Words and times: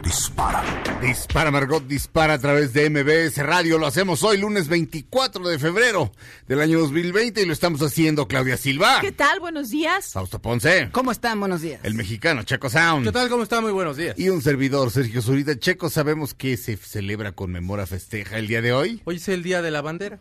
Dispara. 0.00 1.00
Dispara, 1.00 1.50
Margot, 1.50 1.86
dispara 1.86 2.34
a 2.34 2.38
través 2.38 2.72
de 2.72 2.88
MBS 2.88 3.38
Radio. 3.44 3.78
Lo 3.78 3.86
hacemos 3.86 4.22
hoy, 4.22 4.38
lunes 4.38 4.68
24 4.68 5.46
de 5.48 5.58
febrero 5.58 6.12
del 6.48 6.60
año 6.60 6.78
2020 6.80 7.42
y 7.42 7.46
lo 7.46 7.52
estamos 7.52 7.82
haciendo 7.82 8.26
Claudia 8.26 8.56
Silva. 8.56 9.00
¿Qué 9.00 9.12
tal? 9.12 9.40
Buenos 9.40 9.70
días. 9.70 10.12
Fausto 10.12 10.40
Ponce. 10.40 10.88
¿Cómo 10.92 11.12
están? 11.12 11.38
Buenos 11.38 11.60
días. 11.60 11.80
El 11.84 11.94
mexicano, 11.94 12.42
Checo 12.42 12.70
Sound. 12.70 13.04
¿Qué 13.06 13.12
tal? 13.12 13.28
¿Cómo 13.28 13.42
está? 13.42 13.60
Muy 13.60 13.72
buenos 13.72 13.96
días. 13.96 14.18
Y 14.18 14.28
un 14.30 14.40
servidor, 14.40 14.90
Sergio 14.90 15.20
Zurita. 15.20 15.58
Checo, 15.58 15.90
¿sabemos 15.90 16.34
que 16.34 16.56
se 16.56 16.76
celebra, 16.76 17.32
conmemora, 17.32 17.86
festeja 17.86 18.38
el 18.38 18.48
día 18.48 18.62
de 18.62 18.72
hoy? 18.72 19.02
Hoy 19.04 19.16
es 19.16 19.28
el 19.28 19.42
Día 19.42 19.62
de 19.62 19.70
la 19.70 19.82
Bandera. 19.82 20.18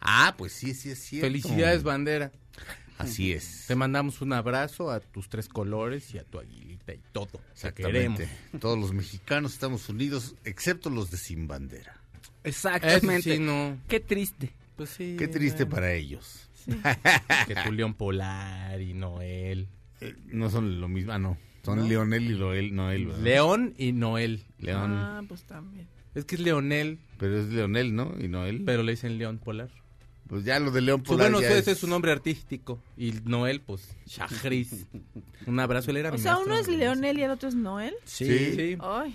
Ah, 0.00 0.34
pues 0.38 0.52
sí, 0.52 0.74
sí 0.74 0.90
es 0.90 0.98
cierto. 0.98 1.26
Felicidades, 1.26 1.82
bandera. 1.82 2.32
Así 2.98 3.32
es. 3.32 3.64
Te 3.66 3.74
mandamos 3.74 4.20
un 4.20 4.32
abrazo 4.32 4.90
a 4.90 5.00
tus 5.00 5.28
tres 5.28 5.48
colores 5.48 6.14
y 6.14 6.18
a 6.18 6.24
tu 6.24 6.38
aguilita 6.38 6.73
y 6.92 7.00
todo. 7.12 7.40
Exactamente. 7.52 8.28
Todos 8.60 8.78
los 8.78 8.92
mexicanos 8.92 9.54
estamos 9.54 9.88
unidos, 9.88 10.34
excepto 10.44 10.90
los 10.90 11.10
de 11.10 11.16
sin 11.16 11.46
bandera. 11.46 12.00
Exactamente. 12.42 13.36
Sí, 13.36 13.38
no. 13.38 13.78
Qué 13.88 14.00
triste. 14.00 14.52
Pues 14.76 14.90
sí. 14.90 15.16
Qué 15.18 15.28
triste 15.28 15.64
bueno, 15.64 15.76
para 15.76 15.92
ellos. 15.94 16.48
Que 17.46 17.54
tu 17.64 17.72
León 17.72 17.94
Polar 17.94 18.80
y 18.80 18.92
Noel. 18.94 19.68
Eh, 20.00 20.14
no 20.26 20.50
son 20.50 20.80
lo 20.80 20.88
mismo. 20.88 21.12
Ah, 21.12 21.18
no. 21.18 21.38
Son 21.62 21.88
Leonel 21.88 22.24
y 22.24 22.34
Loel, 22.34 22.74
Noel. 22.74 23.06
¿verdad? 23.06 23.22
León 23.22 23.74
y 23.78 23.92
Noel. 23.92 24.44
León. 24.58 24.92
Ah, 24.92 25.22
pues 25.26 25.44
también. 25.44 25.88
Es 26.14 26.26
que 26.26 26.34
es 26.36 26.42
Leonel, 26.42 26.98
Pero 27.18 27.38
es 27.38 27.48
Leonel, 27.48 27.94
¿no? 27.94 28.14
Y 28.20 28.28
Noel. 28.28 28.62
pero 28.64 28.82
le 28.82 28.92
dicen 28.92 29.18
León 29.18 29.38
Polar. 29.38 29.70
Pues 30.34 30.44
ya 30.44 30.58
lo 30.58 30.72
de 30.72 30.80
León 30.80 31.00
Pues 31.00 31.16
Polar 31.16 31.30
bueno, 31.30 31.46
ese 31.46 31.70
es 31.70 31.78
su 31.78 31.86
nombre 31.86 32.10
artístico. 32.10 32.82
Y 32.96 33.12
Noel, 33.22 33.60
pues, 33.60 33.88
Shahriz. 34.04 34.84
Un 35.46 35.60
abrazo, 35.60 35.92
él 35.92 35.98
era 35.98 36.10
O 36.10 36.14
mi 36.14 36.18
sea, 36.18 36.32
maestro 36.32 36.52
uno 36.52 36.60
es 36.60 36.66
Leonel 36.66 37.18
y 37.20 37.22
el 37.22 37.30
otro 37.30 37.48
es 37.48 37.54
Noel. 37.54 37.94
Sí. 38.04 38.26
Sí. 38.56 38.76
Ay. 38.80 39.14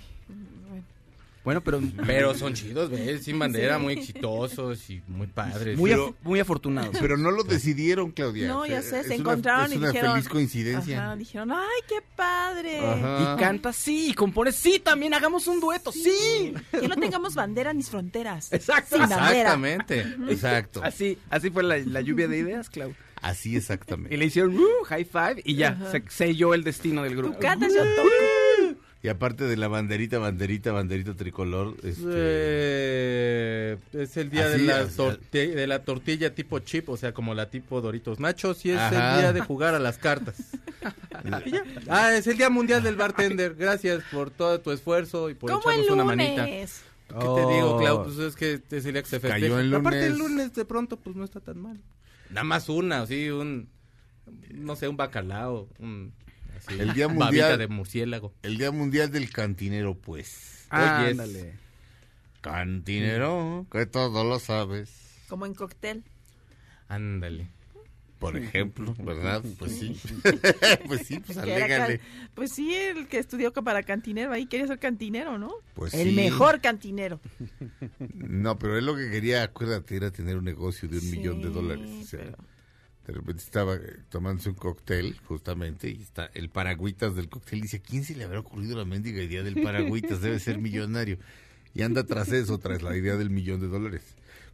Bueno, 1.49 1.61
pero 1.61 1.81
Pero 2.05 2.35
son 2.35 2.53
chidos, 2.53 2.91
¿ves? 2.91 3.23
Sin 3.23 3.39
bandera, 3.39 3.79
muy 3.79 3.93
exitosos 3.93 4.87
y 4.91 5.01
muy 5.07 5.25
padres. 5.25 5.77
muy, 5.79 5.89
Pero- 5.89 6.09
af- 6.09 6.15
muy 6.21 6.39
afortunados. 6.39 6.95
Pero 7.01 7.17
no 7.17 7.31
lo 7.31 7.43
decidieron, 7.43 8.11
Claudia. 8.11 8.47
No, 8.49 8.67
ya 8.67 8.83
sé, 8.83 8.99
es 8.99 9.07
se 9.07 9.13
una- 9.15 9.21
encontraron 9.21 9.65
es 9.65 9.73
y 9.73 9.77
una 9.77 9.87
dijeron. 9.87 10.11
feliz 10.13 10.29
coincidencia. 10.29 11.05
Ajá, 11.05 11.15
dijeron, 11.15 11.51
¡ay, 11.51 11.81
qué 11.87 11.95
padre! 12.15 12.79
Ajá. 12.79 13.33
Y 13.35 13.39
canta 13.39 13.73
sí, 13.73 14.09
y 14.09 14.13
compone 14.13 14.51
sí, 14.51 14.79
también 14.79 15.13
hagamos 15.15 15.47
un 15.47 15.59
dueto, 15.59 15.91
sí. 15.91 16.53
Que 16.71 16.87
no 16.87 16.95
tengamos 16.95 17.33
bandera 17.33 17.73
ni 17.73 17.81
fronteras. 17.81 18.53
Exacto. 18.53 18.97
Sin 18.97 19.09
bandera. 19.09 19.31
Exactamente. 19.55 20.05
Exacto. 20.29 20.81
Así, 20.83 21.17
así 21.31 21.49
fue 21.49 21.63
la, 21.63 21.77
la 21.77 22.01
lluvia 22.01 22.27
de 22.27 22.37
ideas, 22.37 22.69
Clau. 22.69 22.93
Así 23.21 23.53
Y 23.53 23.55
exactamente. 23.57 24.15
le 24.15 24.25
hicieron 24.25 24.57
uh, 24.57 24.83
high 24.85 25.03
five 25.03 25.41
y 25.43 25.55
ya, 25.55 25.77
se 25.91 26.03
selló 26.09 26.53
el 26.53 26.63
destino 26.63 27.03
del 27.03 27.15
grupo. 27.17 27.33
Tú 27.35 27.39
cantas, 27.41 27.73
yo 27.73 27.79
toco. 27.83 28.07
Y 29.01 29.07
aparte 29.07 29.45
de 29.45 29.55
la 29.55 29.69
banderita, 29.69 30.19
banderita, 30.19 30.73
banderita 30.73 31.13
tricolor, 31.15 31.75
este, 31.83 32.03
Eh, 32.11 33.77
es 33.93 34.17
el 34.17 34.29
día 34.29 34.49
de, 34.49 34.57
la 34.59 34.81
o 34.83 34.89
sea- 34.89 35.05
torti- 35.17 35.53
de 35.53 35.67
la 35.67 35.83
tortilla 35.83 36.35
tipo 36.35 36.59
chip, 36.59 36.89
o 36.89 36.97
sea, 36.97 37.13
como 37.13 37.33
la 37.33 37.49
tipo 37.49 37.79
Doritos 37.79 38.19
Nachos, 38.19 38.65
y 38.65 38.71
es 38.71 38.77
Ajá. 38.77 39.15
el 39.15 39.21
día 39.21 39.33
de 39.33 39.39
jugar 39.41 39.73
a 39.75 39.79
las 39.79 39.97
cartas. 39.97 40.35
Ah, 41.89 42.15
es 42.15 42.27
el 42.27 42.37
día 42.37 42.49
mundial 42.49 42.81
del 42.81 42.95
bartender. 42.95 43.55
Gracias 43.55 44.01
por 44.11 44.29
todo 44.31 44.59
tu 44.61 44.71
esfuerzo 44.71 45.29
y 45.29 45.33
por 45.33 45.51
¿Cómo 45.51 45.69
el 45.71 45.79
echarnos 45.81 45.93
una 45.93 46.03
manita. 46.05 46.45
lunes? 46.45 46.81
¿Qué 47.09 47.13
te 47.15 47.25
digo, 47.53 47.75
Oh. 47.75 47.77
Clau? 47.79 48.03
Pues 48.05 48.17
es 48.19 48.35
que 48.37 48.61
es 48.71 48.85
el 48.85 48.93
día 48.93 49.01
que 49.01 49.09
se 49.09 49.19
festeja. 49.19 49.33
Cayó 49.33 49.59
el 49.59 49.73
Aparte, 49.75 50.05
el 50.05 50.13
lunes. 50.13 50.29
lunes 50.31 50.53
de 50.53 50.63
pronto, 50.65 50.97
pues 50.97 51.15
no 51.17 51.25
está 51.25 51.41
tan 51.41 51.59
mal. 51.59 51.81
Nada 52.29 52.43
más 52.45 52.69
una, 52.69 53.01
así, 53.01 53.29
un, 53.29 53.67
no 54.51 54.75
sé, 54.77 54.87
un 54.87 54.95
bacalao, 54.95 55.67
un, 55.79 56.13
El 56.67 56.93
día 56.93 57.07
mundial- 57.09 57.57
de 57.57 57.67
murciélago. 57.67 58.33
el 58.43 58.57
Día 58.57 58.71
Mundial 58.71 59.11
del 59.11 59.29
Cantinero, 59.31 59.95
pues. 59.95 60.67
Oye, 60.71 60.81
Ándale. 61.11 61.53
Cantinero, 62.41 63.65
que 63.71 63.85
todo 63.85 64.23
lo 64.23 64.39
sabes. 64.39 64.91
Como 65.27 65.45
en 65.45 65.53
cóctel. 65.53 66.03
Ándale. 66.87 67.47
Por 68.17 68.35
ejemplo, 68.35 68.93
¿verdad? 68.99 69.41
Pues 69.57 69.77
sí. 69.79 69.97
pues 70.87 71.07
sí, 71.07 71.19
pues 71.19 71.37
alégale. 71.37 72.01
Pues 72.33 72.51
sí, 72.53 72.73
el 72.73 73.07
que 73.07 73.17
estudió 73.19 73.53
que 73.53 73.61
para 73.61 73.83
cantinero, 73.83 74.33
ahí 74.33 74.45
quería 74.45 74.67
ser 74.67 74.79
cantinero, 74.79 75.37
¿no? 75.37 75.53
Pues 75.73 75.93
el 75.93 76.09
sí. 76.09 76.15
mejor 76.15 76.59
cantinero. 76.59 77.21
No, 78.15 78.59
pero 78.59 78.77
él 78.77 78.85
lo 78.85 78.95
que 78.95 79.09
quería, 79.09 79.43
acuérdate, 79.43 79.95
era 79.95 80.11
tener 80.11 80.35
un 80.37 80.43
negocio 80.45 80.89
de 80.89 80.95
un 80.95 81.01
Sí, 81.01 81.17
millón 81.17 81.41
de 81.41 81.49
dólares. 81.49 81.89
O 82.01 82.03
sea, 82.05 82.19
pero- 82.19 82.37
De 83.09 83.15
repente 83.15 83.41
estaba 83.43 83.73
eh, 83.73 83.97
tomándose 84.09 84.49
un 84.49 84.55
cóctel, 84.55 85.17
justamente, 85.25 85.89
y 85.89 86.03
está 86.03 86.29
el 86.35 86.49
paragüitas 86.49 87.15
del 87.15 87.27
cóctel. 87.27 87.57
Y 87.57 87.61
dice, 87.63 87.81
¿quién 87.81 88.03
se 88.03 88.15
le 88.15 88.23
habrá 88.23 88.39
ocurrido 88.39 88.77
la 88.77 88.85
mendiga 88.85 89.23
idea 89.23 89.41
del 89.41 89.59
paragüitas? 89.63 90.21
Debe 90.21 90.39
ser 90.39 90.59
millonario. 90.59 91.17
Y 91.73 91.81
anda 91.81 92.03
tras 92.05 92.31
eso, 92.31 92.59
tras 92.59 92.83
la 92.83 92.95
idea 92.95 93.15
del 93.15 93.31
millón 93.31 93.61
de 93.61 93.67
dólares. 93.67 94.03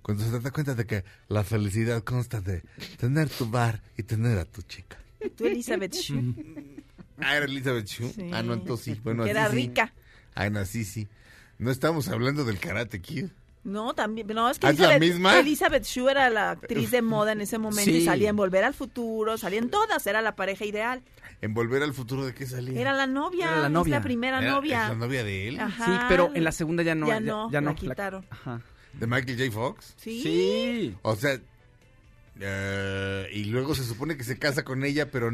Cuando 0.01 0.23
se 0.23 0.39
da 0.39 0.51
cuenta 0.51 0.73
de 0.73 0.85
que 0.85 1.03
la 1.27 1.43
felicidad 1.43 2.01
consta 2.05 2.39
de 2.39 2.63
tener 2.97 3.27
tu 3.27 3.49
bar 3.49 3.81
y 3.97 4.03
tener 4.03 4.37
a 4.37 4.45
tu 4.45 4.61
chica. 4.61 4.97
Tú, 5.35 5.47
Elizabeth 5.47 5.93
Shue, 5.93 6.33
Ah, 7.17 7.35
era 7.35 7.45
Elizabeth 7.45 7.87
Shue. 7.87 8.13
Sí. 8.13 8.29
Ah, 8.31 8.41
no, 8.41 8.53
entonces 8.53 8.95
sí. 8.95 9.01
Bueno, 9.03 9.23
así 9.23 9.31
era 9.31 9.49
sí. 9.49 9.55
rica. 9.57 9.93
Ah, 10.33 10.49
no, 10.49 10.63
sí, 10.63 10.85
sí. 10.85 11.09
No 11.57 11.71
estamos 11.71 12.07
hablando 12.07 12.45
del 12.45 12.59
karate 12.59 13.01
kid. 13.01 13.25
No, 13.65 13.93
también, 13.95 14.27
no, 14.27 14.49
es 14.49 14.59
que 14.59 14.67
¿Ah, 14.67 14.69
es 14.69 14.77
la 14.79 14.95
Elizabeth, 14.95 15.01
misma? 15.13 15.39
Elizabeth 15.39 15.83
Shue 15.85 16.09
era 16.11 16.29
la 16.29 16.51
actriz 16.51 16.91
de 16.91 17.01
moda 17.01 17.31
en 17.33 17.41
ese 17.41 17.57
momento 17.57 17.89
y 17.91 18.05
salía 18.05 18.29
en 18.29 18.35
Volver 18.35 18.63
al 18.63 18.73
Futuro, 18.75 19.37
salía 19.39 19.57
en 19.59 19.69
todas, 19.71 20.05
era 20.05 20.21
la 20.21 20.35
pareja 20.35 20.65
ideal. 20.65 21.01
En 21.41 21.53
Volver 21.55 21.81
al 21.83 21.93
Futuro, 21.93 22.25
¿de 22.25 22.33
qué 22.35 22.45
salía? 22.45 22.79
Era 22.79 22.93
la 22.93 23.07
novia, 23.07 23.47
Era 23.47 23.57
la 23.61 23.65
es 23.67 23.71
novia. 23.73 23.95
la 23.97 24.01
primera 24.03 24.39
Era- 24.39 24.51
novia. 24.51 24.83
¿Es 24.83 24.89
la 24.89 24.95
novia 24.95 25.23
de 25.23 25.47
él? 25.47 25.59
Ajá. 25.59 25.85
Sí, 25.85 25.91
pero 26.07 26.31
en 26.35 26.43
la 26.43 26.51
segunda 26.51 26.83
ya 26.83 26.93
no. 26.95 27.07
Ya 27.07 27.19
no, 27.19 27.49
la 27.51 27.61
no. 27.61 27.75
quitaron. 27.75 28.25
Ajá. 28.29 28.61
¿De 28.93 29.07
Michael 29.07 29.37
J. 29.37 29.51
Fox? 29.51 29.95
Sí. 29.97 30.21
Sí. 30.21 30.95
O 31.01 31.15
sea, 31.15 31.39
eh, 32.39 33.27
y 33.33 33.45
luego 33.45 33.75
se 33.75 33.83
supone 33.83 34.17
que 34.17 34.23
se 34.23 34.37
casa 34.37 34.63
con 34.63 34.83
ella, 34.83 35.09
pero 35.09 35.31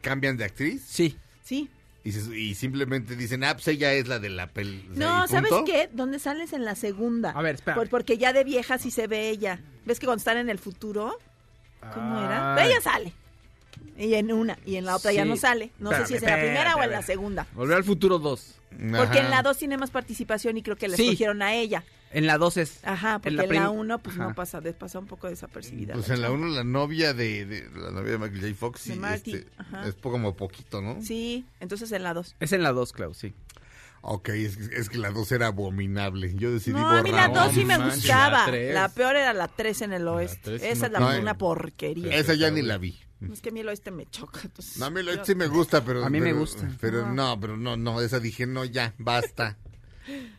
cambian 0.00 0.36
de 0.36 0.44
actriz. 0.44 0.82
Sí. 0.86 1.16
Sí. 1.42 1.68
Y, 2.02 2.12
se- 2.12 2.38
y 2.38 2.54
simplemente 2.54 3.14
dicen, 3.14 3.44
ah, 3.44 3.54
pues 3.54 3.68
ella 3.68 3.92
es 3.92 4.08
la 4.08 4.18
de 4.18 4.30
la 4.30 4.46
pel. 4.46 4.88
o 4.92 4.96
sea, 4.96 5.06
No, 5.06 5.28
¿sabes 5.28 5.52
qué? 5.66 5.90
¿Dónde 5.92 6.18
sales 6.18 6.52
en 6.54 6.64
la 6.64 6.74
segunda? 6.74 7.30
A 7.32 7.42
ver, 7.42 7.56
espera. 7.56 7.74
Por- 7.76 7.88
porque 7.90 8.16
ya 8.18 8.32
de 8.32 8.42
vieja 8.44 8.78
sí 8.78 8.90
se 8.90 9.06
ve 9.06 9.28
ella. 9.28 9.60
¿Ves 9.84 10.00
que 10.00 10.06
cuando 10.06 10.20
están 10.20 10.38
en 10.38 10.48
el 10.48 10.58
futuro? 10.58 11.18
¿Cómo 11.94 12.18
era? 12.24 12.54
Ay. 12.54 12.68
Ella 12.70 12.80
sale. 12.80 13.12
Y 13.98 14.14
en 14.14 14.32
una, 14.32 14.58
y 14.64 14.76
en 14.76 14.86
la 14.86 14.96
otra 14.96 15.12
ya 15.12 15.24
no 15.26 15.36
sale. 15.36 15.72
No 15.78 15.90
sé 15.92 16.06
si 16.06 16.14
es 16.14 16.22
en 16.22 16.30
la 16.30 16.36
primera 16.36 16.76
o 16.76 16.82
en 16.82 16.90
la 16.90 17.02
segunda. 17.02 17.46
Volver 17.54 17.76
al 17.76 17.84
futuro 17.84 18.18
2. 18.18 18.56
Porque 18.96 19.18
en 19.18 19.30
la 19.30 19.42
2 19.42 19.58
tiene 19.58 19.76
más 19.76 19.90
participación 19.90 20.56
y 20.56 20.62
creo 20.62 20.76
que 20.76 20.88
la 20.88 20.96
Sí. 20.96 21.02
escogieron 21.04 21.42
a 21.42 21.54
ella. 21.54 21.84
En 22.12 22.26
la 22.26 22.38
2 22.38 22.56
es. 22.56 22.78
Ajá, 22.84 23.18
porque 23.18 23.28
en 23.30 23.36
la 23.36 23.42
la 23.44 23.48
prim- 23.48 23.66
1 23.70 23.98
pues 24.00 24.16
Ajá. 24.16 24.28
no 24.28 24.34
pasa, 24.34 24.60
pasa 24.78 24.98
un 24.98 25.06
poco 25.06 25.28
desapercibida. 25.28 25.94
Pues 25.94 26.08
la 26.08 26.14
en 26.16 26.20
la 26.22 26.26
chava. 26.28 26.38
uno 26.38 26.48
la 26.48 26.64
novia 26.64 27.14
de, 27.14 27.46
de- 27.46 27.70
la 27.70 27.90
novia 27.92 28.12
de 28.12 28.18
Michael 28.18 28.40
J. 28.40 28.54
Fox, 28.54 28.96
Marty, 28.96 29.32
este, 29.34 29.48
es 29.86 29.94
po- 29.94 30.10
como 30.10 30.34
poquito, 30.34 30.82
¿no? 30.82 31.00
Sí, 31.02 31.44
entonces 31.60 31.92
en 31.92 32.02
la 32.02 32.12
2. 32.14 32.34
Es 32.40 32.52
en 32.52 32.62
la 32.64 32.72
2, 32.72 32.92
Clau, 32.92 33.14
sí. 33.14 33.32
Ok, 34.02 34.30
es, 34.30 34.56
es 34.56 34.88
que 34.88 34.96
la 34.96 35.10
dos 35.10 35.30
era 35.30 35.48
abominable. 35.48 36.34
Yo 36.34 36.50
decidí 36.50 36.72
No, 36.74 36.88
a 36.88 37.02
mí 37.02 37.10
la 37.12 37.28
borrar. 37.28 37.44
2 37.48 37.54
sí 37.54 37.64
me 37.66 37.76
gustaba. 37.76 38.50
la. 38.50 38.58
La 38.72 38.88
peor 38.88 39.14
era 39.14 39.34
la 39.34 39.46
3 39.46 39.82
en 39.82 39.92
el 39.92 40.08
oeste. 40.08 40.54
Esa 40.54 40.64
me 40.64 40.70
es 40.70 40.80
la, 40.92 40.98
acuerdo. 41.00 41.20
una 41.20 41.36
porquería. 41.36 42.16
Esa 42.16 42.32
ya 42.34 42.50
ni 42.50 42.62
la 42.62 42.78
vi. 42.78 42.98
Es 43.30 43.42
que 43.42 43.50
a 43.50 43.52
mí 43.52 43.60
el 43.60 43.68
oeste 43.68 43.90
me 43.90 44.06
choca. 44.06 44.40
entonces- 44.44 44.78
No, 44.78 44.86
a 44.86 44.90
mí 44.90 45.02
lo 45.02 45.14
yo- 45.14 45.24
sí 45.26 45.34
me 45.34 45.46
gusta, 45.48 45.84
pero... 45.84 46.02
A 46.02 46.08
mí 46.08 46.18
me 46.18 46.28
pero- 46.30 46.38
gusta. 46.40 46.66
Pero 46.80 47.12
no, 47.12 47.38
pero 47.38 47.58
no, 47.58 47.76
no, 47.76 48.00
esa 48.00 48.18
dije, 48.20 48.46
no, 48.46 48.64
ya, 48.64 48.94
basta. 48.96 49.58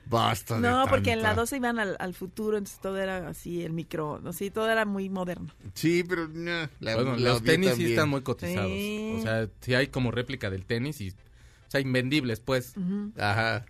Basta 0.06 0.56
de 0.56 0.62
No, 0.62 0.86
porque 0.90 1.12
en 1.14 1.22
la 1.22 1.30
tanta- 1.30 1.42
12 1.42 1.58
iban 1.58 1.80
al, 1.80 1.96
al 2.00 2.14
futuro, 2.14 2.58
entonces 2.58 2.80
todo 2.82 2.98
era 2.98 3.28
así, 3.30 3.64
el 3.64 3.74
micro, 3.74 4.20
no 4.22 4.34
sí, 4.34 4.50
todo 4.52 4.70
era 4.70 4.86
muy 4.86 5.10
moderno. 5.10 5.48
Sí, 5.74 6.04
pero 6.04 6.28
no, 6.28 6.68
la, 6.80 6.96
Bueno, 6.96 7.16
la 7.16 7.30
los 7.32 7.44
tenis 7.44 7.68
sí 7.68 7.72
también. 7.72 7.90
están 7.92 8.10
muy 8.10 8.22
cotizados. 8.22 8.72
Sí. 8.72 9.16
O 9.18 9.22
sea, 9.22 9.48
sí 9.62 9.74
hay 9.76 9.88
como 9.88 10.12
réplica 10.12 10.50
del 10.50 10.66
tenis 10.66 11.00
y... 11.02 11.10
O 11.10 11.72
sea, 11.72 11.80
invendibles, 11.80 12.42
pues. 12.42 12.74
Ajá. 13.18 13.66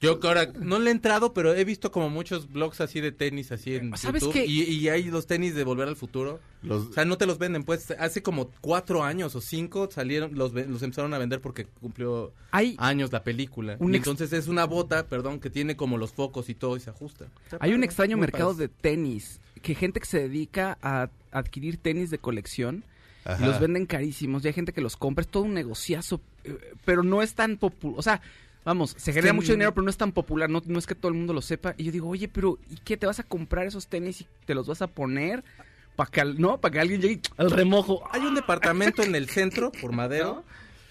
Yo 0.00 0.20
que 0.20 0.26
ahora 0.28 0.52
no 0.60 0.78
le 0.78 0.90
he 0.90 0.92
entrado, 0.92 1.32
pero 1.32 1.54
he 1.54 1.64
visto 1.64 1.90
como 1.90 2.10
muchos 2.10 2.50
blogs 2.52 2.80
así 2.82 3.00
de 3.00 3.10
tenis 3.12 3.52
así 3.52 3.76
en 3.76 3.96
¿Sabes 3.96 4.22
YouTube. 4.22 4.34
qué? 4.34 4.44
Y, 4.46 4.62
y 4.64 4.88
hay 4.88 5.04
los 5.04 5.26
tenis 5.26 5.54
de 5.54 5.64
Volver 5.64 5.88
al 5.88 5.96
Futuro. 5.96 6.40
Los, 6.62 6.88
O 6.88 6.92
sea, 6.92 7.04
no 7.06 7.16
te 7.16 7.24
los 7.26 7.38
venden, 7.38 7.64
pues. 7.64 7.90
Hace 7.92 8.22
como 8.22 8.50
cuatro 8.60 9.02
años 9.02 9.34
o 9.34 9.40
cinco 9.40 9.88
salieron, 9.90 10.34
los, 10.34 10.52
los 10.52 10.82
empezaron 10.82 11.14
a 11.14 11.18
vender 11.18 11.40
porque 11.40 11.64
cumplió 11.64 12.32
Hay, 12.50 12.74
años 12.78 13.12
la 13.12 13.22
película. 13.24 13.76
Un 13.78 13.94
Y 13.94 13.96
ex- 13.96 14.06
entonces 14.06 14.32
es 14.38 14.48
una 14.48 14.64
bota, 14.66 15.06
perdón, 15.06 15.40
que 15.40 15.48
tiene 15.48 15.74
como 15.76 15.96
los 15.96 16.12
focos 16.12 16.48
y 16.50 16.54
todo 16.54 16.76
y 16.76 16.80
se 16.80 16.90
ajusta. 16.90 17.26
Hay 17.60 17.72
un 17.72 17.82
extraño 17.84 18.16
mercado 18.18 18.52
de 18.54 18.68
tenis, 18.68 19.40
que 19.62 19.74
gente 19.74 20.00
que 20.00 20.06
se 20.06 20.18
dedica 20.28 20.76
a 20.82 21.08
adquirir 21.30 21.78
tenis 21.78 22.10
de 22.10 22.18
colección 22.18 22.84
Ajá. 23.24 23.42
y 23.42 23.46
los 23.48 23.58
venden 23.58 23.86
carísimos. 23.86 24.44
Y 24.44 24.48
hay 24.48 24.52
gente 24.54 24.72
que 24.74 24.82
los 24.82 24.96
compra, 24.98 25.22
es 25.22 25.28
todo 25.28 25.44
un 25.44 25.54
negociazo, 25.54 26.20
eh, 26.44 26.58
pero 26.84 27.02
no 27.02 27.22
es 27.22 27.34
tan 27.34 27.56
popular. 27.56 27.98
O 27.98 28.02
sea, 28.02 28.20
vamos, 28.64 28.94
se 28.98 29.12
genera 29.12 29.32
mucho 29.32 29.52
dinero, 29.52 29.72
pero 29.74 29.84
no 29.84 29.90
es 29.90 29.96
tan 29.96 30.12
popular, 30.12 30.48
no, 30.50 30.62
no 30.64 30.78
es 30.78 30.86
que 30.86 30.94
todo 30.94 31.10
el 31.10 31.14
mundo 31.18 31.32
lo 31.32 31.42
sepa. 31.42 31.74
Y 31.76 31.84
yo 31.84 31.92
digo, 31.92 32.08
oye, 32.08 32.28
pero 32.28 32.58
¿y 32.70 32.76
qué? 32.76 32.96
¿Te 32.96 33.06
vas 33.06 33.18
a 33.20 33.22
comprar 33.24 33.66
esos 33.66 33.86
tenis 33.86 34.22
y 34.22 34.26
te 34.46 34.54
los 34.54 34.66
vas 34.66 34.82
a 34.82 34.86
poner? 34.86 35.44
Para 35.96 36.10
que, 36.10 36.20
al- 36.20 36.40
no, 36.40 36.60
para 36.60 36.72
que 36.72 36.80
alguien 36.80 37.00
llegue 37.00 37.20
al 37.36 37.50
remojo. 37.50 38.02
Hay 38.10 38.22
un 38.22 38.34
departamento 38.34 39.02
en 39.02 39.14
el 39.14 39.28
centro, 39.28 39.70
por 39.70 39.92
Madero, 39.92 40.44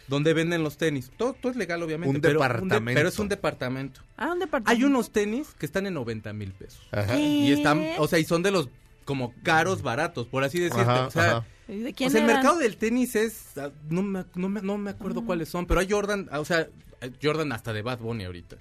donde 0.07 0.33
venden 0.33 0.63
los 0.63 0.77
tenis. 0.77 1.11
Todo, 1.17 1.33
todo 1.33 1.51
es 1.51 1.57
legal, 1.57 1.83
obviamente. 1.83 2.15
Un 2.15 2.21
pero 2.21 2.39
departamento. 2.39 2.97
pero 2.99 3.09
es 3.09 3.19
un 3.19 3.27
departamento. 3.27 4.01
Ah, 4.15 4.31
un 4.33 4.39
departamento. 4.39 4.71
Hay 4.71 4.83
unos 4.85 5.11
tenis 5.11 5.49
que 5.59 5.65
están 5.65 5.87
en 5.87 5.95
90 5.95 6.31
mil 6.33 6.53
pesos. 6.53 6.81
Ajá. 6.91 7.17
Y 7.19 7.51
están, 7.51 7.81
o 7.97 8.07
sea, 8.07 8.19
y 8.19 8.23
son 8.23 8.43
de 8.43 8.51
los 8.51 8.69
como 9.03 9.33
caros, 9.43 9.81
baratos, 9.81 10.27
por 10.27 10.45
así 10.45 10.59
decirte. 10.59 10.81
Ajá, 10.83 11.07
o 11.07 11.11
sea, 11.11 11.23
ajá. 11.37 11.45
¿Y 11.67 11.79
¿De 11.79 11.89
o 11.89 11.93
quién 11.93 12.09
sea, 12.11 12.21
el 12.21 12.27
mercado 12.27 12.57
del 12.57 12.77
tenis 12.77 13.15
es, 13.15 13.57
ah, 13.57 13.71
no 13.89 14.01
me, 14.03 14.23
no 14.35 14.47
me, 14.49 14.61
no 14.61 14.77
me 14.77 14.91
acuerdo 14.91 15.25
cuáles 15.25 15.49
son, 15.49 15.65
pero 15.65 15.81
hay 15.81 15.89
Jordan, 15.89 16.29
ah, 16.31 16.39
o 16.39 16.45
sea, 16.45 16.67
Jordan 17.21 17.51
hasta 17.51 17.73
de 17.73 17.81
Bad 17.81 17.99
Bunny 17.99 18.25
ahorita. 18.25 18.57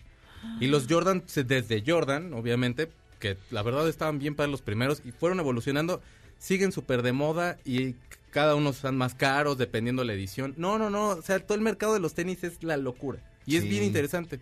Y 0.61 0.67
los 0.67 0.87
Jordan, 0.89 1.23
se- 1.27 1.45
desde 1.45 1.83
Jordan, 1.87 2.33
obviamente, 2.35 2.91
que 3.21 3.37
la 3.51 3.63
verdad 3.63 3.89
estaban 3.89 4.19
bien 4.19 4.35
para 4.35 4.49
los 4.49 4.63
primeros 4.63 5.01
y 5.05 5.13
fueron 5.13 5.39
evolucionando, 5.41 6.03
siguen 6.39 6.73
súper 6.73 7.03
de 7.03 7.13
moda 7.13 7.59
y 7.65 7.95
cada 8.31 8.55
uno 8.57 8.71
están 8.71 8.97
más 8.97 9.15
caros 9.15 9.59
dependiendo 9.59 10.03
la 10.05 10.15
edición. 10.15 10.55
No, 10.57 10.79
no, 10.79 10.91
no, 10.91 11.11
o 11.11 11.23
sea, 11.23 11.39
todo 11.39 11.55
el 11.55 11.61
mercado 11.63 11.95
de 11.95 12.01
los 12.01 12.15
tenis 12.15 12.43
es 12.45 12.63
la 12.65 12.77
locura. 12.77 13.21
Y 13.47 13.57
es 13.57 13.65
bien 13.69 13.85
interesante. 13.85 14.41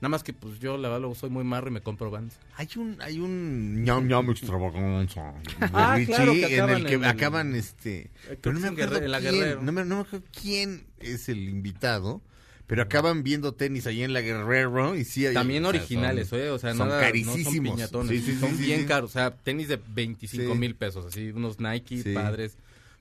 Nada 0.00 0.10
más 0.10 0.22
que 0.22 0.32
pues 0.32 0.60
yo 0.60 0.76
la 0.76 0.88
verdad 0.88 1.00
luego 1.00 1.14
soy 1.16 1.28
muy 1.30 1.42
marro 1.44 1.68
y 1.68 1.70
me 1.72 1.80
compro 1.80 2.08
Vans. 2.10 2.34
Hay 2.56 2.68
un, 2.76 2.96
hay 3.00 3.18
un 3.18 3.82
ñam 3.82 4.06
ñam 4.06 4.30
extravaganza 4.30 5.32
de 5.58 5.66
Ah, 5.72 5.94
Richie 5.96 6.14
claro, 6.14 6.32
que 6.34 6.46
en 6.46 6.52
acaban 6.54 6.76
el 6.76 6.86
que 6.86 6.94
en 6.94 7.04
el- 7.04 7.10
acaban 7.10 7.54
este 7.56 8.10
pero 8.40 8.52
no 8.54 8.60
me 8.60 8.68
acuerdo 8.68 8.94
Guerre- 9.00 9.04
en 9.06 9.10
la 9.10 9.18
quién, 9.20 9.34
Guerrero. 9.34 9.62
no 9.62 9.72
me, 9.72 9.84
no 9.84 9.94
me 9.96 10.00
acuerdo 10.02 10.24
quién 10.40 10.86
es 11.00 11.28
el 11.28 11.48
invitado 11.48 12.20
pero 12.68 12.82
acaban 12.82 13.24
viendo 13.24 13.52
tenis 13.54 13.86
ahí 13.88 14.02
en 14.04 14.12
la 14.12 14.20
Guerrero 14.20 14.94
y 14.94 15.04
sí 15.04 15.26
hay 15.26 15.34
También 15.34 15.64
o 15.66 15.70
sea, 15.72 15.80
originales, 15.80 16.28
son- 16.28 16.38
¿eh? 16.38 16.50
O 16.50 16.58
sea, 16.60 16.74
son 16.76 16.88
nada, 16.88 17.00
carísimos. 17.00 17.38
no 17.38 17.44
son 17.50 17.62
piñatones. 17.64 18.10
Sí, 18.10 18.18
sí, 18.26 18.32
sí, 18.34 18.38
son 18.38 18.56
sí, 18.56 18.62
bien 18.64 18.80
sí. 18.82 18.86
caros. 18.86 19.10
O 19.10 19.12
sea, 19.14 19.32
tenis 19.34 19.66
de 19.68 19.80
25 19.88 20.52
Sí. 20.52 20.58
mil 20.58 20.76
pesos, 20.76 21.04
así, 21.06 21.30
unos 21.30 21.58
Nike 21.58 22.02
Sí. 22.04 22.14
padres. 22.14 22.56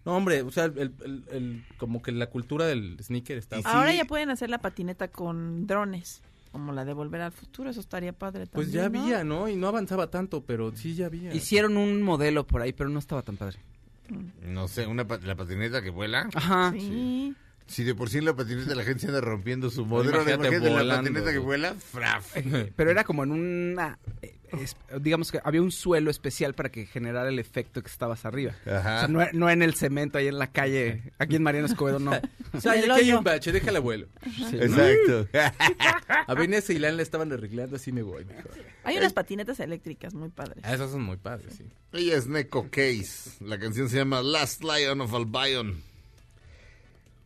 No, 0.05 0.15
hombre, 0.15 0.41
o 0.41 0.51
sea, 0.51 0.65
el, 0.65 0.93
el- 1.03 1.23
el- 1.31 1.63
como 1.77 2.01
que 2.01 2.11
la 2.13 2.27
cultura 2.27 2.65
del 2.65 2.97
sneaker 3.03 3.37
está... 3.37 3.57
Ahora 3.65 3.93
ya 3.93 4.05
pueden 4.05 4.29
hacer 4.29 4.49
la 4.49 4.57
patineta 4.59 5.09
con 5.09 5.67
drones, 5.67 6.21
como 6.53 6.71
la 6.71 6.85
de 6.85 6.93
Volver 6.93 7.19
al 7.19 7.33
Futuro, 7.33 7.69
eso 7.69 7.81
estaría 7.81 8.13
padre 8.13 8.45
también, 8.47 8.53
Pues 8.53 8.71
ya 8.71 8.87
¿no? 8.87 9.01
había, 9.03 9.23
¿no? 9.25 9.49
Y 9.49 9.57
no 9.57 9.67
avanzaba 9.67 10.09
tanto, 10.09 10.43
pero 10.45 10.73
sí 10.73 10.95
ya 10.95 11.07
había. 11.07 11.33
Hicieron 11.35 11.75
un 11.75 12.01
modelo 12.01 12.47
por 12.47 12.61
ahí, 12.61 12.71
pero 12.71 12.89
no 12.89 12.99
estaba 12.99 13.21
tan 13.21 13.35
padre. 13.35 13.57
no 14.41 14.69
sé 14.69 14.87
una 14.87 15.03
la 15.03 15.35
patineta 15.35 15.81
que 15.81 15.89
vuela 15.89 16.29
Ajá. 16.33 16.71
Sí. 16.71 17.35
Si 17.67 17.83
de 17.83 17.93
por 17.95 18.09
sí 18.09 18.17
en 18.19 18.25
la 18.25 18.35
patineta 18.35 18.73
la 18.75 18.83
gente 18.83 19.01
se 19.01 19.07
anda 19.07 19.21
rompiendo 19.21 19.69
su 19.69 19.85
modelo 19.85 20.21
imagínate 20.21 20.47
imagínate 20.57 20.83
la 20.85 20.95
patineta 20.97 21.31
que 21.31 21.37
vuela 21.39 21.73
fraf 21.75 22.35
Pero 22.75 22.91
era 22.91 23.03
como 23.03 23.23
en 23.23 23.31
una... 23.31 23.99
eh, 24.21 24.33
es- 24.61 24.77
digamos 25.01 25.31
que 25.31 25.39
había 25.43 25.61
un 25.61 25.71
suelo 25.71 26.09
especial 26.09 26.53
para 26.53 26.69
que 26.69 26.85
generara 26.85 27.27
el 27.29 27.37
efecto 27.39 27.81
que 27.81 27.89
estabas 27.89 28.23
arriba. 28.25 28.53
Ajá. 28.65 28.95
O 28.95 28.99
sea, 28.99 29.07
no, 29.09 29.19
no 29.33 29.49
en 29.49 29.61
el 29.61 29.73
cemento, 29.75 30.17
ahí 30.17 30.27
en 30.27 30.39
la 30.39 30.47
calle, 30.47 31.11
aquí 31.19 31.35
en 31.35 31.43
Mariano 31.43 31.67
Escobedo, 31.67 31.99
no. 31.99 32.11
O 32.53 32.61
sea, 32.61 32.73
que 32.81 32.89
hay 32.89 33.11
un 33.11 33.23
bache, 33.25 33.51
déjale 33.51 33.77
abuelo. 33.79 34.07
exacto 34.25 35.27
A 36.27 36.33
Vanessa 36.33 36.71
y 36.73 36.79
Lan 36.79 36.95
le 36.97 37.03
estaban 37.03 37.31
arreglando, 37.33 37.75
así 37.75 37.91
me 37.91 38.01
voy 38.03 38.23
mejor. 38.25 38.51
Hay 38.85 38.97
unas 38.97 39.11
patinetas 39.13 39.59
eléctricas 39.59 40.13
muy 40.13 40.29
padres. 40.29 40.59
Ah, 40.63 40.73
esas 40.73 40.91
son 40.91 41.01
muy 41.03 41.17
padres, 41.17 41.55
sí. 41.57 41.65
Ella 41.91 42.15
es 42.15 42.27
Neko 42.27 42.69
Case. 42.71 43.31
La 43.41 43.59
canción 43.59 43.89
se 43.89 43.97
llama 43.97 44.21
Last 44.23 44.63
Lion 44.63 45.01
of 45.01 45.13
Albion. 45.13 45.81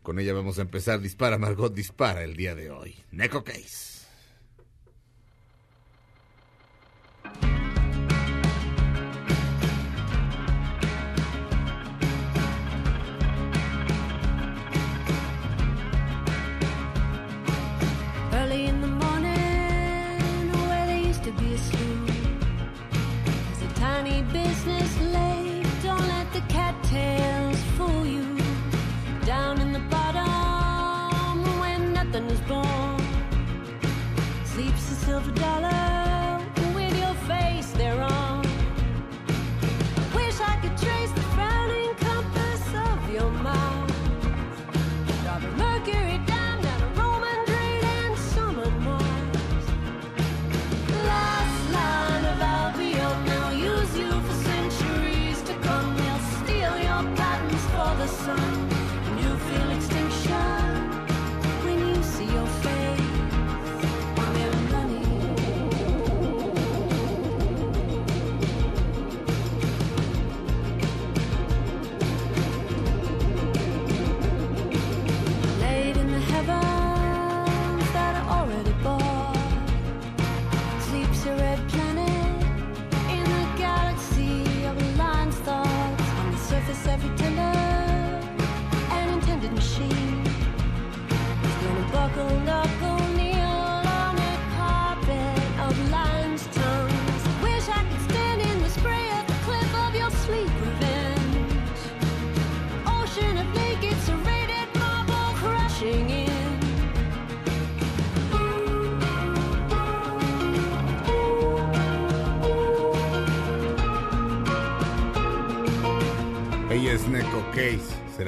Con 0.01 0.19
ella 0.19 0.33
vamos 0.33 0.57
a 0.57 0.63
empezar 0.63 0.99
Dispara, 0.99 1.37
Margot 1.37 1.73
Dispara 1.73 2.23
el 2.23 2.35
día 2.35 2.55
de 2.55 2.71
hoy. 2.71 3.03
Neko 3.11 3.43
Case. 3.43 3.90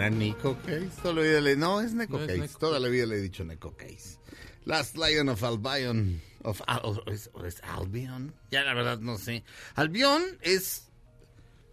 Case. 0.10 0.16
¿Será 0.16 0.26
Nico 0.26 0.58
Case? 0.66 0.90
Toda 1.02 1.14
la 1.16 1.22
vida 1.22 1.42
le... 1.42 1.56
No, 1.56 1.82
es 1.82 1.94
No, 1.94 2.04
es 2.04 2.10
Case. 2.10 2.56
Toda 2.60 2.80
la 2.80 2.88
vida 2.90 3.06
le 3.06 3.16
he 3.18 3.22
dicho 3.22 3.44
Neko 3.44 3.76
Case. 3.76 4.18
Last 4.66 4.98
Lion 4.98 5.30
of 5.30 5.44
Albion. 5.44 6.22
Of 6.44 6.62
Al- 6.68 6.82
o 6.84 7.04
es, 7.12 7.30
o 7.34 7.46
es 7.46 7.62
Albion? 7.64 8.34
Ya 8.52 8.64
la 8.64 8.74
verdad 8.74 9.00
no 9.00 9.18
sé. 9.18 9.44
Albion 9.76 10.22
es... 10.42 10.90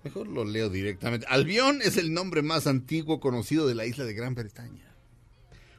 Mejor 0.03 0.29
lo 0.29 0.45
leo 0.45 0.71
directamente. 0.71 1.27
Albion 1.29 1.83
es 1.83 1.97
el 1.97 2.13
nombre 2.15 2.43
más 2.43 2.67
antiguo 2.67 3.21
conocido 3.21 3.67
de 3.67 3.75
la 3.75 3.85
isla 3.85 4.05
de 4.05 4.15
Gran 4.15 4.35
Bretaña. 4.35 4.95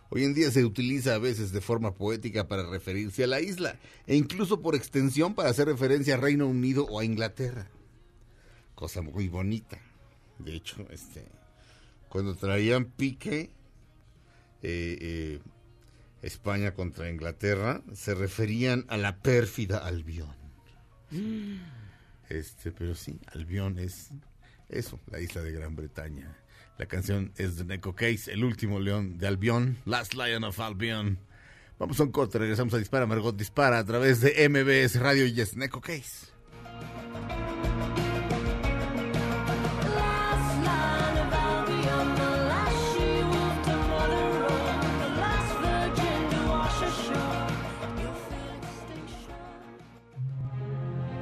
Hoy 0.10 0.26
en 0.26 0.34
día 0.34 0.52
se 0.52 0.66
utiliza 0.66 1.16
a 1.16 1.20
veces 1.20 1.52
de 1.54 1.62
forma 1.62 1.96
poética 1.96 2.48
para 2.48 2.70
referirse 2.70 3.24
a 3.24 3.28
la 3.28 3.40
isla 3.40 3.80
e 4.06 4.16
incluso 4.16 4.62
por 4.62 4.76
extensión 4.76 5.34
para 5.36 5.50
hacer 5.50 5.68
referencia 5.68 6.16
a 6.16 6.18
Reino 6.18 6.48
Unido 6.48 6.86
o 6.86 7.00
a 7.00 7.06
Inglaterra. 7.06 7.72
Cosa 8.76 9.02
muy 9.02 9.30
bonita. 9.30 9.80
De 10.38 10.54
hecho, 10.56 10.86
este, 10.92 11.26
cuando 12.12 12.36
traían 12.36 12.86
pique 12.86 13.52
eh, 14.62 14.98
eh, 15.00 15.40
España 16.22 16.74
contra 16.74 17.10
Inglaterra, 17.10 17.82
se 17.94 18.14
referían 18.14 18.86
a 18.90 18.98
la 18.98 19.22
pérfida 19.22 19.78
Albión. 19.78 20.36
Este, 22.28 22.72
pero 22.74 22.96
sí, 22.96 23.18
Albión 23.34 23.80
es 23.80 24.10
eso, 24.68 25.00
la 25.10 25.22
isla 25.22 25.42
de 25.42 25.54
Gran 25.54 25.76
Bretaña. 25.76 26.38
La 26.78 26.86
canción 26.86 27.32
es 27.38 27.56
de 27.56 27.64
Neko 27.64 27.96
Case, 27.96 28.34
el 28.34 28.44
último 28.44 28.82
león 28.82 29.18
de 29.18 29.28
Albión, 29.28 29.78
Last 29.86 30.14
Lion 30.14 30.44
of 30.44 30.60
Albion. 30.60 31.18
Vamos 31.80 31.98
a 32.00 32.04
un 32.04 32.12
corte, 32.12 32.40
regresamos 32.40 32.74
a 32.74 32.78
Dispara, 32.78 33.08
Margot 33.08 33.38
Dispara 33.38 33.80
a 33.80 33.86
través 33.86 34.20
de 34.20 34.50
MBS 34.50 35.00
Radio 35.00 35.26
y 35.28 35.40
es 35.40 35.56
Neko 35.56 35.80
Case. 35.80 36.28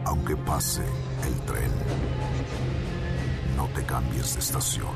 Aunque 0.09 0.35
pase 0.35 0.81
el 1.27 1.35
tren, 1.41 1.69
no 3.55 3.67
te 3.75 3.85
cambies 3.85 4.33
de 4.33 4.39
estación. 4.39 4.95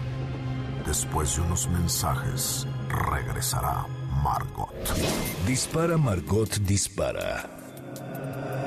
Después 0.88 1.36
de 1.36 1.44
unos 1.44 1.68
mensajes, 1.70 2.66
regresará 2.90 3.86
Margot. 4.24 4.74
Dispara 5.46 5.98
Margot 5.98 6.50
Dispara. 6.62 7.48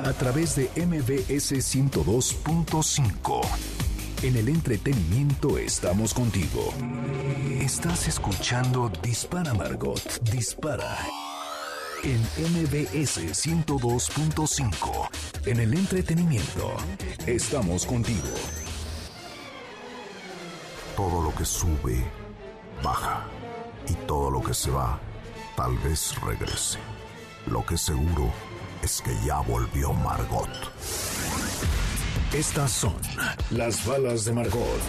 A 0.04 0.12
través 0.12 0.54
de 0.54 0.70
MBS 0.76 1.56
102.5. 1.56 3.40
En 4.22 4.36
el 4.36 4.48
entretenimiento 4.48 5.58
estamos 5.58 6.14
contigo. 6.14 6.72
Estás 7.60 8.06
escuchando 8.06 8.88
Dispara 9.02 9.52
Margot 9.52 10.22
Dispara. 10.30 10.96
En 12.06 12.20
MBS 12.20 13.18
102.5. 13.18 15.08
En 15.46 15.58
el 15.58 15.74
entretenimiento 15.74 16.76
estamos 17.26 17.84
contigo. 17.84 18.28
Todo 20.96 21.20
lo 21.20 21.34
que 21.34 21.44
sube, 21.44 22.04
baja. 22.80 23.26
Y 23.88 23.94
todo 24.06 24.30
lo 24.30 24.40
que 24.40 24.54
se 24.54 24.70
va, 24.70 25.00
tal 25.56 25.76
vez 25.78 26.14
regrese. 26.20 26.78
Lo 27.46 27.66
que 27.66 27.76
seguro 27.76 28.32
es 28.84 29.02
que 29.02 29.10
ya 29.26 29.40
volvió 29.40 29.92
Margot. 29.92 30.48
Estas 32.32 32.70
son 32.70 32.94
las 33.50 33.84
balas 33.84 34.24
de 34.24 34.32
Margot. 34.32 34.80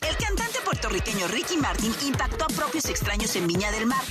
El 0.00 0.16
cantante 0.16 0.60
puertorriqueño 0.64 1.28
Ricky 1.28 1.58
Martin 1.58 1.92
impactó 2.06 2.46
a 2.46 2.48
propios 2.48 2.86
extraños 2.86 3.36
en 3.36 3.46
Viña 3.46 3.70
del 3.70 3.84
Mar, 3.84 4.02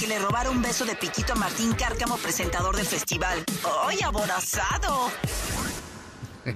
que 0.00 0.06
le 0.06 0.18
robara 0.18 0.50
un 0.50 0.62
beso 0.62 0.84
de 0.86 0.94
piquito 0.96 1.34
a 1.34 1.36
Martín 1.36 1.72
Cárcamo, 1.74 2.16
presentador 2.16 2.74
del 2.76 2.86
festival. 2.86 3.38
¡Ay, 3.86 3.98
aborazado! 4.02 5.08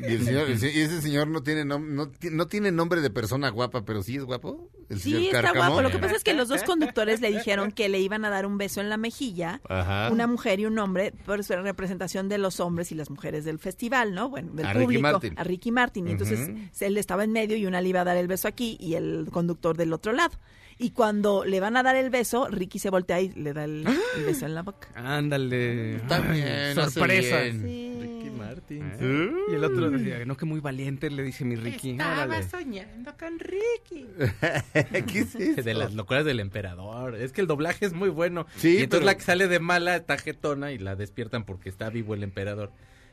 Y, 0.00 0.04
el 0.04 0.24
señor- 0.24 0.48
el 0.50 0.58
se- 0.58 0.70
y 0.70 0.80
ese 0.80 1.00
señor 1.00 1.28
no 1.28 1.42
tiene, 1.42 1.64
nom- 1.64 1.86
no, 1.88 2.08
ti- 2.10 2.28
no 2.30 2.46
tiene 2.46 2.70
nombre 2.70 3.00
de 3.00 3.08
persona 3.10 3.48
guapa, 3.48 3.84
pero 3.86 4.02
sí 4.02 4.16
es 4.16 4.24
guapo. 4.24 4.68
El 4.90 5.00
Sí, 5.00 5.12
señor 5.12 5.44
está 5.44 5.52
guapo. 5.54 5.80
Lo 5.80 5.90
que 5.90 5.98
pasa 5.98 6.14
es 6.14 6.22
que 6.24 6.34
los 6.34 6.48
dos 6.48 6.62
conductores 6.64 7.20
le 7.22 7.30
dijeron 7.32 7.72
que 7.72 7.88
le 7.88 8.00
iban 8.00 8.24
a 8.26 8.30
dar 8.30 8.44
un 8.44 8.58
beso 8.58 8.80
en 8.82 8.90
la 8.90 8.96
mejilla, 8.98 9.60
Ajá. 9.68 10.10
una 10.12 10.26
mujer 10.26 10.60
y 10.60 10.66
un 10.66 10.78
hombre, 10.78 11.12
por 11.24 11.42
su 11.42 11.54
representación 11.54 12.28
de 12.28 12.36
los 12.38 12.60
hombres 12.60 12.92
y 12.92 12.94
las 12.94 13.08
mujeres 13.08 13.44
del 13.46 13.58
festival, 13.58 14.14
¿no? 14.14 14.28
Bueno, 14.28 14.52
del 14.52 14.66
A 14.66 14.72
Ricky 14.74 14.84
público. 14.84 15.02
Martin. 15.02 15.34
A 15.38 15.44
Ricky 15.44 15.70
Martin. 15.72 16.08
Y 16.08 16.10
Entonces, 16.12 16.50
él 16.80 16.98
estaba 16.98 17.24
en 17.24 17.32
medio 17.32 17.56
y 17.56 17.64
una 17.66 17.80
le 17.80 17.88
iba 17.88 18.02
a 18.02 18.04
dar 18.04 18.18
el 18.18 18.28
beso 18.28 18.46
aquí 18.46 18.76
y 18.78 18.94
el 18.94 19.28
conductor 19.32 19.76
del 19.76 19.92
otro 19.94 20.12
lado. 20.12 20.36
Y 20.82 20.90
cuando 20.90 21.44
le 21.44 21.60
van 21.60 21.76
a 21.76 21.82
dar 21.82 21.94
el 21.96 22.08
beso, 22.10 22.48
Ricky 22.48 22.78
se 22.78 22.88
voltea 22.90 23.20
y 23.20 23.28
le 23.32 23.52
da 23.52 23.64
el, 23.64 23.84
el 24.16 24.24
beso 24.24 24.46
en 24.46 24.54
la 24.54 24.62
boca. 24.62 24.88
Ándale. 24.94 25.96
Está 25.96 26.20
bien, 26.20 26.74
sorpresa. 26.74 27.40
bien. 27.40 28.00
Ricky 28.00 28.30
Martin. 28.30 28.92
¿Eh? 28.98 29.30
Y 29.50 29.54
el 29.56 29.64
otro 29.64 29.90
decía, 29.90 30.24
no, 30.24 30.36
que 30.36 30.46
muy 30.46 30.60
valiente, 30.60 31.10
le 31.10 31.22
dice 31.22 31.44
mi 31.44 31.56
Ricky. 31.56 31.94
Órale. 31.94 32.42
soñando 32.48 33.12
con 33.18 33.38
Ricky. 33.38 34.06
¿Qué 35.12 35.18
es 35.20 35.34
eso? 35.34 35.62
De 35.62 35.74
las 35.74 35.92
locuras 35.94 36.24
del 36.24 36.40
emperador. 36.40 37.14
Es 37.14 37.32
que 37.32 37.42
el 37.42 37.46
doblaje 37.46 37.84
es 37.84 37.92
muy 37.92 38.08
bueno. 38.08 38.46
Sí, 38.56 38.68
y 38.78 38.82
entonces 38.82 39.00
pero- 39.00 39.04
la 39.06 39.14
que 39.16 39.22
sale 39.22 39.48
de 39.48 39.60
mala 39.60 39.96
está 39.96 40.16
jetona 40.16 40.72
y 40.72 40.78
la 40.78 40.96
despiertan 40.96 41.44
porque 41.44 41.68
está 41.68 41.90
vivo 41.90 42.14
el 42.14 42.22
emperador. 42.22 42.72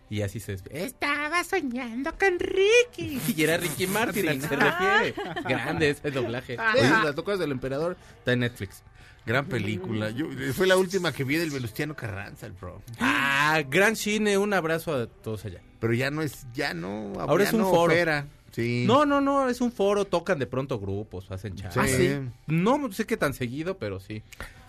Y 0.10 0.22
así 0.22 0.40
se 0.40 0.54
despierta. 0.54 0.86
Estaba 0.86 1.44
soñando 1.44 2.12
con 2.18 2.40
Ricky. 2.40 3.20
Y 3.36 3.44
era 3.44 3.58
Ricky 3.58 3.88
Martin 3.88 4.30
al 4.30 4.40
que 4.40 4.48
se 4.48 4.56
refiere. 4.56 5.14
Grande 5.48 5.90
ese 5.90 6.12
doblaje. 6.12 6.58
Oye, 6.74 6.90
las 6.90 7.16
locuras 7.16 7.40
del 7.40 7.52
emperador 7.52 7.98
está 8.20 8.34
en 8.34 8.40
Netflix. 8.40 8.84
Gran 9.26 9.46
película. 9.46 10.10
Yo, 10.10 10.28
fue 10.54 10.68
la 10.68 10.78
última 10.78 11.12
que 11.12 11.26
vi 11.26 11.36
del 11.36 11.52
Velustiano 11.52 11.96
Carranza, 11.96 12.46
el 12.46 12.54
pro. 12.54 12.82
Ah, 13.00 13.62
gran 13.70 13.98
cine. 13.98 14.38
Un 14.38 14.54
abrazo 14.54 14.96
a 14.96 15.08
todos 15.08 15.44
allá. 15.44 15.62
Pero 15.82 15.94
ya 15.94 16.10
no 16.10 16.22
es, 16.22 16.48
ya 16.54 16.74
no. 16.74 17.12
Ahora 17.20 17.44
ya 17.44 17.50
es 17.50 17.54
un 17.54 17.60
no 17.62 17.70
foro. 17.70 17.94
opera. 17.94 18.26
Sí. 18.52 18.86
No, 18.88 19.06
no, 19.06 19.20
no, 19.20 19.50
es 19.50 19.60
un 19.60 19.74
foro, 19.74 20.06
tocan 20.06 20.40
de 20.40 20.48
pronto 20.48 20.80
grupos, 20.80 21.30
hacen 21.30 21.56
chat. 21.56 21.74
Sí. 21.74 21.80
Ah, 21.82 21.88
¿sí? 21.88 22.18
No 22.48 22.92
sé 22.92 23.06
qué 23.06 23.18
tan 23.18 23.34
seguido, 23.34 23.78
pero 23.78 24.00
sí. 24.00 24.24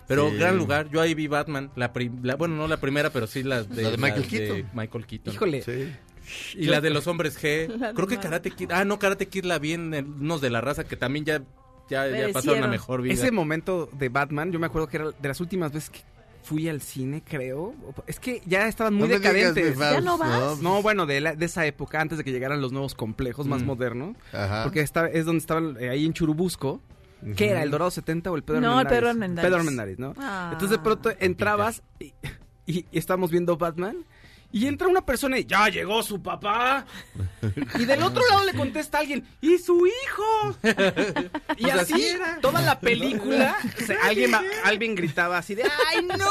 Pero 0.09 0.29
Sí. 0.31 0.35
gran 0.35 0.57
lugar, 0.57 0.89
yo 0.89 0.99
ahí 0.99 1.13
vi 1.13 1.27
Batman, 1.27 1.71
la, 1.77 1.93
prim- 1.93 2.19
la- 2.23 2.35
bueno, 2.35 2.55
no 2.57 2.67
la 2.67 2.77
primera, 2.81 3.11
pero 3.11 3.27
sí 3.27 3.43
la 3.43 3.63
de, 3.63 3.83
La 3.83 3.91
de 3.91 3.97
Michael 3.97 4.27
Keaton. 4.27 4.69
Michael 4.73 5.05
Keaton. 5.05 5.33
Híjole. 5.33 5.61
Sí. 5.61 5.93
Y 6.57 6.65
la 6.65 6.81
de 6.81 6.89
los 6.89 7.07
hombres 7.07 7.41
G. 7.41 7.67
La 7.79 7.87
de 7.89 7.93
Creo 7.93 8.07
que 8.07 8.17
Karate 8.17 8.51
Kid, 8.51 8.71
ah, 8.71 8.83
no, 8.85 8.99
Karate 8.99 9.27
Kid 9.27 9.45
la 9.45 9.57
vi 9.59 9.73
en 9.73 9.93
el- 9.93 10.05
unos 10.05 10.41
de 10.41 10.49
la 10.49 10.59
raza 10.61 10.83
que 10.83 10.95
también 10.97 11.23
ya, 11.25 11.37
ya, 11.89 12.05
ya 12.07 12.09
pasaron 12.09 12.33
Perecieron. 12.33 12.63
a 12.63 12.67
mejor 12.67 13.01
vida. 13.01 13.13
Ese 13.13 13.31
momento 13.31 13.87
de 13.93 14.09
Batman, 14.09 14.51
yo 14.51 14.59
me 14.59 14.65
acuerdo 14.67 14.87
que 14.89 14.97
era 14.97 15.11
de 15.11 15.27
las 15.27 15.39
últimas 15.41 15.71
veces 15.71 15.89
que 15.91 15.99
fui 16.43 16.67
al 16.69 16.81
cine, 16.81 17.21
creo. 17.23 17.75
Es 18.07 18.19
que 18.19 18.41
ya 18.47 18.67
estaban 18.67 18.93
muy 18.95 19.07
No 19.07 19.13
me 19.13 19.19
digas 19.19 19.33
decadentes. 19.33 19.77
de 19.77 19.85
¿Ya 19.91 20.01
no 20.01 20.17
vas? 20.17 20.59
No, 20.61 20.81
bueno, 20.81 21.05
de, 21.05 21.21
la- 21.21 21.35
de 21.35 21.45
esa 21.45 21.65
época, 21.67 22.01
antes 22.01 22.17
de 22.17 22.23
que 22.23 22.31
llegaran 22.31 22.61
los 22.61 22.71
nuevos 22.71 22.95
complejos 22.95 23.45
más 23.45 23.61
Mm. 23.61 23.65
modernos. 23.65 24.15
Ajá. 24.33 24.63
Porque 24.63 24.81
está, 24.81 25.07
es 25.07 25.25
donde 25.25 25.39
estaban 25.39 25.77
eh, 25.79 25.89
ahí 25.89 26.05
en 26.05 26.13
Churubusco. 26.13 26.81
¿Qué 27.35 27.49
era? 27.49 27.63
¿El 27.63 27.71
Dorado 27.71 27.91
70 27.91 28.31
o 28.31 28.35
el 28.35 28.43
Pedro 28.43 28.61
No, 28.61 28.67
el 28.67 28.87
Armendáriz? 28.87 28.97
Pedro 28.99 29.09
Armendáriz. 29.09 29.45
Pedro 29.47 29.57
Armendáriz, 29.59 29.99
¿no? 29.99 30.13
Ah. 30.17 30.49
Entonces 30.53 30.77
de 30.77 30.83
pronto 30.83 31.11
entrabas 31.19 31.83
y, 31.99 32.13
y, 32.65 32.85
y 32.91 32.97
estábamos 32.97 33.31
viendo 33.31 33.57
Batman. 33.57 34.05
Y 34.51 34.65
entra 34.65 34.87
una 34.87 35.05
persona 35.05 35.37
y 35.37 35.45
ya 35.45 35.69
llegó 35.69 36.01
su 36.01 36.23
papá. 36.23 36.83
Y 37.77 37.85
del 37.85 38.01
otro 38.01 38.23
lado 38.31 38.45
le 38.45 38.53
contesta 38.55 38.97
alguien, 38.97 39.23
¿y 39.41 39.59
su 39.59 39.85
hijo? 39.85 40.57
Y 41.57 41.63
Pues 41.63 41.73
así, 41.75 41.93
así 41.93 42.05
era. 42.07 42.39
toda 42.41 42.59
la 42.61 42.79
película, 42.79 43.57
o 43.79 43.85
sea, 43.85 43.97
alguien, 44.05 44.31
alguien 44.63 44.95
gritaba 44.95 45.37
así 45.37 45.53
de, 45.53 45.63
¡ay, 45.63 46.03
no! 46.03 46.25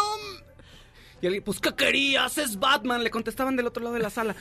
Y 1.20 1.26
alguien, 1.26 1.42
pues, 1.42 1.58
¿qué 1.60 1.74
querías? 1.74 2.38
Es 2.38 2.58
Batman. 2.58 3.02
Le 3.02 3.10
contestaban 3.10 3.56
del 3.56 3.66
otro 3.66 3.82
lado 3.82 3.94
de 3.94 4.00
la 4.02 4.10
sala. 4.10 4.36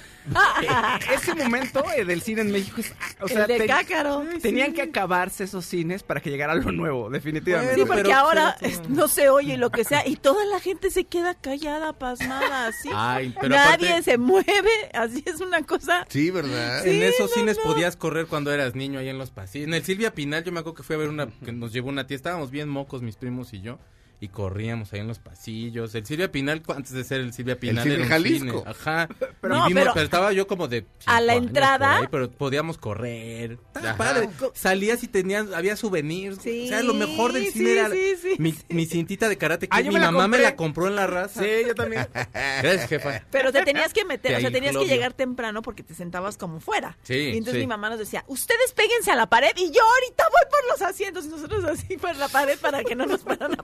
Eh, 0.62 0.68
ese 1.14 1.34
momento 1.34 1.84
eh, 1.96 2.06
del 2.06 2.22
cine 2.22 2.42
en 2.42 2.52
México 2.52 2.82
es, 2.82 2.94
o 3.20 3.28
sea, 3.28 3.42
el 3.44 3.48
de 3.48 3.58
te- 3.60 3.68
Cácaro. 3.68 4.24
tenían 4.42 4.74
que 4.74 4.84
acabarse 4.84 5.46
esos 5.46 5.66
cines 5.66 6.04
para 6.04 6.20
que 6.22 6.30
llegara 6.30 6.54
lo 6.56 6.72
nuevo, 6.72 7.10
definitivamente. 7.10 7.76
Sí, 7.76 7.82
porque 7.86 8.04
pero- 8.04 8.16
ahora 8.16 8.56
es- 8.62 8.88
no 8.90 9.08
se 9.08 9.30
oye 9.30 9.58
lo 9.58 9.72
que 9.72 9.84
sea 9.84 10.08
y 10.08 10.16
toda 10.18 10.46
la 10.46 10.60
gente 10.60 10.92
se 10.92 11.06
queda 11.06 11.34
callada, 11.34 11.94
pasmada, 11.94 12.68
así. 12.68 12.90
Ay, 12.94 13.34
pero 13.42 13.56
Nadie 13.56 13.90
aparte- 13.90 14.04
se 14.12 14.18
mueve, 14.18 14.70
así 14.94 15.24
es 15.26 15.42
una 15.42 15.64
cosa. 15.64 16.06
Sí, 16.10 16.30
¿verdad? 16.32 16.84
Sí. 16.84 16.90
en 16.92 17.04
esos 17.04 17.30
no, 17.32 17.36
cines 17.36 17.58
no. 17.58 17.64
podías 17.64 17.96
correr 17.96 18.28
cuando 18.28 18.52
eras 18.54 18.76
niño 18.76 19.00
ahí 19.00 19.10
en 19.10 19.18
los 19.18 19.32
pasillos. 19.32 19.68
En 19.68 19.74
el 19.74 19.84
Silvia 19.84 20.14
Pinal, 20.14 20.44
yo 20.44 20.52
me 20.52 20.60
acuerdo 20.60 20.76
que 20.76 20.84
fui 20.84 20.96
a 20.96 21.00
ver 21.00 21.10
una 21.10 21.28
que 21.44 21.52
nos 21.52 21.74
llevó 21.74 21.90
una 21.90 22.06
tía. 22.06 22.16
Estábamos 22.18 22.52
bien 22.52 22.70
mocos, 22.70 23.02
mis 23.02 23.16
primos 23.16 23.54
y 23.54 23.62
yo. 23.62 23.80
Y 24.20 24.30
corríamos 24.30 24.92
ahí 24.94 25.00
en 25.02 25.08
los 25.08 25.20
pasillos. 25.20 25.94
El 25.94 26.04
Silvia 26.06 26.32
Pinal, 26.32 26.64
antes 26.76 26.92
de 26.92 27.04
ser 27.04 27.20
el 27.22 27.34
Silvia 27.34 27.60
Pinal, 27.60 27.88
era 27.88 28.02
un 28.02 28.10
Jalisco. 28.10 28.46
cine. 28.60 28.64
Ajá. 28.66 29.08
Pero- 29.42 29.56
Y 29.56 29.60
No, 29.60 29.66
vimos- 29.68 29.84
pero- 29.84 29.94
pero 29.94 30.06
estaba 30.06 30.34
yo 30.34 30.48
como 30.48 30.68
de. 30.68 30.86
A 31.06 31.22
la 31.22 31.36
entrada- 31.36 31.98
ahí, 31.98 32.06
pero 32.10 32.32
podíamos 32.32 32.80
correr. 32.80 33.60
Padre. 33.96 34.30
Salías 34.56 35.04
y 35.04 35.08
tenías, 35.08 35.52
había 35.54 35.76
souvenirs. 35.76 36.40
Sí, 36.42 36.66
o 36.66 36.68
sea, 36.70 36.82
lo 36.82 36.96
mejor 36.96 37.32
del 37.32 37.46
cine 37.52 37.66
sí, 37.66 37.72
era 37.78 37.90
sí, 37.92 38.16
sí, 38.20 38.36
mi, 38.40 38.54
sí. 38.54 38.64
mi 38.70 38.86
cintita 38.88 39.30
de 39.30 39.38
karate. 39.38 39.68
Ah, 39.70 39.78
Que 39.78 39.84
yo 39.84 39.90
mi 39.92 40.00
me 40.00 40.06
mamá 40.06 40.28
me 40.28 40.40
la 40.40 40.56
compró 40.56 40.88
en 40.88 40.96
la 40.96 41.06
raza. 41.06 41.44
Sí, 41.44 41.50
yo 41.68 41.76
también. 41.76 42.08
Gracias, 42.34 42.90
jefa. 42.90 43.22
Pero 43.30 43.52
te 43.52 43.62
tenías 43.64 43.94
que 43.94 44.04
meter, 44.04 44.32
De 44.32 44.38
o 44.38 44.42
sea, 44.42 44.52
tenías 44.52 44.76
que 44.76 44.86
llegar 44.88 45.14
temprano 45.14 45.62
porque 45.62 45.84
te 45.84 45.94
sentabas 45.94 46.38
como 46.38 46.60
fuera. 46.60 46.98
Sí, 47.04 47.14
Y 47.14 47.38
entonces 47.38 47.54
sí. 47.54 47.60
mi 47.60 47.68
mamá 47.68 47.92
nos 47.92 48.00
decía, 48.00 48.24
ustedes 48.28 48.72
péguense 48.74 49.12
a 49.12 49.16
la 49.16 49.28
pared 49.30 49.52
y 49.56 49.70
yo 49.72 49.82
ahorita 49.84 50.24
voy 50.24 50.50
por 50.50 50.72
los 50.72 50.82
asientos. 50.82 51.26
Y 51.26 51.30
nosotros 51.30 51.64
así 51.66 51.98
por 51.98 52.16
la 52.16 52.28
pared 52.30 52.58
para 52.60 52.84
que 52.84 52.96
no 52.96 53.06
nos 53.06 53.22
fueran 53.22 53.54
a 53.54 53.64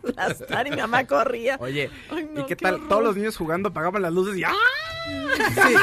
Y 0.49 0.69
mi 0.69 0.77
mamá 0.77 1.05
corría. 1.05 1.57
Oye, 1.59 1.89
Ay, 2.09 2.27
no, 2.33 2.41
¿y 2.41 2.43
qué 2.45 2.55
qué 2.55 2.63
tal? 2.63 2.75
horror. 2.75 2.87
Todos 2.89 3.03
los 3.03 3.15
niños 3.15 3.37
jugando 3.37 3.69
apagaban 3.69 4.01
las 4.01 4.13
luces 4.13 4.37
y 4.37 4.43
¡ah! 4.43 4.53
Sí, 5.05 5.73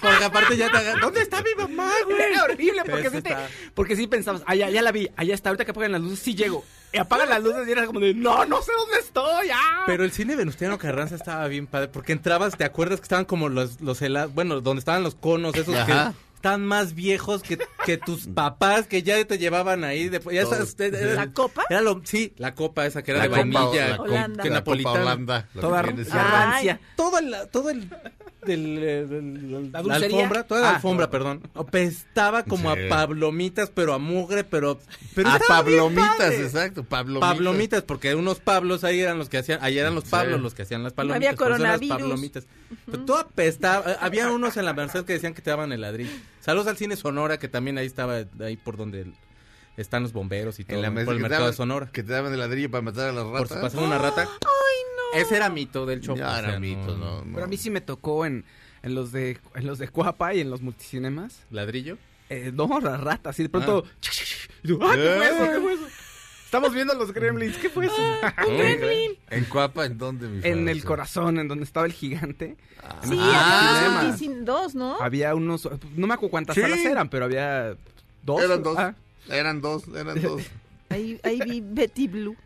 porque 0.00 0.24
aparte 0.24 0.56
ya 0.56 0.70
te. 0.70 1.00
¿Dónde 1.00 1.20
está 1.22 1.42
mi 1.42 1.52
mamá, 1.56 1.90
güey? 2.04 2.20
Era 2.20 2.44
horrible, 2.44 2.82
porque 2.88 3.10
sí, 3.10 3.22
te- 3.22 3.36
porque 3.74 3.96
sí 3.96 4.06
pensabas, 4.06 4.42
ah, 4.46 4.54
ya, 4.54 4.70
ya 4.70 4.82
la 4.82 4.92
vi, 4.92 5.10
allá 5.16 5.34
está, 5.34 5.48
ahorita 5.50 5.64
que 5.64 5.72
apagan 5.72 5.92
las 5.92 6.00
luces, 6.00 6.20
sí 6.20 6.34
llego. 6.36 6.64
Y 6.92 6.98
apagan 6.98 7.28
las 7.28 7.42
luces 7.42 7.66
y 7.66 7.72
era 7.72 7.86
como 7.86 7.98
de, 8.00 8.14
no, 8.14 8.44
no 8.46 8.62
sé 8.62 8.72
dónde 8.72 8.98
estoy, 9.00 9.48
ah. 9.52 9.82
Pero 9.86 10.04
el 10.04 10.12
cine 10.12 10.36
Venustiano 10.36 10.78
Carranza 10.78 11.16
estaba 11.16 11.48
bien 11.48 11.66
padre, 11.66 11.88
porque 11.88 12.12
entrabas, 12.12 12.56
¿te 12.56 12.64
acuerdas 12.64 13.00
que 13.00 13.04
estaban 13.04 13.24
como 13.24 13.48
los, 13.48 13.80
los 13.80 14.00
helados, 14.00 14.32
bueno, 14.32 14.60
donde 14.60 14.78
estaban 14.78 15.02
los 15.02 15.14
conos, 15.16 15.54
esos 15.56 15.74
Ajá. 15.74 16.12
que 16.12 16.27
estaban 16.38 16.64
más 16.64 16.94
viejos 16.94 17.42
que, 17.42 17.58
que 17.84 17.98
tus 17.98 18.26
papás, 18.34 18.86
que 18.86 19.02
ya 19.02 19.22
te 19.24 19.38
llevaban 19.38 19.82
ahí, 19.84 20.08
de, 20.08 20.20
ya 20.32 20.44
Todos. 20.44 20.70
sabes, 20.70 20.76
era- 20.94 21.14
¿La 21.14 21.32
copa? 21.32 21.64
Era 21.68 21.80
lo, 21.80 22.00
sí, 22.04 22.32
la 22.38 22.54
copa 22.54 22.86
esa 22.86 23.02
que 23.02 23.10
era 23.10 23.18
La 23.18 23.24
de 23.24 23.30
copa, 23.30 23.60
vainilla, 23.60 23.88
la 23.88 23.96
con- 23.96 24.10
Holanda. 24.10 24.42
que 24.44 24.50
La 24.50 24.64
Copa. 24.92 25.00
Holanda. 25.02 25.48
Toda 25.54 25.82
que 25.82 27.18
el, 27.18 27.36
todo 27.50 27.70
el, 27.70 27.90
del, 28.48 28.78
eh, 28.82 29.06
¿La 29.72 29.82
la, 29.82 29.94
alfombra, 29.94 30.42
toda 30.44 30.60
la 30.62 30.70
Ah. 30.70 30.74
alfombra, 30.74 31.08
perdón, 31.10 31.42
apestaba 31.54 32.42
como 32.42 32.74
Sí. 32.74 32.80
a 32.82 32.88
pablomitas, 32.88 33.70
pero 33.70 33.94
a 33.94 33.98
mugre, 33.98 34.42
pero, 34.42 34.80
pero 35.14 35.28
a 35.30 35.38
Pablomitas, 35.46 36.32
exacto. 36.34 36.82
Pablomitas. 36.82 37.28
Pablomitas, 37.30 37.82
porque 37.82 38.14
unos 38.16 38.40
Pablos 38.40 38.82
ahí 38.82 38.98
eran 39.00 39.18
los 39.18 39.28
que 39.28 39.38
hacían, 39.38 39.60
ahí 39.62 39.78
eran 39.78 39.94
los 39.94 40.04
Sí. 40.04 40.10
Pablos 40.10 40.40
los 40.40 40.54
que 40.54 40.62
hacían 40.62 40.82
las 40.82 40.92
palomitas. 40.94 41.16
había 41.28 41.36
coronavirus. 41.36 42.44
Pero 42.86 43.04
todo 43.04 43.18
apestaba. 43.18 43.92
eh, 43.92 43.96
Había 44.00 44.30
unos 44.32 44.56
en 44.56 44.64
la 44.64 44.72
Merced 44.72 45.04
que 45.04 45.12
decían 45.12 45.34
que 45.34 45.42
te 45.42 45.50
daban 45.50 45.70
el 45.72 45.80
ladrillo. 45.82 46.10
Saludos 46.40 46.66
al 46.66 46.76
cine 46.76 46.96
Sonora, 46.96 47.38
que 47.38 47.46
también 47.48 47.78
ahí 47.78 47.86
estaba, 47.86 48.24
ahí 48.40 48.56
por 48.56 48.76
donde 48.76 49.02
el- 49.02 49.14
están 49.76 50.02
los 50.02 50.12
bomberos 50.12 50.58
y 50.58 50.64
todo, 50.64 50.76
En 50.76 50.82
la 50.82 50.90
mesa 50.90 51.04
por 51.06 51.14
el 51.14 51.20
mercado 51.20 51.42
daban- 51.42 51.52
de 51.52 51.56
Sonora. 51.56 51.90
Que 51.92 52.02
te 52.02 52.12
daban 52.12 52.32
el 52.32 52.38
ladrillo 52.40 52.70
para 52.70 52.82
matar 52.82 53.10
a 53.10 53.12
las 53.12 53.24
Por 53.24 53.46
si 53.46 53.54
ratas. 53.54 53.70
pasaba 53.72 53.86
una 53.86 53.98
rata. 53.98 54.28
Ese 55.14 55.36
era 55.36 55.48
mito 55.50 55.86
del 55.86 56.00
Chopo. 56.00 56.18
Ya 56.18 56.34
o 56.34 56.38
era 56.38 56.50
sea, 56.50 56.60
mito, 56.60 56.96
no, 56.96 57.24
no. 57.24 57.32
Pero 57.34 57.44
a 57.44 57.48
mí 57.48 57.56
sí 57.56 57.70
me 57.70 57.80
tocó 57.80 58.26
en, 58.26 58.44
en 58.82 58.94
los 58.94 59.12
de 59.12 59.38
en 59.54 59.66
los 59.66 59.78
de 59.78 59.88
Cuapa 59.88 60.34
y 60.34 60.40
en 60.40 60.50
los 60.50 60.60
multicinemas. 60.62 61.40
¿Ladrillo? 61.50 61.98
Eh, 62.30 62.50
no, 62.54 62.68
las 62.80 63.00
ratas. 63.00 63.38
Y 63.40 63.44
de 63.44 63.48
pronto. 63.48 63.84
Y 64.62 64.68
tú, 64.68 64.78
¡Ah, 64.82 64.92
qué 64.94 65.14
fue 65.16 65.26
eso! 65.26 65.52
¿Qué 65.52 65.60
fue 65.60 65.72
eso? 65.74 65.86
Estamos 66.44 66.72
viendo 66.72 66.94
los 66.94 67.12
gremlins. 67.12 67.56
¿Qué 67.58 67.68
fue 67.68 67.86
eso? 67.86 67.94
¿En 69.30 69.44
Cuapa? 69.44 69.84
¿En 69.86 69.98
dónde, 69.98 70.28
mi 70.28 70.40
en 70.46 70.68
el 70.68 70.82
corazón, 70.84 71.38
en 71.38 71.46
donde 71.48 71.64
estaba 71.64 71.84
el 71.86 71.92
gigante. 71.92 72.56
Sí, 73.04 73.16
Ah, 73.20 73.76
había 73.76 74.08
unos 74.08 74.44
dos, 74.46 74.74
¿no? 74.74 75.00
Había 75.00 75.34
unos. 75.34 75.68
No 75.96 76.06
me 76.06 76.14
acuerdo 76.14 76.30
cuántas 76.30 76.54
Sí. 76.54 76.62
salas 76.62 76.78
eran, 76.80 77.08
pero 77.10 77.26
había 77.26 77.76
dos. 78.22 78.42
Eran 78.42 78.62
dos. 78.62 78.78
Ah, 78.78 78.94
Eran 79.28 79.60
dos, 79.60 79.84
eran 79.94 80.20
dos. 80.22 80.42
Ahí, 80.88 81.20
ahí 81.22 81.40
vi 81.44 81.60
Betty 81.60 82.08
Blue. 82.08 82.36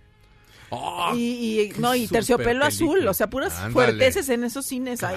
¡Oh! 0.74 1.12
Y, 1.14 1.60
y- 1.60 1.72
no, 1.78 1.94
y 1.94 2.06
terciopelo 2.08 2.64
azul, 2.64 3.06
o 3.06 3.14
sea, 3.14 3.28
puras 3.28 3.52
Ándale. 3.54 3.72
fuerteces 3.72 4.28
en 4.30 4.42
esos 4.44 4.64
cines 4.66 5.02
ahí. 5.02 5.16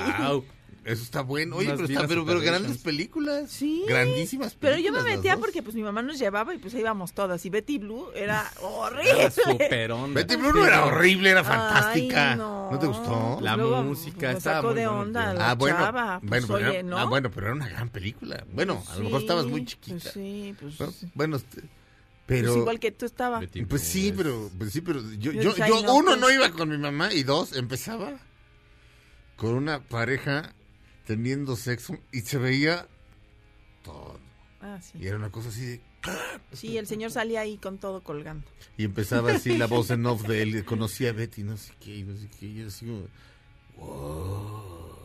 Eso 0.83 1.01
está 1.01 1.21
bueno. 1.21 1.55
Oye, 1.55 1.65
Unas 1.69 1.81
pero, 1.81 1.93
está, 1.93 2.07
pero, 2.07 2.25
pero 2.27 2.39
grandes 2.41 2.77
películas. 2.77 3.50
Sí. 3.50 3.83
Grandísimas 3.88 4.53
Pero 4.53 4.74
yo 4.77 4.91
películas. 4.91 5.03
me 5.03 5.15
metía 5.15 5.35
porque 5.38 5.63
pues 5.63 5.74
mi 5.75 5.81
mamá 5.81 6.03
nos 6.03 6.19
llevaba 6.19 6.53
y 6.53 6.59
pues 6.59 6.75
ahí 6.75 6.81
íbamos 6.81 7.12
todas. 7.13 7.43
Y 7.43 7.50
Betty 7.50 7.79
Blue 7.79 8.09
era 8.13 8.45
Era 8.62 9.95
horrible. 9.95 10.13
Betty 10.13 10.35
Blue 10.35 10.53
no 10.53 10.63
era 10.67 10.85
horrible, 10.85 11.31
era 11.31 11.43
fantástica. 11.43 12.33
Ay, 12.33 12.38
no. 12.38 12.69
no. 12.71 12.77
te 12.77 12.85
gustó? 12.85 13.39
La 13.41 13.57
Luego, 13.57 13.81
música 13.81 14.27
me 14.31 14.38
estaba 14.38 14.57
sacó 14.57 14.67
muy 14.67 14.75
de 14.75 14.88
onda 14.88 15.33
la 15.33 15.50
Ah, 15.50 15.55
bueno. 15.55 15.77
chava. 15.77 16.21
Pues, 16.27 16.45
bueno, 16.45 16.97
ah, 17.00 17.05
bueno, 17.05 17.31
pero 17.31 17.47
era 17.47 17.55
una 17.55 17.67
gran 17.67 17.89
película. 17.89 18.45
Bueno, 18.53 18.83
a 18.88 18.95
lo 18.97 19.05
mejor 19.05 19.21
Sí, 19.21 19.25
estabas 19.25 19.45
muy 19.47 19.62
pues 19.62 19.71
chiquita. 19.71 20.12
sí, 20.12 20.55
pues, 20.59 20.77
Bueno, 20.77 20.93
bueno, 21.15 21.38
este, 22.27 22.41
Pues 22.41 22.41
pero... 22.41 22.58
igual 22.58 22.79
que 22.79 22.91
tú 22.91 23.05
estaba. 23.05 23.41
Pues 23.70 23.82
sí, 23.84 24.13
pero, 24.15 24.50
pues 24.58 24.72
sí, 24.74 24.82
pero 24.82 25.01
yo, 25.13 25.32
Yo 25.32 25.41
yo, 25.41 25.55
yo, 25.55 25.94
uno, 25.94 26.05
pues. 26.05 26.20
no 26.20 26.32
iba 26.32 26.50
con 26.51 26.70
mi 26.70 26.77
mamá 26.77 27.13
y 27.13 27.24
dos, 27.24 27.53
empezaba 27.55 28.17
con 29.36 29.53
una 29.55 29.82
pareja 29.82 30.53
teniendo 31.05 31.55
sexo 31.55 31.98
y 32.12 32.22
se 32.22 32.38
veía 32.38 32.88
todo. 33.84 34.20
Ah, 34.62 34.79
sí. 34.82 34.98
Y 35.00 35.08
era 35.08 35.17
una 35.17 35.29
cosa 35.32 35.50
así 35.50 35.65
de... 35.65 35.82
Sí, 36.53 36.77
el 36.77 36.88
señor 36.88 37.12
salía 37.12 37.41
ahí 37.41 37.58
con 37.58 37.77
todo 37.79 38.01
colgando. 38.01 38.46
Y 38.77 38.84
empezaba 38.86 39.32
así 39.34 39.58
la 39.58 39.65
voz 39.67 39.89
en 39.91 40.05
off 40.05 40.24
de 40.24 40.41
él, 40.44 40.65
conocía 40.65 41.10
a 41.10 41.13
Betty, 41.13 41.44
no 41.44 41.58
sé 41.58 41.74
qué, 41.79 41.98
y 41.98 42.03
no 42.03 42.15
sé 42.15 42.27
qué, 42.39 42.46
y 42.48 42.55
yo 42.55 42.67
así 42.67 42.86
como... 42.86 43.08
Wow. 43.75 44.96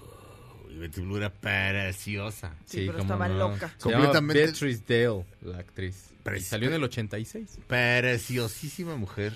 Y 0.71 0.75
Betty 0.77 1.00
Blue 1.00 1.17
era 1.17 1.33
preciosa. 1.33 2.55
Sí, 2.65 2.81
pero 2.87 2.93
cómo 2.99 3.03
estaba 3.03 3.29
no. 3.29 3.39
loca. 3.50 3.75
Completamente- 3.81 4.43
Beatrice 4.45 4.83
Dale, 4.87 5.25
la 5.43 5.59
actriz. 5.59 6.11
Y 6.37 6.40
salió 6.40 6.68
en 6.68 6.75
el 6.75 6.84
86. 6.84 7.58
Preciosísima 7.66 8.96
mujer. 8.96 9.32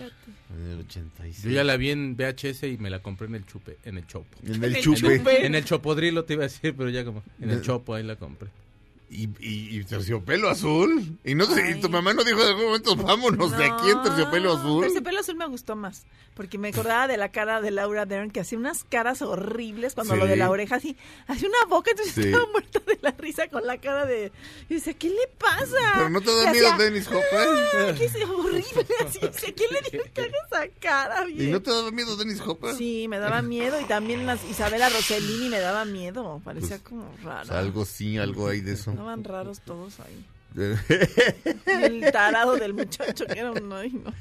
En 0.51 0.71
el 0.73 0.81
86. 0.81 1.43
Yo 1.45 1.51
ya 1.51 1.65
la 1.65 1.77
vi 1.77 1.91
en 1.91 2.17
VHS 2.17 2.65
y 2.65 2.79
me 2.79 2.91
la 2.91 3.01
compré 3.01 3.27
en 3.29 3.35
el 3.35 3.47
chupe, 3.47 3.79
en 3.85 3.99
el 3.99 4.07
chopo. 4.07 4.27
En 4.45 4.63
el 4.63 4.77
En 4.77 4.83
chupe. 4.83 5.15
el, 5.17 5.45
en 5.47 5.55
el 5.55 5.65
chopodrilo 5.65 6.25
te 6.25 6.35
iba 6.35 6.45
a 6.45 6.49
decir, 6.49 6.75
pero 6.77 6.91
ya 6.91 7.05
como 7.05 7.23
en 7.41 7.51
el 7.51 7.63
chopo 7.63 7.95
ahí 7.95 8.03
la 8.03 8.17
compré. 8.17 8.49
Y, 9.11 9.29
y, 9.39 9.79
y 9.79 9.85
terciopelo 9.85 10.49
azul. 10.51 11.19
Y 11.25 11.35
no 11.37 11.45
sé, 11.47 11.71
y 11.71 11.81
tu 11.81 11.89
mamá 11.89 12.15
no 12.15 12.25
dijo 12.25 12.41
en 12.41 12.49
algún 12.49 12.65
momento, 12.65 12.97
vámonos 12.97 13.57
de 13.57 13.65
aquí 13.65 13.91
en 13.91 14.03
terciopelo 14.03 14.55
azul. 14.55 14.83
Terciopelo 14.83 15.21
azul 15.21 15.37
me 15.37 15.47
gustó 15.47 15.77
más. 15.77 16.05
Porque 16.35 16.59
me 16.59 16.69
acordaba 16.71 17.07
de 17.07 17.17
la 17.17 17.29
cara 17.31 17.61
de 17.61 17.71
Laura 17.71 18.07
Dern, 18.07 18.33
que 18.33 18.41
hacía 18.41 18.59
unas 18.59 18.83
caras 18.83 19.23
horribles 19.23 19.95
cuando 19.95 20.15
Sí. 20.15 20.21
lo 20.21 20.27
de 20.27 20.35
la 20.37 20.51
oreja 20.51 20.77
así, 20.77 20.97
hacía 21.29 21.49
una 21.49 21.65
boca, 21.69 21.93
entonces 21.93 22.13
Sí. 22.15 22.23
estaba 22.23 22.47
muerta 22.51 22.81
de 22.85 22.99
la 23.03 23.13
risa 23.13 23.47
con 23.49 23.65
la 23.65 23.79
cara 23.79 24.05
de. 24.05 24.33
Y 24.69 24.75
decía, 24.75 24.95
¿qué 24.95 25.11
le 25.11 25.29
pasa? 25.39 25.77
Pero 25.95 26.11
no 26.11 26.21
te 26.21 26.35
da 26.35 26.51
miedo 26.51 26.77
Dennis 26.77 27.07
Hopper. 27.07 27.49
"Ay, 27.87 27.95
¿Qué 27.97 28.05
es 28.07 28.15
horrible? 28.17 28.65
Así, 29.07 29.19
decía, 29.21 29.55
¿quién 29.55 29.71
le 29.71 29.81
dijo 29.93 30.05
que 30.13 30.21
haga 30.23 30.33
esa 30.51 30.69
cara? 30.81 31.29
¿Y 31.29 31.35
bien?" 31.35 31.53
no 31.53 31.63
te 31.63 31.71
daba 31.71 31.91
miedo 31.93 32.17
Dennis 32.17 32.41
Hopper? 32.41 32.75
Sí, 32.75 33.07
me 33.07 33.19
daba 33.21 33.41
miedo. 33.43 33.81
Y 33.81 33.85
también 33.85 34.27
las 34.27 34.43
Isabela 34.45 34.89
Rossellini 34.89 35.51
me 35.51 35.61
daba 35.61 35.85
miedo. 35.85 36.41
Parecía 36.45 36.79
Pues, 36.79 36.81
como 36.83 37.03
O 37.05 37.17
raro. 37.25 37.45
sea, 37.47 37.59
algo 37.61 37.85
sí, 37.85 38.19
algo 38.19 38.49
hay 38.49 38.61
de 38.61 38.73
eso. 38.73 38.93
Estaban 38.95 39.25
raros 39.25 39.61
todos 39.61 40.01
ahí. 40.01 40.25
El 41.67 42.11
tarado 42.13 42.57
del 42.57 42.75
muchacho 42.75 43.27
que 43.27 43.39
era 43.39 43.53
un. 43.53 43.73
Ay, 43.73 43.91
no. 43.93 44.13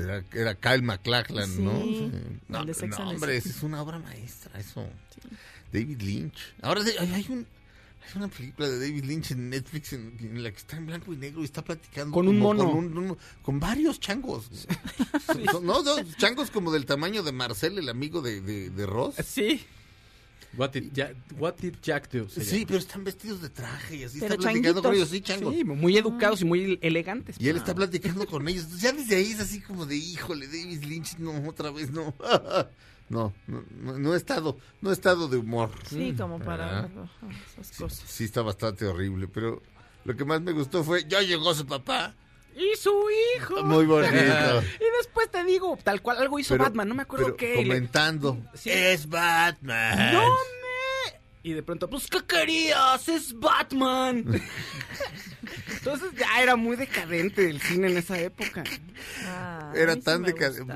Era, 0.00 0.24
era 0.32 0.54
Kyle 0.56 0.82
MacLachlan, 0.82 1.64
¿no? 1.64 1.80
Sí, 1.82 2.10
No, 2.48 2.60
el 2.60 2.66
de 2.66 2.74
Sex 2.74 2.98
no, 2.98 3.10
hombre, 3.10 3.36
es 3.36 3.62
una 3.62 3.80
obra 3.80 4.00
maestra, 4.00 4.58
eso. 4.58 4.84
David 5.72 6.02
Lynch. 6.02 6.36
Ahora 6.62 6.80
hay, 6.82 7.12
hay 7.12 7.26
un... 7.28 7.46
Hay 8.06 8.12
una 8.16 8.28
película 8.28 8.68
de 8.68 8.78
David 8.80 9.04
Lynch 9.04 9.30
en 9.30 9.48
Netflix 9.48 9.92
en, 9.94 10.14
en 10.20 10.42
la 10.42 10.50
que 10.50 10.58
está 10.58 10.76
en 10.76 10.84
blanco 10.86 11.12
y 11.14 11.16
negro 11.16 11.40
y 11.40 11.44
está 11.44 11.62
platicando 11.62 12.12
Con 12.12 12.28
un 12.28 12.38
mono. 12.38 12.70
Con, 12.70 12.78
un- 12.98 12.98
un- 13.10 13.18
con 13.40 13.58
varios 13.60 13.98
changos. 14.00 14.50
Son- 15.26 15.44
son- 15.46 15.64
no, 15.64 15.82
no, 15.82 15.96
changos 16.18 16.50
como 16.50 16.70
del 16.72 16.84
tamaño 16.86 17.22
de 17.22 17.32
Marcel, 17.32 17.78
el 17.78 17.88
amigo 17.88 18.20
de, 18.20 18.40
de, 18.42 18.68
de 18.70 18.86
Ross. 18.86 19.14
Sí. 19.24 19.64
What 20.56 20.70
did 20.70 20.92
Jack, 20.92 21.16
what 21.38 21.54
did 21.56 21.74
Jack 21.82 22.10
do? 22.10 22.28
Sí, 22.28 22.40
llama. 22.40 22.66
pero 22.66 22.78
están 22.78 23.04
vestidos 23.04 23.42
de 23.42 23.48
traje 23.48 23.96
y 23.96 24.04
así 24.04 24.20
Pero 24.20 24.34
está 24.34 24.48
platicando 24.50 24.82
con 24.82 24.94
ellos, 24.94 25.08
sí, 25.08 25.20
changos. 25.20 25.54
Sí, 25.54 25.64
muy 25.64 25.96
educados 25.96 26.42
y 26.42 26.44
muy 26.44 26.78
elegantes. 26.82 27.36
Y 27.38 27.48
él 27.48 27.56
está 27.56 27.74
platicando 27.74 28.26
con 28.26 28.46
ellos. 28.48 28.64
Entonces, 28.64 28.82
ya 28.82 28.92
desde 28.92 29.16
ahí 29.16 29.32
es 29.32 29.40
así 29.40 29.60
como 29.60 29.86
de, 29.86 29.96
híjole, 29.96 30.46
David 30.46 30.84
Lynch, 30.84 31.18
no, 31.18 31.48
otra 31.48 31.70
vez 31.70 31.90
no. 31.90 32.14
no, 33.08 33.32
no, 33.46 33.98
no, 33.98 34.14
he 34.14 34.16
estado, 34.16 34.58
no 34.80 34.90
he 34.90 34.92
estado 34.92 35.28
de 35.28 35.38
humor. 35.38 35.70
Sí, 35.88 36.14
como 36.16 36.38
para 36.38 36.80
ajá, 36.80 36.90
esas 37.60 37.76
cosas. 37.76 38.08
Sí, 38.08 38.24
está 38.24 38.42
bastante 38.42 38.86
horrible, 38.86 39.28
pero 39.28 39.62
lo 40.04 40.16
que 40.16 40.24
más 40.24 40.40
me 40.40 40.52
gustó 40.52 40.84
fue, 40.84 41.04
ya 41.08 41.20
llegó 41.20 41.54
su 41.54 41.66
papá. 41.66 42.14
Y 42.56 42.76
su 42.76 42.92
hijo. 43.36 43.62
Muy 43.64 43.84
bonito. 43.86 44.14
Y 44.80 44.96
después 44.98 45.30
te 45.30 45.44
digo, 45.44 45.78
tal 45.82 46.00
cual 46.02 46.18
algo 46.18 46.38
hizo 46.38 46.54
Pero- 46.54 46.64
Batman, 46.64 46.88
no 46.88 46.94
me 46.94 47.02
acuerdo 47.02 47.26
pero 47.26 47.36
qué. 47.36 47.54
Comentando, 47.56 48.38
Sí. 48.54 48.70
es 48.70 49.08
Batman. 49.08 50.12
¡No 50.12 50.20
me! 50.28 51.20
Y 51.42 51.52
de 51.52 51.62
pronto, 51.62 51.90
pues, 51.90 52.06
¿qué 52.08 52.20
querías? 52.26 53.08
¡Es 53.08 53.38
Batman! 53.38 54.24
Entonces 55.78 56.10
ya 56.16 56.42
era 56.42 56.56
muy 56.56 56.76
decadente 56.76 57.48
el 57.50 57.60
cine 57.60 57.88
en 57.90 57.98
esa 57.98 58.18
época. 58.18 58.64
Ah, 59.26 59.72
Era 59.74 59.94
sí 59.94 60.00
tan 60.00 60.22
decadente. 60.22 60.74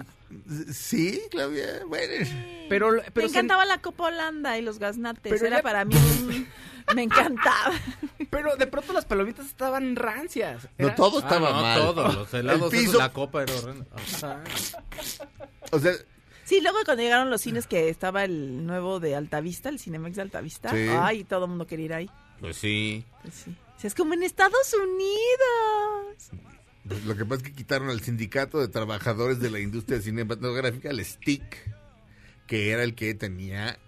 Sí, 0.73 1.23
Claudia, 1.31 1.81
bueno. 1.87 2.13
Pero, 2.69 2.91
pero 3.15 3.27
me 3.27 3.33
se- 3.33 3.39
encantaba 3.39 3.65
la 3.65 3.79
Copa 3.81 4.05
Holanda 4.09 4.59
y 4.59 4.63
los 4.63 4.79
gaznates. 4.79 5.33
Pero 5.33 5.47
Era 5.47 5.57
ya- 5.59 5.63
para 5.63 5.85
mí 5.87 5.95
un- 5.97 6.47
Me 6.95 7.03
encantaba. 7.03 7.73
pero 8.31 8.57
de 8.57 8.67
pronto 8.67 8.93
las 8.93 9.05
palomitas 9.05 9.47
estaban 9.47 9.95
rancias. 9.97 10.69
No, 10.79 10.95
todo 10.95 11.19
Ah, 11.19 11.21
estaba 11.21 11.51
no, 11.51 11.61
mal. 11.61 11.81
todo, 11.81 12.13
los 12.13 12.35
helados, 12.35 12.71
piso- 12.73 12.99
la 12.99 13.13
copa 13.13 13.43
era 13.43 13.55
horrenda. 13.55 13.87
Ah, 14.23 14.43
O 15.71 15.79
sea, 15.79 15.93
Sí, 16.45 16.61
luego 16.63 16.79
cuando 16.87 17.03
llegaron 17.03 17.29
los 17.29 17.43
cines 17.43 17.67
que 17.67 17.91
estaba 17.91 18.25
el 18.25 18.65
nuevo 18.67 19.01
de 19.01 19.15
Altavista, 19.15 19.69
el 19.69 19.79
Cinemex 19.79 20.17
de 20.17 20.23
Altavista. 20.23 20.71
Sí. 20.71 20.87
Ay, 20.99 21.25
todo 21.25 21.45
el 21.45 21.51
mundo 21.51 21.67
quería 21.67 21.85
ir 21.87 21.93
ahí. 21.95 22.11
pues 22.41 22.57
sí. 22.57 23.05
Pues 23.23 23.35
sí. 23.35 23.55
O 23.77 23.81
sea, 23.81 23.89
es 23.89 23.95
como 23.95 24.15
en 24.15 24.23
Estados 24.23 24.73
Unidos. 24.75 26.31
Pues 26.89 27.05
lo 27.05 27.15
que 27.17 27.25
pasa 27.27 27.43
es 27.43 27.49
que 27.49 27.53
quitaron 27.55 27.91
al 27.91 28.01
sindicato 28.01 28.59
de 28.61 28.69
trabajadores 28.69 29.41
de 29.41 29.51
la 29.51 29.61
industria 29.61 30.01
cinematográfica, 30.01 30.89
el 30.89 31.05
STIC, 31.05 31.43
que 32.47 32.71
era 32.71 32.83
el 32.83 32.95
que 32.95 33.13
tenía, 33.15 33.79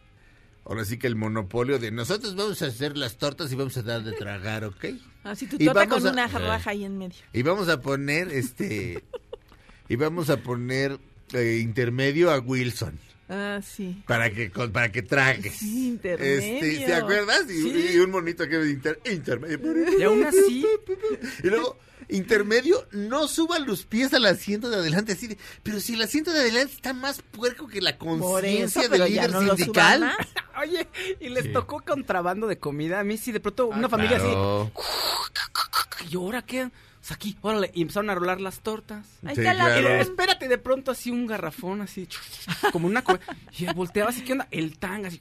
ahora 0.64 0.84
sí 0.84 0.98
que 0.98 1.06
el 1.06 1.16
monopolio 1.16 1.78
de 1.78 1.90
nosotros 1.90 2.34
vamos 2.36 2.60
a 2.62 2.66
hacer 2.66 2.96
las 2.96 3.16
tortas 3.16 3.50
y 3.52 3.54
vamos 3.54 3.76
a 3.76 3.82
dar 3.82 4.02
de 4.02 4.12
tragar, 4.12 4.64
¿ok? 4.64 4.84
Así 5.24 5.46
tu 5.46 5.56
Y 5.58 5.66
torta 5.66 5.86
con 5.88 6.06
a- 6.06 6.10
una 6.12 6.26
raja 6.28 6.70
ahí 6.70 6.84
en 6.84 6.96
medio. 6.98 7.16
Y 7.32 7.42
vamos 7.42 7.68
a 7.68 7.80
poner, 7.80 8.28
este, 8.32 9.02
y 9.88 9.96
vamos 9.96 10.30
a 10.30 10.38
poner 10.38 10.98
eh, 11.32 11.58
intermedio 11.62 12.30
a 12.30 12.38
Wilson. 12.38 12.98
Ah, 13.32 13.60
sí. 13.62 14.02
Para 14.08 14.28
que, 14.30 14.50
para 14.50 14.90
que 14.90 15.02
tragues. 15.02 15.54
Sí, 15.56 15.86
intermedio. 15.86 16.38
Este, 16.40 16.86
¿Te 16.86 16.94
acuerdas? 16.94 17.44
Y, 17.48 17.62
Sí. 17.62 17.90
y 17.94 17.96
un 17.98 18.10
monito 18.10 18.48
que 18.48 18.56
inter, 18.70 18.98
intermedio. 19.10 19.98
Y 19.98 20.02
aún 20.02 20.24
así, 20.24 20.66
Y 21.44 21.46
luego, 21.46 21.78
intermedio, 22.08 22.88
no 22.90 23.28
suban 23.28 23.66
los 23.66 23.86
pies 23.86 24.12
al 24.14 24.26
asiento 24.26 24.68
de 24.68 24.76
adelante. 24.78 25.12
Así 25.12 25.28
de, 25.28 25.38
pero 25.62 25.78
si 25.78 25.94
el 25.94 26.02
asiento 26.02 26.32
de 26.32 26.40
adelante 26.40 26.74
está 26.74 26.92
más 26.92 27.22
puerco 27.22 27.68
que 27.68 27.80
la 27.80 27.96
conciencia 27.98 28.88
del 28.88 29.04
líder 29.04 29.30
no 29.30 29.56
sindical. 29.56 30.10
oye, 30.60 30.88
y 31.20 31.28
les 31.28 31.44
Sí. 31.44 31.52
tocó 31.52 31.80
contrabando 31.82 32.48
de 32.48 32.58
comida. 32.58 32.98
A 32.98 33.04
mí 33.04 33.16
sí, 33.16 33.30
de 33.30 33.38
pronto, 33.38 33.68
una 33.68 33.86
Ah, 33.86 33.90
familia 33.90 34.16
así. 34.16 34.26
¿Y 36.10 36.16
ahora 36.16 36.42
qué? 36.42 36.68
Sea, 37.10 37.16
aquí, 37.16 37.36
órale. 37.42 37.70
Y 37.74 37.82
empezaron 37.82 38.08
a 38.10 38.14
rolar 38.14 38.40
las 38.40 38.60
tortas. 38.60 39.04
Ahí 39.24 39.34
Sí, 39.34 39.40
está 39.40 39.54
la 39.54 39.64
claro. 39.64 39.88
Espérate, 39.88 40.48
de 40.48 40.58
pronto 40.58 40.90
así 40.92 41.10
un 41.10 41.26
garrafón 41.26 41.80
así, 41.82 42.08
como 42.72 42.86
una 42.86 43.02
co- 43.02 43.18
y 43.58 43.66
volteaba 43.72 44.10
así, 44.10 44.22
¿qué 44.22 44.32
onda? 44.32 44.46
El 44.50 44.78
tang 44.78 45.04
así. 45.06 45.20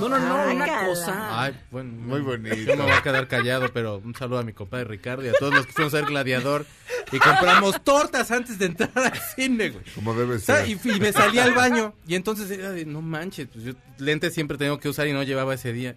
No, 0.00 0.08
no, 0.08 0.18
no, 0.18 0.50
una 0.54 0.86
cosa. 0.86 1.42
Ay, 1.42 1.60
bueno, 1.70 1.92
Muy 1.92 2.20
bonito. 2.22 2.56
Yo 2.56 2.74
me 2.76 2.82
voy 2.84 2.90
a 2.92 3.02
quedar 3.02 3.28
callado, 3.28 3.70
pero 3.72 3.98
un 3.98 4.14
saludo 4.14 4.38
a 4.38 4.42
mi 4.44 4.54
compadre 4.54 4.84
Ricardo 4.84 5.24
y 5.24 5.28
a 5.28 5.32
todos 5.34 5.52
los 5.54 5.66
que 5.66 5.72
fuimos 5.72 5.92
a 5.92 5.98
ver 5.98 6.06
Gladiador 6.06 6.66
y 7.12 7.18
compramos 7.18 7.84
tortas 7.84 8.30
antes 8.30 8.58
de 8.58 8.66
entrar 8.66 8.90
al 8.96 9.12
cine, 9.36 9.68
güey. 9.68 9.84
Como 9.94 10.14
debe 10.14 10.38
ser. 10.38 10.66
y, 10.68 10.72
y 10.72 10.98
me 11.00 11.12
salí 11.12 11.38
al 11.38 11.52
baño 11.52 11.94
y 12.08 12.14
entonces 12.14 12.50
era 12.50 12.70
de, 12.70 12.86
no 12.86 13.02
manches, 13.02 13.48
pues 13.52 13.62
yo 13.64 13.74
lentes 13.98 14.32
siempre 14.32 14.56
tengo 14.56 14.80
que 14.80 14.88
usar 14.88 15.06
y 15.06 15.12
no 15.12 15.22
llevaba 15.22 15.52
ese 15.54 15.72
día. 15.74 15.96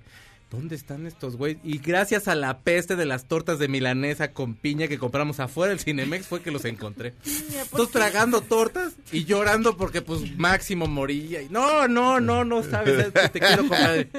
¿Dónde 0.55 0.75
están 0.75 1.05
estos 1.05 1.35
güeyes? 1.35 1.59
Y 1.65 1.79
gracias 1.79 2.29
a 2.29 2.35
la 2.35 2.59
peste 2.59 2.95
de 2.95 3.05
las 3.05 3.25
tortas 3.25 3.59
de 3.59 3.67
milanesa 3.67 4.31
con 4.31 4.55
piña 4.55 4.87
que 4.87 4.97
compramos 4.97 5.41
afuera 5.41 5.71
del 5.71 5.81
Cinemex 5.81 6.27
fue 6.27 6.41
que 6.41 6.49
los 6.49 6.63
encontré. 6.63 7.13
Todos 7.71 7.91
tragando 7.91 8.39
tortas 8.39 8.93
y 9.11 9.25
llorando 9.25 9.75
porque 9.75 10.01
pues 10.01 10.37
Máximo 10.37 10.87
moría. 10.87 11.41
Y, 11.41 11.49
no, 11.49 11.89
no, 11.89 12.21
no, 12.21 12.45
no 12.45 12.63
sabes, 12.63 13.11
te 13.11 13.39
quiero 13.39 13.67
compadre. 13.67 14.09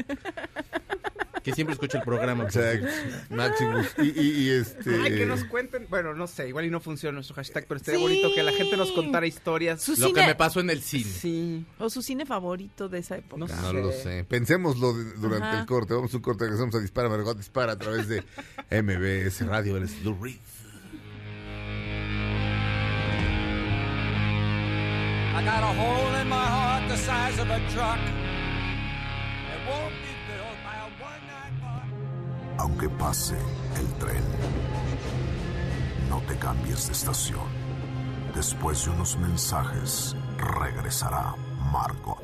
Que 1.46 1.54
siempre 1.54 1.72
escucha 1.74 1.98
el 1.98 2.04
programa. 2.04 2.42
O 2.42 2.46
por 2.46 2.52
sea, 2.52 2.72
cierto. 2.72 2.88
Maximus. 3.34 3.86
Y, 3.98 4.20
y, 4.20 4.30
y 4.42 4.50
este. 4.50 4.90
Ay, 5.02 5.14
que 5.16 5.26
nos 5.26 5.44
cuenten. 5.44 5.86
Bueno, 5.88 6.12
no 6.12 6.26
sé, 6.26 6.48
igual 6.48 6.64
y 6.66 6.70
no 6.70 6.80
funciona 6.80 7.14
nuestro 7.14 7.36
hashtag, 7.36 7.66
pero 7.68 7.78
estaría 7.78 7.98
Sí. 7.98 8.02
bonito 8.04 8.28
que 8.34 8.42
la 8.42 8.52
gente 8.52 8.76
nos 8.76 8.90
contara 8.92 9.26
historias. 9.26 9.80
Su 9.80 9.92
Lo 9.92 10.08
cine, 10.08 10.20
que 10.20 10.26
me 10.26 10.34
pasó 10.34 10.60
en 10.60 10.70
el 10.70 10.82
cine. 10.82 11.04
Sí. 11.04 11.64
o 11.78 11.88
su 11.88 12.02
cine 12.02 12.26
favorito 12.26 12.88
de 12.88 12.98
esa 12.98 13.16
época. 13.16 13.38
No 13.38 13.46
No 13.46 13.70
sé. 13.70 13.72
lo 13.72 13.92
sé. 13.92 14.24
Pensémoslo 14.24 14.92
durante 14.92 15.46
Ajá. 15.46 15.60
el 15.60 15.66
corte. 15.66 15.94
Vamos 15.94 16.12
a 16.12 16.16
un 16.16 16.22
corte. 16.22 16.44
Regresamos 16.44 16.74
a 16.74 16.80
Dispara, 16.80 17.08
Margot 17.08 17.36
Dispara 17.36 17.72
a 17.72 17.78
través 17.78 18.08
de 18.08 18.24
MBS 18.70 19.46
Radio. 19.46 19.78
Lou 20.02 20.14
Reed. 20.20 20.36
I 25.34 25.42
got 25.44 25.62
a 25.62 25.72
hole 25.78 26.14
in 26.20 26.28
my 26.28 26.44
heart 26.46 26.88
the 26.88 26.96
size 26.96 27.38
of 27.38 27.48
a 27.50 27.60
truck. 27.70 27.98
It 29.52 29.68
won't 29.68 29.92
Aunque 32.58 32.88
pase 32.88 33.36
el 33.78 33.86
tren, 33.98 34.22
no 36.08 36.20
te 36.22 36.38
cambies 36.38 36.86
de 36.86 36.92
estación. 36.92 37.44
Después 38.34 38.84
de 38.84 38.90
unos 38.90 39.16
mensajes, 39.18 40.16
regresará 40.38 41.34
Margot. 41.72 42.18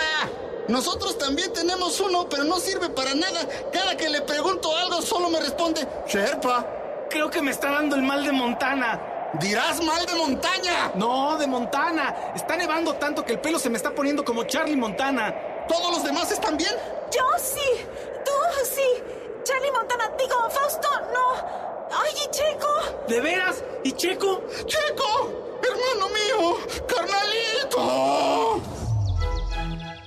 Nosotros 0.67 1.17
también 1.17 1.54
tenemos 1.54 2.00
uno, 2.00 2.28
pero 2.28 2.43
no 2.43 2.60
sirve 2.60 2.89
para 2.89 3.13
nada. 3.13 3.48
Cada 3.72 3.96
que 3.96 4.10
le 4.10 4.22
pregunto 4.22 4.76
algo, 4.76 5.02
solo 5.02 5.30
me 5.30 5.39
responde 5.39 5.88
Sherpa. 6.08 6.65
Creo 7.10 7.30
que 7.30 7.41
me 7.41 7.52
está 7.52 7.72
dando 7.72 7.96
el 7.96 8.02
mal 8.02 8.26
de 8.26 8.32
Montana. 8.32 9.32
Dirás 9.39 9.84
mal 9.84 10.06
de 10.06 10.15
montaña. 10.15 10.91
No, 10.96 11.38
de 11.38 11.48
Montana. 11.48 12.34
Está 12.36 12.56
nevando 12.56 12.93
tanto 12.96 13.24
que 13.24 13.34
el 13.34 13.39
pelo 13.39 13.60
se 13.60 13.70
me 13.70 13.78
está 13.78 13.93
poniendo 13.93 14.24
como 14.26 14.43
Charlie 14.43 14.76
Montana. 14.76 15.65
¿Todos 15.67 15.91
los 15.91 16.04
demás 16.04 16.32
están 16.32 16.58
bien? 16.58 16.74
Yo 17.12 17.24
sí. 17.38 17.86
Tú 18.26 18.32
sí. 18.65 19.04
Charlie 19.43 19.72
Montana. 19.72 20.12
Digo, 20.17 20.50
Fausto, 20.50 20.89
no. 21.13 21.77
Ay, 21.91 22.12
y 22.26 22.32
Checo. 22.32 22.67
¿De 23.08 23.21
veras? 23.21 23.63
¿Y 23.84 23.91
Checo? 23.93 24.43
¡Checo! 24.65 25.60
¡Hermano 25.63 26.08
mío! 26.13 26.58
¡Carnalito! 26.88 28.62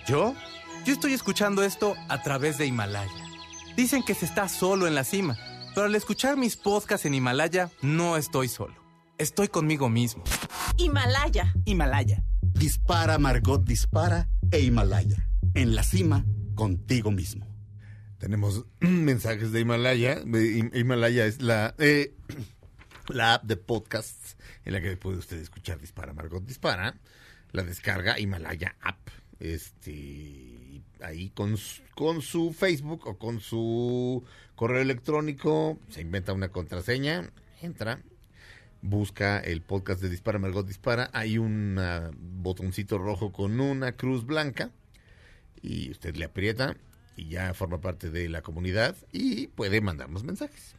¿Yo? 0.06 0.34
Yo 0.84 0.92
estoy 0.92 1.12
escuchando 1.12 1.62
esto 1.62 1.94
a 2.08 2.22
través 2.22 2.58
de 2.58 2.66
Himalaya. 2.66 3.12
Dicen 3.76 4.02
que 4.02 4.14
se 4.14 4.24
está 4.26 4.48
solo 4.48 4.86
en 4.86 4.94
la 4.94 5.04
cima, 5.04 5.38
pero 5.74 5.86
al 5.86 5.94
escuchar 5.94 6.36
mis 6.36 6.56
podcasts 6.56 7.06
en 7.06 7.14
Himalaya, 7.14 7.70
no 7.82 8.16
estoy 8.16 8.48
solo. 8.48 8.74
Estoy 9.18 9.48
conmigo 9.48 9.88
mismo. 9.88 10.24
Himalaya. 10.76 11.54
Himalaya. 11.64 12.24
Dispara, 12.40 13.18
Margot, 13.18 13.62
dispara 13.62 14.28
e 14.50 14.60
Himalaya. 14.60 15.28
En 15.54 15.74
la 15.74 15.82
cima, 15.82 16.24
contigo 16.54 17.10
mismo. 17.10 17.49
Tenemos 18.20 18.66
mensajes 18.80 19.50
de 19.50 19.60
Himalaya. 19.60 20.22
Himalaya 20.74 21.24
es 21.24 21.40
la, 21.40 21.74
eh, 21.78 22.14
la 23.08 23.34
app 23.34 23.44
de 23.44 23.56
podcasts 23.56 24.36
en 24.64 24.74
la 24.74 24.82
que 24.82 24.96
puede 24.98 25.16
usted 25.16 25.38
escuchar 25.38 25.80
Dispara 25.80 26.12
Margot 26.12 26.44
Dispara. 26.44 26.94
La 27.52 27.64
descarga 27.64 28.20
Himalaya 28.20 28.76
App. 28.82 29.08
Este, 29.40 30.82
ahí 31.00 31.30
con, 31.30 31.56
con 31.94 32.20
su 32.20 32.52
Facebook 32.52 33.06
o 33.06 33.18
con 33.18 33.40
su 33.40 34.22
correo 34.54 34.82
electrónico 34.82 35.78
se 35.88 36.02
inventa 36.02 36.34
una 36.34 36.50
contraseña, 36.50 37.32
entra, 37.62 38.02
busca 38.82 39.38
el 39.38 39.62
podcast 39.62 40.02
de 40.02 40.10
Dispara 40.10 40.38
Margot 40.38 40.66
Dispara. 40.66 41.08
Hay 41.14 41.38
un 41.38 41.80
botoncito 42.42 42.98
rojo 42.98 43.32
con 43.32 43.60
una 43.60 43.92
cruz 43.92 44.26
blanca 44.26 44.70
y 45.62 45.90
usted 45.90 46.16
le 46.16 46.26
aprieta 46.26 46.76
y 47.16 47.28
ya 47.28 47.52
forma 47.54 47.80
parte 47.80 48.10
de 48.10 48.28
la 48.28 48.42
comunidad 48.42 48.96
y 49.12 49.48
puede 49.48 49.80
mandarnos 49.80 50.24
mensajes. 50.24 50.74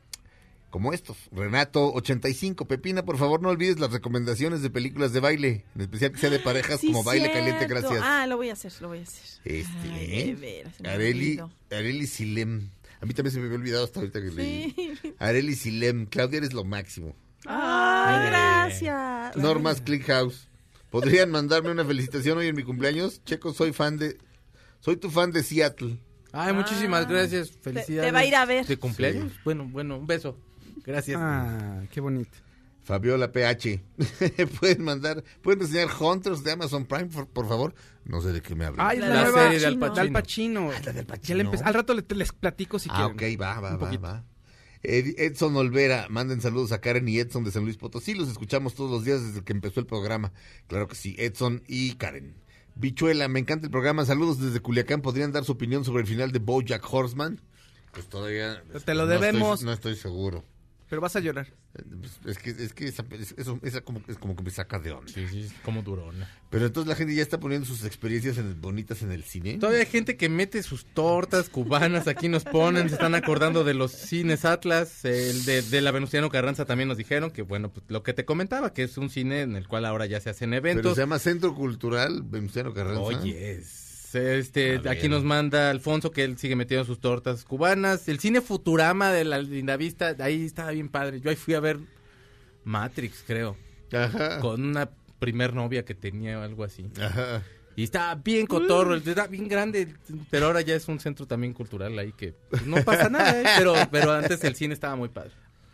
Como 0.69 0.93
estos. 0.93 1.17
Renato 1.33 1.91
85, 1.93 2.65
Pepina, 2.65 3.03
por 3.03 3.17
favor 3.17 3.41
no 3.41 3.49
olvides 3.49 3.77
las 3.79 3.91
recomendaciones 3.91 4.61
de 4.61 4.69
películas 4.69 5.11
de 5.11 5.19
baile, 5.19 5.65
en 5.75 5.81
especial 5.81 6.11
que 6.13 6.17
sea 6.17 6.29
de 6.29 6.39
parejas 6.39 6.79
Sí, 6.79 6.87
como 6.87 7.03
Baile 7.03 7.25
cierto. 7.25 7.39
Caliente, 7.39 7.67
gracias. 7.67 7.99
Ah, 8.01 8.25
lo 8.25 8.37
voy 8.37 8.49
a 8.49 8.53
hacer, 8.53 8.71
lo 8.79 8.87
voy 8.87 8.99
a 8.99 9.03
hacer. 9.03 9.41
Este, 9.43 9.69
Ay, 9.91 10.07
¿eh? 10.21 10.25
de 10.27 10.33
veras, 10.35 10.73
Areli. 10.85 11.39
Areli 11.69 12.07
Silem. 12.07 12.69
A 13.01 13.05
mí 13.05 13.13
también 13.13 13.33
se 13.33 13.39
me 13.39 13.47
había 13.47 13.57
olvidado 13.57 13.83
hasta 13.83 13.99
ahorita 13.99 14.21
que 14.21 14.31
leí. 14.31 14.71
Sí. 15.01 15.13
Areli 15.19 15.55
Silem, 15.55 16.05
Claudia 16.05 16.37
eres 16.37 16.53
lo 16.53 16.63
máximo. 16.63 17.15
Ay, 17.45 18.15
Eh. 18.27 18.29
gracias. 18.29 19.35
Normas 19.35 19.81
Clickhouse. 19.81 20.47
¿Podrían 20.89 21.31
mandarme 21.31 21.71
una 21.71 21.83
felicitación 21.83 22.37
hoy 22.37 22.47
en 22.47 22.55
mi 22.55 22.63
cumpleaños? 22.63 23.21
Checo, 23.25 23.53
soy 23.53 23.73
fan 23.73 23.97
de... 23.97 24.17
Soy 24.79 24.95
tu 24.95 25.09
fan 25.09 25.31
de 25.31 25.43
Seattle. 25.43 25.97
Ay, 26.33 26.53
muchísimas 26.53 27.05
Ah, 27.05 27.09
gracias. 27.09 27.51
te 27.51 27.59
Felicidades. 27.59 28.13
va 28.13 28.19
a 28.19 28.25
ir 28.25 28.35
a 28.35 28.45
ver. 28.45 28.65
¿De 28.65 28.77
cumpleaños? 28.77 29.31
Bueno, 29.43 29.67
bueno, 29.69 29.97
un 29.97 30.07
beso. 30.07 30.37
Gracias. 30.85 31.19
Ah, 31.21 31.81
qué 31.91 31.99
bonito. 32.01 32.31
Fabiola 32.83 33.31
PH. 33.31 33.79
pueden 34.59 34.83
mandar, 34.83 35.23
pueden 35.43 35.61
enseñar 35.61 35.89
Hunters 35.99 36.43
de 36.43 36.51
Amazon 36.53 36.85
Prime, 36.85 37.05
por, 37.05 37.27
por 37.27 37.47
favor. 37.47 37.75
No 38.05 38.21
sé 38.21 38.31
de 38.33 38.41
qué 38.41 38.55
me 38.55 38.65
hablan. 38.65 38.87
Ay, 38.87 38.97
la, 38.99 39.09
La 39.09 39.21
nueva 39.23 39.43
serie 39.43 39.59
de 39.59 39.65
Al 39.67 39.73
Al 39.73 39.79
Pacino. 39.79 40.13
Pacino. 40.13 40.71
la 40.71 40.91
del 40.93 41.05
Pacino. 41.05 41.37
le 41.37 41.45
empe- 41.45 41.61
Al 41.63 41.73
rato 41.73 41.93
le- 41.93 42.05
les 42.15 42.31
platico 42.31 42.79
si 42.79 42.89
ah, 42.91 43.11
quieren. 43.15 43.35
ok, 43.35 43.39
va, 43.41 43.59
va, 43.59 43.75
va, 43.75 43.97
va. 43.97 44.23
Ed- 44.83 45.13
Edson 45.19 45.55
Olvera, 45.57 46.07
manden 46.09 46.41
saludos 46.41 46.71
a 46.71 46.81
Karen 46.81 47.07
y 47.07 47.19
Edson 47.19 47.43
de 47.43 47.51
San 47.51 47.63
Luis 47.65 47.77
Potosí. 47.77 48.15
Los 48.15 48.29
escuchamos 48.29 48.73
todos 48.73 48.89
los 48.89 49.05
días 49.05 49.21
desde 49.23 49.43
que 49.43 49.53
empezó 49.53 49.79
el 49.79 49.85
programa. 49.85 50.31
Claro 50.65 50.87
que 50.87 50.95
sí, 50.95 51.15
Edson 51.19 51.61
y 51.67 51.93
Karen. 51.93 52.33
Bichuela, 52.75 53.27
me 53.27 53.39
encanta 53.39 53.65
el 53.65 53.71
programa. 53.71 54.05
Saludos 54.05 54.39
desde 54.39 54.59
Culiacán. 54.59 55.01
¿Podrían 55.01 55.31
dar 55.31 55.43
su 55.45 55.51
opinión 55.51 55.83
sobre 55.85 56.01
el 56.01 56.07
final 56.07 56.31
de 56.31 56.39
Bojack 56.39 56.83
Horseman? 56.91 57.39
Pues 57.93 58.07
todavía. 58.07 58.63
Te 58.85 58.93
lo 58.93 59.05
no 59.05 59.13
estoy- 59.13 59.27
debemos. 59.27 59.63
no 59.63 59.73
estoy 59.73 59.95
seguro. 59.95 60.43
Pero 60.91 60.99
vas 61.01 61.15
a 61.15 61.21
llorar. 61.21 61.47
Pues, 61.71 62.19
Es 62.25 62.37
que, 62.43 62.49
es 62.49 62.73
que 62.73 62.85
esa, 62.85 63.05
es- 63.11 63.33
eso, 63.37 63.57
esa 63.63 63.79
como, 63.79 64.01
es 64.09 64.17
como 64.17 64.35
que 64.35 64.43
me 64.43 64.49
saca 64.51 64.77
de 64.77 64.91
onda. 64.91 65.09
Sí, 65.09 65.25
sí, 65.25 65.39
es 65.43 65.53
como 65.63 65.81
durona. 65.83 66.29
Pero 66.49 66.65
entonces 66.65 66.89
la 66.89 66.95
gente 66.97 67.15
ya 67.15 67.21
está 67.21 67.39
poniendo 67.39 67.65
sus 67.65 67.85
experiencias 67.85 68.37
en- 68.37 68.59
bonitas 68.59 69.01
en 69.01 69.13
el 69.13 69.23
cine. 69.23 69.57
Todavía 69.57 69.79
hay 69.79 69.85
gente 69.85 70.17
que 70.17 70.27
mete 70.27 70.61
sus 70.63 70.83
tortas 70.83 71.47
cubanas, 71.47 72.09
aquí 72.09 72.27
nos 72.27 72.43
ponen, 72.43 72.89
se 72.89 72.95
están 72.95 73.15
acordando 73.15 73.63
de 73.63 73.73
los 73.73 73.93
cines 73.93 74.43
Atlas, 74.43 75.05
el 75.05 75.45
de, 75.45 75.61
de 75.61 75.79
la 75.79 75.91
Venustiano 75.91 76.29
Carranza 76.29 76.65
también 76.65 76.89
nos 76.89 76.97
dijeron 76.97 77.31
que, 77.31 77.41
bueno, 77.41 77.71
pues 77.71 77.85
lo 77.87 78.03
que 78.03 78.11
te 78.13 78.25
comentaba, 78.25 78.73
que 78.73 78.83
es 78.83 78.97
un 78.97 79.09
cine 79.09 79.43
en 79.43 79.55
el 79.55 79.69
cual 79.69 79.85
ahora 79.85 80.07
ya 80.07 80.19
se 80.19 80.29
hacen 80.29 80.49
Pero 80.49 80.57
eventos. 80.67 80.95
se 80.95 81.01
llama 81.03 81.19
Centro 81.19 81.55
Cultural 81.55 82.21
Venustiano 82.23 82.73
Carranza. 82.73 82.99
Oye, 82.99 83.51
es- 83.53 83.80
este, 84.15 84.81
aquí 84.89 85.09
nos 85.09 85.23
manda 85.23 85.69
Alfonso 85.69 86.11
que 86.11 86.23
él 86.23 86.37
sigue 86.37 86.55
metiendo 86.55 86.85
sus 86.85 86.99
tortas 86.99 87.43
cubanas. 87.43 88.07
El 88.07 88.19
cine 88.19 88.41
Futurama 88.41 89.11
de 89.11 89.23
la 89.23 89.39
Lindavista, 89.39 90.15
ahí 90.19 90.45
estaba 90.45 90.71
bien 90.71 90.89
padre. 90.89 91.21
Yo 91.21 91.29
ahí 91.29 91.35
fui 91.35 91.53
a 91.53 91.59
ver 91.59 91.79
Matrix, 92.63 93.23
creo, 93.25 93.57
Ajá. 93.91 94.39
con 94.39 94.63
una 94.63 94.89
primer 95.19 95.53
novia 95.53 95.85
que 95.85 95.95
tenía 95.95 96.39
o 96.39 96.41
algo 96.43 96.63
así. 96.63 96.89
Ajá. 96.99 97.43
Y 97.75 97.83
está 97.83 98.13
bien 98.15 98.47
cotorro, 98.47 98.95
está 98.95 99.27
bien 99.27 99.47
grande, 99.47 99.95
pero 100.29 100.47
ahora 100.47 100.61
ya 100.61 100.75
es 100.75 100.87
un 100.87 100.99
centro 100.99 101.25
también 101.25 101.53
cultural 101.53 101.97
ahí 101.97 102.11
que 102.11 102.35
no 102.65 102.83
pasa 102.83 103.09
nada, 103.09 103.39
¿eh? 103.39 103.45
pero, 103.57 103.73
pero 103.89 104.11
antes 104.11 104.43
el 104.43 104.55
cine 104.55 104.73
estaba 104.73 104.95
muy 104.95 105.09
padre. 105.09 105.31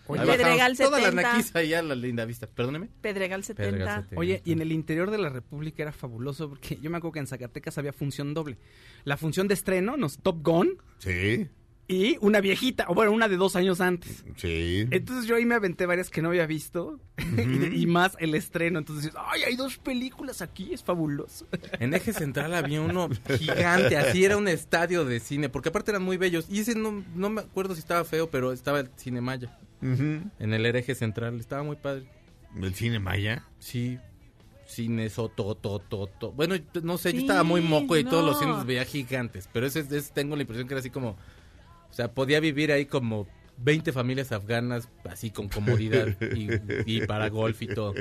Oye, 0.07 0.25
Pedregal 0.25 0.77
Toda 0.77 0.99
la 0.99 1.05
70. 1.09 1.21
naquiza 1.33 1.59
ahí 1.59 1.73
a 1.73 1.81
la 1.81 1.95
linda 1.95 2.25
vista, 2.25 2.47
perdóneme. 2.47 2.89
Pedregal 3.01 3.43
70. 3.43 3.69
Pedregal 3.71 3.95
70. 4.03 4.19
Oye, 4.19 4.41
y 4.45 4.51
en 4.53 4.61
el 4.61 4.71
interior 4.71 5.11
de 5.11 5.17
la 5.17 5.29
República 5.29 5.83
era 5.83 5.91
fabuloso 5.91 6.49
porque 6.49 6.77
yo 6.81 6.89
me 6.89 6.97
acuerdo 6.97 7.13
que 7.13 7.19
en 7.19 7.27
Zacatecas 7.27 7.77
había 7.77 7.93
función 7.93 8.33
doble. 8.33 8.57
La 9.03 9.17
función 9.17 9.47
de 9.47 9.53
estreno, 9.53 9.97
nos 9.97 10.17
Top 10.19 10.41
Gun, 10.43 10.77
Sí, 10.99 11.47
y 11.89 12.17
una 12.19 12.41
viejita, 12.41 12.85
o 12.89 12.93
bueno, 12.93 13.13
una 13.13 13.29
de 13.29 13.37
dos 13.37 13.55
años 13.55 13.79
antes. 13.79 14.25
sí. 14.35 14.85
Entonces 14.91 15.25
yo 15.25 15.37
ahí 15.37 15.45
me 15.45 15.55
aventé 15.55 15.85
varias 15.85 16.09
que 16.09 16.21
no 16.21 16.27
había 16.27 16.45
visto 16.45 16.99
y, 17.37 17.81
y 17.81 17.85
más 17.87 18.17
el 18.19 18.35
estreno. 18.35 18.79
Entonces, 18.79 19.05
dices, 19.05 19.19
ay, 19.25 19.43
hay 19.43 19.55
dos 19.55 19.77
películas 19.77 20.41
aquí, 20.41 20.73
es 20.73 20.83
fabuloso. 20.83 21.47
En 21.79 21.93
Eje 21.93 22.11
Central 22.11 22.53
había 22.55 22.81
uno 22.81 23.07
gigante, 23.39 23.95
así 23.95 24.25
era 24.25 24.35
un 24.35 24.49
estadio 24.49 25.05
de 25.05 25.21
cine, 25.21 25.47
porque 25.47 25.69
aparte 25.69 25.91
eran 25.91 26.03
muy 26.03 26.17
bellos. 26.17 26.47
Y 26.49 26.59
ese 26.59 26.75
no, 26.75 27.05
no 27.15 27.29
me 27.29 27.39
acuerdo 27.41 27.73
si 27.73 27.79
estaba 27.79 28.03
feo, 28.03 28.29
pero 28.29 28.51
estaba 28.51 28.81
el 28.81 28.89
Cine 28.97 29.21
En 29.81 30.31
el 30.39 30.65
Eje 30.65 30.95
Central, 30.95 31.39
estaba 31.39 31.63
muy 31.63 31.75
padre. 31.75 32.05
¿El 32.55 32.73
cine 32.73 32.99
maya? 32.99 33.45
Sí, 33.59 33.99
cine 34.65 35.09
sototototo. 35.09 36.31
Bueno, 36.31 36.55
no 36.83 36.97
sé, 36.97 37.13
yo 37.13 37.19
estaba 37.19 37.43
muy 37.43 37.61
moco 37.61 37.97
y 37.97 38.03
todos 38.03 38.25
los 38.25 38.39
cines 38.39 38.65
veía 38.65 38.85
gigantes, 38.85 39.49
pero 39.51 39.65
ese, 39.65 39.79
ese 39.81 40.13
tengo 40.13 40.35
la 40.35 40.41
impresión 40.41 40.67
que 40.67 40.73
era 40.73 40.79
así 40.79 40.89
como, 40.89 41.09
o 41.09 41.93
sea, 41.93 42.13
podía 42.13 42.39
vivir 42.39 42.71
ahí 42.71 42.85
como 42.85 43.27
20 43.59 43.91
familias 43.91 44.31
afganas, 44.31 44.87
así 45.09 45.31
con 45.31 45.49
comodidad 45.49 46.07
y, 46.35 46.47
y 46.85 47.05
para 47.07 47.29
golf 47.29 47.61
y 47.61 47.67
todo. 47.67 47.93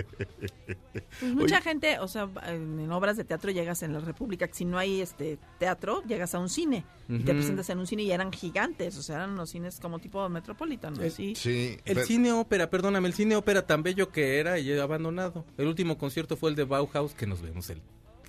Pues 1.21 1.35
mucha 1.35 1.61
gente, 1.61 1.99
o 1.99 2.09
sea, 2.09 2.29
en, 2.47 2.91
obras 2.91 3.17
de 3.17 3.25
teatro 3.25 3.51
llegas 3.51 3.83
en 3.83 3.93
la 3.93 4.01
República, 4.01 4.49
si 4.53 4.65
no 4.65 4.79
hay 4.79 5.01
este 5.01 5.39
teatro, 5.59 6.03
llegas 6.07 6.35
a 6.35 6.39
un 6.39 6.49
cine 6.49 6.85
y 7.09 7.21
te 7.21 7.33
presentas 7.33 7.69
en 7.71 7.79
un 7.79 7.87
cine 7.87 8.03
y 8.03 8.11
eran 8.13 8.33
gigantes, 8.33 8.97
o 8.99 9.03
sea, 9.03 9.17
eran 9.17 9.37
los 9.37 9.51
cines 9.51 9.81
como 9.81 9.99
tipo 9.99 10.29
Metropolitan, 10.29 10.95
Eh, 11.03 11.11
sí. 11.11 11.35
Sí. 11.35 11.79
El 11.85 11.95
pero- 11.95 12.07
cine 12.07 12.33
ópera, 12.33 12.69
perdóname, 12.71 13.09
el 13.09 13.15
cine 13.15 13.37
ópera 13.37 13.67
tan 13.67 13.83
bello 13.83 14.11
que 14.11 14.39
era 14.39 14.59
y 14.59 14.77
abandonado. 14.79 15.45
El 15.57 15.67
último 15.69 15.97
concierto 15.99 16.37
fue 16.37 16.51
el 16.51 16.57
de 16.57 16.65
Bauhaus, 16.65 17.15
que 17.15 17.27
nos 17.27 17.41
vemos 17.41 17.71
el 17.71 17.81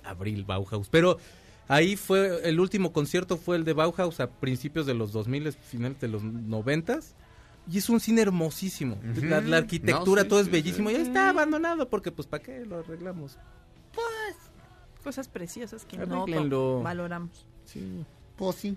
abril 0.04 0.44
Bauhaus. 0.44 0.88
Pero 0.88 1.18
ahí 1.68 1.96
fue, 1.96 2.40
el 2.48 2.58
último 2.60 2.92
concierto 2.92 3.36
fue 3.36 3.56
el 3.56 3.64
de 3.64 3.72
Bauhaus 3.74 4.18
a 4.20 4.28
principios 4.30 4.86
de 4.86 4.94
los 4.94 5.12
2000, 5.12 5.52
finales 5.52 6.00
de 6.00 6.08
los 6.08 6.22
90 6.24 6.98
Y 7.70 7.78
es 7.78 7.88
un 7.90 8.00
cine 8.00 8.22
hermosísimo. 8.22 8.98
La, 9.22 9.40
la 9.40 9.58
arquitectura, 9.58 10.22
No, 10.22 10.24
sí, 10.24 10.28
todo 10.28 10.40
es 10.40 10.50
bellísimo. 10.50 10.88
sí. 10.88 10.96
Ya 10.96 11.02
está 11.02 11.28
abandonado 11.28 11.88
porque, 11.88 12.10
pues, 12.10 12.26
¿para 12.26 12.42
qué 12.42 12.64
lo 12.64 12.78
arreglamos? 12.78 13.38
Cosas 15.04 15.28
preciosas 15.28 15.84
que 15.84 15.96
no 15.96 16.22
Arréglenlo. 16.22 16.56
to- 16.78 16.82
valoramos. 16.82 17.46
Sí. 17.64 18.04
Pues 18.36 18.56
sí. 18.56 18.76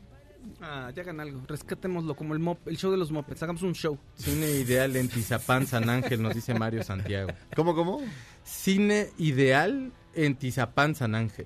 Ah, 0.59 0.91
ya 0.95 1.03
hagan 1.03 1.19
algo, 1.19 1.41
rescatémoslo 1.47 2.15
como 2.15 2.33
el, 2.33 2.39
mop, 2.39 2.57
el 2.67 2.75
show 2.75 2.89
de 2.91 2.97
los 2.97 3.11
mopeds, 3.11 3.43
hagamos 3.43 3.61
un 3.61 3.73
show. 3.75 3.97
Cine 4.15 4.49
ideal 4.51 4.95
en 4.95 5.07
Tizapán, 5.07 5.67
San 5.67 5.87
Ángel, 5.87 6.21
nos 6.21 6.33
dice 6.33 6.55
Mario 6.55 6.83
Santiago. 6.83 7.29
¿Cómo, 7.55 7.75
cómo? 7.75 8.01
Cine 8.43 9.09
ideal 9.19 9.91
en 10.15 10.35
Tizapán, 10.35 10.95
San 10.95 11.13
Ángel. 11.13 11.45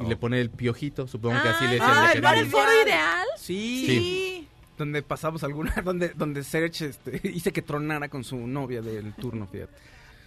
Y 0.00 0.04
Oh. 0.04 0.08
le 0.08 0.16
pone 0.16 0.40
el 0.40 0.50
piojito, 0.50 1.06
supongo 1.06 1.40
que 1.42 1.48
así 1.48 1.64
le 1.66 1.78
Ah, 1.80 2.08
decían 2.10 2.14
de 2.14 2.20
¿no 2.20 2.28
era 2.28 2.40
el 2.40 2.46
foro 2.46 2.82
ideal? 2.84 3.26
Sí. 3.36 3.84
Sí. 3.86 4.48
Donde 4.78 5.02
pasamos 5.02 5.44
alguna, 5.44 5.74
donde, 5.84 6.08
donde 6.10 6.42
Serge 6.42 6.86
este, 6.86 7.20
hice 7.28 7.52
que 7.52 7.62
tronara 7.62 8.08
con 8.08 8.24
su 8.24 8.36
novia 8.38 8.80
del 8.82 9.12
turno, 9.14 9.46
fíjate. 9.46 9.72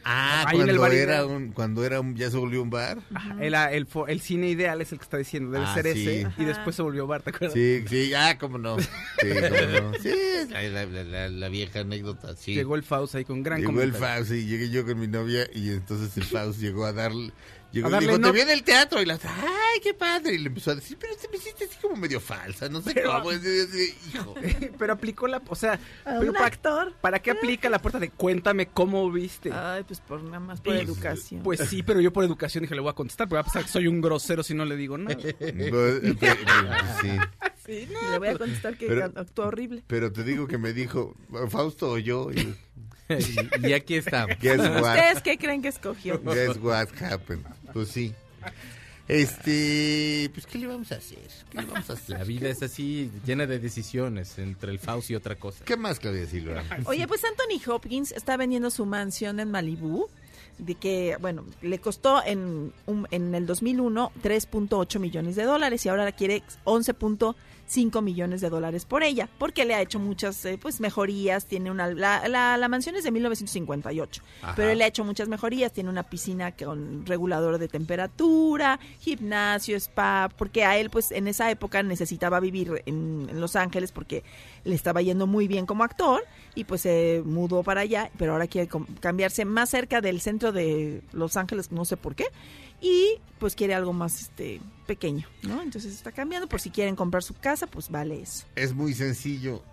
Ah, 0.07 0.43
Ahí 0.47 0.57
en 0.61 0.69
el 0.69 0.77
cuando 0.77 0.81
bar 0.81 0.93
era 0.93 1.25
un, 1.25 1.49
cuando 1.51 1.83
era 1.83 1.99
un, 1.99 2.15
ya 2.15 2.29
se 2.29 2.37
volvió 2.37 2.61
un 2.61 2.69
bar. 2.69 2.99
Ajá, 3.11 3.37
era 3.41 3.71
el, 3.73 3.89
fo- 3.89 4.05
el 4.07 4.21
cine 4.21 4.49
ideal 4.49 4.79
es 4.79 4.91
el 4.91 4.99
que 4.99 5.03
está 5.03 5.17
diciendo, 5.17 5.49
debe 5.49 5.65
Ah, 5.67 5.73
ser 5.73 5.91
sí. 5.93 6.07
ese. 6.07 6.25
Ajá. 6.25 6.43
Y 6.43 6.45
después 6.45 6.75
se 6.75 6.83
volvió 6.83 7.07
bar, 7.07 7.23
¿te 7.23 7.31
acuerdas? 7.31 7.53
Sí, 7.53 7.83
sí, 7.89 8.13
ah, 8.13 8.37
cómo 8.39 8.59
no. 8.59 8.77
Sí, 8.79 8.87
cómo 9.23 9.81
no. 9.89 9.93
Sí, 9.95 10.11
la, 10.51 10.61
la- 10.61 10.85
la- 10.85 11.03
la- 11.03 11.29
la 11.29 11.49
vieja 11.49 11.79
anécdota, 11.79 12.35
sí. 12.35 12.53
Llegó 12.53 12.75
el 12.75 12.83
Faust 12.83 13.15
ahí 13.15 13.25
con 13.25 13.41
gran 13.41 13.61
Llegó 13.61 13.81
el. 13.81 13.93
Faust 13.93 14.29
y 14.31 14.45
llegué 14.45 14.69
yo 14.69 14.85
con 14.85 14.99
mi 14.99 15.07
novia 15.07 15.47
y 15.55 15.69
entonces 15.71 16.15
el 16.17 16.23
Faust 16.23 16.59
llegó 16.59 16.85
a 16.85 16.93
darle... 16.93 17.31
Llegó 17.75 17.87
A 17.93 17.97
y 17.97 18.05
dijo, 18.05 18.17
no- 18.17 18.27
te 18.27 18.33
vi 18.33 18.39
en 18.41 18.49
el 18.49 18.63
teatro 18.63 19.01
y 19.01 19.05
la 19.05 19.15
ay, 19.23 19.79
qué 19.83 19.93
padre. 19.93 20.33
Y 20.35 20.37
le 20.37 20.47
empezó 20.47 20.71
a 20.71 20.75
decir, 20.75 20.97
pero 20.99 21.13
te 21.17 21.27
me 21.27 21.35
hiciste 21.37 21.65
así 21.65 21.75
como 21.81 21.97
medio 21.97 22.21
falsa, 22.21 22.69
no 22.69 22.81
sé 22.81 22.93
Pero- 22.93 23.21
cómo. 23.21 23.33
Hijo. 23.33 24.33
Pero 24.79 24.93
aplicó 24.93 25.27
la, 25.27 25.41
o 25.47 25.55
sea, 25.55 25.77
pero 26.05 26.21
un 26.21 26.33
pa- 26.33 26.45
actor. 26.45 26.93
¿para 27.01 27.19
qué 27.21 27.31
aplica 27.31 27.69
la 27.69 27.79
puerta 27.79 27.99
de 27.99 28.09
cuéntame 28.11 28.67
cómo 28.67 29.11
viste? 29.11 29.51
Ay, 29.51 29.83
pues 29.83 29.99
por 29.99 30.23
nada 30.23 30.39
más 30.39 30.61
por 30.61 30.73
Y- 30.75 30.79
educación. 30.79 31.43
Pues 31.43 31.59
sí, 31.69 31.83
pero 31.83 31.99
yo 31.99 32.13
por 32.13 32.23
educación 32.23 32.61
dije, 32.61 32.75
le 32.75 32.81
voy 32.81 32.91
a 32.91 32.93
contestar, 32.93 33.27
porque 33.27 33.35
va 33.35 33.41
a 33.41 33.43
pensar 33.43 33.63
que 33.63 33.69
soy 33.69 33.87
un 33.87 33.99
grosero 34.01 34.41
si 34.43 34.53
no 34.53 34.63
le 34.65 34.75
digo 34.77 34.97
nada. 34.97 35.17
Pues, 35.17 35.35
pues, 35.37 36.15
pues, 36.19 36.37
sí. 37.01 37.09
Sí, 37.65 37.87
le 38.11 38.19
voy 38.19 38.27
a 38.27 38.37
contestar 38.37 38.77
que 38.77 38.85
Pero- 38.87 39.05
actuó 39.15 39.47
horrible. 39.47 39.83
Pero 39.87 40.11
te 40.11 40.23
digo 40.23 40.45
que 40.47 40.59
me 40.59 40.71
dijo, 40.71 41.15
Fausto 41.49 41.89
o 41.93 41.97
yo. 41.97 42.29
Y, 42.31 42.55
y, 43.63 43.73
aquí 43.73 43.95
estamos. 43.95 44.37
Guess 44.39 44.59
what? 44.59 44.95
¿Ustedes 44.95 45.21
qué 45.21 45.37
creen 45.37 45.61
que 45.61 45.67
escogió? 45.69 46.19
Guess 46.21 46.57
what 46.57 46.87
happened. 47.01 47.45
Pues 47.73 47.89
sí. 47.89 48.13
Este, 49.07 50.31
pues 50.33 50.47
¿qué 50.47 50.57
le 50.57 50.65
vamos 50.67 50.91
a 50.91 50.95
hacer? 50.95 51.19
¿Qué 51.51 51.59
le 51.59 51.65
vamos 51.65 51.89
a 51.89 51.93
hacer? 51.93 52.17
La 52.17 52.23
vida 52.23 52.49
es 52.49 52.63
así, 52.63 53.11
llena 53.23 53.45
de 53.45 53.59
decisiones 53.59 54.39
entre 54.39 54.71
el 54.71 54.79
Faust 54.79 55.11
y 55.11 55.15
otra 55.15 55.35
cosa. 55.35 55.63
¿Qué 55.63 55.77
más, 55.77 55.99
Claudia 55.99 56.25
Silva? 56.25 56.63
Oye, 56.85 57.07
pues 57.07 57.21
Anthony 57.23 57.61
Hopkins 57.71 58.11
está 58.11 58.35
vendiendo 58.35 58.71
su 58.71 58.85
mansión 58.87 59.39
en 59.39 59.51
Malibú, 59.51 60.07
de 60.57 60.73
que, 60.73 61.17
bueno, 61.21 61.45
le 61.61 61.77
costó 61.77 62.23
en, 62.25 62.73
un- 62.87 63.07
en 63.11 63.35
el 63.35 63.45
2001 63.45 64.11
3.8 64.23 64.99
millones 64.99 65.35
de 65.35 65.43
dólares 65.43 65.85
y 65.85 65.89
ahora 65.89 66.11
quiere 66.11 66.41
11.5 66.63 67.35
millones 68.01 68.41
de 68.41 68.49
dólares 68.49 68.85
por 68.85 69.03
ella, 69.03 69.27
porque 69.37 69.65
le 69.65 69.75
ha 69.75 69.81
hecho 69.81 69.99
muchas 69.99 70.43
eh, 70.45 70.57
pues 70.61 70.79
mejorías, 70.79 71.45
tiene 71.45 71.71
una 71.71 71.87
la, 71.87 72.27
la, 72.27 72.57
la 72.57 72.67
mansión 72.67 72.95
es 72.95 73.03
de 73.03 73.11
1958, 73.11 74.21
Ajá. 74.41 74.53
pero 74.55 74.69
él 74.69 74.77
le 74.77 74.83
ha 74.83 74.87
hecho 74.87 75.03
muchas 75.03 75.27
mejorías, 75.27 75.71
tiene 75.71 75.89
una 75.89 76.03
piscina 76.03 76.51
con 76.51 77.05
regulador 77.05 77.57
de 77.57 77.67
temperatura, 77.67 78.79
gimnasio, 78.99 79.75
spa, 79.77 80.29
porque 80.37 80.63
a 80.63 80.77
él 80.77 80.89
pues 80.89 81.11
en 81.11 81.27
esa 81.27 81.49
época 81.51 81.83
necesitaba 81.83 82.39
vivir 82.39 82.83
en, 82.85 83.27
en 83.29 83.41
Los 83.41 83.55
Ángeles 83.55 83.91
porque 83.91 84.23
le 84.63 84.75
estaba 84.75 85.01
yendo 85.01 85.27
muy 85.27 85.47
bien 85.47 85.65
como 85.65 85.83
actor 85.83 86.23
y 86.55 86.63
pues 86.63 86.81
se 86.81 87.21
mudó 87.25 87.63
para 87.63 87.81
allá, 87.81 88.09
pero 88.17 88.33
ahora 88.33 88.47
quiere 88.47 88.69
cambiarse 88.99 89.45
más 89.45 89.69
cerca 89.69 90.01
del 90.01 90.21
centro 90.21 90.51
de 90.51 91.01
Los 91.13 91.37
Ángeles, 91.37 91.71
no 91.71 91.85
sé 91.85 91.97
por 91.97 92.15
qué, 92.15 92.25
y 92.81 93.15
pues 93.39 93.55
quiere 93.55 93.73
algo 93.73 93.93
más 93.93 94.21
este 94.21 94.61
pequeño, 94.87 95.27
¿no? 95.43 95.61
Entonces 95.61 95.93
está 95.93 96.11
cambiando 96.11 96.47
por 96.47 96.61
si 96.61 96.69
quieren 96.69 96.95
comprar 96.95 97.23
su 97.23 97.33
casa, 97.33 97.67
pues 97.67 97.89
vale 97.89 98.21
eso. 98.21 98.45
Es 98.55 98.73
muy 98.73 98.93
sencillo. 98.93 99.63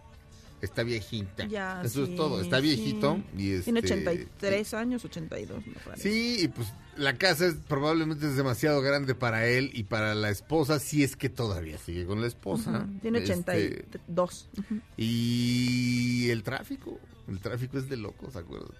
está 0.63 0.85
viejita. 0.85 1.45
Ya, 1.47 1.83
Eso 1.85 2.07
sí, 2.07 2.13
es 2.13 2.17
todo, 2.17 2.41
está 2.41 2.57
sí. 2.59 2.63
viejito. 2.63 3.19
Y 3.37 3.59
Tiene 3.61 3.81
este, 3.81 3.95
83 3.95 4.75
años, 4.75 5.05
82, 5.05 5.67
me 5.67 5.75
parece. 5.85 6.03
Sí, 6.09 6.37
y 6.45 6.49
pues 6.49 6.69
la 6.97 7.17
casa 7.19 7.47
es, 7.47 7.55
probablemente 7.69 8.27
es 8.29 8.37
demasiado 8.37 8.81
grande 8.81 9.15
para 9.17 9.47
él 9.49 9.71
y 9.75 9.83
para 9.85 10.15
la 10.15 10.31
esposa, 10.31 10.79
si 10.79 11.03
es 11.03 11.17
que 11.17 11.29
todavía 11.29 11.79
sigue 11.79 12.07
con 12.07 12.21
la 12.21 12.29
esposa. 12.29 12.87
Tiene 13.03 13.19
Este, 13.19 13.33
82. 13.33 14.49
Ujú. 14.59 14.81
y 14.97 16.31
el 16.31 16.43
tráfico, 16.43 16.99
el 17.29 17.41
tráfico 17.41 17.79
es 17.79 17.89
de 17.89 17.97
locos. 17.97 18.33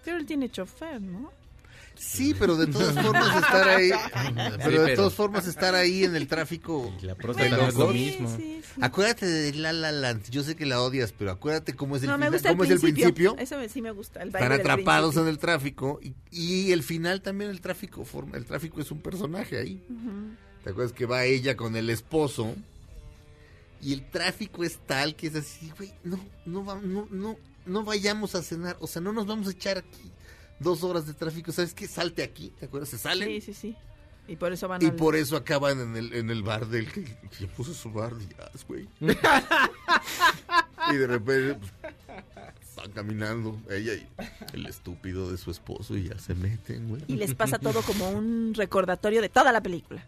Pero 0.05 0.17
él 0.19 0.27
tiene 0.27 0.51
chofer, 0.51 1.01
¿no? 1.03 1.33
Sí, 2.03 2.35
pero 2.37 2.57
de 2.57 2.67
todas 2.67 2.95
formas 2.95 3.37
estar 3.45 3.69
ahí, 3.69 3.91
pero 4.65 4.83
de 4.83 4.97
todas 4.97 5.15
formas 5.15 5.47
estar 5.47 5.75
ahí 5.77 6.03
en 6.03 6.17
el 6.17 6.27
tráfico. 6.27 6.93
La 7.01 7.15
próstata 7.15 7.57
no 7.57 7.69
es 7.69 7.75
lo 7.77 7.89
mismo. 7.89 8.29
Sí, 8.37 8.61
sí. 8.63 8.81
Acuérdate 8.81 9.25
de 9.27 9.55
La 9.55 9.73
La 9.73 9.93
Land, 9.93 10.29
yo 10.29 10.43
sé 10.43 10.57
que 10.57 10.67
la 10.67 10.83
odias, 10.83 11.13
pero 11.13 11.31
acuérdate 11.31 11.75
cómo 11.75 11.97
es 11.97 12.03
el 12.03 12.09
No, 12.09 12.19
me 12.19 12.27
final, 12.27 12.41
el 12.45 12.51
cómo 12.51 12.65
es 12.65 12.71
el 12.71 12.81
principio. 12.81 13.37
Eso 13.39 13.57
sí 13.69 13.81
me 13.81 13.93
gusta. 13.93 14.21
El 14.21 14.31
baile 14.31 14.47
Están 14.47 14.61
atrapados 14.61 15.15
principio. 15.15 15.23
en 15.23 15.29
el 15.29 15.39
tráfico 15.39 16.01
y, 16.03 16.15
y 16.31 16.73
el 16.73 16.83
final 16.83 17.23
también 17.23 17.51
el 17.51 17.61
tráfico 17.61 18.05
forma, 18.05 18.37
el 18.37 18.47
tráfico 18.47 18.81
es 18.81 18.91
un 18.91 19.01
personaje 19.01 19.59
ahí. 19.59 19.81
¿Te 20.65 20.71
acuerdas 20.71 20.93
que 20.93 21.07
va 21.07 21.25
ella 21.25 21.57
con 21.57 21.77
el 21.77 21.89
esposo? 21.89 22.55
Y 23.81 23.93
el 23.93 24.11
tráfico 24.11 24.65
es 24.65 24.79
tal 24.87 25.15
que 25.15 25.29
es 25.29 25.37
así, 25.37 25.73
güey, 25.77 25.93
no, 26.03 26.19
no, 26.47 26.63
no, 26.81 27.07
no, 27.11 27.37
no 27.65 27.85
vayamos 27.85 28.35
a 28.35 28.43
cenar, 28.43 28.77
o 28.81 28.87
sea, 28.87 29.01
no 29.03 29.13
nos 29.13 29.27
vamos 29.27 29.49
a 29.49 29.53
echar 29.53 29.79
aquí 29.79 30.13
dos 30.63 30.83
horas 30.85 31.07
de 31.07 31.15
tráfico, 31.15 31.53
¿sabes 31.53 31.75
qué? 31.75 31.87
Salte 31.87 32.23
aquí, 32.23 32.53
¿te 32.59 32.67
acuerdas? 32.67 32.89
Se 32.91 32.99
salen 32.99 33.29
Sí, 33.29 33.41
sí, 33.41 33.55
sí. 33.55 33.77
Y 34.29 34.37
por 34.37 34.53
eso 34.53 34.69
van 34.69 34.81
y 34.83 34.87
al- 34.87 34.95
por 34.95 35.17
eso 35.17 35.37
acaban 35.37 35.81
en 35.81 35.97
el, 35.97 36.13
en 36.15 36.31
el 36.31 36.43
bar 36.43 36.67
del 36.69 36.91
que, 36.91 37.05
que 37.05 37.47
puso 37.49 37.75
su 37.75 37.91
bar 37.91 38.15
de 38.15 38.27
jazz, 38.35 38.65
güey. 38.69 38.89
y 40.93 40.97
de 40.97 41.07
repente 41.07 41.55
pues, 41.59 41.73
van 42.77 42.93
caminando 42.93 43.61
ella 43.71 43.95
y 43.95 44.07
el 44.53 44.67
estúpido 44.67 45.31
de 45.31 45.37
su 45.39 45.51
esposo 45.51 45.97
y 45.97 46.09
ya 46.09 46.19
se 46.19 46.35
meten, 46.35 46.89
güey. 46.89 47.03
Y 47.09 47.17
les 47.17 47.35
pasa 47.35 47.59
todo 47.61 47.83
como 47.83 48.11
un 48.11 48.55
recordatorio 48.55 49.21
de 49.21 49.29
toda 49.29 49.53
la 49.53 49.61
película. 49.61 50.07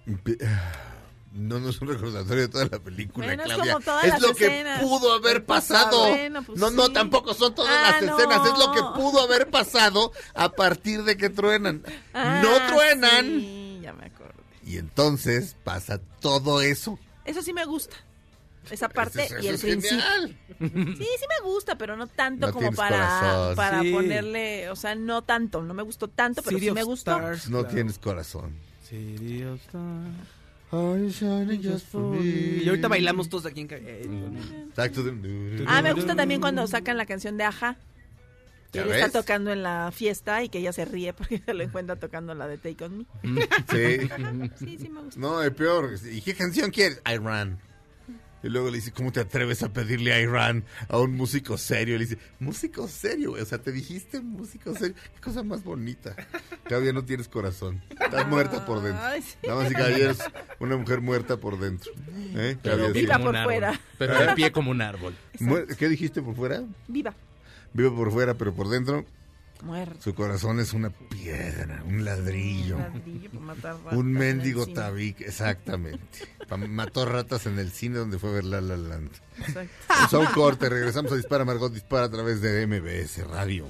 No, 1.35 1.59
no 1.59 1.69
es 1.71 1.81
un 1.81 1.89
recordatorio 1.89 2.43
de 2.43 2.49
toda 2.49 2.67
la 2.71 2.79
película, 2.79 3.27
Bueno, 3.27 3.43
es 3.43 3.49
Claudia. 3.49 3.73
como 3.73 3.85
todas 3.85 4.05
es 4.05 4.11
las 4.13 4.23
lo 4.23 4.31
escenas. 4.31 4.79
que 4.81 4.87
pudo 4.87 5.13
haber 5.15 5.45
pasado. 5.45 6.09
Bueno, 6.11 6.43
pues 6.45 6.59
no, 6.61 6.71
no, 6.71 6.87
sí. 6.87 6.93
tampoco 6.93 7.35
son 7.35 7.55
todas 7.57 7.73
Ah, 7.77 7.91
las 7.91 8.03
no. 8.05 8.17
escenas. 8.17 8.47
Es 8.47 8.57
lo 8.59 8.73
que 8.73 8.81
pudo 9.01 9.21
haber 9.21 9.51
pasado 9.51 10.13
a 10.35 10.51
partir 10.53 11.03
de 11.03 11.17
que 11.17 11.31
truenan. 11.31 11.83
Ah, 12.13 12.41
no 12.41 12.73
truenan. 12.73 13.25
Sí, 13.27 13.81
ya 13.83 13.93
me 13.95 14.07
acuerdo. 14.07 14.35
Y 14.65 14.79
entonces 14.79 15.57
pasa 15.65 16.01
todo 16.21 16.61
eso. 16.63 17.01
Eso 17.25 17.43
sí 17.43 17.53
me 17.53 17.65
gusta. 17.65 17.97
Esa 18.71 18.89
parte 18.89 19.25
Eso- 19.25 19.39
y 19.41 19.49
el 19.49 19.57
es 19.57 19.61
principio. 19.61 19.99
genial. 19.99 20.39
Sí, 20.61 21.07
sí 21.19 21.27
me 21.29 21.45
gusta, 21.51 21.77
pero 21.77 21.97
no 21.97 22.07
tanto 22.07 22.47
No 22.47 22.53
como 22.53 22.71
para, 22.73 22.97
corazón. 23.09 23.57
para 23.57 23.83
Sí. 23.83 23.91
ponerle, 23.93 24.71
o 24.71 24.77
sea, 24.77 24.95
no 24.95 25.23
tanto, 25.23 25.63
no 25.63 25.75
me 25.75 25.83
gustó 25.83 26.07
tanto, 26.09 26.43
pero 26.43 26.57
City 26.59 26.69
sí 26.69 26.73
me 26.75 26.85
gustó. 26.85 27.11
Stars, 27.11 27.51
No 27.51 27.59
claro. 27.63 27.75
tienes 27.75 27.99
corazón. 27.99 28.55
City 28.89 29.43
of 29.43 29.61
Stars. 29.61 30.29
Y 32.23 32.63
Y 32.65 32.69
ahorita 32.69 32.89
bailamos 32.89 33.29
todos 33.29 33.47
aquí 33.47 33.61
en 33.63 33.69
eh, 33.71 34.07
Exacto. 34.69 35.03
de- 35.03 35.65
Ah, 35.67 35.83
me 35.83 35.93
gusta 35.93 36.15
también 36.15 36.41
cuando 36.41 36.67
sacan 36.67 36.97
la 36.97 37.07
canción 37.07 37.37
de 37.37 37.45
Aja. 37.45 37.77
Que 38.73 38.81
¿Ya 38.81 38.85
él 38.87 38.91
está 38.93 39.21
tocando 39.21 39.53
en 39.53 39.63
la 39.63 39.93
fiesta 39.95 40.43
y 40.43 40.49
que 40.49 40.59
ella 40.59 40.73
se 40.73 40.85
ríe 40.85 41.13
porque 41.13 41.39
se 41.47 41.55
lo 41.55 41.63
encuentra 41.63 41.95
tocando 41.97 42.35
la 42.35 42.49
de 42.49 42.59
Take 42.59 42.85
On 42.85 42.99
Me. 42.99 43.43
Sí. 43.71 44.09
Sí, 44.59 44.79
sí 44.81 44.89
me 44.89 45.01
gusta. 45.03 45.21
No, 45.21 45.41
es 45.43 45.53
peor. 45.53 45.95
¿Y 46.11 46.21
qué 46.23 46.35
canción 46.35 46.71
quieres? 46.73 47.01
Iran. 47.09 47.59
Y 48.45 48.51
luego 48.51 48.69
le 48.69 48.77
dice, 48.77 48.93
¿cómo 48.93 49.11
te 49.11 49.21
atreves 49.21 49.63
a 49.63 49.73
pedirle 49.73 50.13
a 50.13 50.21
Iran 50.21 50.65
a 50.89 50.99
un 50.99 51.17
músico 51.17 51.57
serio? 51.57 51.95
Y 51.95 51.99
le 51.99 52.05
dice, 52.05 52.19
músico 52.41 52.87
serio, 52.87 53.31
güey. 53.31 53.43
O 53.43 53.47
sea, 53.47 53.57
te 53.57 53.73
dijiste 53.73 54.21
músico 54.21 54.75
serio. 54.75 54.95
Qué 55.15 55.21
cosa 55.23 55.43
más 55.43 55.65
bonita. 55.65 56.15
Claudia, 56.65 56.93
no 56.93 57.07
tienes 57.07 57.27
corazón. 57.27 57.83
Estás 57.89 58.29
muerta 58.29 58.67
por 58.67 58.83
dentro. 58.83 59.03
Damas 59.43 59.71
y 59.71 59.75
caballeros, 59.75 60.19
una 60.61 60.77
mujer 60.77 61.01
muerta 61.01 61.39
por 61.39 61.59
dentro. 61.59 61.91
¿Eh? 62.37 62.59
Claudia, 62.63 62.89
sí. 62.89 62.93
viva 62.93 63.19
por 63.19 63.43
fuera. 63.45 63.81
Pero 63.97 64.19
de 64.19 64.35
pie 64.35 64.53
como 64.53 64.71
un 64.71 64.83
árbol. 64.83 65.15
¿Qué 65.79 65.89
dijiste 65.89 66.21
por 66.21 66.37
fuera? 66.37 66.63
Viva. 66.87 67.15
Viva 67.73 67.97
por 67.97 68.13
fuera, 68.13 68.35
pero 68.35 68.53
por 68.53 68.69
dentro, 68.69 69.07
Muerto. 69.65 69.97
su 70.01 70.15
corazón 70.15 70.61
es 70.61 70.73
una 70.73 70.91
piedra, 70.91 71.83
un 71.87 72.05
ladrillo. 72.05 72.79
Ladrillo 72.79 73.31
para 73.31 73.41
matar 73.45 73.75
ratas 73.77 73.93
Un 73.99 74.09
en 74.11 74.17
el 74.17 74.19
mendigo 74.37 74.65
cine. 74.65 74.75
tabique, 74.77 75.25
exactamente. 75.25 76.29
Mató 76.69 77.05
ratas 77.07 77.47
en 77.47 77.59
el 77.59 77.73
cine 77.73 77.99
donde 77.99 78.19
fue 78.19 78.31
a 78.31 78.33
ver 78.35 78.45
La 78.45 78.61
La 78.61 78.77
Land. 78.77 79.11
Exacto. 79.39 80.21
Un 80.21 80.27
corte, 80.27 80.69
regresamos 80.69 81.11
a 81.13 81.17
Dispara 81.17 81.45
Margot 81.45 81.73
Dispara 81.73 82.07
a 82.07 82.11
través 82.11 82.41
de 82.41 82.67
MBS 82.67 83.27
Radio. 83.27 83.67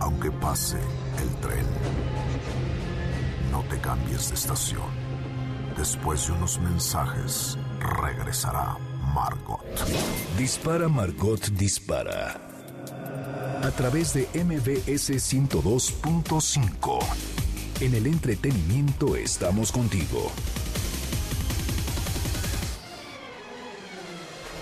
Aunque 0.00 0.30
pase 0.32 0.78
el 1.22 1.28
tren, 1.40 1.66
no 3.50 3.62
te 3.64 3.78
cambies 3.80 4.28
de 4.28 4.34
estación. 4.34 5.01
Después 5.76 6.26
de 6.26 6.32
unos 6.34 6.58
mensajes, 6.60 7.56
regresará 7.80 8.76
Margot. 9.14 9.64
Dispara 10.36 10.88
Margot 10.88 11.40
Dispara. 11.50 12.36
A 13.62 13.70
través 13.70 14.12
de 14.12 14.28
MBS 14.34 15.10
102.5. 15.10 16.98
En 17.80 17.94
el 17.94 18.06
entretenimiento 18.06 19.16
estamos 19.16 19.72
contigo. 19.72 20.30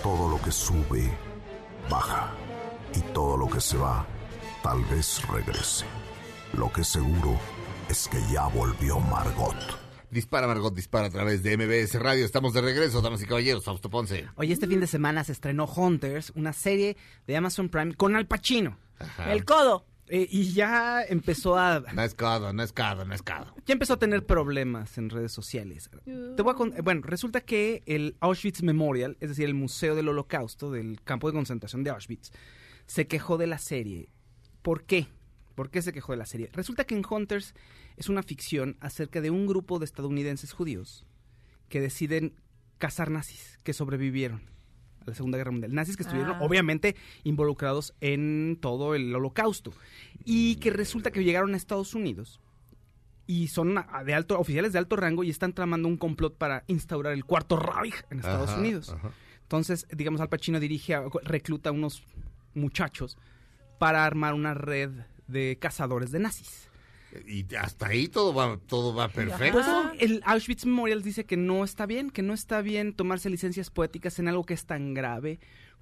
Todo 0.01 0.29
lo 0.29 0.41
que 0.41 0.51
sube, 0.51 1.11
baja. 1.89 2.31
Y 2.95 3.01
todo 3.13 3.37
lo 3.37 3.49
que 3.49 3.59
se 3.61 3.77
va, 3.77 4.05
tal 4.63 4.83
vez 4.85 5.21
regrese. 5.27 5.85
Lo 6.53 6.71
que 6.71 6.83
seguro 6.83 7.37
es 7.89 8.07
que 8.07 8.19
ya 8.31 8.47
volvió 8.47 8.99
Margot. 8.99 9.80
Dispara 10.11 10.45
Margot 10.45 10.73
Dispara 10.75 11.07
a 11.07 11.09
través 11.09 11.41
de 11.41 11.55
MBS 11.57 11.95
Radio. 11.99 12.25
Estamos 12.25 12.53
de 12.53 12.61
regreso, 12.61 13.01
damas 13.01 13.21
y 13.23 13.25
caballeros. 13.25 13.63
Fausto 13.63 13.89
Ponce. 13.89 14.27
Oye, 14.35 14.53
este 14.53 14.67
fin 14.67 14.81
de 14.81 14.87
semana 14.87 15.23
se 15.23 15.31
estrenó 15.31 15.65
Hunters, 15.65 16.31
una 16.35 16.51
serie 16.53 16.97
de 17.27 17.37
Amazon 17.37 17.69
Prime 17.69 17.95
con 17.95 18.15
Al 18.17 18.27
Pacino. 18.27 18.77
Ajá. 18.99 19.31
El 19.31 19.45
codo. 19.45 19.85
Eh, 20.13 20.27
y 20.29 20.51
ya 20.51 21.01
empezó 21.03 21.57
a 21.57 21.79
No 21.93 22.03
es 22.03 22.13
codo, 22.15 22.51
no 22.51 22.61
es 22.63 22.73
codo, 22.73 23.05
no 23.05 23.15
es 23.15 23.21
codo. 23.23 23.55
ya 23.65 23.71
empezó 23.71 23.93
a 23.93 23.99
tener 23.99 24.25
problemas 24.25 24.97
en 24.97 25.09
redes 25.09 25.31
sociales. 25.31 25.89
Te 26.03 26.41
voy 26.41 26.51
a 26.51 26.55
con- 26.55 26.73
bueno, 26.83 27.01
resulta 27.05 27.39
que 27.39 27.81
el 27.85 28.17
Auschwitz 28.19 28.61
Memorial, 28.61 29.15
es 29.21 29.29
decir, 29.29 29.45
el 29.45 29.53
Museo 29.53 29.95
del 29.95 30.09
Holocausto 30.09 30.69
del 30.69 30.99
campo 31.05 31.27
de 31.27 31.33
concentración 31.33 31.85
de 31.85 31.91
Auschwitz, 31.91 32.31
se 32.87 33.07
quejó 33.07 33.37
de 33.37 33.47
la 33.47 33.57
serie. 33.57 34.11
¿Por 34.61 34.83
qué? 34.83 35.07
¿Por 35.55 35.69
qué 35.69 35.81
se 35.81 35.93
quejó 35.93 36.11
de 36.11 36.17
la 36.17 36.25
serie? 36.25 36.49
Resulta 36.51 36.83
que 36.83 36.95
en 36.95 37.03
Hunters 37.09 37.53
es 37.97 38.09
una 38.09 38.23
ficción 38.23 38.77
acerca 38.79 39.21
de 39.21 39.29
un 39.31 39.47
grupo 39.47 39.79
de 39.79 39.85
estadounidenses 39.85 40.53
judíos 40.53 41.05
que 41.69 41.79
deciden 41.81 42.33
cazar 42.77 43.11
nazis 43.11 43.59
que 43.63 43.73
sobrevivieron 43.73 44.41
a 45.01 45.09
la 45.09 45.15
Segunda 45.15 45.37
Guerra 45.37 45.51
Mundial. 45.51 45.73
Nazis 45.73 45.97
que 45.97 46.03
estuvieron 46.03 46.33
Ah. 46.35 46.39
obviamente 46.41 46.95
involucrados 47.23 47.93
en 48.01 48.57
todo 48.61 48.95
el 48.95 49.13
holocausto 49.15 49.71
y 50.25 50.55
que 50.57 50.69
resulta 50.71 51.11
que 51.11 51.23
llegaron 51.23 51.53
a 51.53 51.57
Estados 51.57 51.93
Unidos 51.95 52.39
y 53.27 53.47
son 53.47 53.75
de 54.05 54.13
alto 54.13 54.37
oficiales 54.39 54.73
de 54.73 54.79
alto 54.79 54.95
rango 54.95 55.23
y 55.23 55.29
están 55.29 55.53
tramando 55.53 55.87
un 55.87 55.97
complot 55.97 56.37
para 56.37 56.63
instaurar 56.67 57.13
el 57.13 57.23
cuarto 57.25 57.55
Reich 57.55 58.03
en 58.09 58.19
Estados 58.19 58.49
Ajá, 58.49 58.59
Unidos. 58.59 58.89
ajá. 58.89 59.11
Entonces, 59.43 59.85
digamos, 59.91 60.21
Al 60.21 60.29
Pacino 60.29 60.59
dirige, 60.59 60.95
a- 60.95 61.03
recluta 61.23 61.69
a 61.69 61.73
unos 61.73 62.03
muchachos 62.53 63.17
para 63.79 64.05
armar 64.05 64.33
una 64.33 64.53
red 64.53 64.91
de 65.27 65.57
cazadores 65.59 66.11
de 66.11 66.19
nazis. 66.19 66.69
Y 67.27 67.45
hasta 67.55 67.87
ahí 67.87 68.07
todo 68.07 68.33
va, 68.33 68.57
todo 68.67 68.93
va 68.95 69.09
perfecto. 69.09 69.53
Pues 69.59 69.67
el 69.99 70.21
Auschwitz 70.25 70.65
Memorial 70.65 71.01
dice 71.03 71.25
que 71.25 71.37
no 71.37 71.63
está 71.63 71.85
bien, 71.85 72.09
que 72.09 72.21
no 72.21 72.33
está 72.33 72.61
bien 72.61 72.93
tomarse 72.93 73.29
licencias 73.29 73.69
poéticas 73.69 74.17
en 74.19 74.27
algo 74.27 74.45
que 74.45 74.53
es 74.53 74.65
tan 74.65 74.93
grave, 74.93 75.39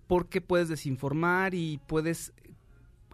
porque 0.08 0.42
puedes 0.42 0.70
desinformar 0.70 1.54
y 1.54 1.80
puedes, 1.86 2.34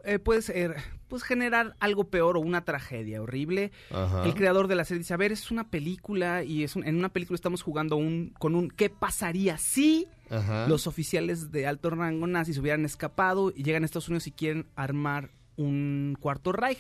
eh, 0.05 0.17
puedes 0.19 0.49
eh, 0.49 0.69
pues 1.09 1.23
generar 1.23 1.75
algo 1.79 2.05
peor 2.09 2.37
o 2.37 2.39
una 2.39 2.63
tragedia 2.63 3.21
horrible. 3.21 3.71
Ajá. 3.91 4.23
El 4.25 4.33
creador 4.33 4.67
de 4.67 4.75
la 4.75 4.85
serie 4.85 4.99
dice, 4.99 5.13
a 5.13 5.17
ver, 5.17 5.31
es 5.33 5.51
una 5.51 5.69
película 5.69 6.43
y 6.43 6.63
es 6.63 6.75
un- 6.77 6.85
en 6.87 6.95
una 6.95 7.09
película 7.09 7.35
estamos 7.35 7.63
jugando 7.63 7.95
un, 7.97 8.33
con 8.39 8.55
un 8.55 8.69
¿qué 8.69 8.89
pasaría 8.89 9.57
si 9.57 10.07
Ajá. 10.29 10.67
los 10.67 10.87
oficiales 10.87 11.51
de 11.51 11.67
alto 11.67 11.89
rango 11.89 12.27
nazis 12.27 12.57
hubieran 12.59 12.85
escapado 12.85 13.51
y 13.55 13.63
llegan 13.63 13.83
a 13.83 13.85
Estados 13.85 14.07
Unidos 14.07 14.25
y 14.27 14.31
quieren 14.31 14.67
armar 14.75 15.31
un 15.57 16.17
cuarto 16.19 16.51
Reich? 16.53 16.79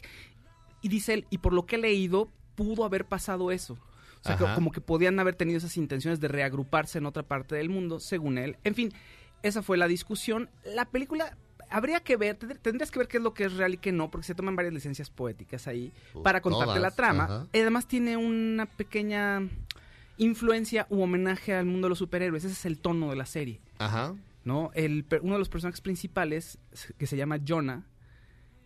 Y 0.85 0.89
dice 0.89 1.13
él, 1.15 1.25
y 1.31 1.39
por 1.39 1.51
lo 1.51 1.65
que 1.65 1.77
he 1.77 1.79
leído, 1.79 2.29
pudo 2.53 2.85
haber 2.85 3.05
pasado 3.05 3.49
eso. 3.49 3.73
O 3.73 4.23
sea, 4.23 4.35
Ajá. 4.35 4.53
como 4.53 4.71
que 4.71 4.81
podían 4.81 5.19
haber 5.19 5.33
tenido 5.33 5.57
esas 5.57 5.77
intenciones 5.77 6.19
de 6.19 6.27
reagruparse 6.27 6.99
en 6.99 7.07
otra 7.07 7.23
parte 7.23 7.55
del 7.55 7.69
mundo, 7.69 7.99
según 7.99 8.37
él. 8.37 8.57
En 8.63 8.75
fin, 8.75 8.91
esa 9.41 9.63
fue 9.63 9.77
la 9.77 9.87
discusión. 9.87 10.47
La 10.75 10.85
película 10.85 11.35
habría 11.71 12.01
que 12.01 12.17
ver, 12.17 12.37
tendr- 12.37 12.59
tendrías 12.61 12.91
que 12.91 12.99
ver 12.99 13.07
qué 13.07 13.17
es 13.17 13.23
lo 13.23 13.33
que 13.33 13.45
es 13.45 13.53
real 13.53 13.73
y 13.73 13.77
qué 13.77 13.91
no, 13.91 14.11
porque 14.11 14.27
se 14.27 14.35
toman 14.35 14.55
varias 14.55 14.75
licencias 14.75 15.09
poéticas 15.09 15.65
ahí 15.67 15.91
Pues 16.13 16.21
para 16.23 16.41
contarte 16.41 16.65
todas, 16.67 16.81
la 16.83 16.91
trama. 16.91 17.23
ajá. 17.23 17.47
Además 17.51 17.87
tiene 17.87 18.15
una 18.17 18.67
pequeña 18.67 19.41
influencia 20.17 20.87
u 20.89 21.01
homenaje 21.01 21.53
al 21.53 21.65
mundo 21.65 21.85
de 21.87 21.89
los 21.89 21.97
superhéroes. 21.99 22.43
Ese 22.43 22.53
es 22.53 22.65
el 22.65 22.77
tono 22.79 23.09
de 23.09 23.15
la 23.15 23.25
serie. 23.25 23.59
Ajá. 23.79 24.13
¿no? 24.43 24.69
El, 24.75 25.05
uno 25.23 25.33
de 25.33 25.39
los 25.39 25.49
personajes 25.49 25.81
principales, 25.81 26.59
que 26.99 27.07
se 27.07 27.17
llama 27.17 27.39
Jonah, 27.45 27.83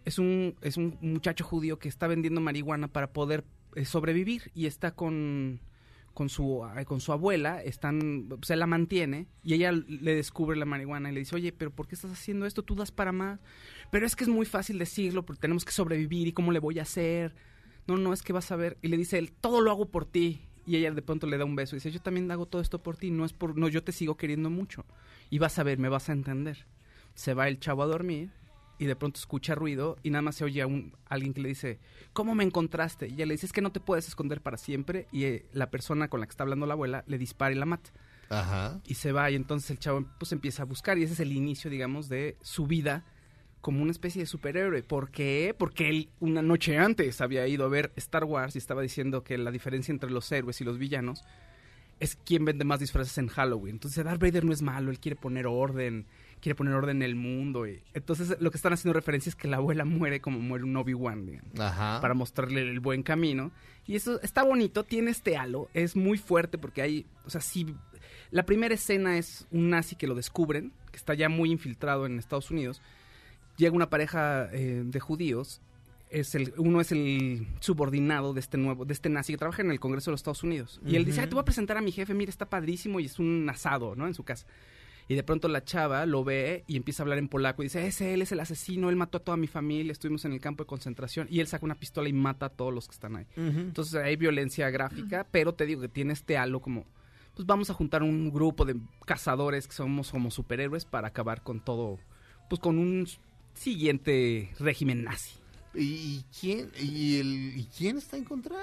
es 0.06 0.20
un, 0.20 0.56
es 0.62 0.78
un 0.78 0.98
muchacho 1.02 1.44
judío 1.44 1.80
que 1.80 1.90
está 1.90 2.08
vendiendo 2.08 2.42
marihuana 2.42 2.88
para 2.88 3.12
poder 3.12 3.44
eh, 3.76 3.86
sobrevivir 3.86 4.52
y 4.56 4.66
está 4.66 4.92
con, 4.92 5.60
con, 6.14 6.30
su, 6.30 6.68
eh, 6.76 6.86
con 6.86 7.00
su 7.00 7.12
abuela, 7.12 7.62
están, 7.62 8.30
se 8.42 8.56
la 8.56 8.66
mantiene 8.66 9.28
y 9.44 9.54
ella 9.54 9.72
le 9.72 10.16
descubre 10.16 10.58
la 10.58 10.66
marihuana 10.66 11.12
y 11.12 11.14
le 11.14 11.20
dice, 11.20 11.36
oye, 11.36 11.52
pero 11.52 11.72
¿por 11.72 11.88
qué 11.88 11.96
estás 11.96 12.12
haciendo 12.12 12.46
esto? 12.46 12.64
Tú 12.64 12.76
das 12.76 12.92
para 12.92 13.12
más. 13.12 13.40
Pero 13.92 14.06
es 14.06 14.16
que 14.16 14.24
es 14.24 14.30
muy 14.30 14.46
fácil 14.46 14.80
decirlo 14.80 15.26
porque 15.26 15.42
tenemos 15.42 15.66
que 15.66 15.72
sobrevivir 15.72 16.28
y 16.28 16.34
cómo 16.34 16.52
le 16.52 16.60
voy 16.60 16.80
a 16.80 16.84
hacer. 16.84 17.36
No, 17.88 17.98
no, 17.98 18.14
es 18.14 18.22
que 18.22 18.34
vas 18.34 18.52
a 18.52 18.56
ver. 18.56 18.78
Y 18.82 18.88
le 18.88 18.98
dice 18.98 19.18
él, 19.18 19.32
todo 19.32 19.62
lo 19.62 19.72
hago 19.72 19.90
por 19.90 20.06
ti. 20.06 20.42
Y 20.66 20.76
ella 20.76 20.92
de 20.92 21.02
pronto 21.02 21.26
le 21.26 21.38
da 21.38 21.46
un 21.46 21.56
beso 21.56 21.76
y 21.76 21.78
dice, 21.78 21.90
yo 21.90 22.02
también 22.02 22.30
hago 22.30 22.46
todo 22.46 22.62
esto 22.62 22.84
por 22.84 22.96
ti, 22.96 23.10
no 23.10 23.26
es 23.26 23.34
por, 23.34 23.58
no, 23.58 23.68
yo 23.68 23.84
te 23.84 23.92
sigo 23.92 24.18
queriendo 24.18 24.52
mucho. 24.52 24.86
Y 25.32 25.40
vas 25.40 25.58
a 25.58 25.64
ver, 25.64 25.80
me 25.80 25.90
vas 25.90 26.10
a 26.10 26.14
entender. 26.14 26.68
Se 27.16 27.34
va 27.34 27.48
el 27.48 27.60
chavo 27.60 27.82
a 27.82 27.88
dormir 27.88 28.30
y 28.80 28.86
de 28.86 28.96
pronto 28.96 29.20
escucha 29.20 29.54
ruido 29.54 29.98
y 30.04 30.10
nada 30.10 30.22
más 30.22 30.38
se 30.38 30.46
oye 30.46 30.62
a 30.62 30.68
un, 30.68 30.94
alguien 31.06 31.34
que 31.34 31.42
le 31.42 31.50
dice, 31.50 31.80
¿cómo 32.14 32.34
me 32.34 32.46
encontraste? 32.46 33.10
Y 33.10 33.14
ella 33.14 33.26
le 33.26 33.34
dice, 33.34 33.46
es 33.46 33.52
que 33.52 33.62
no 33.62 33.74
te 33.74 33.82
puedes 33.82 34.08
esconder 34.08 34.42
para 34.42 34.58
siempre. 34.58 35.08
Y 35.12 35.26
eh, 35.26 35.46
la 35.52 35.70
persona 35.70 36.08
con 36.08 36.22
la 36.22 36.26
que 36.26 36.32
está 36.32 36.44
hablando 36.44 36.66
la 36.66 36.74
abuela 36.74 37.04
le 37.06 37.18
dispara 37.18 37.54
y 37.54 37.58
la 37.58 37.66
mata. 37.66 37.92
Ajá. 38.30 38.80
Y 38.86 38.94
se 38.94 39.12
va 39.12 39.30
y 39.30 39.36
entonces 39.36 39.70
el 39.72 39.80
chavo 39.80 40.06
pues 40.18 40.32
empieza 40.32 40.64
a 40.64 40.66
buscar 40.66 40.98
y 40.98 41.04
ese 41.04 41.14
es 41.14 41.20
el 41.20 41.34
inicio, 41.34 41.70
digamos, 41.70 42.08
de 42.08 42.38
su 42.42 42.68
vida 42.68 43.04
como 43.60 43.82
una 43.82 43.92
especie 43.92 44.22
de 44.22 44.28
superhéroe. 44.28 44.82
¿Por 44.84 45.12
qué? 45.12 45.54
Porque 45.58 45.90
él 45.90 46.10
una 46.22 46.42
noche 46.42 46.78
antes 46.78 47.20
había 47.20 47.46
ido 47.48 47.66
a 47.66 47.70
ver 47.70 47.92
Star 47.98 48.24
Wars 48.24 48.56
y 48.56 48.60
estaba 48.60 48.82
diciendo 48.82 49.26
que 49.26 49.38
la 49.38 49.52
diferencia 49.52 49.92
entre 49.92 50.10
los 50.10 50.32
héroes 50.32 50.62
y 50.62 50.64
los 50.64 50.78
villanos 50.78 51.26
es 52.00 52.16
quién 52.16 52.46
vende 52.46 52.64
más 52.64 52.80
disfraces 52.80 53.18
en 53.18 53.28
Halloween. 53.28 53.76
Entonces 53.76 54.06
Darth 54.06 54.22
Vader 54.22 54.46
no 54.46 54.54
es 54.54 54.62
malo, 54.62 54.90
él 54.92 55.00
quiere 55.00 55.18
poner 55.18 55.48
orden, 55.48 56.06
quiere 56.42 56.56
poner 56.56 56.74
orden 56.74 56.98
en 56.98 57.04
el 57.04 57.16
mundo. 57.16 57.68
Y 57.68 57.82
entonces 57.94 58.38
lo 58.40 58.52
que 58.52 58.58
están 58.58 58.74
haciendo 58.74 58.94
referencia 58.94 59.30
es 59.30 59.36
que 59.36 59.48
la 59.48 59.58
abuela 59.58 59.86
muere 59.86 60.22
como 60.22 60.40
muere 60.40 60.64
un 60.64 60.76
Obi-Wan, 60.78 61.42
para 62.02 62.14
mostrarle 62.14 62.62
el 62.62 62.80
buen 62.80 63.04
camino. 63.04 63.52
Y 63.86 63.96
eso 63.96 64.22
está 64.22 64.44
bonito, 64.44 64.84
tiene 64.84 65.12
este 65.12 65.36
halo, 65.38 65.70
es 65.74 65.96
muy 65.96 66.18
fuerte 66.18 66.58
porque 66.58 66.82
hay, 66.82 67.06
o 67.26 67.30
sea, 67.30 67.42
sí, 67.42 67.66
la 68.32 68.44
primera 68.46 68.74
escena 68.76 69.18
es 69.18 69.48
un 69.52 69.70
nazi 69.70 69.96
que 69.96 70.06
lo 70.08 70.16
descubren, 70.16 70.72
que 70.92 70.98
está 70.98 71.14
ya 71.16 71.30
muy 71.30 71.52
infiltrado 71.52 72.06
en 72.06 72.20
Estados 72.20 72.52
Unidos. 72.52 72.82
Llega 73.58 73.76
una 73.76 73.90
pareja 73.90 74.48
eh, 74.54 74.84
de 74.86 75.00
judíos, 75.00 75.62
es 76.12 76.34
el, 76.36 76.54
uno 76.58 76.82
es 76.82 76.92
el 76.92 77.48
subordinado 77.60 78.34
de 78.34 78.40
este 78.40 78.58
nuevo, 78.58 78.86
de 78.86 78.94
este 78.94 79.10
nazi 79.10 79.34
que 79.34 79.38
trabaja 79.38 79.62
en 79.62 79.72
el 79.72 79.80
Congreso 79.80 80.10
de 80.10 80.14
los 80.14 80.20
Estados 80.22 80.44
Unidos. 80.44 80.80
Y 80.86 80.96
él 80.96 81.06
dice, 81.06 81.18
Ujú. 81.20 81.24
"Ay, 81.24 81.30
te 81.30 81.36
voy 81.36 81.42
a 81.42 81.46
presentar 81.46 81.78
a 81.78 81.82
mi 81.82 81.92
jefe, 81.92 82.14
mira, 82.14 82.30
está 82.30 82.48
padrísimo 82.48 83.00
y 83.00 83.06
es 83.06 83.20
un 83.20 83.48
asado, 83.50 83.96
¿no? 83.96 84.08
En 84.08 84.14
su 84.14 84.24
casa. 84.24 84.46
Y 85.10 85.16
de 85.16 85.24
pronto 85.24 85.48
la 85.48 85.64
chava 85.64 86.06
lo 86.06 86.24
ve 86.24 86.64
y 86.68 86.78
empieza 86.78 87.02
a 87.02 87.04
hablar 87.04 87.18
en 87.18 87.28
polaco 87.28 87.64
y 87.64 87.66
dice, 87.66 87.88
es 87.88 88.00
él, 88.00 88.22
es 88.22 88.32
el 88.32 88.40
asesino, 88.42 88.92
él 88.92 88.96
mató 88.96 89.18
a 89.18 89.22
toda 89.22 89.38
mi 89.38 89.48
familia, 89.48 89.92
estuvimos 89.92 90.24
en 90.24 90.34
el 90.34 90.40
campo 90.40 90.64
de 90.64 90.68
concentración 90.68 91.28
y 91.32 91.40
él 91.40 91.48
saca 91.48 91.66
una 91.66 91.74
pistola 91.74 92.08
y 92.08 92.14
mata 92.14 92.46
a 92.46 92.50
todos 92.50 92.72
los 92.72 92.88
que 92.88 92.94
están 92.94 93.16
ahí. 93.16 93.26
Entonces 93.36 93.96
hay 93.96 94.16
violencia 94.18 94.70
gráfica, 94.70 95.26
pero 95.32 95.56
te 95.56 95.66
digo 95.66 95.82
que 95.82 95.90
tiene 95.90 96.14
este 96.14 96.38
halo 96.38 96.62
como, 96.62 96.86
pues 97.34 97.48
vamos 97.48 97.72
a 97.72 97.74
juntar 97.74 98.04
un 98.04 98.32
grupo 98.32 98.66
de 98.66 98.76
cazadores 99.04 99.68
que 99.68 99.74
somos 99.74 100.12
como 100.12 100.30
superhéroes 100.30 100.86
para 100.86 101.08
acabar 101.08 101.42
con 101.42 101.60
todo, 101.60 101.98
pues 102.48 102.62
con 102.62 102.78
un 102.78 103.08
siguiente 103.56 104.52
régimen 104.60 105.06
nazi. 105.06 105.40
¿Y 105.74 106.24
quién, 106.40 106.70
y 106.80 107.20
el, 107.20 107.58
¿y 107.58 107.68
quién 107.76 107.98
está 107.98 108.16
en 108.16 108.26
contra? 108.26 108.58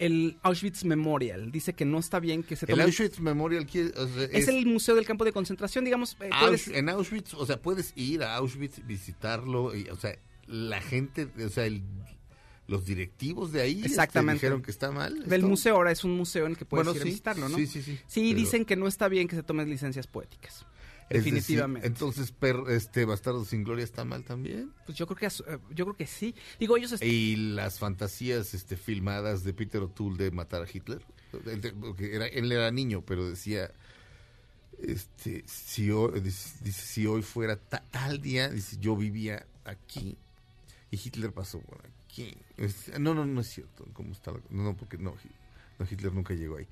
El 0.00 0.38
Auschwitz 0.42 0.84
Memorial 0.84 1.52
dice 1.52 1.74
que 1.74 1.84
no 1.84 1.98
está 1.98 2.18
bien 2.20 2.42
que 2.42 2.56
se 2.56 2.64
El 2.64 2.70
tome... 2.72 2.82
Auschwitz 2.84 3.20
Memorial 3.20 3.66
quiere- 3.66 3.92
o 3.96 4.08
sea, 4.08 4.24
es, 4.32 4.48
el 4.48 4.64
museo 4.66 4.94
del 4.94 5.04
campo 5.04 5.24
de 5.26 5.32
concentración, 5.32 5.84
digamos. 5.84 6.16
eh, 6.20 6.30
puedes- 6.40 6.68
en 6.68 6.88
Auschwitz, 6.88 7.34
o 7.34 7.44
sea, 7.46 7.60
puedes 7.60 7.92
ir 7.96 8.22
a 8.22 8.34
Auschwitz, 8.36 8.84
visitarlo, 8.86 9.76
y, 9.76 9.88
o 9.90 9.96
sea, 9.96 10.16
la 10.46 10.80
gente, 10.80 11.28
o 11.44 11.48
sea, 11.50 11.66
el- 11.66 11.82
los 12.66 12.84
directivos 12.84 13.52
de 13.52 13.60
ahí 13.62 13.74
este, 13.76 13.88
Exactamente. 13.88 14.34
dijeron 14.46 14.62
que 14.62 14.70
está 14.70 14.90
mal. 14.90 15.28
Del 15.28 15.42
museo 15.42 15.74
ahora 15.76 15.90
es 15.90 16.02
un 16.04 16.12
museo 16.16 16.46
en 16.46 16.52
el 16.52 16.56
que 16.56 16.64
puedes 16.64 16.86
Bueno, 16.86 16.96
ir 16.96 17.02
a 17.02 17.04
sí, 17.04 17.10
visitarlo, 17.10 17.48
¿no? 17.48 17.56
sí, 17.56 17.66
sí, 17.66 17.82
sí, 17.82 17.98
Sí, 18.06 18.20
pero- 18.30 18.40
dicen 18.40 18.64
que 18.64 18.76
no 18.76 18.86
está 18.86 19.08
bien 19.08 19.28
que 19.28 19.36
se 19.36 19.42
tomen 19.42 19.68
licencias 19.68 20.06
poéticas. 20.06 20.64
Es 21.10 21.24
decir, 21.24 21.34
Definitivamente. 21.34 21.88
entonces, 21.88 22.30
per- 22.30 22.62
este 22.68 23.04
Bastardo 23.04 23.44
sin 23.44 23.64
Gloria 23.64 23.84
está 23.84 24.04
mal 24.04 24.22
también. 24.24 24.72
Pues 24.86 24.96
yo 24.96 25.06
creo 25.08 25.16
que 25.18 25.26
eh, 25.26 25.58
yo 25.74 25.84
creo 25.84 25.96
que 25.96 26.06
sí. 26.06 26.34
Digo, 26.60 26.76
ellos 26.76 27.02
Y 27.02 27.34
las 27.36 27.78
fantasías 27.80 28.54
este, 28.54 28.76
filmadas 28.76 29.42
de 29.42 29.52
Peter 29.52 29.80
O'Toole 29.82 30.16
de 30.22 30.30
matar 30.30 30.62
a 30.62 30.66
Hitler. 30.72 31.02
Él- 31.46 31.74
porque 31.80 32.14
era- 32.14 32.26
él 32.28 32.50
era 32.52 32.70
niño, 32.70 33.02
pero 33.04 33.28
decía, 33.28 33.72
este, 34.82 35.44
si 35.46 35.90
hoy, 35.90 36.20
dice, 36.20 36.56
dice, 36.62 36.82
si 36.82 37.06
hoy 37.06 37.22
fuera 37.22 37.56
ta- 37.56 37.84
tal 37.90 38.20
día, 38.22 38.48
dice, 38.48 38.76
yo 38.80 38.96
vivía 38.96 39.46
aquí 39.64 40.16
y 40.90 40.96
Hitler 40.96 41.32
pasó 41.32 41.60
por 41.60 41.80
aquí. 41.84 42.36
No, 42.98 43.14
no, 43.14 43.26
no 43.26 43.40
es 43.40 43.48
cierto. 43.48 43.86
¿Cómo 43.92 44.12
estaba? 44.12 44.40
No, 44.48 44.76
porque 44.76 44.96
no, 44.96 45.14
Hitler 45.90 46.12
nunca 46.12 46.34
llegó 46.34 46.56
ahí. 46.56 46.66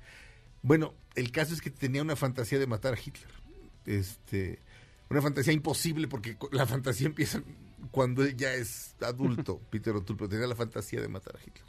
Bueno, 0.61 0.93
el 1.15 1.31
caso 1.31 1.53
es 1.53 1.61
que 1.61 1.69
tenía 1.69 2.01
una 2.01 2.15
fantasía 2.15 2.59
de 2.59 2.67
matar 2.67 2.93
a 2.93 2.97
Hitler. 2.99 3.29
Este, 3.89 4.59
una 5.09 5.21
fantasía 5.21 5.51
imposible 5.53 6.07
porque 6.07 6.37
la 6.51 6.65
fantasía 6.67 7.07
empieza 7.07 7.41
cuando 7.91 8.23
él 8.23 8.37
ya 8.37 8.53
es 8.53 8.95
adulto, 9.01 9.59
Peter 9.71 9.95
O'Toole, 9.95 10.17
pero 10.17 10.29
tenía 10.29 10.45
la 10.47 10.55
fantasía 10.55 11.01
de 11.01 11.07
matar 11.07 11.35
a 11.37 11.39
Hitler. 11.39 11.63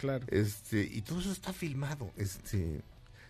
Claro. 0.00 0.24
Este, 0.30 0.80
y 0.82 1.02
todo 1.02 1.20
eso 1.20 1.30
está 1.32 1.52
filmado. 1.52 2.10
Este, 2.16 2.80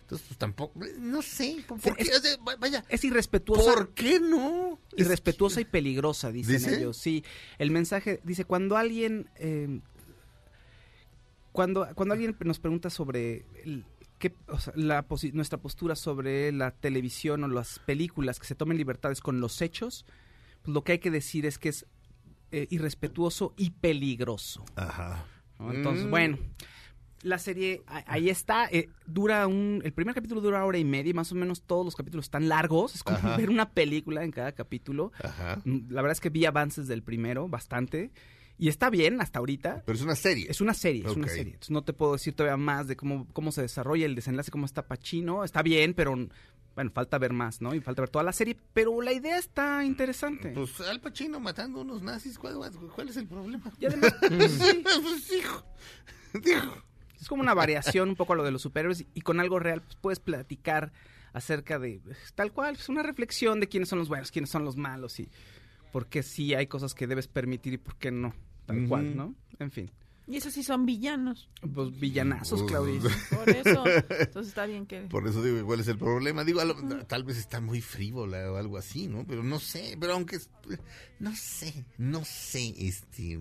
entonces, 0.01 0.27
pues 0.27 0.37
tampoco, 0.37 0.79
no 0.99 1.21
sé, 1.21 1.63
¿por, 1.67 1.79
qué? 1.81 2.03
es- 2.03 2.39
vaya, 2.59 2.85
es 2.89 3.03
irrespetuosa. 3.03 3.73
¿por 3.73 3.89
qué 3.93 4.19
no? 4.19 4.79
Es 4.95 5.05
Irrespetuosa 5.05 5.61
y 5.61 5.65
peligrosa, 5.65 6.31
dicen 6.31 6.57
¿Dice? 6.57 6.77
ellos. 6.77 6.97
Sí, 6.97 7.23
el 7.57 7.71
mensaje 7.71 8.19
dice, 8.23 8.45
cuando 8.45 8.77
alguien... 8.77 9.29
eh, 9.35 9.81
cuando, 11.51 11.87
cuando 11.95 12.13
alguien 12.13 12.35
nos 12.41 12.59
pregunta 12.59 12.89
sobre 12.89 13.45
el- 13.63 13.83
qué, 14.19 14.33
o 14.47 14.59
sea, 14.59 14.73
la 14.75 15.07
posi- 15.07 15.33
nuestra 15.33 15.57
postura 15.59 15.95
sobre 15.95 16.51
la 16.51 16.71
televisión 16.71 17.43
o 17.43 17.47
las 17.47 17.79
películas 17.79 18.39
que 18.39 18.45
se 18.45 18.55
tomen 18.55 18.77
libertades 18.77 19.21
con 19.21 19.39
los 19.41 19.61
hechos, 19.61 20.05
pues 20.61 20.73
lo 20.73 20.83
que 20.83 20.91
hay 20.93 20.99
que 20.99 21.09
decir 21.11 21.45
es 21.45 21.57
que 21.57 21.69
es 21.69 21.85
eh, 22.51 22.67
irrespetuoso 22.69 23.53
y 23.57 23.69
peligroso. 23.71 24.65
Ajá. 24.75 25.25
¿no? 25.59 25.71
Entonces, 25.73 26.05
Mm. 26.05 26.09
bueno, 26.09 26.37
la 27.21 27.37
serie 27.37 27.83
ahí 28.07 28.29
está. 28.29 28.67
eh, 28.71 28.89
dura 29.05 29.45
un. 29.45 29.81
El 29.83 29.91
primer 29.93 30.15
capítulo 30.15 30.39
dura 30.41 30.63
hora 30.65 30.77
y 30.77 30.85
media, 30.85 31.09
y 31.09 31.13
más 31.13 31.31
o 31.31 31.35
menos 31.35 31.61
todos 31.63 31.83
los 31.85 31.95
capítulos 31.95 32.25
están 32.27 32.47
largos. 32.47 32.95
Es 32.95 33.03
como 33.03 33.17
Ajá. 33.17 33.35
ver 33.37 33.49
una 33.49 33.69
película 33.71 34.23
en 34.23 34.31
cada 34.31 34.53
capítulo. 34.53 35.11
Ajá. 35.23 35.61
Mm, 35.65 35.89
La 35.91 36.01
verdad 36.01 36.13
es 36.13 36.21
que 36.21 36.29
vi 36.29 36.45
avances 36.45 36.87
del 36.87 37.03
primero, 37.03 37.47
bastante. 37.49 38.11
Y 38.59 38.67
está 38.67 38.89
bien 38.89 39.21
hasta 39.21 39.39
ahorita. 39.39 39.83
Pero 39.85 39.95
es 39.97 40.03
una 40.03 40.15
serie. 40.15 40.47
Es 40.49 40.59
una 40.59 40.73
serie, 40.73 41.05
es 41.07 41.15
una 41.15 41.29
serie. 41.29 41.53
Entonces 41.53 41.71
no 41.71 41.81
te 41.81 41.93
puedo 41.93 42.13
decir 42.13 42.35
todavía 42.35 42.57
más 42.57 42.89
de 42.89 42.97
cómo, 42.97 43.25
cómo 43.31 43.53
se 43.53 43.61
desarrolla 43.61 44.05
el 44.05 44.15
desenlace, 44.15 44.51
cómo 44.51 44.65
está 44.65 44.85
Pachino. 44.85 45.45
Está 45.45 45.63
bien, 45.63 45.93
pero 45.93 46.13
bueno, 46.75 46.91
falta 46.91 47.17
ver 47.17 47.31
más, 47.31 47.61
¿no? 47.61 47.73
Y 47.73 47.79
falta 47.79 48.01
ver 48.01 48.09
toda 48.09 48.23
la 48.23 48.33
serie. 48.33 48.57
Pero 48.73 49.01
la 49.01 49.13
idea 49.13 49.37
está 49.37 49.85
interesante. 49.85 50.49
Pues 50.49 50.81
Al 50.81 50.99
Pacino 50.99 51.39
matando 51.39 51.79
unos 51.79 52.01
nazis, 52.01 52.37
¿cuál, 52.37 52.55
cuál 52.93 53.07
es 53.07 53.15
el 53.15 53.27
problema? 53.27 53.71
Y 53.79 53.85
además, 53.85 54.13
pues, 54.19 54.51
sí, 54.51 54.83
Pues, 54.83 55.31
hijo, 55.31 55.63
dijo. 56.33 56.83
Es 57.19 57.27
como 57.29 57.41
una 57.41 57.53
variación 57.53 58.09
un 58.09 58.15
poco 58.17 58.33
a 58.33 58.35
lo 58.35 58.43
de 58.43 58.51
los 58.51 58.61
superhéroes 58.61 59.05
y 59.13 59.21
con 59.21 59.39
algo 59.39 59.59
real 59.59 59.81
pues, 59.81 59.95
puedes 59.95 60.19
platicar 60.19 60.91
acerca 61.33 61.79
de 61.79 62.01
pues, 62.03 62.17
tal 62.33 62.51
cual, 62.51 62.75
es 62.75 62.89
una 62.89 63.03
reflexión 63.03 63.59
de 63.59 63.67
quiénes 63.67 63.89
son 63.89 63.99
los 63.99 64.09
buenos, 64.09 64.31
quiénes 64.31 64.49
son 64.49 64.63
los 64.65 64.77
malos 64.77 65.19
y 65.19 65.29
por 65.91 66.07
qué 66.07 66.23
sí 66.23 66.53
hay 66.53 66.67
cosas 66.67 66.93
que 66.93 67.07
debes 67.07 67.27
permitir 67.27 67.73
y 67.73 67.77
por 67.77 67.97
qué 67.97 68.11
no, 68.11 68.33
tal 68.69 68.79
Ujú. 68.81 68.87
cual, 68.89 69.15
¿no? 69.15 69.35
En 69.57 69.71
fin, 69.71 69.89
Y 70.27 70.37
esos 70.37 70.53
sí 70.53 70.61
son 70.61 70.85
villanos. 70.85 71.49
pues 71.73 71.99
villanazos, 71.99 72.61
Claudia. 72.63 73.01
Por 73.31 73.49
eso. 73.49 73.83
Entonces 73.87 74.49
está 74.49 74.67
bien 74.67 74.85
que... 74.85 75.01
Por 75.01 75.27
eso 75.27 75.41
digo, 75.41 75.65
¿cuál 75.65 75.79
es 75.79 75.87
el 75.87 75.97
problema? 75.97 76.43
Digo, 76.43 76.59
a 76.59 76.65
lo- 76.65 77.05
tal 77.07 77.23
vez 77.23 77.37
está 77.37 77.59
muy 77.61 77.81
frívola 77.81 78.51
o 78.51 78.57
algo 78.57 78.77
así, 78.77 79.07
¿no? 79.07 79.25
Pero 79.25 79.41
no 79.41 79.59
sé, 79.59 79.97
pero 79.99 80.13
aunque, 80.13 80.35
es- 80.35 80.49
no 81.19 81.35
sé, 81.35 81.83
no 81.97 82.23
sé, 82.25 82.75
este, 82.77 83.39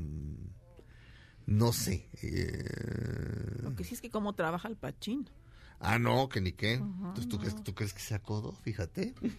no 1.47 1.73
sé. 1.75 2.09
eh, 2.23 3.59
Lo 3.63 3.75
que 3.77 3.85
sí 3.85 3.95
es 3.95 4.01
que 4.01 4.09
cómo 4.11 4.35
trabaja 4.35 4.69
el 4.69 4.77
Pachín. 4.77 5.29
Ah, 5.81 5.99
no, 5.99 6.29
que 6.29 6.41
ni 6.41 6.51
qué. 6.53 6.73
Entonces, 6.75 7.29
¿tú, 7.29 7.39
crees, 7.39 7.63
¿tú 7.63 7.73
crees 7.75 7.93
que 7.95 8.01
sea 8.01 8.19
codo? 8.19 8.53
Fíjate. 8.63 9.15
Sí, 9.23 9.31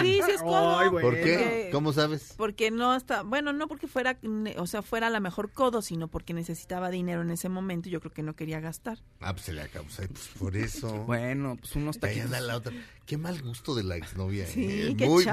sí, 0.00 0.20
sí 0.24 0.30
es 0.30 0.40
codo. 0.42 0.78
Ay, 0.78 0.88
bueno. 0.88 1.06
¿Por 1.08 1.14
qué? 1.16 1.34
Porque- 1.36 1.68
¿Cómo 1.72 1.92
sabes? 1.92 2.34
Porque 2.38 2.70
no 2.70 2.94
está, 2.96 3.22
bueno, 3.22 3.52
no 3.52 3.68
porque 3.68 3.86
fuera, 3.86 4.18
o 4.56 4.66
sea, 4.66 4.80
fuera 4.80 5.10
la 5.10 5.20
mejor 5.20 5.50
codo, 5.52 5.82
sino 5.82 6.08
porque 6.08 6.32
necesitaba 6.32 6.88
dinero 6.90 7.20
en 7.22 7.30
ese 7.30 7.48
momento 7.50 7.88
y 7.88 7.92
yo 7.92 8.00
creo 8.00 8.12
que 8.12 8.22
no 8.22 8.34
quería 8.34 8.58
gastar. 8.60 8.98
Ah, 9.20 9.32
pues 9.34 9.44
se 9.44 9.52
le 9.52 9.62
acabó. 9.62 9.86
Pues 9.94 10.08
por 10.38 10.56
eso. 10.56 11.04
Bueno, 11.06 11.56
pues 11.60 11.76
unos 11.76 11.96
Ahí 11.96 12.00
taquitos. 12.00 12.24
anda 12.26 12.40
la 12.40 12.56
otra. 12.56 12.72
Qué 13.06 13.16
mal 13.16 13.40
gusto 13.40 13.74
de 13.76 13.84
la 13.84 13.96
exnovia. 13.96 14.46
Sí, 14.46 14.64
¿eh? 14.68 14.94
qué 14.98 15.06
muy, 15.06 15.24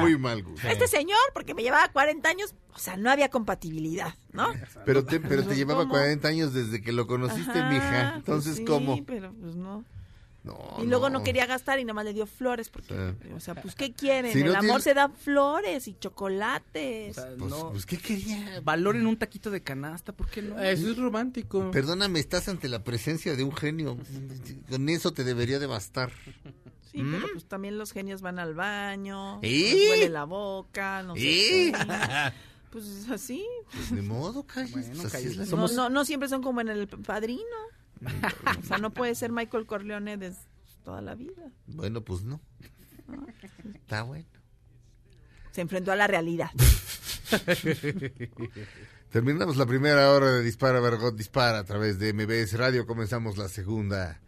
muy 0.00 0.18
mal 0.18 0.42
gusto. 0.42 0.66
Este 0.66 0.88
señor, 0.88 1.18
porque 1.34 1.52
me 1.54 1.62
llevaba 1.62 1.86
40 1.92 2.26
años, 2.26 2.54
o 2.74 2.78
sea, 2.78 2.96
no 2.96 3.10
había 3.10 3.28
compatibilidad, 3.28 4.14
¿no? 4.32 4.48
Pero 4.86 5.04
te, 5.04 5.20
pero 5.20 5.42
te 5.42 5.48
Pues, 5.48 5.58
llevaba 5.58 5.80
¿cómo? 5.82 5.90
40 5.92 6.26
años 6.26 6.54
desde 6.54 6.80
que 6.80 6.90
lo 6.92 7.06
conociste, 7.06 7.58
Ajá, 7.58 7.68
mija. 7.70 8.10
pues 8.14 8.16
Entonces, 8.20 8.56
sí, 8.56 8.64
¿cómo? 8.64 9.04
pero 9.04 9.32
pues 9.40 9.54
no. 9.54 9.84
No, 10.44 10.76
y 10.82 10.86
luego 10.86 11.10
no. 11.10 11.22
quería 11.24 11.44
gastar 11.44 11.78
y 11.78 11.84
nada 11.84 11.92
más 11.94 12.06
le 12.06 12.14
dio 12.14 12.24
flores, 12.24 12.70
porque, 12.70 12.94
Sí. 13.22 13.32
o 13.36 13.40
sea, 13.40 13.54
pues, 13.56 13.74
¿qué 13.74 13.92
quieren? 13.92 14.32
Si 14.32 14.38
no 14.38 14.46
El 14.46 14.56
amor 14.56 14.80
tiene- 14.80 14.80
se 14.82 14.94
da 14.94 15.08
flores 15.10 15.86
y 15.88 15.94
chocolates. 15.98 17.18
O 17.18 17.20
sea, 17.20 17.30
Pues, 17.36 17.50
no. 17.50 17.70
pues, 17.72 17.84
¿qué 17.84 17.98
quería? 17.98 18.60
Valoren 18.64 19.06
un 19.06 19.18
taquito 19.18 19.50
de 19.50 19.62
canasta, 19.62 20.12
¿por 20.12 20.28
qué 20.30 20.40
no? 20.40 20.58
Eso 20.58 20.90
es 20.92 20.96
romántico. 20.96 21.70
Perdóname, 21.72 22.20
estás 22.20 22.48
ante 22.48 22.68
la 22.68 22.82
presencia 22.84 23.36
de 23.36 23.42
un 23.44 23.54
genio. 23.54 23.98
Con 24.70 24.88
eso 24.88 25.12
te 25.12 25.24
debería 25.24 25.58
de 25.58 25.66
bastar. 25.66 26.12
Sí, 26.90 27.02
pero 27.02 27.26
pues 27.32 27.44
también 27.46 27.76
los 27.76 27.92
genios 27.92 28.22
van 28.22 28.38
al 28.38 28.54
baño, 28.54 29.40
¿Y? 29.42 29.88
huele 29.88 30.08
la 30.08 30.24
boca, 30.24 31.02
no. 31.02 31.14
Pues 32.70 33.08
así. 33.10 33.46
Pues 33.72 33.92
ni 33.92 34.02
modo, 34.02 34.46
calles. 34.46 34.72
Bueno, 34.72 35.00
pues, 35.00 35.12
calles. 35.12 35.50
no, 35.50 35.88
no 35.88 36.04
siempre 36.04 36.28
son 36.28 36.42
como 36.42 36.60
en 36.60 36.68
el 36.68 36.86
padrino. 36.86 37.42
O 38.60 38.66
sea, 38.66 38.76
no 38.76 38.90
puede 38.92 39.14
ser 39.14 39.32
Michael 39.32 39.64
Corleone 39.64 40.18
de 40.18 40.34
toda 40.84 41.00
la 41.00 41.14
vida. 41.14 41.50
Bueno, 41.66 42.02
pues 42.02 42.24
no. 42.24 42.42
Está 43.74 44.02
bueno. 44.02 44.28
Se 45.50 45.62
enfrentó 45.62 45.92
a 45.92 45.96
la 45.96 46.06
realidad. 46.06 46.50
Terminamos 49.10 49.56
la 49.56 49.64
primera 49.64 50.12
hora 50.12 50.30
de 50.32 50.42
Dispara, 50.42 50.80
Vergot 50.80 51.16
Dispara 51.16 51.60
a 51.60 51.64
través 51.64 51.98
de 51.98 52.12
MBS 52.12 52.52
Radio. 52.58 52.86
Comenzamos 52.86 53.38
la 53.38 53.48
segunda 53.48 54.20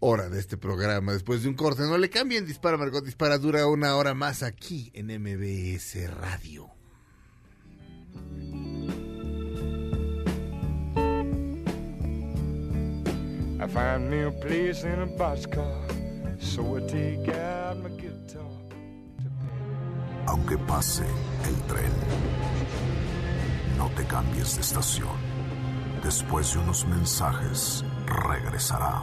hora 0.00 0.28
de 0.28 0.38
este 0.38 0.56
programa. 0.56 1.12
Después 1.12 1.42
de 1.42 1.48
un 1.48 1.54
corte, 1.54 1.82
no 1.82 1.98
le 1.98 2.10
cambien. 2.10 2.46
Dispara, 2.46 2.76
Vergot 2.76 3.04
Dispara 3.04 3.38
dura 3.38 3.66
una 3.66 3.96
hora 3.96 4.14
más 4.14 4.42
aquí 4.42 4.90
en 4.94 5.06
MBS 5.06 6.10
Radio. 6.14 6.70
I 13.60 13.66
find 13.66 14.08
me 14.08 14.22
a 14.22 14.30
place 14.30 14.84
in 14.84 15.00
a 15.00 15.06
boxcar, 15.06 15.66
so 16.38 16.76
I 16.76 16.80
take 16.86 17.28
out 17.28 17.76
my 17.82 17.90
guitar. 17.90 18.46
Aunque 20.26 20.56
pase 20.58 21.04
el 21.48 21.56
tren, 21.66 21.90
no 23.76 23.90
te 23.96 24.04
cambies 24.04 24.54
de 24.54 24.60
estación. 24.60 25.16
Después 26.04 26.52
de 26.52 26.60
unos 26.60 26.86
mensajes, 26.86 27.84
regresará 28.06 29.02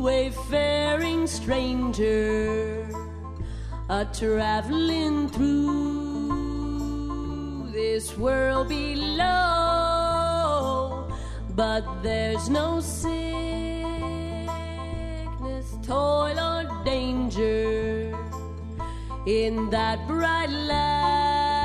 wayfaring 0.00 1.26
stranger, 1.26 2.88
a 3.90 4.06
traveling 4.12 5.28
through 5.28 6.70
this 7.72 8.16
world 8.16 8.68
below. 8.68 9.20
But 11.54 11.84
there's 12.02 12.48
no 12.48 12.80
sickness, 12.80 13.10
toil, 15.82 16.38
or 16.38 16.64
danger 16.84 18.16
in 19.26 19.68
that 19.70 20.06
bright 20.08 20.48
land 20.48 21.60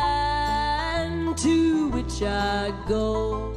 to 1.37 1.89
which 1.89 2.21
I 2.21 2.73
go. 2.87 3.53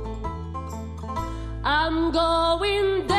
I'm 1.65 2.13
going 2.13 3.07
there 3.09 3.18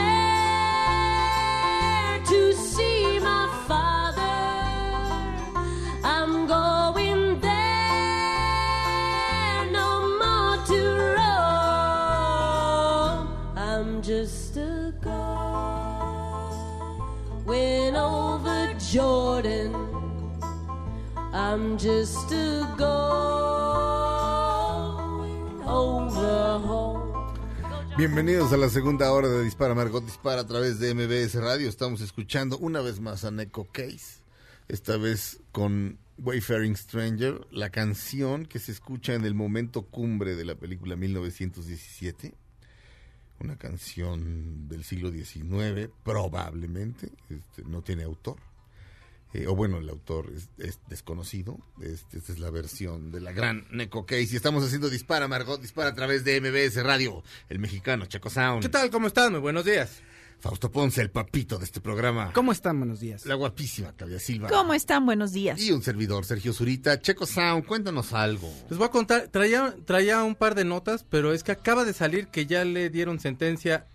Jordan. 18.92 19.76
I'm 21.32 21.78
just 21.78 22.32
a 22.32 22.68
going 22.76 23.99
Bienvenidos 28.00 28.54
a 28.54 28.58
la 28.58 28.70
segunda 28.70 29.12
hora 29.12 29.28
de 29.28 29.44
Dispara 29.44 29.76
Margot 29.76 30.06
Dispara 30.06 30.40
a 30.40 30.48
través 30.48 30.80
de 30.80 30.94
MBS 30.94 31.36
Radio. 31.36 31.68
Estamos 31.68 32.00
escuchando 32.00 32.58
una 32.58 32.80
vez 32.80 33.02
más 33.02 33.26
a 33.26 33.32
Neko 33.32 33.68
Case, 33.74 34.22
esta 34.70 34.96
vez 34.96 35.42
con 35.52 36.00
Wayfaring 36.18 36.78
Stranger, 36.78 37.46
la 37.52 37.72
canción 37.72 38.46
que 38.46 38.60
se 38.60 38.72
escucha 38.72 39.16
en 39.16 39.26
el 39.26 39.34
momento 39.36 39.82
cumbre 39.82 40.38
de 40.38 40.46
la 40.46 40.56
película 40.56 40.96
1917. 40.96 42.34
Una 43.42 43.58
canción 43.58 44.70
del 44.70 44.86
siglo 44.86 45.12
XIX, 45.12 45.90
probablemente, 46.06 47.12
este, 47.30 47.66
no 47.66 47.82
tiene 47.82 48.04
autor. 48.04 48.38
Eh, 49.34 49.46
o 49.48 49.56
bueno, 49.56 49.78
el 49.78 49.90
autor 49.90 50.32
es, 50.36 50.50
es 50.58 50.80
desconocido. 50.88 51.58
Este, 51.82 52.18
esta 52.18 52.32
es 52.34 52.40
la 52.40 52.50
versión 52.50 53.12
de 53.12 53.22
la 53.22 53.32
gran 53.32 53.66
Neko 53.72 54.06
Case. 54.06 54.30
Y 54.32 54.36
estamos 54.36 54.64
haciendo 54.64 54.90
Dispara, 54.90 55.28
Margot, 55.28 55.62
Dispara 55.62 55.90
a 55.90 55.96
través 55.96 56.24
de 56.24 56.42
MBS 56.42 56.84
Radio, 56.84 57.24
el 57.50 57.60
mexicano 57.60 58.06
Chaco 58.08 58.30
Sound. 58.30 58.64
¿Qué 58.64 58.70
tal? 58.70 58.90
¿Cómo 58.90 59.08
están? 59.08 59.32
Muy 59.32 59.42
buenos 59.42 59.66
días. 59.66 60.02
Fausto 60.40 60.72
Ponce, 60.72 61.02
el 61.02 61.12
papito 61.12 61.58
de 61.58 61.66
este 61.66 61.82
programa. 61.82 62.32
¿Cómo 62.34 62.54
están? 62.54 62.80
Buenos 62.80 63.02
días. 63.02 63.26
La 63.26 63.36
guapísima 63.36 63.92
Claudia 63.92 64.20
Silva. 64.20 64.48
¿Cómo 64.48 64.74
están? 64.74 65.06
Buenos 65.06 65.34
días. 65.34 65.60
Y 65.62 65.72
un 65.74 65.84
servidor, 65.84 66.24
Sergio 66.24 66.54
Zurita. 66.54 67.02
Checo 67.02 67.26
Sound, 67.26 67.66
cuéntanos 67.66 68.14
algo. 68.14 68.50
Les 68.70 68.80
voy 68.80 68.88
a 68.88 68.92
contar, 68.92 69.28
traía, 69.28 69.76
traía 69.86 70.24
un 70.24 70.36
par 70.36 70.56
de 70.56 70.64
notas, 70.64 71.06
pero 71.10 71.34
es 71.34 71.44
que 71.44 71.52
acaba 71.52 71.84
de 71.84 71.92
salir 71.94 72.28
que 72.28 72.46
ya 72.46 72.64
le 72.64 72.90
dieron 72.90 73.20
sentencia 73.20 73.86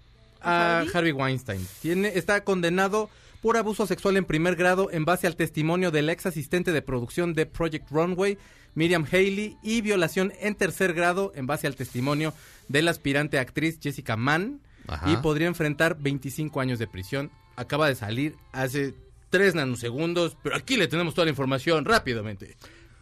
a 0.43 0.81
¿Harvey? 0.81 0.91
Harvey 0.95 1.13
Weinstein. 1.13 1.67
Tiene, 1.81 2.13
está 2.15 2.45
condenado 2.45 3.09
por 3.45 3.59
abuso 3.59 3.87
sexual 3.87 4.17
en 4.17 4.25
primer 4.25 4.57
grado 4.57 4.89
en 4.91 5.05
base 5.05 5.27
al 5.27 5.37
testimonio 5.37 5.91
de 5.91 6.01
la 6.01 6.13
ex 6.13 6.25
asistente 6.25 6.73
de 6.73 6.81
producción 6.81 7.35
de 7.35 7.45
Project 7.45 7.91
Runway, 7.91 8.39
Miriam 8.75 9.05
Haley, 9.05 9.59
y 9.63 9.83
violación 9.83 10.33
en 10.41 10.55
tercer 10.55 10.95
grado 10.95 11.31
en 11.35 11.47
base 11.47 11.67
al 11.67 11.77
testimonio 11.77 12.33
de 12.69 12.81
la 12.81 12.91
aspirante 12.91 13.39
actriz 13.39 13.79
Jessica 13.83 14.17
Mann, 14.17 14.63
Ajá. 14.89 15.11
y 15.11 15.17
podría 15.19 15.47
enfrentar 15.47 15.99
25 16.01 16.59
años 16.59 16.79
de 16.79 16.87
prisión. 16.87 17.31
Acaba 17.57 17.87
de 17.87 17.97
salir 17.97 18.35
hace 18.53 18.95
3 19.29 19.57
nanosegundos, 19.57 20.39
pero 20.43 20.57
aquí 20.57 20.79
le 20.79 20.89
tenemos 20.89 21.13
toda 21.13 21.27
la 21.27 21.31
información 21.33 21.85
rápidamente. 21.85 22.57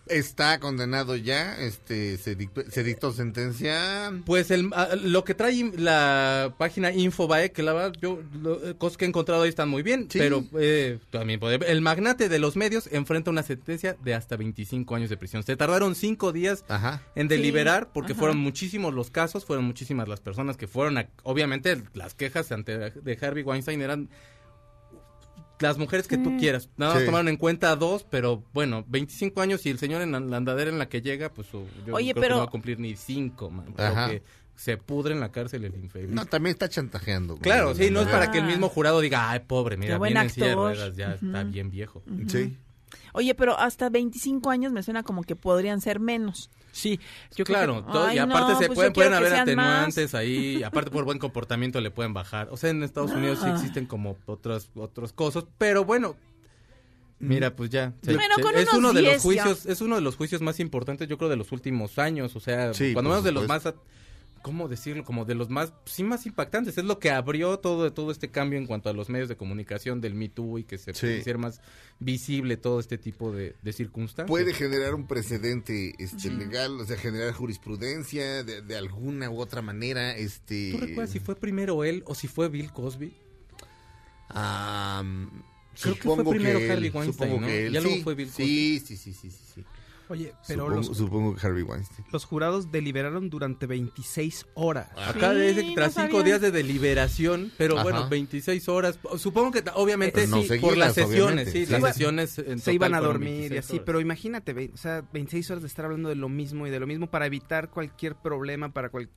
Está 0.09 0.59
condenado 0.59 1.15
ya, 1.15 1.57
este, 1.61 2.19
se 2.19 2.35
dictó, 2.35 2.63
se 2.69 2.83
dictó 2.83 3.13
sentencia. 3.13 4.13
Pues 4.27 4.51
el, 4.51 4.69
ah, 4.75 4.89
lo 5.01 5.25
que 5.25 5.35
trae 5.35 5.71
la 5.77 6.55
página 6.59 6.91
Infobae, 6.93 7.53
que 7.53 7.63
la 7.63 7.73
verdad, 7.73 7.93
yo, 8.01 8.21
lo- 8.43 8.63
eh, 8.69 8.75
cosas 8.77 8.97
que 8.97 9.05
he 9.05 9.09
encontrado 9.09 9.43
ahí 9.43 9.49
están 9.49 9.69
muy 9.69 9.83
bien, 9.83 10.09
Sí. 10.11 10.19
pero 10.19 10.45
eh, 10.59 10.99
también 11.11 11.39
puede, 11.39 11.65
el 11.71 11.81
magnate 11.83 12.29
de 12.29 12.39
los 12.41 12.57
medios 12.57 12.89
enfrenta 12.91 13.31
una 13.31 13.45
sentencia 13.45 13.97
de 14.03 14.15
hasta 14.15 14.37
25 14.37 14.95
años 14.97 15.09
de 15.09 15.17
prisión. 15.17 15.45
Se 15.45 15.57
tardaron 15.57 15.95
cinco 15.95 16.33
días 16.33 16.65
Ajá. 16.69 17.01
en 17.15 17.29
Sí, 17.29 17.37
deliberar 17.37 17.93
porque 17.93 18.13
ajá. 18.13 18.19
fueron 18.19 18.39
muchísimos 18.39 18.93
los 18.93 19.11
casos, 19.11 19.45
fueron 19.45 19.65
muchísimas 19.65 20.09
las 20.09 20.21
personas 20.21 20.57
que 20.57 20.67
fueron, 20.67 20.99
a- 20.99 21.09
obviamente 21.23 21.81
las 21.95 22.15
quejas 22.15 22.51
ante 22.51 22.77
de 22.91 23.19
Harvey 23.21 23.45
Weinstein 23.45 23.81
eran 23.81 24.09
las 25.61 25.79
mujeres 25.79 26.09
que 26.09 26.19
tú 26.19 26.37
quieras. 26.39 26.69
Nada 26.77 26.95
más 26.95 27.01
Sí. 27.03 27.07
tomaron 27.07 27.29
en 27.29 27.37
cuenta 27.37 27.71
a 27.71 27.77
dos, 27.77 28.05
pero 28.09 28.43
bueno, 28.53 28.85
25 28.89 29.41
años 29.41 29.65
y 29.67 29.71
el 29.71 29.79
señor 29.79 30.03
en 30.03 30.11
la, 30.13 30.37
andadera 30.37 30.71
en 30.71 30.79
la 30.79 30.89
que 30.89 31.03
llega, 31.03 31.33
pues 31.33 31.47
su- 31.49 31.67
yo 31.87 31.95
Oye, 31.95 32.13
creo 32.13 32.15
que 32.15 32.21
pero- 32.21 32.35
no 32.37 32.41
va 32.43 32.47
a 32.49 32.51
cumplir 32.51 32.79
ni 32.81 32.97
cinco, 32.97 33.51
man. 33.51 33.73
Creo 33.75 33.89
Ajá. 33.89 34.11
que 34.11 34.23
se 34.57 34.77
pudre 34.77 35.15
en 35.15 35.21
la 35.21 35.31
cárcel 35.31 35.65
el 35.65 35.75
infeliz. 35.77 36.11
No, 36.11 36.27
también 36.27 36.53
está 36.55 36.69
chantajeando. 36.69 37.37
Claro, 37.37 37.75
sí, 37.75 37.91
no 37.91 38.01
es 38.01 38.09
para 38.09 38.31
que 38.31 38.39
el 38.39 38.45
Ah. 38.45 38.49
mismo 38.49 38.69
jurado 38.69 39.01
diga, 39.01 39.31
ay, 39.31 39.41
pobre, 39.47 39.77
mira, 39.77 39.99
viene 39.99 40.21
en 40.21 40.31
silla 40.31 40.49
de 40.49 40.55
ruedas, 40.55 40.97
ya 40.97 41.15
está 41.15 41.43
bien 41.45 41.71
viejo. 41.71 42.03
Sí. 42.29 42.57
Oye, 43.15 43.35
pero 43.35 43.59
hasta 43.59 43.89
25 43.89 44.51
años 44.51 44.73
me 44.73 44.83
suena 44.83 45.03
como 45.03 45.23
que 45.23 45.37
podrían 45.37 45.81
ser 45.81 46.01
menos. 46.01 46.51
Sí, 46.73 46.99
Yo 47.37 47.45
claro, 47.45 47.85
que- 47.87 47.93
todo- 47.93 48.07
Ay, 48.07 48.17
y 48.17 48.19
aparte 48.19 48.53
no, 48.55 48.59
se 48.59 48.67
pues 48.67 48.77
pueden, 48.77 48.93
pueden 48.95 49.13
que 49.13 49.17
haber 49.19 49.35
atenuantes 49.35 50.15
ahí, 50.15 50.63
aparte 50.65 50.91
por 50.91 51.05
buen 51.05 51.19
comportamiento 51.19 51.81
le 51.81 51.91
pueden 51.91 52.15
bajar. 52.15 52.49
O 52.51 52.57
sea, 52.57 52.71
en 52.71 52.83
Estados 52.83 53.11
Unidos 53.13 53.39
sí 53.43 53.47
Ah. 53.49 53.55
existen 53.55 53.87
como 53.87 54.17
otras 54.27 54.71
otras 54.75 55.13
cosas, 55.13 55.45
pero 55.59 55.85
bueno, 55.85 56.17
mira, 57.19 57.55
pues 57.55 57.71
ya. 57.71 57.93
se- 58.03 58.15
Bueno, 58.15 58.35
se- 58.37 58.43
con 58.43 58.55
es 58.57 58.73
uno 58.73 58.93
de 58.93 59.01
10 59.03 59.13
los 59.15 59.23
juicios, 59.23 59.67
es 59.67 59.81
uno 59.81 59.97
de 59.97 60.01
los 60.01 60.17
juicios 60.17 60.41
más 60.43 60.59
importantes, 60.61 61.09
yo 61.09 61.19
creo 61.19 61.29
de 61.31 61.37
los 61.37 61.53
últimos 61.53 61.99
años, 61.99 62.35
o 62.37 62.41
sea, 62.41 62.75
Sí, 62.75 62.93
cuando 62.95 63.11
menos 63.11 63.25
de 63.25 63.33
los 63.33 63.47
más 63.47 63.65
¿cómo 64.43 64.69
decirlo? 64.69 65.05
Como 65.05 65.25
de 65.25 65.35
los 65.35 65.49
más, 65.49 65.73
sí, 65.87 66.03
más 66.03 66.27
impactantes. 66.27 66.77
Es 66.77 66.85
lo 66.85 66.99
que 66.99 67.11
abrió 67.11 67.59
todo, 67.59 67.93
todo 67.93 68.11
este 68.11 68.31
cambio 68.31 68.59
en 68.59 68.67
cuanto 68.67 68.89
a 68.91 68.93
los 68.93 69.09
medios 69.09 69.29
de 69.29 69.37
comunicación 69.37 70.01
del 70.01 70.15
Me 70.15 70.29
Too 70.29 70.59
y 70.59 70.65
que 70.65 70.79
se 70.79 70.93
Sí. 70.95 71.07
hiciera 71.07 71.39
más 71.39 71.61
visible 72.01 72.57
todo 72.57 72.81
este 72.81 72.99
tipo 72.99 73.33
de, 73.33 73.55
de 73.63 73.73
circunstancias. 73.73 74.29
Puede 74.29 74.53
generar 74.53 74.95
un 74.95 75.07
precedente 75.07 75.95
este, 75.99 76.31
legal, 76.31 76.81
o 76.81 76.85
sea, 76.85 76.97
generar 76.97 77.33
jurisprudencia 77.33 78.43
de, 78.45 78.61
de 78.63 78.77
alguna 78.77 79.31
u 79.31 79.39
otra 79.41 79.63
manera. 79.63 80.17
Este, 80.17 80.73
¿Tú 80.73 80.79
recuerdas 80.79 81.11
si 81.11 81.21
fue 81.21 81.37
primero 81.37 81.85
él 81.85 82.03
o 82.07 82.15
si 82.15 82.29
fue 82.29 82.49
Bill 82.49 82.73
Cosby? 82.73 83.13
Creo 85.81 85.95
que 85.95 86.03
fue 86.03 86.11
supongo 86.13 86.31
primero 86.31 86.59
él, 86.59 86.71
Harvey 86.71 86.91
Weinstein, 86.91 87.13
supongo 87.13 87.41
¿no? 87.41 87.47
que 87.47 87.67
él. 87.67 87.73
Ya 87.73 87.81
luego 87.81 88.03
fue 88.03 88.15
Bill 88.15 88.31
sí, 88.31 88.81
sí, 88.85 88.97
sí, 88.97 89.13
sí, 89.13 89.31
sí, 89.31 89.39
sí. 89.55 89.65
Oye, 90.13 90.35
pero 90.47 90.65
supongo, 90.67 90.77
los, 90.89 90.97
supongo 90.99 91.35
que 91.37 91.47
Harvey 91.47 91.63
Weinstein. 91.63 92.07
los 92.13 92.25
jurados 92.27 92.71
deliberaron 92.71 93.31
durante 93.31 93.67
26 93.67 94.47
horas. 94.55 94.91
Acá 94.97 95.33
Sí, 95.33 95.41
dice 95.41 95.61
que 95.63 95.69
no 95.69 95.75
tras 95.75 95.95
cinco 95.95 96.09
sabía. 96.19 96.25
días 96.25 96.41
de 96.43 96.51
deliberación, 96.51 97.51
pero 97.57 97.75
Ajá. 97.77 97.83
bueno, 97.85 98.09
26 98.11 98.69
horas. 98.69 98.99
Supongo 99.17 99.51
que 99.53 99.65
obviamente 99.75 100.27
no 100.27 100.43
sí, 100.43 100.49
seguidas, 100.49 100.69
por 100.69 100.77
las 100.77 100.95
sesiones, 100.95 101.51
sí, 101.51 101.65
Sí. 101.65 101.73
las 101.73 101.83
sesiones 101.95 102.39
en 102.39 102.59
Se 102.59 102.73
total 102.73 102.75
iban 102.75 102.95
a 102.95 103.01
dormir 103.01 103.29
y 103.29 103.33
26 103.49 103.65
así, 103.65 103.73
horas. 103.77 103.85
pero 103.87 104.01
imagínate, 104.01 104.53
ve- 104.53 104.71
o 104.75 104.77
sea, 104.77 105.03
26 105.15 105.51
horas 105.51 105.63
de 105.63 105.69
estar 105.69 105.87
hablando 105.87 106.11
de 106.11 106.17
lo 106.17 106.29
mismo 106.29 106.67
y 106.67 106.71
de 106.71 106.79
lo 106.79 106.87
mismo 106.87 107.07
para 107.11 107.25
evitar 107.27 107.71
cualquier 107.71 108.15
problema, 108.15 108.71
para 108.73 108.91
cual... 108.91 109.09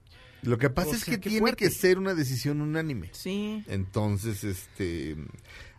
Lo 0.44 0.58
que 0.58 0.70
pasa 0.70 0.92
O 0.92 0.94
es 0.94 1.04
que 1.04 1.18
tiene 1.18 1.40
fuerte. 1.40 1.58
que 1.66 1.72
ser 1.72 1.98
una 1.98 2.14
decisión 2.14 2.62
unánime. 2.62 3.10
Sí. 3.14 3.64
Entonces, 3.68 4.44
este, 4.44 5.16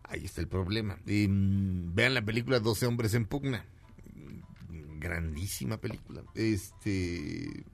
ahí 0.03 0.25
está 0.25 0.41
el 0.41 0.49
problema. 0.49 0.99
Y, 1.07 1.29
mm, 1.29 1.95
vean 1.95 2.15
la 2.15 2.23
película 2.23 2.59
12 2.61 2.85
hombres 2.87 3.15
en 3.15 3.27
pugna. 3.27 3.65
Grandísima 4.99 5.79
película. 5.79 6.23
Este, 6.35 7.65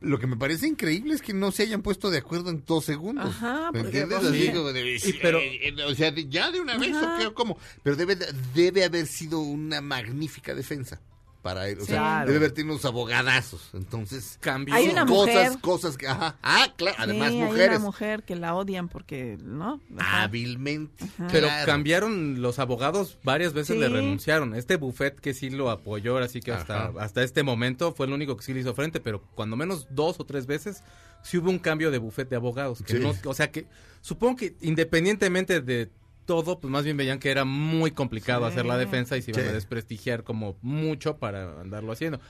lo 0.00 0.18
que 0.18 0.26
me 0.26 0.36
parece 0.36 0.66
increíble 0.66 1.14
es 1.14 1.22
que 1.22 1.32
no 1.32 1.52
se 1.52 1.62
hayan 1.62 1.82
puesto 1.82 2.10
de 2.10 2.18
acuerdo 2.18 2.50
en 2.50 2.64
dos 2.66 2.84
segundos. 2.84 3.26
Ajá, 3.26 3.70
¿Me 3.72 3.82
porque, 3.82 4.00
entiendes? 4.00 4.18
pues, 4.18 4.30
Así 4.32 4.46
sí. 4.46 4.52
como 4.52 4.72
de, 4.72 4.96
Y 4.96 5.12
pero- 5.20 5.38
eh, 5.38 5.68
eh, 5.68 5.84
o 5.84 5.94
sea, 5.94 6.10
de- 6.10 6.28
ya 6.28 6.50
de 6.50 6.60
una 6.60 6.76
vez, 6.76 6.94
Ajá. 6.96 7.14
¿o 7.14 7.18
qué? 7.20 7.26
¿O 7.28 7.34
¿cómo? 7.34 7.58
Pero 7.82 7.96
debe, 7.96 8.16
de- 8.16 8.32
debe 8.54 8.84
haber 8.84 9.06
sido 9.06 9.40
una 9.40 9.80
magnífica 9.80 10.54
defensa 10.54 11.00
para 11.42 11.68
él. 11.68 11.78
O 11.80 11.84
sea, 11.84 11.98
Claro. 11.98 12.26
debe 12.26 12.36
haber 12.38 12.52
tenido 12.52 12.74
unos 12.74 12.84
abogadazos. 12.84 13.70
Entonces, 13.74 14.38
Cambió. 14.40 14.74
Hay 14.74 14.88
una 14.88 15.04
cosas, 15.06 15.34
mujer. 15.34 15.60
cosas 15.60 15.96
que, 15.98 16.06
ajá. 16.08 16.36
Ah, 16.42 16.72
claro, 16.76 16.96
además 17.00 17.30
Sí, 17.30 17.36
Hay 17.40 17.42
mujeres. 17.42 17.68
una 17.76 17.78
mujer 17.86 18.22
que 18.22 18.36
la 18.36 18.54
odian 18.54 18.88
porque, 18.88 19.38
¿no? 19.42 19.80
Ajá. 19.98 20.22
hábilmente. 20.22 21.04
Pero 21.30 21.48
Claro. 21.48 21.66
cambiaron 21.66 22.40
los 22.40 22.58
abogados, 22.58 23.18
varias 23.24 23.52
veces 23.52 23.74
Sí. 23.76 23.80
le 23.80 23.88
renunciaron. 23.88 24.54
Este 24.54 24.76
buffet 24.76 25.18
que 25.20 25.34
sí 25.34 25.50
lo 25.50 25.70
apoyó, 25.70 26.18
así 26.18 26.40
que 26.40 26.52
hasta, 26.52 26.88
Ajá. 26.88 26.92
hasta 27.00 27.22
este 27.22 27.42
momento 27.42 27.92
fue 27.92 28.06
el 28.06 28.12
único 28.12 28.36
que 28.36 28.44
sí 28.44 28.54
le 28.54 28.60
hizo 28.60 28.74
frente, 28.74 29.00
pero 29.00 29.22
cuando 29.34 29.56
menos 29.56 29.86
dos 29.90 30.20
o 30.20 30.24
tres 30.24 30.46
veces 30.46 30.82
sí 31.22 31.38
hubo 31.38 31.50
un 31.50 31.58
cambio 31.58 31.90
de 31.90 31.98
buffet 31.98 32.28
de 32.28 32.36
abogados. 32.36 32.82
Que 32.82 32.94
Sí. 32.96 32.98
no, 32.98 33.14
o 33.24 33.34
sea 33.34 33.50
que 33.50 33.66
supongo 34.00 34.36
que 34.36 34.54
independientemente 34.60 35.60
de 35.60 35.90
todo, 36.24 36.58
pues 36.60 36.70
más 36.70 36.84
bien 36.84 36.96
veían 36.96 37.18
que 37.18 37.30
era 37.30 37.44
muy 37.44 37.90
complicado 37.90 38.46
Sí. 38.46 38.52
hacer 38.52 38.66
la 38.66 38.76
defensa 38.78 39.16
y 39.16 39.22
se 39.22 39.30
iban 39.32 39.44
Sí. 39.44 39.48
a 39.50 39.52
desprestigiar 39.52 40.22
como 40.24 40.56
mucho 40.62 41.16
para 41.18 41.60
andarlo 41.60 41.92
haciendo. 41.92 42.20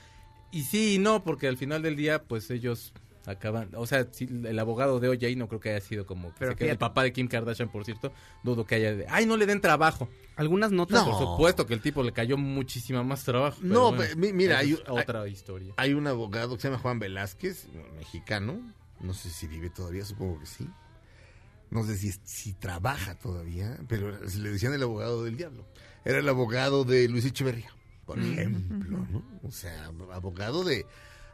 Y 0.50 0.62
sí 0.64 0.94
y 0.94 0.98
no, 0.98 1.24
porque 1.24 1.48
al 1.48 1.56
final 1.56 1.82
del 1.82 1.96
día, 1.96 2.22
pues 2.22 2.50
ellos 2.50 2.92
acaban, 3.24 3.70
o 3.76 3.86
sea, 3.86 4.08
sí, 4.10 4.28
el 4.44 4.58
abogado 4.58 4.98
de 4.98 5.08
OJ 5.08 5.36
no 5.36 5.46
creo 5.46 5.60
que 5.60 5.70
haya 5.70 5.80
sido 5.80 6.04
como, 6.06 6.34
que 6.34 6.54
se 6.56 6.70
el 6.70 6.76
papá 6.76 7.04
de 7.04 7.12
Kim 7.12 7.28
Kardashian, 7.28 7.70
por 7.70 7.84
cierto, 7.84 8.12
dudo 8.42 8.64
que 8.66 8.74
haya, 8.74 8.94
de, 8.96 9.06
ay, 9.08 9.26
no 9.26 9.36
le 9.36 9.46
den 9.46 9.60
trabajo. 9.60 10.08
Algunas 10.34 10.72
notas... 10.72 11.06
No. 11.06 11.12
Por 11.12 11.20
supuesto 11.20 11.66
que 11.66 11.74
el 11.74 11.80
tipo 11.80 12.02
le 12.02 12.10
cayó 12.12 12.36
muchísima 12.36 13.02
más 13.04 13.22
trabajo. 13.22 13.58
pero 13.62 13.72
No, 13.72 13.92
bueno, 13.92 14.14
mira, 14.34 14.58
hay- 14.58 14.76
otra 14.88 15.28
historia. 15.28 15.72
Hay 15.76 15.94
un 15.94 16.06
abogado 16.08 16.56
que 16.56 16.62
se 16.62 16.68
llama 16.68 16.80
Juan 16.80 16.98
Velázquez, 16.98 17.68
mexicano. 17.96 18.60
No 19.00 19.14
sé 19.14 19.30
si 19.30 19.46
vive 19.46 19.70
todavía, 19.70 20.04
supongo 20.04 20.40
que 20.40 20.46
sí. 20.46 20.66
No 21.72 21.84
sé 21.84 21.96
si, 21.96 22.12
si 22.24 22.52
trabaja 22.52 23.14
todavía, 23.14 23.78
pero 23.88 24.10
le 24.20 24.50
decían 24.50 24.74
el 24.74 24.82
abogado 24.82 25.24
del 25.24 25.38
diablo. 25.38 25.66
Era 26.04 26.18
el 26.18 26.28
abogado 26.28 26.84
de 26.84 27.08
Luis 27.08 27.24
Echeverría, 27.24 27.74
por 28.04 28.18
ejemplo, 28.18 29.06
¿no? 29.10 29.24
O 29.42 29.50
sea, 29.50 29.86
abogado 29.86 30.64
de 30.64 30.84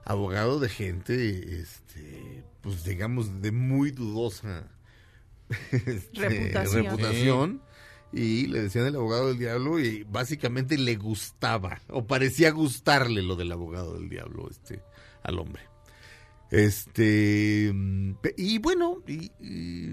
abogado 0.04 0.60
de 0.60 0.68
gente, 0.68 1.60
este, 1.60 2.44
pues 2.60 2.84
digamos, 2.84 3.42
de 3.42 3.50
muy 3.50 3.90
dudosa 3.90 4.68
este, 5.72 6.08
Reputación. 6.14 6.84
reputación. 6.84 7.62
Y 8.12 8.46
le 8.46 8.62
decían 8.62 8.86
el 8.86 8.96
abogado 8.96 9.28
del 9.28 9.38
diablo 9.38 9.78
y 9.78 10.04
básicamente 10.04 10.78
le 10.78 10.96
gustaba, 10.96 11.82
o 11.88 12.06
parecía 12.06 12.50
gustarle 12.52 13.22
lo 13.22 13.36
del 13.36 13.52
abogado 13.52 13.98
del 13.98 14.08
diablo, 14.08 14.48
este, 14.50 14.82
al 15.22 15.38
hombre. 15.40 15.67
Este, 16.50 17.72
y 18.36 18.58
bueno, 18.58 19.02
y, 19.06 19.30
y 19.40 19.90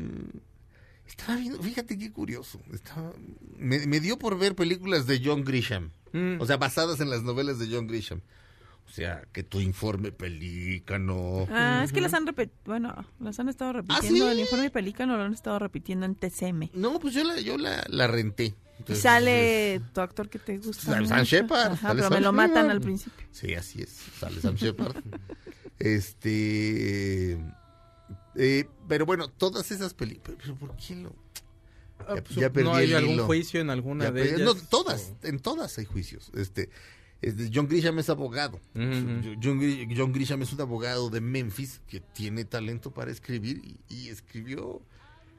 estaba 1.06 1.38
viendo, 1.38 1.62
fíjate 1.62 1.98
qué 1.98 2.12
curioso, 2.12 2.62
estaba, 2.74 3.12
me, 3.58 3.86
me 3.88 4.00
dio 4.00 4.18
por 4.18 4.38
ver 4.38 4.56
películas 4.56 5.06
de 5.08 5.22
John 5.24 5.44
Grisham, 5.44 5.92
Mm. 6.14 6.40
o 6.40 6.46
sea, 6.46 6.56
basadas 6.56 7.02
en 7.02 7.10
las 7.10 7.24
novelas 7.24 7.60
de 7.60 7.68
John 7.70 7.88
Grisham. 7.88 8.22
O 8.88 8.92
sea, 8.92 9.24
que 9.34 9.44
tu 9.44 9.60
informe 9.60 10.12
pelícano. 10.14 11.46
Ah, 11.52 11.82
es 11.84 11.92
que 11.92 12.00
las 12.00 12.14
han 12.14 12.26
repetido, 12.28 12.58
bueno, 12.66 13.06
las 13.20 13.38
han 13.40 13.50
estado 13.50 13.74
repitiendo. 13.74 14.26
¿Ah, 14.26 14.30
sí? 14.30 14.32
El 14.32 14.40
informe 14.40 14.70
pelícano 14.70 15.18
lo 15.18 15.24
han 15.24 15.34
estado 15.34 15.58
repitiendo 15.60 16.06
en 16.06 16.16
TCM. 16.16 16.70
No, 16.74 17.00
pues 17.00 17.14
yo 17.16 17.24
la, 17.26 17.40
yo 17.42 17.58
la, 17.58 17.84
la 17.90 18.08
renté. 18.08 18.54
Y 18.88 18.96
sale 18.96 19.82
tu 19.94 20.02
actor 20.02 20.30
que 20.30 20.38
te 20.40 20.58
gusta. 20.60 20.84
Sale 20.84 21.02
mucho. 21.02 21.16
Sam 21.16 21.24
Shepard, 21.26 21.72
Ajá, 21.74 21.88
sale 21.88 21.96
pero 21.96 22.10
Sam 22.10 22.14
me 22.20 22.22
lo 22.22 22.32
matan 22.32 22.54
Shepard. 22.56 22.70
al 22.72 22.82
principio. 22.82 23.26
Sí, 23.32 23.54
así 23.56 23.82
es. 23.82 23.90
Sale 24.20 24.40
Sam 24.40 24.56
Shepard. 24.56 24.96
este. 25.80 27.34
eh, 28.36 28.66
pero 28.88 29.06
bueno, 29.06 29.28
todas 29.30 29.72
esas 29.72 29.94
películas. 29.94 30.38
¿Pero 30.42 30.56
por 30.56 30.76
qué 30.78 30.96
lo.? 30.96 31.16
Ah, 32.00 32.16
Ya- 32.16 32.24
pues, 32.24 32.36
ya 32.36 32.50
perdí 32.52 32.68
¿No 32.70 32.76
hay 32.76 32.90
el 32.92 32.96
algún 32.98 33.14
hilo. 33.16 33.26
juicio 33.26 33.62
en 33.62 33.70
alguna 33.70 34.06
Ya 34.06 34.12
de 34.12 34.24
ellas? 34.36 34.42
no, 34.42 34.56
todas, 34.56 35.14
en 35.24 35.40
todas 35.40 35.78
hay 35.78 35.86
juicios. 35.86 36.30
Este, 36.36 36.70
este, 37.22 37.50
John 37.54 37.68
Grisham 37.68 37.98
es 38.00 38.10
abogado. 38.10 38.60
John, 38.76 39.24
Gri- 39.60 39.94
John 39.96 40.12
Grisham 40.12 40.42
es 40.42 40.52
un 40.54 40.62
abogado 40.62 41.10
de 41.10 41.22
Memphis 41.22 41.82
que 41.88 42.02
tiene 42.02 42.44
talento 42.46 42.92
para 42.92 43.12
escribir 43.12 43.62
y, 43.64 43.78
y 43.96 44.10
escribió 44.10 44.82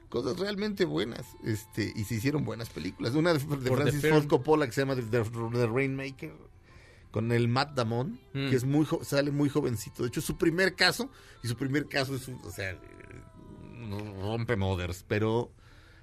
cosas 0.09 0.39
realmente 0.39 0.83
buenas. 0.85 1.25
Este, 1.43 1.93
y 1.95 2.03
se 2.05 2.15
hicieron 2.15 2.43
buenas 2.43 2.69
películas. 2.69 3.13
Una 3.13 3.33
de, 3.33 3.39
de 3.39 3.71
Francis. 3.71 4.09
Ford 4.09 4.25
Coppola 4.27 4.65
que 4.65 4.71
se 4.73 4.81
llama 4.81 4.95
The, 4.95 5.03
The- 5.03 5.23
The 5.53 5.67
Rainmaker 5.67 6.33
con 7.17 7.31
el 7.31 7.47
Matt 7.47 7.73
Damon, 7.73 8.19
Mm. 8.33 8.49
que 8.51 8.55
es 8.55 8.63
muy 8.63 8.85
jo- 8.85 9.03
sale 9.03 9.31
muy 9.31 9.49
jovencito. 9.49 10.03
De 10.03 10.09
hecho, 10.09 10.19
es 10.19 10.25
su 10.25 10.37
primer 10.37 10.75
caso 10.75 11.09
y 11.43 11.47
su 11.47 11.55
primer 11.57 11.87
caso 11.87 12.15
es, 12.15 12.27
un- 12.27 12.39
o 12.43 12.51
sea, 12.51 12.71
eh, 12.71 12.77
rompe 14.21 14.55
moders, 14.55 15.03
pero 15.07 15.51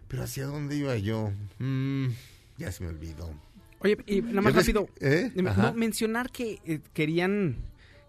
pero 0.08 0.24
hacia 0.24 0.46
dónde 0.46 0.76
iba 0.76 0.96
yo? 0.96 1.30
Mm, 1.58 2.06
ya 2.58 2.70
se 2.72 2.82
me 2.84 2.90
olvidó. 2.90 3.30
Oye, 3.80 3.96
y 4.06 4.22
nada 4.22 4.42
más 4.42 4.54
rápido, 4.54 4.88
¿Eh? 5.00 5.30
no, 5.34 5.72
mencionar 5.74 6.30
que 6.30 6.58
eh, 6.64 6.80
querían 6.92 7.56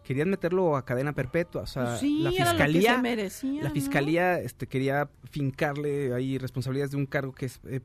querían 0.04 0.30
meterlo 0.30 0.76
a 0.78 0.86
cadena 0.86 1.14
perpetua, 1.14 1.62
o 1.64 1.68
sea, 1.68 1.86
Pues 1.86 2.00
sí, 2.02 2.20
la 2.22 2.32
fiscalía 2.32 2.96
se 2.96 3.02
merecía, 3.02 3.64
la 3.64 3.70
¿no? 3.70 3.74
fiscalía 3.76 4.40
este 4.40 4.68
quería 4.68 5.10
fincarle 5.32 6.14
ahí 6.14 6.38
responsabilidades 6.38 6.92
de 6.92 6.98
un 6.98 7.06
cargo 7.08 7.34
que 7.34 7.46
es, 7.48 7.60
eh, 7.66 7.82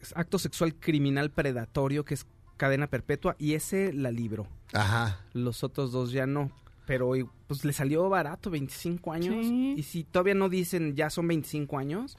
es 0.00 0.12
acto 0.16 0.38
sexual 0.38 0.74
criminal 0.74 1.30
predatorio 1.30 2.04
que 2.04 2.14
es 2.14 2.26
cadena 2.56 2.86
perpetua 2.88 3.36
y 3.38 3.54
ese 3.54 3.92
la 3.92 4.10
libró. 4.10 4.46
Ajá. 4.72 5.20
Los 5.32 5.62
otros 5.64 5.92
dos 5.92 6.12
ya 6.12 6.26
no. 6.26 6.50
Pero 6.86 7.12
pues 7.48 7.64
le 7.64 7.72
salió 7.72 8.08
barato, 8.08 8.48
25 8.50 9.12
años. 9.12 9.34
Sí. 9.46 9.74
Y 9.76 9.82
si 9.82 10.04
todavía 10.04 10.34
no 10.34 10.48
dicen 10.48 10.94
ya 10.94 11.10
son 11.10 11.26
25 11.26 11.78
años, 11.78 12.16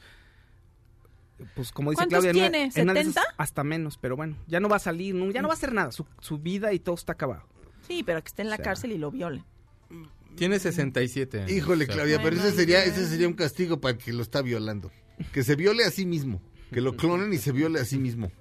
pues 1.56 1.72
como 1.72 1.92
dice 1.92 2.00
¿Cuántos 2.00 2.24
Claudia, 2.24 2.32
en 2.32 2.38
una- 2.38 2.50
tiene? 2.52 2.72
en 2.76 2.84
una 2.84 2.94
de 2.94 3.00
esas 3.02 3.16
¿70? 3.16 3.22
hasta 3.38 3.64
menos, 3.64 3.98
pero 3.98 4.16
bueno, 4.16 4.36
ya 4.48 4.60
no 4.60 4.68
va 4.70 4.78
a 4.78 4.80
salir, 4.80 5.14
no- 5.16 5.32
ya 5.32 5.42
no 5.42 5.48
va 5.48 5.54
a 5.54 5.58
hacer 5.58 5.72
nada. 5.74 5.92
Su, 5.92 6.06
su 6.20 6.38
vida 6.40 6.74
y 6.74 6.80
todo 6.80 6.96
está 6.96 7.14
acabado. 7.14 7.44
Sí, 7.88 8.04
pero 8.04 8.22
que 8.22 8.28
esté 8.28 8.42
en 8.42 8.50
la 8.50 8.56
O 8.56 8.58
sea. 8.58 8.66
cárcel 8.66 8.92
y 8.92 8.98
lo 8.98 9.12
violen. 9.12 9.44
Tiene 10.36 10.60
67 10.60 11.40
años. 11.42 11.52
Híjole, 11.52 11.86
o 11.86 11.88
sea, 11.88 11.96
Claudia, 11.96 12.22
pero 12.22 12.36
ese 12.36 12.52
sería, 12.52 12.84
ese 12.84 13.08
sería 13.08 13.28
un 13.28 13.34
castigo 13.34 13.80
para 13.80 13.94
el 13.98 14.04
que 14.04 14.14
lo 14.14 14.22
está 14.22 14.42
violando. 14.42 14.92
Que 15.32 15.44
se 15.44 15.56
viole 15.56 15.84
a 15.86 15.92
sí 15.92 16.06
mismo. 16.06 16.42
Que 16.72 16.82
lo 16.82 16.96
clonen 16.98 17.32
y 17.34 17.38
se 17.38 17.52
viole 17.52 17.80
a 17.80 17.86
sí 17.86 17.98
mismo. 17.98 18.32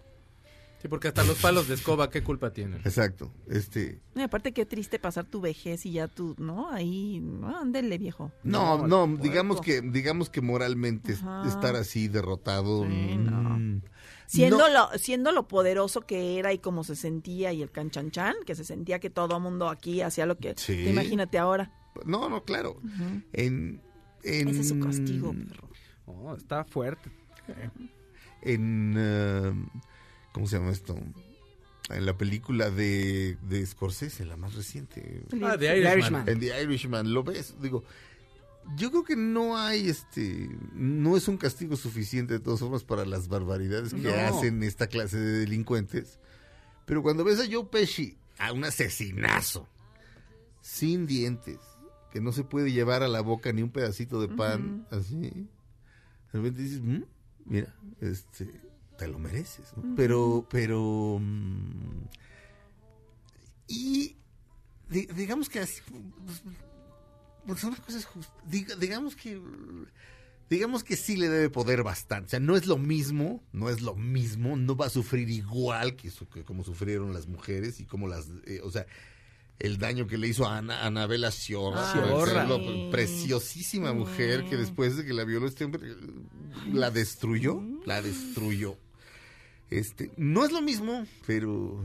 Sí, 0.86 0.88
porque 0.88 1.08
hasta 1.08 1.24
los 1.24 1.38
palos 1.38 1.66
de 1.66 1.74
escoba, 1.74 2.10
¿qué 2.10 2.22
culpa 2.22 2.52
tienen? 2.52 2.80
Exacto. 2.84 3.32
Este, 3.48 4.00
Y 4.14 4.20
aparte 4.20 4.52
qué 4.52 4.64
triste 4.66 5.00
pasar 5.00 5.24
tu 5.24 5.40
vejez 5.40 5.84
y 5.84 5.90
ya 5.92 6.06
tú, 6.06 6.36
¿no? 6.38 6.70
Ahí, 6.70 7.18
no, 7.20 7.58
ándele 7.58 7.98
viejo. 7.98 8.30
no, 8.44 8.86
no, 8.86 9.08
digamos 9.16 9.60
que 9.60 9.80
digamos 9.80 10.30
que 10.30 10.40
moralmente 10.40 11.14
Ajá. 11.14 11.42
estar 11.48 11.74
así 11.74 12.06
derrotado. 12.06 12.84
mm, 12.84 13.80
Siendo, 14.28 14.58
no. 14.58 14.68
lo, 14.68 14.98
siendo 14.98 15.32
lo 15.32 15.48
poderoso 15.48 16.02
que 16.02 16.38
era 16.38 16.52
y 16.52 16.58
cómo 16.58 16.84
se 16.84 16.94
sentía 16.94 17.52
y 17.52 17.62
el 17.62 17.70
canchanchan, 17.72 18.34
que 18.46 18.54
se 18.54 18.64
sentía 18.64 18.98
que 19.00 19.10
todo 19.10 19.38
mundo 19.40 19.68
aquí 19.68 20.02
hacía 20.02 20.24
lo 20.26 20.36
que... 20.36 20.54
Sí. 20.56 20.88
Imagínate 20.88 21.38
ahora. 21.38 21.72
No, 22.04 22.28
no, 22.28 22.42
claro. 22.44 22.72
Ujú. 22.82 23.22
En, 23.32 23.80
en 24.22 24.48
Ese 24.48 24.60
es 24.60 24.68
su 24.68 24.78
castigo, 24.80 25.32
perro. 25.32 25.68
Oh, 26.06 26.34
está 26.36 26.64
fuerte. 26.64 27.10
en 28.42 28.94
eh, 28.96 29.52
¿cómo 30.36 30.46
se 30.46 30.58
llama 30.58 30.70
esto? 30.70 30.94
En 31.88 32.04
la 32.04 32.18
película 32.18 32.68
de, 32.70 33.38
de 33.48 33.64
Scorsese, 33.64 34.26
la 34.26 34.36
más 34.36 34.54
reciente. 34.54 35.22
Ah, 35.42 35.56
The 35.58 35.78
Irishman. 35.94 36.28
En 36.28 36.40
The 36.40 36.62
Irishman, 36.62 37.14
¿lo 37.14 37.24
ves? 37.24 37.54
Digo, 37.62 37.84
yo 38.76 38.90
creo 38.90 39.02
que 39.02 39.16
no 39.16 39.56
hay 39.56 39.88
este, 39.88 40.46
no 40.74 41.16
es 41.16 41.26
un 41.26 41.38
castigo 41.38 41.74
suficiente 41.74 42.34
de 42.34 42.40
todas 42.40 42.60
formas 42.60 42.84
para 42.84 43.06
las 43.06 43.28
barbaridades 43.28 43.94
que 43.94 44.00
No. 44.02 44.12
hacen 44.14 44.62
esta 44.62 44.88
clase 44.88 45.16
de 45.16 45.38
delincuentes. 45.38 46.18
Pero 46.84 47.02
cuando 47.02 47.24
ves 47.24 47.40
a 47.40 47.50
Joe 47.50 47.64
Pesci, 47.64 48.18
a 48.38 48.52
un 48.52 48.64
asesinazo, 48.64 49.66
sin 50.60 51.06
dientes, 51.06 51.60
que 52.12 52.20
no 52.20 52.32
se 52.32 52.44
puede 52.44 52.72
llevar 52.72 53.02
a 53.02 53.08
la 53.08 53.22
boca 53.22 53.52
ni 53.54 53.62
un 53.62 53.70
pedacito 53.70 54.20
de 54.20 54.28
pan, 54.28 54.86
así, 54.90 55.16
de 55.16 55.46
repente 56.32 56.60
dices, 56.60 56.82
"Mm, 56.82 57.04
mira, 57.46 57.74
este, 58.02 58.60
te 58.98 59.08
lo 59.08 59.18
mereces, 59.18 59.72
¿no? 59.76 59.94
Pero, 59.96 60.46
pero, 60.50 61.18
mm, 61.20 62.04
y 63.68 64.16
di- 64.88 65.06
digamos 65.16 65.48
que 65.48 65.60
así, 65.60 65.80
pues, 66.24 66.42
pues 67.46 67.60
son 67.60 67.70
las 67.72 67.80
cosas 67.80 68.06
diga- 68.48 68.76
digamos 68.76 69.16
que, 69.16 69.40
digamos 70.48 70.84
que 70.84 70.96
sí 70.96 71.16
le 71.16 71.28
debe 71.28 71.50
poder 71.50 71.82
bastante, 71.82 72.26
o 72.26 72.30
sea, 72.30 72.40
no 72.40 72.56
es 72.56 72.66
lo 72.66 72.78
mismo, 72.78 73.42
no 73.52 73.68
es 73.68 73.80
lo 73.82 73.94
mismo, 73.96 74.56
no 74.56 74.76
va 74.76 74.86
a 74.86 74.90
sufrir 74.90 75.28
igual 75.30 75.96
que, 75.96 76.10
su- 76.10 76.28
que 76.28 76.44
como 76.44 76.64
sufrieron 76.64 77.12
las 77.12 77.26
mujeres 77.26 77.80
y 77.80 77.84
como 77.84 78.06
las, 78.08 78.28
eh, 78.46 78.60
o 78.62 78.70
sea, 78.70 78.86
el 79.58 79.78
daño 79.78 80.06
que 80.06 80.18
le 80.18 80.28
hizo 80.28 80.46
a 80.46 80.58
Ana, 80.58 80.84
Anabela 80.84 81.30
Sciorra, 81.30 81.80
Ah, 81.92 82.46
Sí. 82.58 82.88
preciosísima 82.92 83.92
mujer 83.94 84.44
que 84.44 84.56
después 84.56 84.96
de 84.98 85.04
que 85.06 85.14
la 85.14 85.24
violó 85.24 85.46
este 85.46 85.64
hombre 85.64 85.92
eh, 85.92 85.96
la 86.72 86.90
destruyó, 86.90 87.62
la 87.86 88.02
destruyó. 88.02 88.76
Este, 89.70 90.12
no 90.16 90.44
es 90.44 90.52
lo 90.52 90.62
mismo, 90.62 91.04
pero 91.26 91.84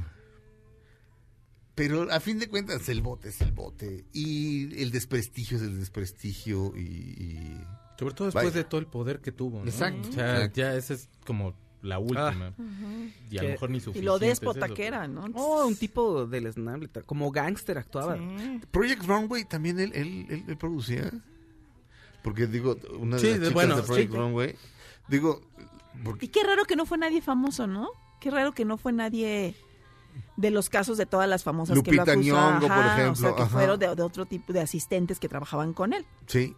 pero 1.75 2.11
a 2.11 2.19
fin 2.19 2.37
de 2.37 2.47
cuentas 2.47 2.87
el 2.89 3.01
bote 3.01 3.29
es 3.29 3.41
el 3.41 3.51
bote 3.53 4.05
y 4.13 4.81
el 4.81 4.91
desprestigio 4.91 5.57
es 5.57 5.63
el 5.63 5.79
desprestigio 5.79 6.73
y, 6.75 6.81
y- 6.81 7.61
Sobre 7.97 8.13
todo 8.13 8.25
después 8.27 8.45
Vaya. 8.45 8.57
de 8.57 8.63
todo 8.65 8.81
el 8.81 8.87
poder 8.87 9.19
que 9.21 9.31
tuvo. 9.31 9.59
¿no? 9.59 9.65
Exacto. 9.65 10.09
O 10.09 10.11
sea, 10.11 10.35
Exacto. 10.37 10.55
ya 10.57 10.75
esa 10.75 10.93
es 10.95 11.07
como 11.25 11.55
la 11.81 11.97
última. 11.97 12.53
Ah. 12.59 13.07
Y 13.31 13.37
a 13.37 13.43
lo 13.43 13.49
mejor 13.49 13.69
ni 13.69 13.77
Y 13.77 13.81
suficiente. 13.81 14.05
lo 14.05 14.15
es 14.15 14.21
déspota 14.21 14.69
que 14.69 14.85
era, 14.85 15.07
¿no? 15.07 15.25
Oh, 15.33 15.65
un 15.65 15.75
tipo 15.75 16.25
deleznable, 16.27 16.87
ta- 16.89 17.01
como 17.03 17.31
gángster 17.31 17.77
actuaba. 17.77 18.17
Project 18.71 19.03
Runway 19.05 19.45
también 19.45 19.79
él, 19.79 19.91
él, 19.95 20.25
él- 20.29 20.43
él 20.47 20.57
producía. 20.57 21.09
Porque 22.23 22.45
digo, 22.47 22.77
una 22.99 23.15
de 23.15 23.21
Sí, 23.21 23.27
las 23.29 23.39
de- 23.39 23.47
chicas 23.47 23.53
bueno, 23.53 23.75
de 23.77 23.83
Project 23.83 24.11
sí. 24.11 24.17
Runway, 24.17 24.55
digo, 25.07 25.41
porque 26.03 26.25
Y 26.25 26.29
qué 26.29 26.43
raro 26.43 26.65
que 26.65 26.75
no 26.75 26.85
fue 26.85 26.97
nadie 26.97 27.21
famoso, 27.21 27.67
¿no? 27.67 27.89
Qué 28.19 28.29
raro 28.31 28.51
que 28.53 28.65
no 28.65 28.77
fue 28.77 28.91
nadie 28.93 29.55
de 30.37 30.51
los 30.51 30.69
casos 30.69 30.97
de 30.97 31.05
todas 31.05 31.27
las 31.29 31.43
famosas 31.43 31.73
que 31.73 31.91
Lupita 31.91 32.05
lo 32.05 32.11
acusan. 32.11 32.21
Nyong'o, 32.21 32.59
por 32.61 32.71
Ajá, 32.71 32.93
ejemplo, 33.01 33.11
O 33.11 33.15
sea, 33.15 33.35
que 33.35 33.41
ajá. 33.43 33.51
fueron 33.51 33.79
de, 33.79 33.95
de 33.95 34.01
otro 34.03 34.25
tipo 34.25 34.53
de 34.53 34.59
asistentes 34.61 35.19
que 35.19 35.29
trabajaban 35.29 35.73
con 35.73 35.93
él. 35.93 36.05
Sí, 36.27 36.55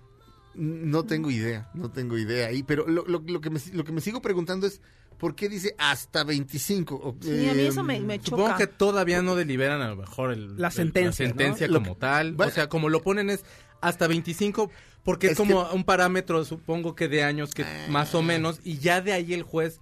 no 0.55 1.03
tengo 1.03 1.31
idea, 1.31 1.69
no 1.73 1.89
tengo 1.91 2.17
idea 2.17 2.47
ahí, 2.47 2.63
pero 2.63 2.88
lo, 2.88 3.05
lo- 3.05 3.19
lo 3.25 3.41
que 3.41 3.49
me, 3.49 3.59
lo 3.71 3.84
que 3.84 3.91
me 3.91 4.01
sigo 4.01 4.21
preguntando 4.21 4.67
es, 4.67 4.81
¿por 5.17 5.36
qué 5.36 5.49
dice 5.49 5.75
hasta 5.77 6.23
25? 6.23 6.95
O- 6.95 7.15
Sí, 7.21 7.47
a 7.49 7.53
mí 7.53 7.61
eso 7.61 7.84
me, 7.84 7.99
me 8.01 8.19
Supongo 8.19 8.45
choca. 8.47 8.57
que 8.57 8.67
todavía 8.67 9.21
no 9.21 9.36
deliberan 9.36 9.81
a 9.81 9.88
lo 9.89 9.95
mejor 9.95 10.31
el- 10.31 10.57
La 10.59 10.67
el- 10.67 10.73
sentencia, 10.73 11.25
la 11.25 11.29
sentencia 11.29 11.67
¿no? 11.67 11.73
como 11.75 11.95
tal. 11.95 12.36
O 12.39 12.49
sea, 12.49 12.69
como 12.69 12.89
lo 12.89 13.01
ponen 13.01 13.29
es 13.29 13.43
hasta 13.84 14.07
25, 14.07 14.71
porque 15.03 15.27
es, 15.27 15.31
Es 15.34 15.38
como 15.38 15.69
un 15.71 15.84
parámetro, 15.84 16.43
supongo 16.45 16.95
que 16.95 17.07
de 17.07 17.23
años 17.23 17.53
que 17.53 17.63
Ah. 17.63 17.88
más 17.89 18.15
o 18.15 18.21
menos, 18.21 18.59
y 18.63 18.77
ya 18.79 19.01
de 19.01 19.13
ahí 19.13 19.34
el 19.34 19.43
juez, 19.43 19.79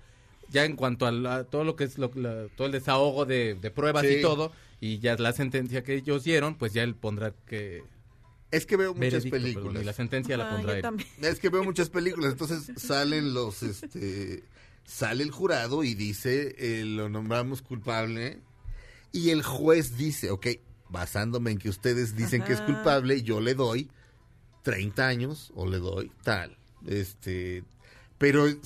ya 0.50 0.66
en 0.66 0.76
cuanto 0.76 1.06
a 1.06 1.12
la- 1.12 1.44
todo 1.46 1.64
lo 1.64 1.76
que 1.76 1.84
es 1.86 1.98
lo- 1.98 2.12
la- 2.16 2.48
todo 2.56 2.66
el 2.68 2.74
desahogo 2.74 3.26
de, 3.26 3.56
de 3.56 3.72
pruebas 3.72 4.06
Sí. 4.06 4.16
y 4.16 4.22
todo, 4.22 4.52
y 4.80 5.00
ya 5.00 5.16
la 5.16 5.32
sentencia 5.34 5.84
que 5.84 5.96
ellos 5.96 6.24
dieron, 6.24 6.56
pues 6.56 6.74
ya 6.74 6.84
él 6.84 6.96
pondrá 6.96 7.34
que... 7.46 7.84
Es 8.50 8.66
que 8.66 8.76
veo 8.76 8.94
muchas 8.94 9.24
Veredicto, 9.24 9.32
películas. 9.38 9.66
perdón, 9.68 9.82
y 9.84 9.86
la 9.86 9.94
sentencia 9.94 10.36
la 10.38 10.50
Ah, 10.50 10.56
pondrá 10.56 10.76
él. 10.76 10.82
también. 10.82 11.08
Es 11.22 11.40
que 11.40 11.48
veo 11.50 11.64
muchas 11.64 11.90
películas, 11.90 12.34
entonces 12.34 12.70
salen 12.76 13.34
los, 13.34 13.64
este, 13.64 14.44
sale 14.84 15.24
el 15.24 15.32
jurado 15.32 15.84
y 15.86 15.94
dice, 15.94 16.56
eh, 16.58 16.84
lo 16.86 17.08
nombramos 17.08 17.62
culpable, 17.62 18.40
y 19.14 19.30
el 19.30 19.42
juez 19.44 19.96
dice, 19.98 20.32
ok, 20.32 20.48
basándome 20.92 21.52
en 21.52 21.58
que 21.58 21.70
ustedes 21.70 22.16
dicen 22.16 22.44
que 22.44 22.54
es 22.54 22.62
culpable, 22.62 23.22
yo 23.24 23.40
le 23.42 23.54
doy 23.56 23.90
30 24.64 25.08
años 25.08 25.52
o 25.56 25.68
le 25.68 25.80
doy 25.80 26.12
tal, 26.24 26.56
este, 26.86 27.64
pero 28.20 28.46
en, 28.48 28.58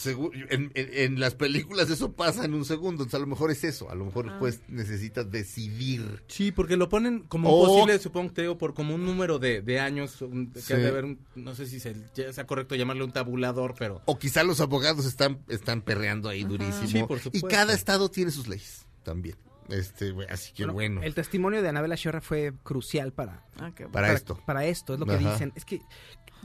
en- 0.49 0.71
en 0.75 1.19
las 1.21 1.35
películas 1.35 1.89
eso 1.89 2.11
pasa 2.11 2.43
en 2.43 2.53
un 2.53 2.65
segundo, 2.65 3.03
entonces 3.03 3.13
a 3.15 3.19
lo 3.19 3.27
mejor 3.27 3.51
es 3.51 3.63
eso, 3.63 3.89
a 3.89 3.95
lo 3.95 4.03
mejor 4.03 4.25
el 4.25 4.31
Ah. 4.33 4.39
juez 4.39 4.59
necesita 4.67 5.23
decidir. 5.23 6.23
Sí, 6.27 6.51
porque 6.51 6.75
lo 6.75 6.89
ponen 6.89 7.21
como 7.29 7.49
posible, 7.49 7.97
supongo 7.99 8.33
te 8.33 8.41
digo, 8.41 8.57
por 8.57 8.73
como 8.73 8.93
un 8.95 9.05
número 9.05 9.39
de, 9.39 9.61
de 9.61 9.79
años, 9.79 10.21
un- 10.21 10.51
que 10.51 10.59
Sí. 10.59 10.73
ha 10.73 10.77
de 10.77 10.87
haber 10.89 11.05
un- 11.05 11.19
no 11.35 11.55
sé 11.55 11.67
si 11.67 11.79
se, 11.79 11.95
sea 12.33 12.45
correcto 12.45 12.75
llamarle 12.75 13.05
un 13.05 13.11
tabulador, 13.13 13.75
pero... 13.79 14.01
O 14.05 14.19
quizá 14.19 14.43
los 14.43 14.59
abogados 14.59 15.05
están, 15.05 15.39
están 15.47 15.81
perreando 15.81 16.27
ahí 16.27 16.43
durísimo. 16.43 16.87
Sí, 16.89 17.03
por 17.07 17.19
y 17.19 17.21
supuesto. 17.21 17.47
cada 17.47 17.73
estado 17.73 18.09
tiene 18.11 18.31
sus 18.31 18.49
leyes 18.49 18.85
también. 19.03 19.37
Este, 19.69 20.13
así 20.29 20.53
que 20.53 20.65
bueno. 20.65 21.01
El 21.03 21.15
testimonio 21.15 21.61
de 21.61 21.69
Anabela 21.69 21.97
Sciorra 21.97 22.21
fue 22.21 22.53
crucial 22.63 23.11
para, 23.13 23.43
Ah, 23.59 23.71
Para 23.91 24.13
esto. 24.13 24.39
Para 24.45 24.65
esto, 24.65 24.93
es 24.93 24.99
lo 24.99 25.05
que 25.05 25.13
Ajá. 25.15 25.31
dicen. 25.31 25.51
Es 25.55 25.65
que, 25.65 25.81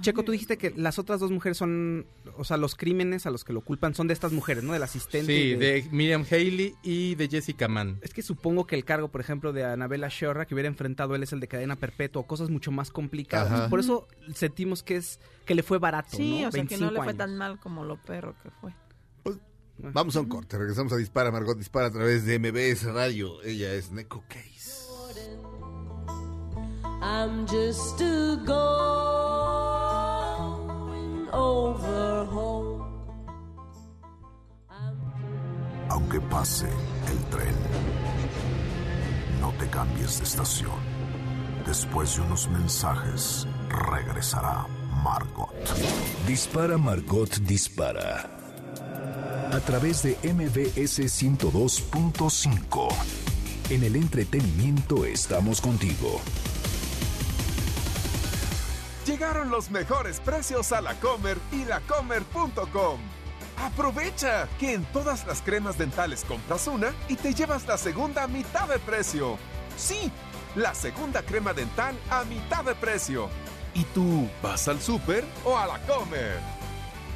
Checo, 0.01 0.23
tú 0.23 0.33
dijiste 0.33 0.57
que 0.57 0.71
las 0.77 0.99
otras 0.99 1.21
dos 1.21 1.31
mujeres 1.31 1.59
son, 1.59 2.07
o 2.39 2.45
sea, 2.45 2.57
los 2.57 2.75
crímenes 2.75 3.27
a 3.27 3.31
los 3.31 3.45
que 3.45 3.53
lo 3.53 3.61
culpan 3.61 3.95
son 3.95 4.07
de 4.07 4.15
estas 4.15 4.33
mujeres, 4.33 4.65
¿no? 4.65 4.73
Del 4.73 4.83
asistente. 4.83 5.27
Sí, 5.31 5.55
de 5.57 5.87
Miriam 5.91 6.25
Haley 6.31 6.75
y 6.83 7.17
de 7.17 7.29
Jessica 7.29 7.69
Mann. 7.69 7.99
Es 8.01 8.15
que 8.15 8.23
supongo 8.23 8.67
que 8.67 8.77
el 8.77 8.85
cargo, 8.87 9.09
por 9.09 9.21
ejemplo, 9.21 9.53
de 9.53 9.65
Anabela 9.65 10.09
Sciorra 10.09 10.47
que 10.47 10.55
hubiera 10.55 10.69
enfrentado 10.69 11.15
él 11.15 11.23
es 11.23 11.33
el 11.35 11.41
de 11.41 11.49
cadena 11.49 11.77
perpetua, 11.77 12.27
cosas 12.27 12.49
mucho 12.49 12.71
más 12.71 12.91
complicadas. 12.91 13.53
Ajá. 13.53 13.69
Por 13.69 13.81
eso 13.81 14.09
sentimos 14.35 14.83
que 14.83 14.97
es 14.97 15.21
que 15.45 15.55
le 15.55 15.63
fue 15.63 15.79
barato, 15.79 16.17
Sí, 16.17 16.43
¿no? 16.43 16.49
o 16.49 16.53
sea, 16.53 16.65
que 16.65 16.77
no 16.79 16.87
25 16.89 16.91
le 16.93 16.97
fue 16.99 17.07
años. 17.09 17.19
tan 17.19 17.37
mal 17.37 17.59
como 17.61 17.85
lo 17.85 17.97
perro 18.01 18.35
que 18.43 18.51
fue. 18.63 18.73
Vamos 19.83 20.15
a 20.17 20.21
un 20.21 20.27
corte, 20.29 20.59
regresamos 20.59 20.93
a 20.93 20.97
Dispara, 20.97 21.31
Margot 21.31 21.57
Dispara 21.57 21.87
a 21.87 21.91
través 21.91 22.27
de 22.27 22.39
MBS 22.39 22.85
Radio. 22.93 23.43
Ella 23.43 23.73
es 23.73 23.91
Neko 23.91 24.23
Case. 24.29 24.87
I'm 27.03 27.47
just 27.47 28.01
a 28.03 28.37
going 28.45 28.59
over 31.33 32.27
home. 32.31 32.85
Aunque 35.89 36.21
pase 36.21 36.69
el 37.09 37.19
tren, 37.31 37.55
no 39.41 39.53
te 39.59 39.67
cambies 39.69 40.19
de 40.19 40.25
estación. 40.25 40.79
Después 41.67 42.17
de 42.17 42.23
unos 42.23 42.49
mensajes, 42.51 43.47
regresará 43.69 44.67
Margot. 45.03 45.55
Dispara 46.27 46.77
Margot 46.77 47.31
Dispara. 47.41 48.40
A 49.53 49.59
través 49.59 50.05
de 50.05 50.17
MBS 50.23 51.01
102.5. 51.01 52.89
En 53.71 53.83
el 53.83 53.97
entretenimiento 53.97 55.05
estamos 55.05 55.61
contigo. 55.61 56.21
Llegaron 59.05 59.51
los 59.51 59.73
mejores 59.73 60.21
precios 60.21 60.71
a 60.71 60.81
la 60.81 60.95
Comer 61.01 61.37
y 61.51 61.65
lacomer.com. 61.65 63.01
Aprovecha 63.59 64.49
que 64.61 64.75
en 64.75 64.85
todas 64.93 65.27
las 65.27 65.43
cremas 65.43 65.77
dentales 65.77 66.25
compras 66.25 66.69
una 66.69 66.93
y 67.09 67.17
te 67.17 67.35
llevas 67.35 67.67
la 67.67 67.77
segunda 67.77 68.23
a 68.23 68.29
mitad 68.29 68.69
de 68.69 68.79
precio. 68.79 69.37
Sí, 69.77 70.13
la 70.55 70.77
segunda 70.77 71.23
crema 71.23 71.53
dental 71.55 71.97
a 72.09 72.23
mitad 72.23 72.63
de 72.63 72.77
precio. 72.77 73.29
¿Y 73.75 73.83
tú 73.85 74.29
vas 74.45 74.69
al 74.69 74.81
súper 74.81 75.25
o 75.45 75.59
a 75.59 75.67
la 75.67 75.81
Comer? 75.87 76.60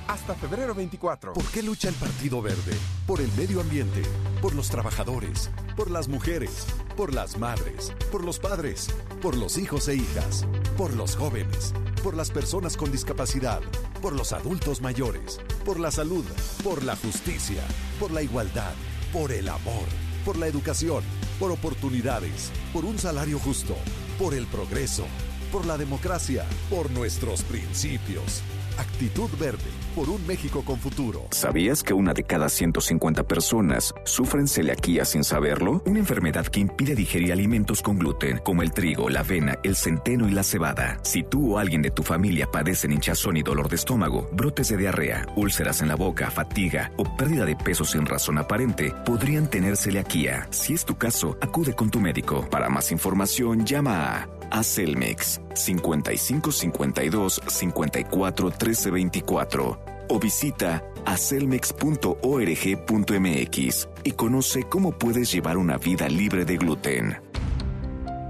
Hasta 0.08 0.34
febrero 0.34 0.74
24. 0.74 1.32
¿Por 1.32 1.44
qué 1.46 1.62
lucha 1.62 1.88
el 1.88 1.94
Partido 1.94 2.42
Verde? 2.42 2.76
Por 3.06 3.20
el 3.20 3.30
medio 3.32 3.60
ambiente, 3.60 4.02
por 4.42 4.54
los 4.54 4.68
trabajadores, 4.68 5.50
por 5.76 5.90
las 5.90 6.08
mujeres, 6.08 6.66
por 6.96 7.14
las 7.14 7.38
madres, 7.38 7.92
por 8.12 8.22
los 8.22 8.38
padres, 8.38 8.88
por 9.22 9.36
los 9.36 9.56
hijos 9.56 9.88
e 9.88 9.96
hijas, 9.96 10.46
por 10.76 10.94
los 10.94 11.16
jóvenes, 11.16 11.72
por 12.02 12.14
las 12.14 12.30
personas 12.30 12.76
con 12.76 12.92
discapacidad, 12.92 13.60
por 14.02 14.14
los 14.14 14.32
adultos 14.32 14.82
mayores, 14.82 15.40
por 15.64 15.80
la 15.80 15.90
salud, 15.90 16.24
por 16.62 16.82
la 16.84 16.96
justicia, 16.96 17.62
por 17.98 18.10
la 18.10 18.22
igualdad, 18.22 18.74
por 19.12 19.32
el 19.32 19.48
amor, 19.48 19.86
por 20.24 20.36
la 20.36 20.46
educación, 20.46 21.02
por 21.40 21.50
oportunidades, 21.50 22.52
por 22.72 22.84
un 22.84 22.98
salario 22.98 23.38
justo, 23.38 23.74
por 24.18 24.34
el 24.34 24.46
progreso, 24.46 25.06
por 25.50 25.64
la 25.64 25.78
democracia, 25.78 26.44
por 26.68 26.90
nuestros 26.90 27.42
principios. 27.42 28.42
Actitud 28.78 29.30
Verde, 29.38 29.70
por 29.94 30.08
un 30.08 30.26
México 30.26 30.62
con 30.64 30.78
futuro. 30.78 31.26
¿Sabías 31.30 31.82
que 31.82 31.94
una 31.94 32.12
de 32.12 32.24
cada 32.24 32.48
150 32.48 33.22
personas 33.24 33.94
sufren 34.04 34.48
celiaquía 34.48 35.04
sin 35.04 35.22
saberlo? 35.22 35.82
Una 35.86 36.00
enfermedad 36.00 36.46
que 36.46 36.60
impide 36.60 36.94
digerir 36.94 37.32
alimentos 37.32 37.82
con 37.82 37.98
gluten, 37.98 38.38
como 38.38 38.62
el 38.62 38.72
trigo, 38.72 39.08
la 39.10 39.20
avena, 39.20 39.58
el 39.62 39.76
centeno 39.76 40.28
y 40.28 40.32
la 40.32 40.42
cebada. 40.42 40.98
Si 41.02 41.22
tú 41.22 41.54
o 41.54 41.58
alguien 41.58 41.82
de 41.82 41.90
tu 41.90 42.02
familia 42.02 42.50
padecen 42.50 42.92
hinchazón 42.92 43.36
y 43.36 43.42
dolor 43.42 43.68
de 43.68 43.76
estómago, 43.76 44.28
brotes 44.32 44.68
de 44.68 44.76
diarrea, 44.76 45.26
úlceras 45.36 45.80
en 45.80 45.88
la 45.88 45.96
boca, 45.96 46.30
fatiga 46.30 46.90
o 46.96 47.04
pérdida 47.16 47.44
de 47.44 47.56
peso 47.56 47.84
sin 47.84 48.06
razón 48.06 48.38
aparente, 48.38 48.92
podrían 49.04 49.48
tener 49.48 49.76
celiaquía. 49.76 50.48
Si 50.50 50.74
es 50.74 50.84
tu 50.84 50.96
caso, 50.96 51.36
acude 51.40 51.74
con 51.74 51.90
tu 51.90 52.00
médico. 52.00 52.48
Para 52.50 52.68
más 52.68 52.90
información, 52.90 53.64
llama 53.64 54.22
a 54.22 54.28
Acelmex 54.54 55.40
5552 55.54 57.40
54 57.44 58.50
13 58.52 58.90
24 58.90 59.80
o 60.08 60.18
visita 60.20 60.84
acelmex.org.mx 61.04 63.88
y 64.04 64.12
conoce 64.12 64.62
cómo 64.62 64.92
puedes 64.92 65.32
llevar 65.32 65.56
una 65.56 65.76
vida 65.76 66.08
libre 66.08 66.44
de 66.44 66.56
gluten. 66.56 67.20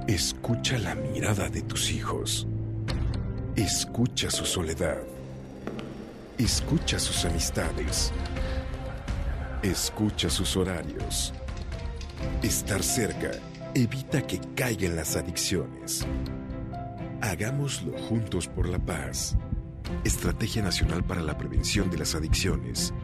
Escucha 0.08 0.78
la 0.78 0.94
mirada 0.94 1.50
de 1.50 1.60
tus 1.60 1.90
hijos. 1.90 2.46
Escucha 3.54 4.30
su 4.30 4.46
soledad. 4.46 5.02
Escucha 6.38 6.98
sus 6.98 7.26
amistades. 7.26 8.12
Escucha 9.62 10.30
sus 10.30 10.56
horarios. 10.56 11.34
Estar 12.42 12.82
cerca 12.82 13.32
evita 13.74 14.24
que 14.24 14.40
caigan 14.54 14.94
las 14.94 15.16
adicciones. 15.16 16.06
Hagámoslo 17.20 17.96
juntos 18.08 18.46
por 18.46 18.68
la 18.68 18.78
paz. 18.78 19.36
Estrategia 20.04 20.62
Nacional 20.62 21.02
para 21.04 21.22
la 21.22 21.36
Prevención 21.36 21.90
de 21.90 21.98
las 21.98 22.14
Adicciones. 22.14 22.94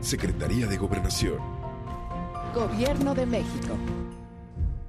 Secretaría 0.00 0.66
de 0.66 0.78
Gobernación. 0.78 1.38
Gobierno 2.54 3.14
de 3.14 3.26
México. 3.26 3.76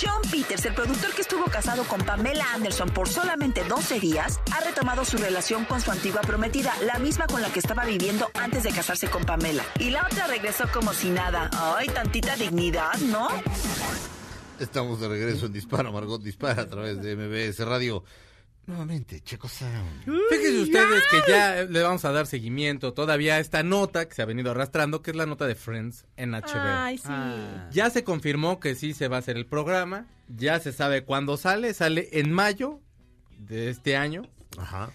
John 0.00 0.22
Peters, 0.30 0.64
el 0.66 0.74
productor 0.74 1.12
que 1.14 1.22
estuvo 1.22 1.44
casado 1.44 1.84
con 1.84 2.00
Pamela 2.00 2.44
Anderson 2.54 2.88
por 2.90 3.08
solamente 3.08 3.62
12 3.64 4.00
días, 4.00 4.40
ha 4.52 4.60
retomado 4.60 5.04
su 5.04 5.16
relación 5.16 5.64
con 5.64 5.80
su 5.80 5.90
antigua 5.90 6.20
prometida, 6.22 6.74
la 6.84 6.98
misma 6.98 7.26
con 7.26 7.42
la 7.42 7.52
que 7.52 7.60
estaba 7.60 7.84
viviendo 7.84 8.30
antes 8.34 8.64
de 8.64 8.70
casarse 8.70 9.08
con 9.08 9.24
Pamela. 9.24 9.64
Y 9.78 9.90
la 9.90 10.06
otra 10.06 10.26
regresó 10.26 10.64
como 10.72 10.92
si 10.92 11.10
nada. 11.10 11.50
Ay, 11.52 11.88
tantita 11.88 12.36
dignidad, 12.36 12.94
¿no? 13.00 13.28
Estamos 14.58 15.00
de 15.00 15.08
regreso 15.08 15.46
en 15.46 15.52
Dispara, 15.52 15.90
Margot 15.90 16.22
Dispara 16.22 16.62
a 16.62 16.68
través 16.68 17.00
de 17.00 17.16
MBS 17.16 17.60
Radio. 17.64 18.04
Nuevamente, 18.66 19.20
Checo 19.20 19.48
Sound. 19.48 20.04
Fíjense 20.30 20.62
ustedes 20.62 21.02
que 21.10 21.30
ya 21.30 21.64
le 21.64 21.82
vamos 21.82 22.04
a 22.04 22.12
dar 22.12 22.26
seguimiento 22.26 22.94
todavía 22.94 23.34
a 23.34 23.38
esta 23.38 23.62
nota 23.62 24.08
que 24.08 24.14
se 24.14 24.22
ha 24.22 24.24
venido 24.24 24.50
arrastrando, 24.52 25.02
que 25.02 25.10
es 25.10 25.16
la 25.16 25.26
nota 25.26 25.46
de 25.46 25.54
Friends 25.54 26.06
en 26.16 26.32
HBO. 26.32 26.44
Ay, 26.54 26.98
sí. 26.98 27.10
Ya 27.72 27.90
se 27.90 28.04
confirmó 28.04 28.60
que 28.60 28.74
sí 28.74 28.94
se 28.94 29.08
va 29.08 29.16
a 29.16 29.18
hacer 29.18 29.36
el 29.36 29.46
programa, 29.46 30.06
ya 30.28 30.58
se 30.60 30.72
sabe 30.72 31.04
cuándo 31.04 31.36
sale, 31.36 31.74
sale 31.74 32.08
en 32.12 32.32
mayo 32.32 32.80
de 33.38 33.68
este 33.68 33.96
año. 33.96 34.22
Ajá. 34.56 34.90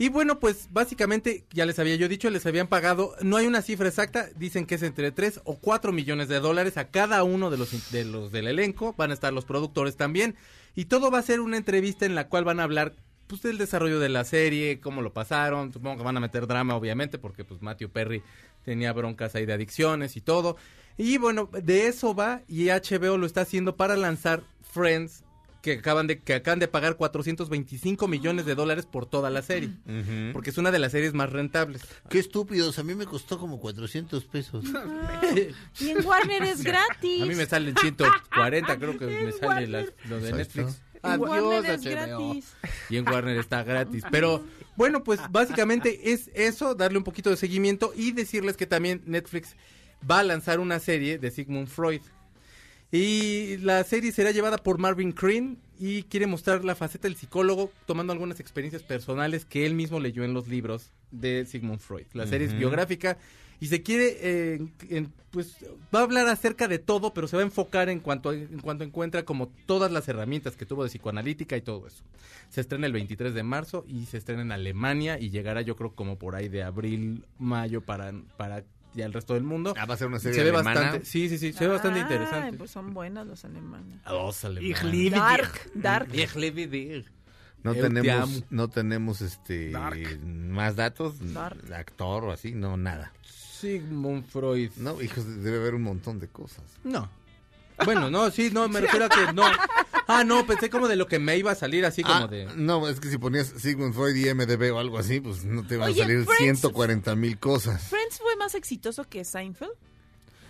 Y 0.00 0.08
bueno, 0.08 0.40
pues 0.40 0.68
básicamente, 0.70 1.44
ya 1.52 1.66
les 1.66 1.78
había 1.78 1.94
yo 1.96 2.08
dicho, 2.08 2.30
les 2.30 2.46
habían 2.46 2.68
pagado, 2.68 3.14
no 3.20 3.36
hay 3.36 3.46
una 3.46 3.60
cifra 3.60 3.86
exacta, 3.86 4.30
dicen 4.34 4.64
que 4.64 4.76
es 4.76 4.82
entre 4.82 5.12
3 5.12 5.42
o 5.44 5.58
4 5.58 5.92
millones 5.92 6.28
de 6.28 6.40
dólares 6.40 6.78
a 6.78 6.88
cada 6.88 7.22
uno 7.22 7.50
de 7.50 7.58
los, 7.58 7.92
de 7.92 8.06
los 8.06 8.32
del 8.32 8.46
elenco, 8.46 8.94
van 8.96 9.10
a 9.10 9.14
estar 9.14 9.30
los 9.30 9.44
productores 9.44 9.98
también, 9.98 10.36
y 10.74 10.86
todo 10.86 11.10
va 11.10 11.18
a 11.18 11.22
ser 11.22 11.40
una 11.40 11.58
entrevista 11.58 12.06
en 12.06 12.14
la 12.14 12.28
cual 12.28 12.44
van 12.44 12.60
a 12.60 12.62
hablar 12.62 12.94
pues 13.30 13.40
del 13.42 13.56
desarrollo 13.56 13.98
de 14.00 14.08
la 14.10 14.24
serie, 14.24 14.80
cómo 14.80 15.00
lo 15.00 15.12
pasaron, 15.14 15.72
supongo 15.72 15.96
que 15.98 16.02
van 16.02 16.16
a 16.16 16.20
meter 16.20 16.46
drama 16.46 16.74
obviamente 16.76 17.16
porque 17.18 17.44
pues 17.44 17.62
Matthew 17.62 17.88
Perry 17.90 18.22
tenía 18.64 18.92
broncas 18.92 19.34
ahí 19.34 19.46
de 19.46 19.54
adicciones 19.54 20.16
y 20.16 20.20
todo. 20.20 20.56
Y 20.98 21.16
bueno, 21.16 21.48
de 21.52 21.86
eso 21.86 22.14
va 22.14 22.42
y 22.48 22.66
HBO 22.68 23.16
lo 23.16 23.24
está 23.24 23.40
haciendo 23.42 23.76
para 23.76 23.96
lanzar 23.96 24.42
Friends 24.72 25.24
que 25.62 25.74
acaban 25.74 26.06
de 26.06 26.18
que 26.20 26.32
acaban 26.34 26.58
de 26.58 26.68
pagar 26.68 26.96
425 26.96 28.08
millones 28.08 28.46
de 28.46 28.54
dólares 28.54 28.86
por 28.86 29.04
toda 29.04 29.28
la 29.28 29.42
serie, 29.42 29.70
porque 30.32 30.48
es 30.50 30.56
una 30.58 30.70
de 30.70 30.78
las 30.78 30.92
series 30.92 31.12
más 31.12 31.30
rentables. 31.30 31.82
Qué 32.08 32.18
estúpidos, 32.18 32.78
a 32.78 32.82
mí 32.82 32.94
me 32.94 33.04
costó 33.04 33.38
como 33.38 33.60
400 33.60 34.24
pesos. 34.24 34.64
Y 35.80 35.90
en 35.90 36.04
Warner 36.04 36.42
es 36.44 36.62
gratis. 36.62 37.22
A 37.22 37.26
mí 37.26 37.34
me 37.34 37.46
salen 37.46 37.74
140, 37.76 38.78
creo 38.78 38.98
que 38.98 39.06
me 39.06 39.32
sale 39.38 39.66
la- 39.66 39.84
lo 40.08 40.18
de 40.20 40.32
Netflix. 40.32 40.80
Adiós, 41.02 41.64
HBO. 41.64 41.90
gratis. 41.90 42.56
Y 42.88 42.96
en 42.96 43.08
Warner 43.08 43.38
está 43.38 43.62
gratis. 43.62 44.04
Pero 44.10 44.44
bueno, 44.76 45.02
pues 45.02 45.20
básicamente 45.30 46.12
es 46.12 46.30
eso, 46.34 46.74
darle 46.74 46.98
un 46.98 47.04
poquito 47.04 47.30
de 47.30 47.36
seguimiento 47.36 47.92
y 47.96 48.12
decirles 48.12 48.56
que 48.56 48.66
también 48.66 49.02
Netflix 49.06 49.56
va 50.08 50.20
a 50.20 50.22
lanzar 50.22 50.60
una 50.60 50.78
serie 50.78 51.18
de 51.18 51.30
Sigmund 51.30 51.68
Freud. 51.68 52.02
Y 52.92 53.58
la 53.58 53.84
serie 53.84 54.10
será 54.10 54.32
llevada 54.32 54.58
por 54.58 54.78
Marvin 54.78 55.12
Crane 55.12 55.56
y 55.78 56.02
quiere 56.04 56.26
mostrar 56.26 56.64
la 56.64 56.74
faceta 56.74 57.06
del 57.06 57.16
psicólogo 57.16 57.70
tomando 57.86 58.12
algunas 58.12 58.40
experiencias 58.40 58.82
personales 58.82 59.44
que 59.44 59.64
él 59.64 59.74
mismo 59.74 60.00
leyó 60.00 60.24
en 60.24 60.34
los 60.34 60.48
libros 60.48 60.90
de 61.12 61.46
Sigmund 61.46 61.80
Freud. 61.80 62.06
La 62.12 62.26
serie 62.26 62.48
es 62.48 62.56
biográfica 62.56 63.16
y 63.60 63.66
se 63.66 63.82
quiere, 63.82 64.16
eh, 64.20 64.68
en- 64.88 65.12
pues 65.30 65.56
va 65.94 66.00
a 66.00 66.02
hablar 66.02 66.26
acerca 66.28 66.66
de 66.66 66.78
todo, 66.80 67.14
pero 67.14 67.28
se 67.28 67.36
va 67.36 67.42
a 67.42 67.46
enfocar 67.46 67.88
en 67.88 68.00
cuanto, 68.00 68.32
en 68.32 68.58
cuanto 68.58 68.82
encuentra 68.82 69.24
como 69.24 69.48
todas 69.66 69.92
las 69.92 70.08
herramientas 70.08 70.56
que 70.56 70.66
tuvo 70.66 70.82
de 70.82 70.88
psicoanalítica 70.90 71.56
y 71.56 71.60
todo 71.60 71.86
eso. 71.86 72.02
Se 72.48 72.60
estrena 72.60 72.86
el 72.86 72.92
23 72.92 73.32
de 73.32 73.42
marzo 73.44 73.84
y 73.86 74.06
se 74.06 74.16
estrena 74.18 74.42
en 74.42 74.50
Alemania 74.50 75.20
y 75.20 75.30
llegará 75.30 75.60
yo 75.62 75.76
creo 75.76 75.94
como 75.94 76.18
por 76.18 76.34
ahí 76.34 76.48
de 76.48 76.64
abril, 76.64 77.24
mayo 77.38 77.80
para, 77.80 78.12
para 78.36 78.64
ya 78.92 79.06
el 79.06 79.12
resto 79.12 79.34
del 79.34 79.44
mundo. 79.44 79.72
Ah, 79.76 79.86
va 79.86 79.94
a 79.94 79.96
ser 79.98 80.08
una 80.08 80.18
serie 80.18 80.36
se 80.36 80.42
ve 80.42 80.50
alemana. 80.50 80.80
bastante, 80.80 81.06
sí, 81.06 81.28
sí, 81.28 81.38
sí, 81.38 81.52
se 81.52 81.64
ve 81.64 81.70
bastante 81.74 82.00
interesante. 82.00 82.58
pues 82.58 82.72
son 82.72 82.92
buenas 82.92 83.24
los 83.24 83.44
alemanes. 83.44 84.00
Los 84.06 84.44
alemanes. 84.44 85.12
Dark, 85.12 85.70
Dark. 85.74 86.08
Ich 86.12 86.34
liebe 86.34 86.66
dich. 86.66 87.04
No 87.62 87.74
tenemos, 87.74 88.44
no 88.50 88.68
tenemos 88.68 89.20
este 89.20 89.70
Dark. 89.70 90.18
más 90.24 90.74
datos, 90.74 91.14
Dark. 91.34 91.72
actor 91.72 92.24
o 92.24 92.32
así, 92.32 92.52
no, 92.52 92.76
nada. 92.76 93.12
Sigmund 93.60 94.24
Freud. 94.26 94.70
No, 94.76 95.00
hijos, 95.02 95.24
debe 95.42 95.58
haber 95.58 95.74
un 95.74 95.82
montón 95.82 96.18
de 96.18 96.28
cosas. 96.28 96.64
No. 96.84 97.08
Bueno, 97.84 98.10
no, 98.10 98.30
sí, 98.30 98.50
no, 98.52 98.68
me 98.68 98.80
refiero 98.80 99.06
a 99.06 99.08
que 99.08 99.32
no. 99.32 99.42
Ah, 100.06 100.22
no, 100.24 100.44
pensé 100.46 100.68
como 100.68 100.86
de 100.88 100.96
lo 100.96 101.06
que 101.06 101.18
me 101.18 101.36
iba 101.38 101.52
a 101.52 101.54
salir 101.54 101.86
así 101.86 102.02
como 102.02 102.24
Ah, 102.24 102.26
de... 102.26 102.46
No, 102.56 102.86
es 102.88 103.00
que 103.00 103.08
si 103.08 103.16
ponías 103.16 103.46
Sigmund 103.56 103.94
Freud 103.94 104.14
y 104.16 104.34
MDB 104.34 104.74
o 104.74 104.78
algo 104.78 104.98
así, 104.98 105.20
pues 105.20 105.44
no 105.44 105.66
te 105.66 105.76
van 105.78 105.90
Oye, 105.90 106.02
a 106.02 106.04
salir 106.04 106.26
Friends- 106.26 106.38
140 106.60 107.14
mil 107.16 107.38
cosas. 107.38 107.88
¿Friends 107.88 108.18
fue 108.18 108.36
más 108.36 108.54
exitoso 108.54 109.04
que 109.04 109.24
Seinfeld? 109.24 109.70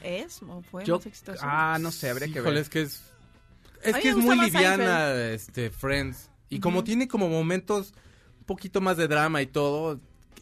¿Es? 0.03 0.41
¿O 0.43 0.63
fue 0.63 0.85
Yo- 0.85 0.97
más 0.97 1.07
exitoso? 1.07 1.39
ah, 1.43 1.79
no 1.81 1.93
sé, 1.93 2.09
habría 2.11 2.27
que 2.29 2.39
Híjole, 2.41 2.55
ver. 2.55 2.63
es 2.63 2.69
que 2.71 2.83
es... 2.83 3.03
Es 3.83 3.97
que 3.97 4.09
es 4.11 4.17
muy 4.17 4.39
liviana, 4.39 5.15
este, 5.31 5.71
Friends. 5.71 6.31
Y 6.49 6.59
como 6.61 6.83
tiene 6.85 7.07
como 7.07 7.29
momentos 7.29 7.93
un 8.41 8.45
poquito 8.47 8.81
más 8.81 8.97
de 8.97 9.07
drama 9.09 9.41
y 9.41 9.47
todo, 9.47 10.01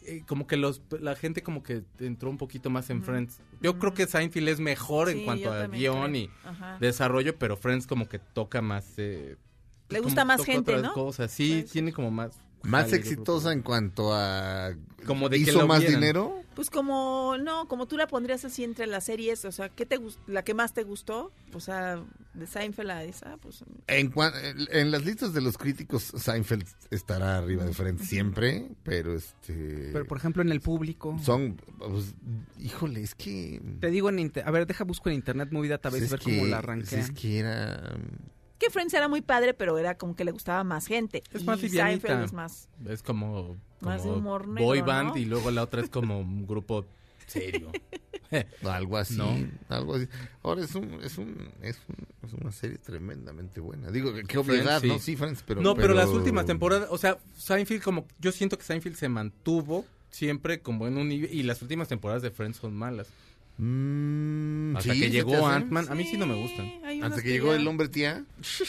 eh, 0.09 0.23
como 0.27 0.47
que 0.47 0.57
los 0.57 0.81
la 0.99 1.15
gente 1.15 1.43
como 1.43 1.63
que 1.63 1.83
entró 1.99 2.29
un 2.29 2.37
poquito 2.37 2.69
más 2.69 2.89
en 2.89 3.03
Friends. 3.03 3.41
Yo 3.61 3.77
creo 3.79 3.93
que 3.93 4.05
Seinfeld 4.07 4.47
es 4.49 4.59
mejor 4.59 5.09
en 5.09 5.25
cuanto 5.25 5.51
a 5.51 5.67
guion 5.67 6.11
creo. 6.11 6.15
y 6.15 6.29
Ajá. 6.43 6.77
desarrollo, 6.79 7.37
pero 7.37 7.55
Friends 7.57 7.87
como 7.87 8.07
que 8.07 8.19
toca 8.19 8.61
más... 8.61 8.93
eh, 8.97 9.37
Le 9.89 9.99
gusta 9.99 10.25
más 10.25 10.43
gente, 10.43 10.81
¿no? 10.81 10.93
cosas. 10.93 11.31
Sí, 11.31 11.65
tiene 11.71 11.93
como 11.93 12.11
más... 12.11 12.39
Más 12.63 12.91
exitosa 12.93 13.51
en 13.53 13.61
cuanto 13.61 14.13
a... 14.13 14.71
Como 15.05 15.29
de 15.29 15.37
que 15.37 15.43
¿Hizo 15.43 15.59
lo 15.59 15.67
más 15.67 15.79
vieran. 15.79 15.99
dinero? 16.01 16.43
Pues 16.55 16.69
como, 16.69 17.37
no, 17.39 17.69
como 17.69 17.87
tú 17.87 17.95
la 17.95 18.05
pondrías 18.07 18.43
así 18.43 18.65
entre 18.65 18.85
las 18.85 19.05
series, 19.05 19.45
o 19.45 19.51
sea, 19.53 19.69
¿qué 19.69 19.85
te 19.85 19.97
la 20.27 20.43
que 20.43 20.53
más 20.53 20.73
te 20.73 20.83
gustó? 20.83 21.31
O 21.53 21.61
sea, 21.61 22.03
de 22.33 22.45
Seinfeld 22.47 22.91
a 22.91 23.03
esa, 23.05 23.37
pues... 23.37 23.63
En, 23.87 24.11
cuan- 24.11 24.33
en 24.71 24.91
las 24.91 25.05
listas 25.05 25.33
de 25.33 25.39
los 25.39 25.57
críticos, 25.57 26.03
Seinfeld 26.17 26.65
estará 26.91 27.37
arriba 27.37 27.63
de 27.63 27.73
frente 27.73 28.03
siempre, 28.03 28.67
pero 28.83 29.15
este... 29.15 29.91
Pero 29.93 30.05
por 30.05 30.17
ejemplo 30.17 30.41
en 30.41 30.51
el 30.51 30.59
público. 30.59 31.17
Son, 31.23 31.55
pues, 31.77 32.13
híjole, 32.59 33.03
es 33.03 33.15
que... 33.15 33.61
Te 33.79 33.89
digo 33.89 34.09
en 34.09 34.19
inter- 34.19 34.43
a 34.45 34.51
ver, 34.51 34.67
deja 34.67 34.83
busco 34.83 35.07
en 35.07 35.15
internet 35.15 35.47
Movie 35.51 35.69
Database 35.69 36.03
es 36.05 36.11
ver 36.11 36.19
que- 36.19 36.37
cómo 36.39 36.47
la 36.47 36.57
es 36.57 36.63
arranquean. 36.63 37.13
que 37.13 37.39
era... 37.39 37.93
Que 38.59 38.69
Friends 38.69 38.93
era 38.93 39.07
muy 39.07 39.21
padre, 39.21 39.53
pero 39.53 39.77
era 39.77 39.97
como 39.97 40.15
que 40.15 40.25
le 40.25 40.31
gustaba 40.31 40.63
más 40.63 40.85
gente. 40.85 41.23
Es 41.33 41.41
y 41.41 41.45
más 41.45 41.61
livianita. 41.61 42.23
Es 42.23 42.33
más... 42.33 42.67
Es 42.87 43.01
como, 43.01 43.57
Más 43.79 44.01
como 44.01 44.15
humor 44.15 44.47
negro, 44.47 44.65
boy 44.65 44.81
band 44.81 45.09
¿no? 45.11 45.17
y 45.17 45.25
luego 45.25 45.49
la 45.49 45.63
otra 45.63 45.81
es 45.81 45.89
como 45.89 46.19
un 46.19 46.45
grupo 46.45 46.85
serio. 47.25 47.71
algo 48.63 48.97
así, 48.97 49.15
¿No? 49.15 49.33
algo 49.69 49.95
así. 49.95 50.07
Ahora 50.43 50.63
es 50.63 50.75
un, 50.75 50.99
es 51.01 51.17
un, 51.17 51.51
es 51.61 51.79
un- 51.87 52.27
es 52.27 52.33
una 52.33 52.51
serie 52.51 52.77
tremendamente 52.77 53.59
buena. 53.59 53.89
Digo, 53.91 54.13
qué 54.13 54.23
Friends, 54.25 54.37
obviedad, 54.49 54.81
sí. 54.81 54.87
¿no? 54.87 54.99
Sí, 54.99 55.15
Friends, 55.15 55.43
pero... 55.45 55.61
no, 55.61 55.75
pero, 55.75 55.93
las 55.93 56.09
últimas 56.09 56.45
temporadas, 56.45 56.89
o 56.91 56.97
sea, 56.97 57.17
Seinfeld 57.37 57.81
como, 57.81 58.05
yo 58.19 58.31
siento 58.31 58.57
que 58.57 58.63
Seinfeld 58.63 58.95
se 58.97 59.09
mantuvo 59.09 59.85
siempre 60.09 60.61
como 60.61 60.87
en 60.87 60.97
un 60.97 61.07
nivel, 61.07 61.33
y 61.33 61.43
las 61.43 61.61
últimas 61.61 61.87
temporadas 61.87 62.21
de 62.21 62.31
Friends 62.31 62.57
son 62.57 62.75
malas. 62.75 63.07
Mm, 63.61 64.77
Hasta 64.77 64.93
¿sí? 64.93 64.99
que 65.01 65.05
¿Se 65.07 65.11
te 65.11 65.17
llegó? 65.17 65.45
Ant-Man, 65.47 65.87
a 65.89 65.95
mí 65.95 66.05
sí 66.05 66.17
no 66.17 66.25
me 66.25 66.35
gustan. 66.41 66.71
Hasta 67.03 67.17
que 67.17 67.23
que 67.23 67.29
llegó 67.33 67.51
ya- 67.53 67.59
el 67.59 67.67
hombre 67.67 67.89
tía. 67.89 68.23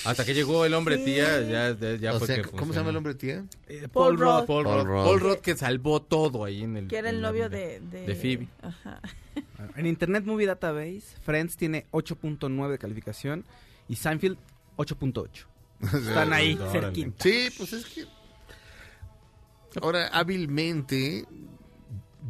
Hasta 0.04 0.24
que 0.24 0.34
llegó 0.34 0.64
el 0.64 0.74
hombre 0.74 0.98
tía, 0.98 1.40
ya, 1.42 1.76
ya, 1.78 1.94
ya 1.96 2.14
O 2.14 2.18
fue 2.18 2.26
sea, 2.26 2.36
que 2.42 2.50
¿cómo 2.50 2.72
se 2.72 2.80
llama 2.80 2.90
el 2.90 2.96
hombre 2.96 3.14
tía? 3.14 3.44
Eh, 3.68 3.86
Paul 3.92 4.18
Rudd. 4.18 4.46
Paul, 4.46 4.64
Paul 4.64 4.64
Rudd. 4.64 4.86
Rudd. 4.86 5.04
Paul 5.04 5.20
Rudd 5.20 5.36
que 5.38 5.56
salvó 5.56 6.02
todo 6.02 6.44
ahí 6.44 6.62
en 6.64 6.76
el... 6.76 6.88
Que 6.88 6.96
era 6.98 7.10
el 7.10 7.20
novio 7.20 7.48
de... 7.48 7.78
De, 7.80 8.04
De 8.06 8.14
Phoebe. 8.16 8.48
Ajá. 8.62 9.00
En 9.76 9.86
Internet 9.86 10.24
Movie 10.24 10.46
Database, 10.46 11.02
Friends 11.24 11.56
tiene 11.56 11.86
8.9 11.92 12.68
de 12.70 12.78
calificación 12.78 13.44
y 13.88 13.94
Seinfeld 13.94 14.38
8.8. 14.76 15.28
Están 15.82 16.32
ahí, 16.32 16.58
cerquita. 16.72 17.22
Sí, 17.22 17.48
pues 17.56 17.72
es 17.74 17.86
que. 17.86 18.04
Ahora, 19.80 20.08
hábilmente, 20.08 21.24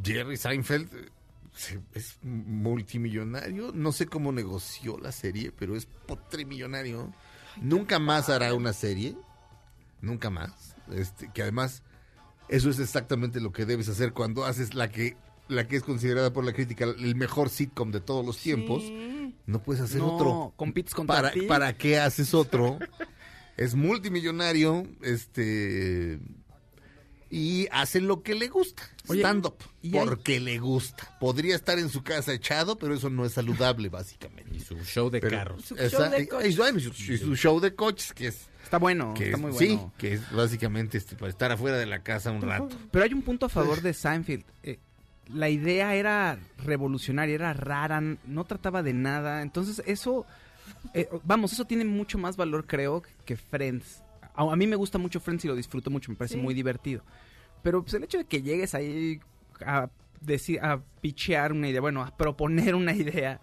Jerry 0.04 0.36
Seinfeld 0.36 0.90
se- 0.90 1.19
es 1.94 2.18
multimillonario. 2.22 3.72
No 3.74 3.92
sé 3.92 4.06
cómo 4.06 4.32
negoció 4.32 4.98
la 4.98 5.12
serie, 5.12 5.52
pero 5.52 5.76
es 5.76 5.86
potrimillonario. 6.06 7.12
Nunca 7.60 7.98
más 7.98 8.28
hará 8.28 8.54
una 8.54 8.72
serie. 8.72 9.16
Nunca 10.00 10.30
más. 10.30 10.74
Este, 10.92 11.30
que 11.32 11.42
además, 11.42 11.82
eso 12.48 12.70
es 12.70 12.78
exactamente 12.78 13.40
lo 13.40 13.52
que 13.52 13.66
debes 13.66 13.88
hacer 13.88 14.12
cuando 14.12 14.44
haces 14.44 14.74
la 14.74 14.88
que, 14.90 15.16
la 15.48 15.66
que 15.68 15.76
es 15.76 15.82
considerada 15.82 16.32
por 16.32 16.44
la 16.44 16.52
crítica 16.52 16.84
el 16.84 17.14
mejor 17.16 17.50
sitcom 17.50 17.90
de 17.90 18.00
todos 18.00 18.24
los 18.24 18.38
tiempos. 18.38 18.82
No 19.46 19.62
puedes 19.62 19.82
hacer 19.82 19.98
No, 20.00 20.14
otro. 20.14 20.52
compites 20.56 20.94
contra 20.94 21.16
¿Para, 21.16 21.30
ti. 21.32 21.42
¿Para 21.42 21.76
qué 21.76 21.98
haces 21.98 22.34
otro? 22.34 22.78
es 23.56 23.74
multimillonario, 23.74 24.86
este 25.02 26.18
y 27.30 27.68
hace 27.70 28.00
lo 28.00 28.22
que 28.22 28.34
le 28.34 28.48
gusta, 28.48 28.82
Oye, 29.06 29.20
stand 29.20 29.46
up, 29.46 29.54
y 29.82 29.96
hay- 29.96 30.04
porque 30.04 30.40
le 30.40 30.58
gusta. 30.58 31.16
Podría 31.20 31.54
estar 31.54 31.78
en 31.78 31.88
su 31.88 32.02
casa 32.02 32.32
echado, 32.32 32.76
pero 32.76 32.94
eso 32.94 33.08
no 33.08 33.24
es 33.24 33.32
saludable 33.32 33.88
básicamente. 33.88 34.56
Y 34.56 34.60
su 34.60 34.76
show 34.84 35.10
de 35.10 35.20
Pero- 35.20 35.36
carros. 35.36 35.64
Su 35.64 35.76
esa- 35.76 35.88
show 35.88 36.10
de 36.10 36.22
y- 36.22 36.26
coches. 36.26 36.54
y 36.54 36.56
bueno, 36.56 36.78
y 36.78 36.82
su, 37.18 37.36
show 37.36 37.60
de 37.60 37.74
coches, 37.74 38.12
que 38.12 38.26
es, 38.28 38.48
Está 38.64 38.78
bueno, 38.78 39.14
que 39.14 39.26
está 39.26 39.36
es- 39.36 39.42
muy 39.42 39.52
sí, 39.52 39.66
bueno. 39.74 39.92
que 39.96 40.14
es 40.14 40.32
básicamente 40.32 40.98
este, 40.98 41.14
para 41.16 41.30
estar 41.30 41.52
afuera 41.52 41.78
de 41.78 41.86
la 41.86 42.02
casa 42.02 42.30
un 42.32 42.42
rato. 42.42 42.68
Pero 42.90 43.04
hay 43.04 43.14
un 43.14 43.22
punto 43.22 43.46
a 43.46 43.48
favor 43.48 43.80
de 43.80 43.94
Seinfeld. 43.94 44.44
Eh, 44.64 44.78
la 45.32 45.48
idea 45.48 45.94
era 45.94 46.38
revolucionaria, 46.64 47.36
era 47.36 47.52
rara, 47.52 48.00
no 48.00 48.44
trataba 48.44 48.82
de 48.82 48.92
nada. 48.92 49.42
Entonces 49.42 49.82
eso, 49.86 50.26
eh, 50.94 51.08
vamos, 51.24 51.52
eso 51.52 51.64
tiene 51.64 51.84
mucho 51.84 52.18
más 52.18 52.36
valor 52.36 52.66
creo 52.66 53.02
que 53.24 53.36
Friends. 53.36 54.02
A, 54.34 54.42
a 54.52 54.56
mí 54.56 54.66
me 54.66 54.76
gusta 54.76 54.98
mucho 54.98 55.20
Friends 55.20 55.44
y 55.44 55.48
lo 55.48 55.56
disfruto 55.56 55.90
mucho, 55.90 56.10
me 56.10 56.16
parece 56.16 56.34
Sí. 56.34 56.40
muy 56.40 56.54
divertido. 56.54 57.02
Pero 57.62 57.82
pues, 57.82 57.94
el 57.94 58.04
hecho 58.04 58.18
de 58.18 58.24
que 58.24 58.42
llegues 58.42 58.74
ahí 58.74 59.20
a 59.64 59.88
decir, 60.20 60.60
a 60.60 60.80
pichear 61.00 61.52
una 61.52 61.68
idea, 61.68 61.80
bueno, 61.80 62.02
a 62.02 62.16
proponer 62.16 62.74
una 62.74 62.94
idea 62.94 63.40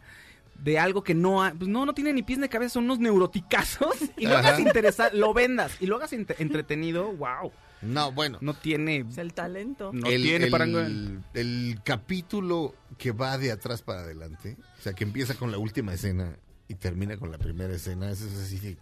de 0.63 0.79
algo 0.79 1.03
que 1.03 1.13
no 1.13 1.43
ha- 1.43 1.53
pues 1.53 1.67
no, 1.69 1.85
no 1.85 1.93
tiene 1.93 2.13
ni 2.13 2.23
pies 2.23 2.39
ni 2.39 2.47
cabeza, 2.49 2.73
son 2.73 2.85
unos 2.85 2.97
neuroticazos 2.99 3.95
y 4.17 4.25
lo 4.25 4.37
hagas 4.37 4.53
Ajá. 4.53 4.61
interesar, 4.61 5.13
lo 5.13 5.33
vendas 5.33 5.71
y 5.79 5.85
lo 5.85 5.95
hagas 5.97 6.13
ent- 6.13 6.35
entretenido, 6.39 7.11
wow. 7.13 7.51
No, 7.83 8.11
bueno. 8.11 8.39
No 8.41 8.55
tiene 8.55 9.05
Es 9.07 9.19
el 9.19 9.33
talento. 9.33 9.91
no 9.93 10.07
el, 10.09 10.23
tiene 10.23 10.45
el- 10.45 10.51
parangón. 10.51 11.23
el 11.35 11.79
capítulo 11.83 12.73
que 12.97 13.11
va 13.11 13.37
de 13.37 13.51
atrás 13.51 13.83
para 13.83 13.99
adelante, 13.99 14.57
o 14.79 14.81
sea, 14.81 14.93
que 14.93 15.03
empieza 15.03 15.35
con 15.35 15.51
la 15.51 15.59
última 15.59 15.93
escena 15.93 16.35
y 16.67 16.73
termina 16.73 17.17
con 17.17 17.31
la 17.31 17.37
primera 17.37 17.75
escena, 17.75 18.09
eso 18.09 18.25
es 18.25 18.33
así 18.39 18.77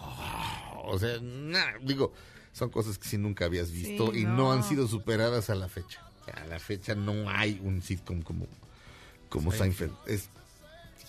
de... 0.00 0.92
O 0.92 0.98
sea, 0.98 1.18
nah, 1.20 1.78
digo, 1.82 2.12
son 2.52 2.70
cosas 2.70 2.98
que 2.98 3.08
sí 3.08 3.18
nunca 3.18 3.44
habías 3.44 3.70
visto 3.70 4.12
Sí, 4.12 4.20
y 4.20 4.24
no. 4.24 4.34
no. 4.36 4.52
han 4.52 4.64
sido 4.64 4.88
superadas 4.88 5.50
a 5.50 5.54
la 5.54 5.68
fecha. 5.68 6.00
A 6.34 6.44
la 6.46 6.58
fecha 6.58 6.94
no 6.94 7.28
hay 7.30 7.60
un 7.62 7.82
sitcom 7.82 8.22
como, 8.22 8.46
como 9.28 9.52
Seinfeld. 9.52 9.92
Es, 10.06 10.28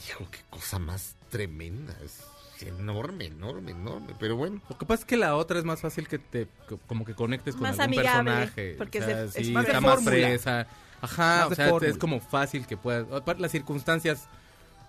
hijo, 0.10 0.26
qué 0.32 0.40
cosa 0.50 0.80
más 0.80 1.16
tremenda. 1.30 1.96
Es 2.04 2.22
enorme, 2.68 3.26
enorme, 3.26 3.72
enorme. 3.72 4.14
Pero 4.20 4.36
bueno. 4.36 4.62
Lo 4.70 4.78
que 4.78 4.86
pasa 4.86 5.02
es 5.02 5.06
que 5.06 5.18
la 5.18 5.36
otra 5.36 5.58
es 5.60 5.66
más 5.66 5.80
fácil 5.82 6.08
que 6.08 6.20
te 6.20 6.48
co- 6.68 6.80
como 6.88 7.06
que 7.06 7.14
conectes 7.16 7.56
con 7.56 7.64
Más 7.64 7.80
algún 7.80 7.98
amigable, 8.00 8.32
personaje. 8.32 8.76
porque 8.78 8.98
o 9.00 9.02
es 9.02 9.08
sea, 9.08 9.18
de- 9.18 9.28
es 9.28 9.34
sí, 9.48 9.52
más 9.52 9.66
de 9.66 9.72
está 9.72 9.82
más 9.82 9.96
fórmula. 9.96 10.12
fresa. 10.12 10.68
Ajá, 11.02 11.36
Más 11.38 11.46
o 11.46 11.50
de 11.50 11.56
sea, 11.56 11.70
fórmula. 11.70 11.92
es 11.92 11.98
como 11.98 12.20
fácil 12.20 12.68
que 12.68 12.78
puedas. 12.78 13.12
Aparte 13.12 13.42
las 13.42 13.52
circunstancias 13.52 14.28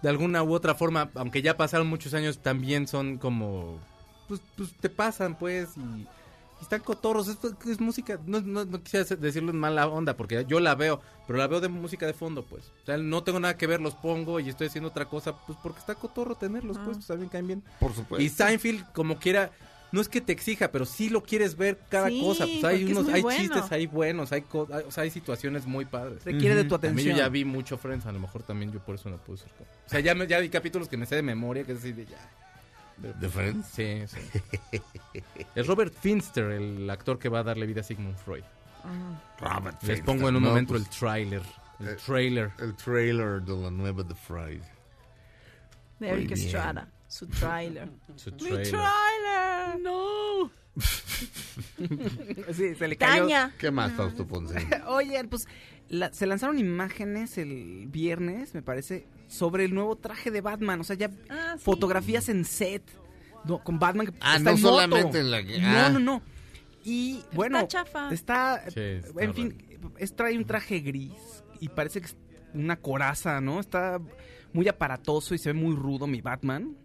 de 0.03 0.09
alguna 0.09 0.43
u 0.43 0.53
otra 0.53 0.75
forma, 0.75 1.11
aunque 1.15 1.41
ya 1.43 1.57
pasaron 1.57 1.87
muchos 1.87 2.13
años, 2.15 2.39
también 2.39 2.87
son 2.89 3.17
como 3.19 3.79
pues, 4.39 4.41
pues 4.57 4.73
te 4.81 4.89
pasan 4.89 5.37
pues 5.39 5.77
y, 5.77 5.81
y 5.81 6.07
están 6.63 6.81
cotorros, 6.81 7.29
esto 7.29 7.55
es 7.69 7.81
música, 7.81 8.19
no, 8.27 8.41
no, 8.41 8.65
no 8.65 8.83
quisiera 8.83 9.05
decirlo 9.17 9.51
en 9.51 9.59
mala 9.59 9.87
onda 9.89 10.17
porque 10.17 10.45
yo 10.49 10.61
la 10.61 10.75
veo, 10.75 11.01
pero 11.27 11.39
la 11.39 11.47
veo 11.49 11.61
de 11.61 11.69
música 11.69 12.07
de 12.07 12.15
fondo 12.15 12.45
pues. 12.45 12.65
O 12.83 12.87
sea, 12.87 12.97
no 12.97 13.23
tengo 13.25 13.41
nada 13.41 13.57
que 13.57 13.67
ver, 13.67 13.81
los 13.81 13.95
pongo 13.95 14.41
y 14.41 14.49
estoy 14.49 14.69
haciendo 14.69 14.89
otra 14.89 15.07
cosa, 15.07 15.37
pues 15.47 15.59
porque 15.63 15.81
está 15.81 15.95
cotorro 15.95 16.35
tenerlos 16.37 16.79
pues, 16.79 16.97
pues 16.97 17.07
también 17.07 17.29
caen 17.29 17.47
bien. 17.47 17.63
Por 17.81 17.93
supuesto. 17.93 18.23
Y 18.23 18.29
Seinfeld, 18.29 18.85
como 18.93 19.19
quiera, 19.19 19.51
no 19.91 20.01
es 20.01 20.09
que 20.09 20.23
te 20.23 20.33
exija, 20.33 20.73
pero 20.73 20.87
sí 20.87 21.11
lo 21.11 21.23
quieres 21.23 21.55
ver 21.57 21.79
cada 21.91 22.09
Sí, 22.09 22.21
cosa. 22.23 22.47
Pues 22.47 22.65
hay 22.65 22.85
es 22.85 22.97
unos, 22.97 23.13
hay 23.13 23.21
bueno. 23.23 23.41
chistes 23.43 23.71
ahí 23.73 23.87
buenos, 23.87 24.33
hay, 24.33 24.41
co- 24.43 24.67
hay- 24.73 24.85
o 24.87 24.91
sea, 24.91 25.03
hay 25.03 25.11
situaciones 25.11 25.67
muy 25.67 25.85
padres. 25.85 26.25
Requiere 26.25 26.55
de 26.55 26.65
tu 26.65 26.77
A 26.77 26.79
mí 26.79 26.83
yo 26.85 26.89
atención. 26.93 27.17
ya 27.19 27.29
vi 27.29 27.45
mucho 27.45 27.77
Friends, 27.77 28.07
a 28.07 28.13
lo 28.13 28.19
mejor 28.21 28.43
también 28.43 28.73
yo 28.73 28.81
por 28.81 28.95
eso 28.95 29.11
no 29.11 29.19
pude 29.19 29.37
ser 29.37 29.49
O 29.87 29.91
sea, 29.91 30.01
ya, 30.01 30.15
me- 30.15 30.27
ya 30.27 30.39
vi 30.39 30.49
capítulos 30.49 30.89
que 30.89 30.97
me 30.97 31.05
sé 31.07 31.17
de 31.17 31.23
memoria, 31.23 31.65
que 31.65 31.73
es 31.73 31.79
así 31.79 31.93
de 31.93 32.07
ya. 32.07 32.17
¿De 33.03 33.29
Friends? 33.29 33.67
Sí, 33.67 34.03
sí. 34.07 34.81
es 35.55 35.67
Robert 35.67 35.93
Finster, 35.93 36.51
el 36.53 36.89
actor 36.89 37.19
que 37.19 37.29
va 37.29 37.41
a 37.41 37.43
darle 37.43 37.67
vida 37.67 37.81
a 37.81 37.85
Sigmund 37.85 38.17
Freud. 38.17 38.45
Robert 39.41 39.77
Les 39.83 39.99
Finster, 39.99 40.05
pongo 40.05 40.29
en 40.29 40.37
un 40.37 40.43
no, 40.43 40.49
momento 40.49 40.75
pues, 40.75 40.83
el 40.83 40.89
tráiler. 40.89 41.43
El 41.81 41.89
eh, 41.89 41.97
trailer. 42.05 42.51
El 42.59 42.75
trailer 42.77 43.43
de 43.43 43.57
la 43.57 43.71
nueva 43.71 44.07
The 44.07 44.15
Friday. 44.15 44.63
De 45.99 46.09
Eric. 46.09 46.33
Estrada. 46.33 46.89
Su 47.09 47.27
trailer. 47.27 47.91
Su 48.17 48.31
¡Mi 48.33 48.37
trailer. 48.39 48.71
trailer! 48.71 49.81
¡No! 49.83 50.51
Sí, 52.55 52.75
se 52.75 52.89
le 52.89 52.97
cayó. 52.97 53.25
Caña. 53.25 53.53
¿Qué 53.59 53.71
más, 53.71 53.93
Fausto 53.93 54.27
Ponce? 54.27 54.57
Oye, 54.87 55.23
pues 55.25 55.47
la- 55.89 56.13
se 56.13 56.27
lanzaron 56.27 56.59
imágenes 56.59 57.37
el 57.37 57.87
viernes, 57.89 58.55
me 58.55 58.63
parece, 58.63 59.07
sobre 59.33 59.65
el 59.65 59.75
nuevo 59.75 59.97
traje 59.97 60.31
de 60.31 60.41
Batman. 60.41 60.81
O 60.81 60.85
sea, 60.85 60.97
ya 60.97 61.11
Ah, 61.31 61.55
sí. 61.57 61.65
fotografías 61.65 62.29
en 62.29 62.45
set 62.45 62.83
No, 63.45 63.63
con 63.65 63.79
Batman. 63.79 64.07
que 64.09 64.13
Ah, 64.21 64.37
está 64.37 64.51
no 64.51 64.57
en 64.57 64.63
moto. 64.63 64.75
solamente 64.75 65.19
en 65.21 65.31
la 65.31 65.43
que- 65.43 65.59
No, 65.59 65.69
ah. 65.69 65.89
no, 65.89 65.99
no. 65.99 66.23
Y 66.85 67.23
bueno, 67.33 67.59
Está 67.61 67.69
chafa. 67.85 68.13
está, 68.13 68.65
Sí, 68.71 68.81
está 68.81 69.23
en 69.25 69.35
fin, 69.35 69.79
es, 69.99 70.15
trae 70.15 70.37
un 70.37 70.45
traje 70.45 70.81
gris 70.81 71.13
y 71.61 71.69
parece 71.69 72.01
que 72.01 72.07
es 72.07 72.17
una 72.55 72.77
coraza, 72.77 73.41
¿no? 73.41 73.59
Está 73.61 74.01
muy 74.53 74.69
aparatoso 74.69 75.35
y 75.35 75.39
se 75.39 75.53
ve 75.53 75.59
muy 75.59 75.75
rudo 75.75 76.07
mi 76.07 76.21
Batman. 76.21 76.77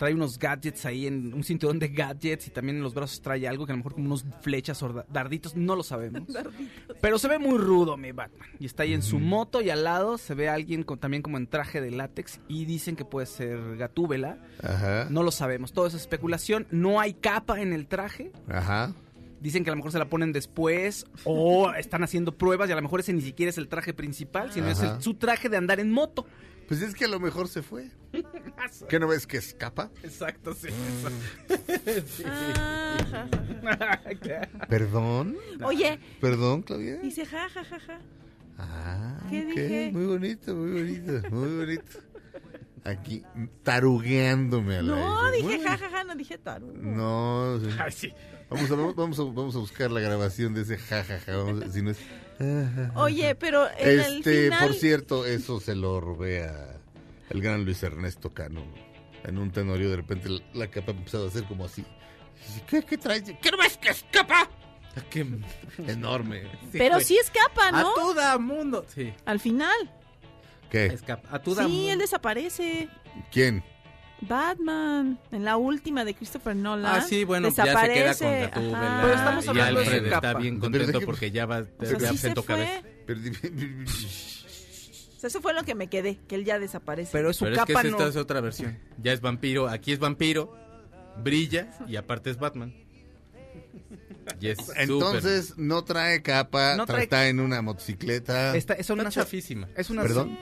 Trae 0.00 0.14
unos 0.14 0.38
gadgets 0.38 0.86
ahí, 0.86 1.06
en 1.06 1.34
un 1.34 1.44
cinturón 1.44 1.78
de 1.78 1.88
gadgets 1.88 2.46
y 2.46 2.50
también 2.50 2.78
en 2.78 2.82
los 2.82 2.94
brazos 2.94 3.20
trae 3.20 3.46
algo 3.46 3.66
que 3.66 3.72
a 3.72 3.74
lo 3.74 3.80
mejor 3.80 3.92
como 3.92 4.06
unos 4.06 4.24
flechas 4.40 4.82
o 4.82 4.88
da- 4.90 5.04
darditos, 5.12 5.54
no 5.54 5.76
lo 5.76 5.82
sabemos. 5.82 6.22
Pero 7.02 7.18
se 7.18 7.28
ve 7.28 7.38
muy 7.38 7.58
rudo 7.58 7.98
mi 7.98 8.10
Batman. 8.12 8.48
Y 8.58 8.64
está 8.64 8.84
ahí 8.84 8.94
en 8.94 9.02
su 9.02 9.18
moto 9.18 9.60
y 9.60 9.68
al 9.68 9.84
lado 9.84 10.16
se 10.16 10.34
ve 10.34 10.48
a 10.48 10.54
alguien 10.54 10.84
con, 10.84 10.98
también 10.98 11.22
como 11.22 11.36
en 11.36 11.46
traje 11.46 11.82
de 11.82 11.90
látex 11.90 12.40
y 12.48 12.64
dicen 12.64 12.96
que 12.96 13.04
puede 13.04 13.26
ser 13.26 13.76
Gatúbela. 13.76 14.38
Ajá. 14.62 15.06
No 15.10 15.22
lo 15.22 15.30
sabemos, 15.30 15.72
todo 15.74 15.86
eso 15.86 15.98
es 15.98 16.02
especulación. 16.04 16.66
No 16.70 16.98
hay 16.98 17.12
capa 17.12 17.60
en 17.60 17.74
el 17.74 17.86
traje. 17.86 18.32
Ajá. 18.48 18.94
Dicen 19.42 19.64
que 19.64 19.70
a 19.70 19.72
lo 19.72 19.76
mejor 19.76 19.92
se 19.92 19.98
la 19.98 20.06
ponen 20.06 20.32
después 20.32 21.04
o 21.24 21.70
están 21.78 22.02
haciendo 22.04 22.32
pruebas 22.36 22.70
y 22.70 22.72
a 22.72 22.76
lo 22.76 22.82
mejor 22.82 23.00
ese 23.00 23.12
ni 23.12 23.20
siquiera 23.20 23.50
es 23.50 23.58
el 23.58 23.68
traje 23.68 23.92
principal, 23.92 24.50
sino 24.50 24.68
es 24.68 24.80
el- 24.82 25.02
su 25.02 25.12
traje 25.14 25.50
de 25.50 25.58
andar 25.58 25.78
en 25.78 25.90
moto. 25.92 26.26
Pues 26.70 26.82
es 26.82 26.94
que 26.94 27.06
a 27.06 27.08
lo 27.08 27.18
mejor 27.18 27.48
se 27.48 27.62
fue. 27.62 27.90
¿Qué 28.88 29.00
no 29.00 29.08
ves 29.08 29.26
que 29.26 29.38
escapa? 29.38 29.90
Exacto, 30.04 30.54
sí. 30.54 30.68
¿Perdón? 34.68 35.36
Oye, 35.64 35.98
¿Perdón, 36.20 36.62
Claudia? 36.62 36.98
dice 36.98 37.26
ja, 37.26 37.48
ja, 37.48 37.64
ja, 37.64 37.80
ja. 37.80 37.98
Ah, 38.58 39.18
¿Qué 39.30 39.40
ok. 39.40 39.46
dije? 39.48 39.90
Muy 39.92 40.06
bonito, 40.06 40.54
muy 40.54 40.70
bonito, 40.80 41.12
muy 41.30 41.56
bonito. 41.56 41.98
Aquí, 42.84 43.22
tarugueándome 43.62 44.76
a 44.76 44.82
la 44.82 44.96
No, 44.96 45.24
aire. 45.26 45.36
dije 45.38 45.56
Muy 45.58 45.66
ja, 45.66 45.76
ja, 45.76 45.90
ja, 45.90 46.04
no 46.04 46.14
dije 46.14 46.38
tarugo. 46.38 46.72
No, 46.74 47.58
sí. 47.60 47.68
Ay, 47.78 47.92
sí. 47.92 48.12
Vamos 48.48 48.70
a, 48.70 48.74
vamos, 48.76 49.18
a, 49.18 49.22
vamos 49.24 49.56
a 49.56 49.58
buscar 49.58 49.90
la 49.90 50.00
grabación 50.00 50.54
de 50.54 50.62
ese 50.62 50.78
jajaja. 50.78 51.36
Vamos 51.36 51.62
a- 51.64 51.70
si 51.72 51.82
no 51.82 51.90
es... 51.90 51.98
Oye, 52.94 53.34
pero 53.34 53.68
en 53.78 54.00
el 54.00 54.16
Este, 54.18 54.44
final... 54.44 54.66
por 54.66 54.74
cierto, 54.76 55.26
eso 55.26 55.60
se 55.60 55.74
lo 55.74 56.00
robé 56.00 56.44
a 56.44 56.76
el 57.28 57.40
gran 57.40 57.64
Luis 57.64 57.82
Ernesto 57.82 58.32
Cano. 58.32 58.62
En 59.24 59.38
un 59.38 59.50
tenorio, 59.50 59.90
de 59.90 59.96
repente 59.96 60.28
la, 60.54 60.68
capa 60.68 60.92
empezó 60.92 61.22
a 61.24 61.28
hacer 61.28 61.44
como 61.44 61.66
así. 61.66 61.84
¿Qué, 62.66 62.82
qué 62.82 62.96
traes? 62.96 63.24
¿Qué 63.40 63.50
no 63.50 63.58
ves 63.58 63.76
que 63.76 63.90
escapa? 63.90 64.48
Qué 65.10 65.26
enorme. 65.86 66.42
Pero 66.72 66.98
sí 67.00 67.16
escapa, 67.18 67.70
¿no? 67.70 67.90
A 67.90 67.94
todo 67.94 68.40
mundo. 68.40 68.84
Sí. 68.88 69.12
Al 69.26 69.38
final. 69.38 69.76
¿Qué? 70.70 70.86
Escapa. 70.86 71.28
A 71.36 71.40
todo 71.42 71.56
Sí, 71.56 71.68
mundo. 71.68 71.92
él 71.92 71.98
desaparece. 71.98 72.88
¿Quién? 73.30 73.62
Batman, 74.22 75.18
en 75.32 75.44
la 75.44 75.56
última 75.56 76.04
de 76.04 76.14
Christopher 76.14 76.54
Nolan. 76.54 77.00
Ah, 77.00 77.00
sí, 77.02 77.24
bueno, 77.24 77.48
ya 77.48 77.54
se 77.54 77.62
desaparece. 77.62 77.94
queda 77.94 78.14
con 78.14 78.40
Gatúbela. 78.72 78.98
Pero 79.02 79.14
estamos 79.14 79.44
y 79.44 79.48
hablando 79.48 79.80
de 79.80 79.86
Alfred 79.86 79.98
su 80.00 80.04
está 80.06 80.20
capa. 80.20 80.38
bien 80.38 80.58
contento 80.60 81.00
porque 81.06 81.30
ya 81.30 81.46
va 81.46 81.58
O 81.78 81.84
sea, 81.86 81.98
ya 81.98 82.10
sí 82.10 82.18
sentó 82.18 82.42
se. 82.42 82.82
O 85.16 85.20
sea, 85.20 85.28
eso 85.28 85.40
fue 85.42 85.52
lo 85.52 85.62
que 85.64 85.74
me 85.74 85.88
quedé, 85.88 86.18
que 86.28 86.34
él 86.34 86.44
ya 86.44 86.58
desaparece. 86.58 87.10
Pero 87.12 87.32
su 87.32 87.44
Pero 87.44 87.56
es 87.56 87.62
que 87.64 87.72
capa 87.74 87.86
esta 87.86 88.02
no. 88.04 88.08
es 88.08 88.16
otra 88.16 88.40
versión. 88.40 88.78
Ya 89.02 89.12
es 89.12 89.20
vampiro, 89.20 89.68
aquí 89.68 89.92
es 89.92 89.98
vampiro, 89.98 90.54
brilla 91.22 91.70
y 91.86 91.96
aparte 91.96 92.30
es 92.30 92.38
Batman. 92.38 92.74
Y 94.40 94.48
es 94.48 94.58
Entonces 94.76 95.54
no 95.58 95.82
trae 95.84 96.22
capa, 96.22 96.76
No 96.76 96.86
trae- 96.86 97.02
está 97.02 97.28
en 97.28 97.40
una 97.40 97.60
motocicleta. 97.62 98.56
Esta- 98.56 98.74
son 98.74 98.80
Está 98.80 98.94
unas, 98.94 99.14
chafísima. 99.14 99.68
Es 99.76 99.90
unas, 99.90 100.06
¿Perdón? 100.06 100.38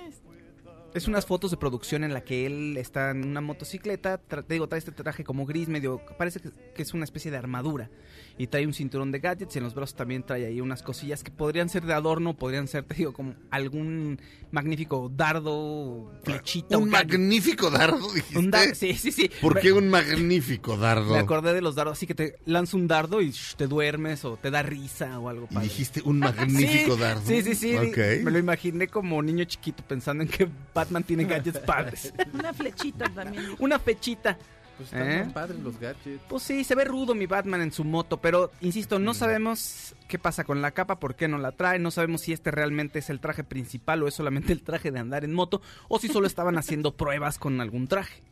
Es 0.98 1.06
unas 1.06 1.26
fotos 1.26 1.52
de 1.52 1.56
producción 1.56 2.02
en 2.02 2.12
la 2.12 2.22
que 2.24 2.44
él 2.44 2.76
está 2.76 3.10
en 3.12 3.24
una 3.24 3.40
motocicleta, 3.40 4.20
tra- 4.28 4.44
te 4.44 4.54
digo, 4.54 4.68
trae 4.68 4.80
este 4.80 4.90
traje 4.90 5.22
como 5.22 5.46
gris, 5.46 5.68
medio, 5.68 6.00
parece 6.18 6.40
que, 6.40 6.50
que 6.74 6.82
es 6.82 6.92
una 6.92 7.04
especie 7.04 7.30
de 7.30 7.36
armadura. 7.36 7.88
Y 8.36 8.48
trae 8.48 8.66
un 8.66 8.72
cinturón 8.74 9.12
de 9.12 9.18
gadgets 9.20 9.54
y 9.54 9.58
en 9.58 9.64
los 9.64 9.74
brazos 9.74 9.94
también 9.96 10.24
trae 10.24 10.46
ahí 10.46 10.60
unas 10.60 10.82
cosillas 10.82 11.22
que 11.22 11.30
podrían 11.30 11.68
ser 11.68 11.84
de 11.84 11.92
adorno, 11.92 12.36
podrían 12.36 12.66
ser, 12.68 12.82
te 12.84 12.94
digo, 12.96 13.12
como 13.12 13.34
algún 13.50 14.20
magnífico 14.50 15.10
dardo, 15.14 16.12
flechita. 16.24 16.78
un 16.78 16.90
magnífico 16.90 17.70
dardo, 17.70 18.12
dijiste. 18.12 18.38
Un 18.38 18.50
dar- 18.50 18.74
sí, 18.74 18.94
sí, 18.94 19.12
sí. 19.12 19.30
¿Por 19.40 19.60
qué 19.60 19.72
un 19.72 19.88
magnífico 19.88 20.76
dardo? 20.76 21.12
Me 21.14 21.18
acordé 21.20 21.52
de 21.52 21.60
los 21.60 21.74
dardos, 21.74 21.96
así 21.98 22.06
que 22.06 22.14
te 22.14 22.36
lanza 22.44 22.76
un 22.76 22.86
dardo 22.88 23.20
y 23.22 23.30
shh, 23.30 23.54
te 23.56 23.66
duermes 23.66 24.24
o 24.24 24.36
te 24.36 24.50
da 24.50 24.62
risa 24.62 25.18
o 25.18 25.28
algo 25.28 25.46
Y 25.50 25.54
padre. 25.54 25.68
dijiste 25.68 26.02
un 26.04 26.18
magnífico 26.18 26.94
sí, 26.96 27.00
dardo. 27.00 27.22
Sí, 27.24 27.42
sí, 27.42 27.54
sí. 27.54 27.76
Me 28.24 28.30
lo 28.30 28.38
imaginé 28.38 28.88
como 28.88 29.22
niño 29.22 29.44
chiquito 29.44 29.84
pensando 29.86 30.22
en 30.22 30.28
que 30.28 30.48
Batman 30.88 31.04
tiene 31.04 31.24
gadgets 31.24 31.58
padres. 31.58 32.12
Una 32.32 32.52
flechita 32.54 33.08
también. 33.10 33.44
Una 33.58 33.78
fechita. 33.78 34.38
Pues 34.78 34.92
están 34.92 35.10
¿Eh? 35.10 35.30
padres 35.34 35.58
los 35.60 35.78
gadgets. 35.78 36.22
Pues 36.28 36.42
sí, 36.44 36.62
se 36.64 36.74
ve 36.76 36.84
rudo 36.84 37.14
mi 37.14 37.26
Batman 37.26 37.60
en 37.62 37.72
su 37.72 37.84
moto, 37.84 38.16
pero 38.18 38.52
insisto, 38.60 38.98
Mm. 38.98 39.04
no 39.04 39.12
sabemos 39.14 39.94
qué 40.06 40.18
pasa 40.18 40.44
con 40.44 40.62
la 40.62 40.70
capa, 40.70 41.00
por 41.00 41.16
qué 41.16 41.26
no 41.28 41.36
la 41.38 41.52
trae, 41.52 41.78
no 41.80 41.90
sabemos 41.90 42.20
si 42.22 42.32
este 42.32 42.50
realmente 42.52 43.00
es 43.00 43.10
el 43.10 43.18
traje 43.20 43.42
principal 43.44 44.02
o 44.02 44.08
es 44.08 44.14
solamente 44.14 44.52
el 44.52 44.62
traje 44.62 44.90
de 44.92 45.00
andar 45.00 45.24
en 45.24 45.34
moto, 45.34 45.60
o 45.88 45.98
si 45.98 46.08
solo 46.08 46.26
estaban 46.28 46.56
haciendo 46.58 46.94
pruebas 46.96 47.38
con 47.38 47.60
algún 47.60 47.88
traje. 47.88 48.22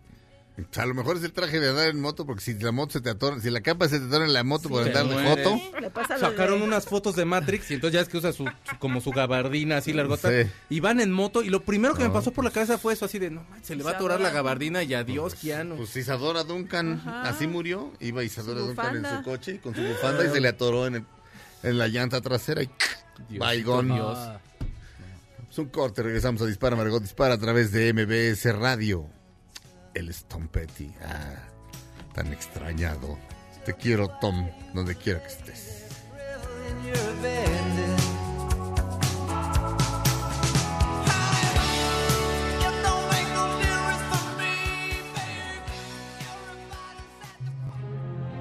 A 0.76 0.86
lo 0.86 0.94
mejor 0.94 1.18
es 1.18 1.22
el 1.24 1.32
traje 1.32 1.60
de 1.60 1.68
andar 1.68 1.88
en 1.88 2.00
moto, 2.00 2.24
porque 2.24 2.40
si 2.42 2.54
la 2.54 2.72
moto 2.72 2.94
se 2.94 3.00
te 3.02 3.10
atora, 3.10 3.38
si 3.40 3.50
la 3.50 3.60
capa 3.60 3.88
se 3.90 3.98
te 4.00 4.06
atora 4.06 4.24
en 4.24 4.32
la 4.32 4.42
moto 4.42 4.70
por 4.70 4.82
andar 4.86 5.06
de 5.06 5.14
foto. 5.36 5.60
Sacaron 6.18 6.60
de- 6.60 6.64
unas 6.66 6.86
fotos 6.86 7.14
de 7.14 7.26
Matrix 7.26 7.70
y 7.70 7.74
entonces 7.74 7.94
ya 7.94 8.00
es 8.00 8.08
que 8.08 8.16
usa 8.16 8.32
su, 8.32 8.44
su- 8.46 8.78
como 8.78 9.02
su 9.02 9.10
gabardina 9.10 9.76
así 9.76 9.92
largota 9.92 10.30
Sí. 10.30 10.48
y 10.70 10.80
van 10.80 11.00
en 11.00 11.12
moto 11.12 11.42
y 11.42 11.50
lo 11.50 11.60
primero 11.62 11.94
que 11.94 12.04
me 12.04 12.10
pasó 12.10 12.30
por 12.32 12.42
la 12.44 12.50
cabeza 12.50 12.78
fue 12.78 12.94
eso 12.94 13.04
así 13.04 13.18
de 13.18 13.30
no 13.30 13.44
se 13.62 13.76
le 13.76 13.82
va 13.84 13.90
a 13.90 13.94
atorar 13.96 14.18
la 14.20 14.30
gabardina 14.30 14.82
y 14.82 14.94
adiós 14.94 15.34
Keanu. 15.34 15.76
Pues 15.76 15.94
Isadora 15.96 16.42
Duncan, 16.42 17.02
Ajá. 17.04 17.22
así 17.28 17.46
murió. 17.46 17.92
Iba 18.00 18.24
Isadora 18.24 18.60
Duncan 18.60 18.96
en 19.04 19.16
su 19.18 19.22
coche 19.24 19.60
con 19.60 19.74
su 19.74 19.82
bufanda 19.82 20.24
y 20.24 20.30
se 20.30 20.40
le 20.40 20.48
atoró 20.48 20.86
en, 20.86 20.94
el- 20.96 21.04
en 21.64 21.76
la 21.78 21.88
llanta 21.88 22.22
trasera 22.22 22.62
y 22.62 22.70
Baigón. 23.38 23.88
Dios. 23.88 24.18
Es 25.50 25.58
un 25.58 25.66
corte, 25.68 26.02
regresamos 26.02 26.40
a 26.42 26.46
Dispara 26.46 26.76
Margot 26.76 27.02
Dispara 27.02 27.34
a 27.34 27.38
través 27.38 27.72
de 27.72 27.92
MBS 27.92 28.52
Radio. 28.52 29.06
El 29.96 30.10
es 30.10 30.24
Tom 30.24 30.46
Petty. 30.46 30.92
Ah, 31.02 31.36
tan 32.12 32.30
extrañado. 32.30 33.16
Te 33.64 33.72
quiero, 33.72 34.08
Tom, 34.20 34.46
donde 34.74 34.94
quiera 34.94 35.22
que 35.22 35.28
estés. 35.28 35.86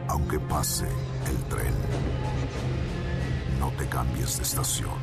Aunque 0.09 0.39
pase 0.39 0.83
el 0.83 1.43
tren, 1.45 1.73
no 3.61 3.71
te 3.77 3.87
cambies 3.87 4.35
de 4.35 4.43
estación. 4.43 4.99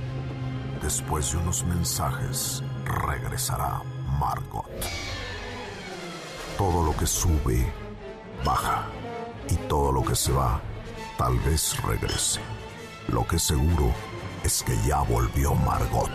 Después 0.83 1.33
de 1.33 1.39
unos 1.39 1.65
mensajes, 1.65 2.63
regresará 2.85 3.83
Margot. 4.21 4.69
Todo 6.59 6.85
lo 6.85 6.97
que 6.97 7.07
sube, 7.07 7.73
baja. 8.45 8.87
Y 9.49 9.57
todo 9.69 9.93
lo 9.93 10.05
que 10.05 10.15
se 10.15 10.33
va, 10.33 10.61
tal 11.19 11.39
vez 11.41 11.77
regrese. 11.83 12.41
Lo 13.09 13.27
que 13.27 13.39
seguro 13.39 13.93
es 14.45 14.63
que 14.63 14.77
ya 14.87 15.01
volvió 15.03 15.55
Margot. 15.55 16.11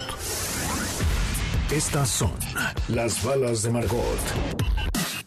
Estas 1.72 2.10
son 2.10 2.32
las 2.88 3.24
balas 3.24 3.64
de 3.64 3.72
Margot. 3.72 4.20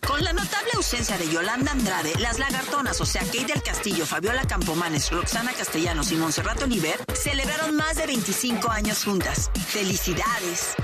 Con 0.07 0.25
la 0.25 0.33
notable 0.33 0.71
ausencia 0.75 1.17
de 1.19 1.29
Yolanda 1.29 1.73
Andrade, 1.73 2.13
las 2.19 2.39
lagartonas, 2.39 3.01
o 3.01 3.07
sea, 3.07 3.23
Kate 3.23 3.45
del 3.47 3.63
Castillo, 3.63 4.07
Fabiola 4.07 4.43
Campomanes, 4.45 5.11
Roxana 5.11 5.53
Castellanos 5.53 6.11
y 6.13 6.17
Montserrat 6.17 6.63
Oliver, 6.63 6.99
celebraron 7.15 7.77
más 7.77 7.97
de 7.97 8.07
25 8.07 8.71
años 8.71 9.05
juntas. 9.05 9.51
¡Felicidades! 9.69 10.75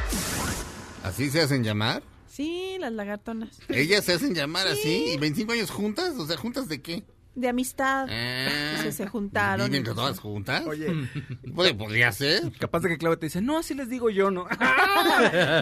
¿Así 1.02 1.30
se 1.30 1.40
hacen 1.40 1.64
llamar? 1.64 2.02
Sí, 2.36 2.76
las 2.80 2.92
lagartonas. 2.92 3.58
¿Ellas 3.68 4.04
se 4.04 4.12
hacen 4.12 4.34
llamar 4.34 4.66
así? 4.66 5.12
¿Y 5.14 5.16
25 5.16 5.52
años 5.52 5.70
juntas? 5.70 6.14
O 6.18 6.26
sea, 6.26 6.36
¿juntas 6.36 6.68
de 6.68 6.82
qué? 6.82 7.04
De 7.34 7.48
amistad. 7.48 8.06
Ah, 8.10 8.68
Entonces 8.70 8.94
se 8.96 9.06
juntaron. 9.06 9.70
¿Viven 9.70 9.84
todas 9.84 10.18
juntas? 10.20 10.64
Oye, 10.66 10.86
Pues, 11.54 11.72
podría 11.72 12.12
ser. 12.12 12.50
capaz 12.58 12.80
de 12.80 12.90
que 12.90 12.98
Claudia 12.98 13.18
te 13.20 13.26
dice, 13.26 13.40
no, 13.40 13.58
así 13.58 13.72
les 13.74 13.88
digo 13.88 14.10
yo, 14.10 14.30
¿no? 14.30 14.46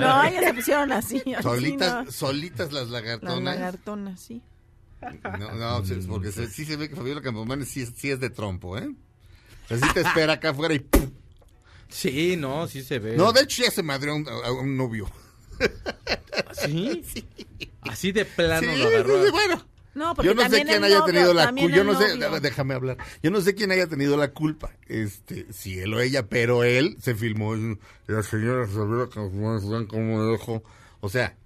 No, 0.01 0.25
ellas 0.25 0.45
se 0.45 0.55
pusieron 0.55 0.91
así. 0.93 1.19
así 1.35 1.43
Solitas, 1.43 2.05
no. 2.07 2.11
solitas 2.13 2.73
las 2.73 2.83
Las 2.89 2.91
lagartonas. 2.91 3.55
lagartonas, 3.57 4.21
sí. 4.21 4.43
No, 5.39 5.53
no, 5.55 5.85
sí, 5.85 5.95
porque 6.09 6.33
se- 6.33 6.49
sí 6.49 6.65
se 6.65 6.77
ve 6.77 6.89
que 6.89 6.97
Fabiola 6.97 7.21
Campomanes 7.21 7.69
sí, 7.69 7.83
es- 7.83 7.93
sí 7.97 8.11
es 8.11 8.19
de 8.21 8.31
trompo, 8.31 8.79
¿eh? 8.79 8.89
Así 9.71 9.83
te 9.95 10.01
espera 10.01 10.35
acá 10.35 10.51
afuera 10.51 10.75
y 10.75 10.79
¡pum! 10.81 11.11
Sí, 11.89 12.37
no, 12.37 12.67
sí 12.67 12.83
se 12.83 12.99
ve. 12.99 13.17
No, 13.17 13.33
de 13.33 13.43
hecho 13.43 13.63
ya 13.63 13.71
se 13.71 13.83
madrió 13.83 14.13
a 14.13 14.17
un, 14.17 14.29
a 14.29 14.51
un 14.53 14.77
novio. 14.77 15.09
¿Sí? 16.53 17.03
Así 17.83 18.13
de 18.13 18.25
plano 18.25 18.73
Sí, 18.73 18.79
lo 18.79 18.89
agarró. 18.89 19.25
sí, 19.25 19.31
bueno. 19.31 19.67
No, 19.95 20.15
porque 20.15 20.29
Yo 20.29 20.35
no 20.35 20.43
sé 20.49 20.65
quién 20.65 20.83
haya 20.83 20.99
novio, 20.99 21.05
tenido 21.05 21.35
la 21.35 21.51
culpa. 21.53 21.77
Yo 21.77 21.85
no 21.85 22.01
sé, 22.01 22.17
novio. 22.19 22.41
déjame 22.41 22.75
hablar. 22.75 22.97
Yo 23.23 23.31
no 23.31 23.41
sé 23.41 23.55
quién 23.55 23.71
haya 23.71 23.87
tenido 23.87 24.17
la 24.17 24.33
culpa. 24.33 24.73
Este, 24.89 25.47
si 25.53 25.79
él 25.79 25.95
o 25.95 26.01
ella, 26.01 26.27
pero 26.27 26.65
él 26.65 26.97
se 27.01 27.15
filmó. 27.15 27.57
y 27.57 27.79
La 28.09 28.23
señora 28.25 28.67
cómo 29.09 30.19
me 30.19 30.33
dejó. 30.33 30.65
O 31.01 31.09
sea, 31.09 31.37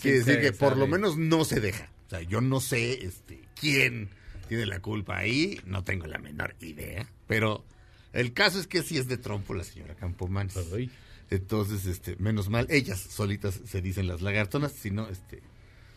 quiere 0.00 0.18
decir 0.18 0.40
que 0.40 0.52
por 0.52 0.76
lo 0.76 0.88
menos 0.88 1.16
no 1.16 1.44
se 1.44 1.60
deja. 1.60 1.88
O 2.06 2.10
sea, 2.10 2.22
yo 2.22 2.40
no 2.40 2.60
sé 2.60 3.04
este, 3.04 3.40
quién 3.58 4.08
tiene 4.48 4.66
la 4.66 4.80
culpa 4.80 5.18
ahí, 5.18 5.60
no 5.64 5.84
tengo 5.84 6.06
la 6.06 6.18
menor 6.18 6.56
idea. 6.60 7.06
Pero 7.28 7.64
el 8.12 8.32
caso 8.32 8.58
es 8.58 8.66
que 8.66 8.82
sí 8.82 8.98
es 8.98 9.06
de 9.06 9.18
trompo 9.18 9.54
la 9.54 9.64
señora 9.64 9.94
Campomanes. 9.94 10.54
Entonces, 11.36 11.86
este, 11.86 12.16
menos 12.16 12.48
mal, 12.48 12.66
ellas 12.70 12.98
solitas 13.00 13.60
se 13.64 13.80
dicen 13.80 14.06
las 14.06 14.22
lagartonas, 14.22 14.72
si 14.72 14.90
no, 14.90 15.08
este, 15.08 15.42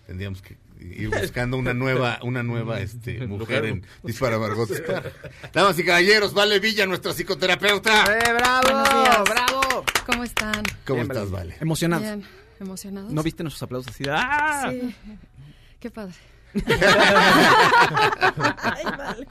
tendríamos 0.05 0.41
que 0.41 0.57
ir 0.79 1.09
buscando 1.21 1.57
una 1.57 1.73
nueva, 1.73 2.19
una 2.23 2.43
nueva 2.43 2.79
este, 2.81 3.25
mujer 3.27 3.65
en 3.65 3.85
Dispara 4.03 4.39
Margot 4.39 4.69
Dispara. 4.69 5.11
Damas 5.53 5.77
y 5.79 5.83
caballeros, 5.83 6.33
Vale 6.33 6.59
Villa, 6.59 6.85
nuestra 6.85 7.13
psicoterapeuta. 7.13 8.05
¡Eh, 8.17 8.33
bravo! 8.33 9.23
¡Bravo! 9.25 9.85
¿Cómo 10.05 10.23
están? 10.23 10.63
¿Cómo 10.85 11.01
Bien, 11.01 11.11
estás, 11.11 11.29
Vale. 11.31 11.55
Emocionados. 11.59 12.03
Bien, 12.03 12.23
emocionados. 12.59 13.11
¿No 13.11 13.23
viste 13.23 13.43
nuestros 13.43 13.63
aplausos 13.63 13.93
así 13.93 14.03
de 14.03 14.11
¡ah! 14.11 14.71
Sí. 14.71 14.95
Qué 15.79 15.91
padre. 15.91 16.15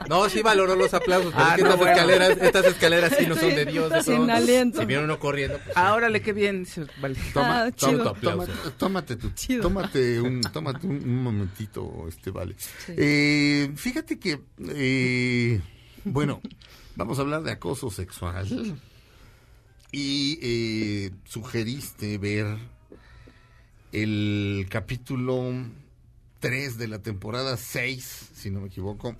No, 0.09 0.29
sí 0.29 0.43
valoró 0.43 0.77
los 0.77 0.93
aplausos, 0.95 1.33
pero 1.35 1.45
Ah, 1.45 1.51
es 1.51 1.57
que 1.57 1.63
no, 1.63 1.69
estas, 1.71 1.79
bueno. 1.81 1.93
escaleras, 1.93 2.39
estas 2.41 2.67
escaleras 2.67 3.13
sí 3.19 3.27
no 3.27 3.35
son 3.37 3.55
de 3.55 3.65
Dios. 3.67 3.91
de 3.91 4.03
Sin 4.03 4.31
aliento. 4.31 4.81
Si 4.81 4.87
viene 4.87 5.05
uno 5.05 5.19
corriendo, 5.19 5.59
pues, 5.65 5.77
Ah, 5.77 5.95
órale, 5.95 6.23
qué 6.23 6.33
bien. 6.33 6.67
Vale. 7.01 7.17
Toma, 7.33 7.63
Ah, 7.65 7.71
toma 7.73 8.03
tu 8.03 8.09
aplauso. 8.09 8.53
Tómate, 8.79 9.17
tu, 9.17 9.31
tómate 9.61 10.21
un, 10.21 10.41
tómate 10.43 10.87
un, 10.87 10.97
un 10.97 11.23
momentito, 11.23 12.07
este 12.09 12.31
vale. 12.31 12.55
Eh, 12.89 13.71
fíjate 13.77 14.19
que, 14.19 14.41
eh, 14.69 15.61
bueno, 16.05 16.41
vamos 16.95 17.19
a 17.19 17.23
hablar 17.23 17.43
de 17.43 17.53
acoso 17.53 17.91
sexual 17.91 18.77
y 19.93 20.39
eh, 20.43 21.11
sugeriste 21.25 22.19
ver 22.19 22.57
el 23.93 24.67
capítulo 24.69 25.53
3 26.47 26.79
de 26.79 26.89
la 26.89 27.01
temporada 27.03 27.57
6, 27.57 28.31
si 28.35 28.51
no 28.51 28.61
me 28.61 28.69
equivoco, 28.69 29.17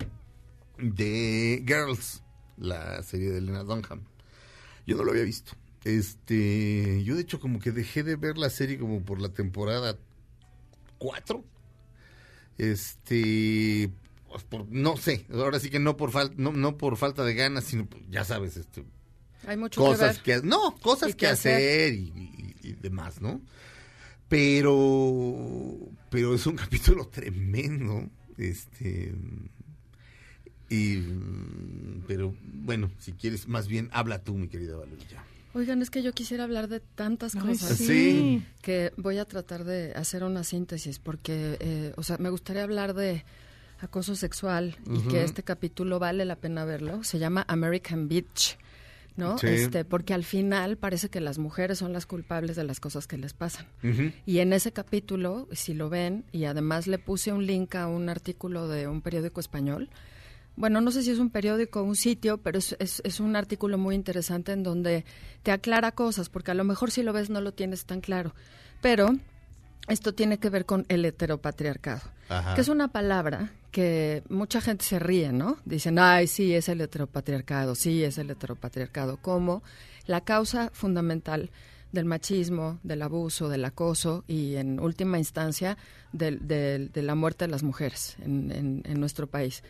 de 0.77 1.63
Girls, 1.67 2.23
la 2.57 3.01
serie 3.03 3.29
de 3.31 3.39
Elena 3.39 3.63
Dunham. 3.63 4.01
Yo 4.85 4.95
no 4.95 5.03
lo 5.03 5.11
había 5.11 5.23
visto. 5.23 5.51
Este, 5.83 7.03
yo 7.03 7.15
de 7.15 7.21
hecho 7.21 7.39
como 7.39 7.59
que 7.59 7.71
dejé 7.71 8.03
de 8.03 8.15
ver 8.15 8.37
la 8.37 8.49
serie 8.49 8.77
como 8.79 9.01
por 9.03 9.19
la 9.21 9.29
temporada 9.29 9.97
4. 10.97 11.43
Este, 12.57 13.91
pues, 14.29 14.43
por- 14.43 14.67
no 14.69 14.97
sé, 14.97 15.25
ahora 15.31 15.59
sí 15.59 15.69
que 15.69 15.79
no 15.79 15.95
por 15.97 16.11
falta 16.11 16.33
no, 16.37 16.51
no 16.51 16.77
por 16.77 16.97
falta 16.97 17.23
de 17.23 17.35
ganas, 17.35 17.65
sino 17.65 17.85
pues, 17.85 18.03
ya 18.09 18.23
sabes, 18.25 18.57
este 18.57 18.83
Hay 19.45 19.57
mucho 19.57 19.79
cosas 19.81 20.19
que 20.19 20.31
ver. 20.33 20.41
que, 20.41 20.47
no, 20.47 20.75
cosas 20.81 21.09
que 21.11 21.17
que 21.17 21.27
hacer. 21.27 21.55
hacer 21.55 21.93
y, 21.93 22.11
y- 22.15 22.55
y 22.69 22.73
demás, 22.73 23.21
¿no? 23.21 23.41
Pero 24.29 25.77
pero 26.09 26.35
es 26.35 26.45
un 26.45 26.55
capítulo 26.63 27.07
tremendo, 27.07 28.09
este 28.37 29.13
y 30.69 30.97
pero 32.07 32.35
bueno, 32.43 32.91
si 32.99 33.13
quieres 33.13 33.47
más 33.47 33.67
bien 33.67 33.89
habla 33.93 34.23
tú, 34.23 34.35
mi 34.35 34.47
querida 34.47 34.75
Valeria. 34.75 35.23
Oigan, 35.53 35.81
es 35.81 35.89
que 35.89 36.03
yo 36.03 36.11
quisiera 36.13 36.43
hablar 36.43 36.67
de 36.67 36.81
tantas 36.81 37.35
Ay, 37.35 37.41
cosas. 37.41 37.77
sí. 37.77 38.43
Que 38.61 38.91
voy 38.97 39.17
a 39.17 39.25
tratar 39.25 39.63
de 39.63 39.91
hacer 39.93 40.23
una 40.23 40.43
síntesis 40.43 40.99
porque, 40.99 41.57
eh, 41.59 41.93
o 41.95 42.03
sea, 42.03 42.17
me 42.17 42.29
gustaría 42.29 42.63
hablar 42.63 42.93
de 42.93 43.23
acoso 43.79 44.15
sexual 44.15 44.75
y 44.91 44.99
que 45.07 45.23
este 45.23 45.43
capítulo 45.43 45.99
vale 45.99 46.25
la 46.25 46.35
pena 46.35 46.65
verlo. 46.65 47.03
Se 47.03 47.17
llama 47.17 47.45
American 47.47 48.07
Beach, 48.07 48.57
¿no? 49.17 49.37
Sí. 49.37 49.47
Este, 49.47 49.83
porque 49.83 50.13
al 50.13 50.23
final 50.23 50.77
parece 50.77 51.09
que 51.09 51.19
las 51.19 51.37
mujeres 51.37 51.79
son 51.79 51.91
las 51.91 52.05
culpables 52.05 52.55
de 52.55 52.63
las 52.63 52.79
cosas 52.79 53.07
que 53.07 53.17
les 53.17 53.33
pasan. 53.33 53.65
Y 54.25 54.39
en 54.39 54.53
ese 54.53 54.71
capítulo, 54.71 55.47
si 55.51 55.73
lo 55.73 55.89
ven, 55.89 56.23
y 56.31 56.45
además 56.45 56.87
le 56.87 56.99
puse 56.99 57.33
un 57.33 57.45
link 57.45 57.75
a 57.75 57.87
un 57.87 58.09
artículo 58.09 58.67
de 58.67 58.87
un 58.87 59.01
periódico 59.01 59.39
español, 59.39 59.89
bueno, 60.55 60.81
no 60.81 60.89
sé 60.89 61.03
si 61.03 61.11
es 61.11 61.19
un 61.19 61.29
periódico 61.29 61.81
o 61.81 61.83
un 61.83 61.95
sitio, 61.95 62.39
pero 62.39 62.57
es, 62.57 62.75
es, 62.79 63.01
es 63.05 63.19
un 63.19 63.35
artículo 63.35 63.77
muy 63.77 63.93
interesante 63.93 64.53
en 64.53 64.63
donde 64.63 65.05
te 65.43 65.51
aclara 65.51 65.91
cosas, 65.91 66.29
porque 66.29 66.49
a 66.51 66.55
lo 66.55 66.63
mejor 66.63 66.89
si 66.89 67.03
lo 67.03 67.13
ves 67.13 67.29
no 67.29 67.41
lo 67.41 67.53
tienes 67.53 67.85
tan 67.85 68.01
claro. 68.01 68.33
Pero 68.81 69.15
esto 69.87 70.13
tiene 70.13 70.37
que 70.37 70.49
ver 70.49 70.65
con 70.65 70.85
el 70.89 71.05
heteropatriarcado, 71.05 72.01
Ajá. 72.29 72.55
que 72.55 72.61
es 72.61 72.67
una 72.69 72.89
palabra 72.89 73.51
que 73.71 74.23
mucha 74.29 74.59
gente 74.61 74.83
se 74.85 74.99
ríe, 74.99 75.31
¿no? 75.31 75.57
Dicen, 75.65 75.99
ay, 75.99 76.27
sí, 76.27 76.53
es 76.53 76.67
el 76.69 76.81
heteropatriarcado, 76.81 77.75
sí, 77.75 78.03
es 78.03 78.17
el 78.17 78.29
heteropatriarcado, 78.31 79.17
como 79.17 79.63
la 80.07 80.21
causa 80.21 80.69
fundamental 80.73 81.49
del 81.91 82.05
machismo, 82.05 82.79
del 82.83 83.01
abuso, 83.01 83.49
del 83.49 83.63
acoso 83.65 84.23
y 84.27 84.55
en 84.55 84.79
última 84.79 85.17
instancia 85.19 85.77
del- 86.11 86.45
de 86.47 87.01
la 87.01 87.15
muerte 87.15 87.45
de 87.45 87.51
las 87.51 87.63
mujeres 87.63 88.17
en, 88.23 88.51
en- 88.51 88.81
en 88.85 88.99
nuestro 88.99 89.27
país. 89.27 89.63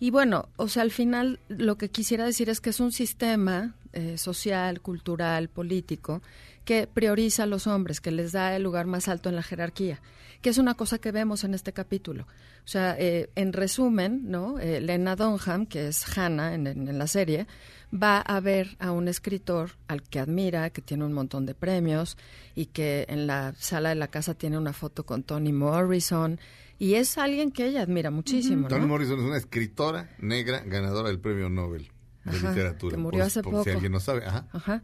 Y 0.00 0.10
bueno, 0.12 0.48
o 0.56 0.68
sea, 0.68 0.82
al 0.82 0.92
final 0.92 1.40
lo 1.48 1.76
que 1.76 1.88
quisiera 1.90 2.24
decir 2.24 2.48
es 2.50 2.60
que 2.60 2.70
es 2.70 2.78
un 2.78 2.92
sistema 2.92 3.74
eh, 3.92 4.16
social, 4.18 4.80
cultural, 4.80 5.48
político, 5.48 6.22
que 6.68 6.86
prioriza 6.86 7.44
a 7.44 7.46
los 7.46 7.66
hombres, 7.66 8.02
que 8.02 8.10
les 8.10 8.32
da 8.32 8.54
el 8.54 8.62
lugar 8.62 8.84
más 8.86 9.08
alto 9.08 9.30
en 9.30 9.36
la 9.36 9.42
jerarquía, 9.42 10.02
que 10.42 10.50
es 10.50 10.58
una 10.58 10.74
cosa 10.74 10.98
que 10.98 11.12
vemos 11.12 11.42
en 11.44 11.54
este 11.54 11.72
capítulo. 11.72 12.24
O 12.24 12.68
sea, 12.68 12.94
eh, 12.98 13.30
en 13.36 13.54
resumen, 13.54 14.30
¿no? 14.30 14.58
Eh, 14.58 14.82
Lena 14.82 15.16
Dunham, 15.16 15.64
que 15.64 15.88
es 15.88 16.04
Hannah 16.18 16.52
en, 16.54 16.66
en- 16.66 16.86
en 16.88 16.98
la 16.98 17.06
serie, 17.06 17.46
va 17.90 18.18
a 18.20 18.38
ver 18.40 18.76
a 18.80 18.92
un 18.92 19.08
escritor 19.08 19.70
al 19.86 20.02
que 20.02 20.18
admira, 20.20 20.68
que 20.68 20.82
tiene 20.82 21.06
un 21.06 21.14
montón 21.14 21.46
de 21.46 21.54
premios 21.54 22.18
y 22.54 22.66
que 22.66 23.06
en 23.08 23.26
la 23.26 23.54
sala 23.58 23.88
de 23.88 23.94
la 23.94 24.08
casa 24.08 24.34
tiene 24.34 24.58
una 24.58 24.74
foto 24.74 25.06
con 25.06 25.22
Toni 25.22 25.54
Morrison 25.54 26.38
y 26.78 26.94
es 26.96 27.16
alguien 27.16 27.50
que 27.50 27.64
ella 27.64 27.80
admira 27.80 28.10
muchísimo, 28.10 28.62
¿no? 28.64 28.68
Toni 28.68 28.84
Morrison 28.86 29.18
es 29.20 29.24
una 29.24 29.38
escritora 29.38 30.10
negra 30.18 30.62
ganadora 30.66 31.08
del 31.08 31.18
Premio 31.18 31.48
Nobel 31.48 31.88
de 32.24 32.36
Ajá, 32.36 32.50
literatura. 32.50 32.94
que 32.94 33.00
murió 33.02 33.20
por- 33.20 33.26
hace 33.26 33.42
por 33.42 33.52
poco. 33.52 33.64
Si 33.64 33.70
alguien 33.70 33.92
no 33.92 34.00
sabe, 34.00 34.26
ajá. 34.26 34.46
Ajá. 34.52 34.82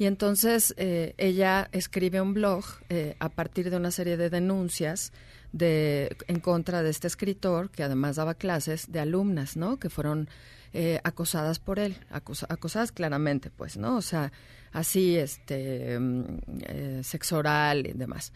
Y 0.00 0.06
entonces 0.06 0.72
eh, 0.78 1.12
ella 1.18 1.68
escribe 1.72 2.22
un 2.22 2.32
blog 2.32 2.64
eh, 2.88 3.16
a 3.18 3.28
partir 3.28 3.68
de 3.68 3.76
una 3.76 3.90
serie 3.90 4.16
de 4.16 4.30
denuncias 4.30 5.12
de 5.52 6.16
en 6.26 6.40
contra 6.40 6.82
de 6.82 6.88
este 6.88 7.06
escritor 7.06 7.68
que 7.68 7.82
además 7.82 8.16
daba 8.16 8.32
clases 8.32 8.90
de 8.90 8.98
alumnas, 9.00 9.58
¿no? 9.58 9.76
Que 9.78 9.90
fueron 9.90 10.30
eh, 10.72 11.00
acosadas 11.04 11.58
por 11.58 11.78
él, 11.78 11.98
acosa- 12.10 12.46
acosadas 12.48 12.92
claramente, 12.92 13.50
pues, 13.50 13.76
¿no? 13.76 13.98
O 13.98 14.00
sea, 14.00 14.32
así, 14.72 15.18
este, 15.18 15.98
mm, 16.00 17.02
sexo 17.02 17.36
oral 17.36 17.86
y 17.86 17.92
demás. 17.92 18.32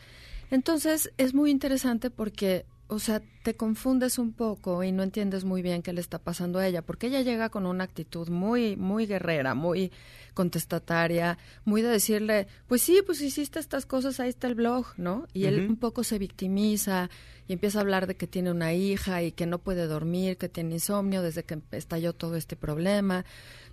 Entonces 0.50 1.12
es 1.16 1.32
muy 1.32 1.50
interesante 1.50 2.10
porque, 2.10 2.66
o 2.94 2.98
sea, 2.98 3.20
te 3.42 3.54
confundes 3.54 4.18
un 4.18 4.32
poco 4.32 4.82
y 4.82 4.92
no 4.92 5.02
entiendes 5.02 5.44
muy 5.44 5.62
bien 5.62 5.82
qué 5.82 5.92
le 5.92 6.00
está 6.00 6.18
pasando 6.18 6.58
a 6.58 6.66
ella, 6.66 6.82
porque 6.82 7.08
ella 7.08 7.20
llega 7.20 7.50
con 7.50 7.66
una 7.66 7.84
actitud 7.84 8.28
muy, 8.28 8.76
muy 8.76 9.06
guerrera, 9.06 9.54
muy 9.54 9.92
contestataria, 10.32 11.38
muy 11.64 11.82
de 11.82 11.88
decirle, 11.88 12.46
pues 12.66 12.82
sí, 12.82 13.02
pues 13.04 13.20
hiciste 13.20 13.58
estas 13.58 13.86
cosas, 13.86 14.20
ahí 14.20 14.30
está 14.30 14.46
el 14.46 14.54
blog, 14.54 14.86
¿no? 14.96 15.26
Y 15.32 15.44
él 15.44 15.66
un 15.68 15.76
poco 15.76 16.04
se 16.04 16.18
victimiza 16.18 17.10
y 17.46 17.52
empieza 17.52 17.78
a 17.78 17.82
hablar 17.82 18.06
de 18.06 18.16
que 18.16 18.26
tiene 18.26 18.50
una 18.50 18.72
hija 18.72 19.22
y 19.22 19.32
que 19.32 19.46
no 19.46 19.58
puede 19.58 19.86
dormir, 19.86 20.38
que 20.38 20.48
tiene 20.48 20.74
insomnio 20.74 21.20
desde 21.22 21.44
que 21.44 21.60
estalló 21.72 22.12
todo 22.12 22.36
este 22.36 22.56
problema. 22.56 23.24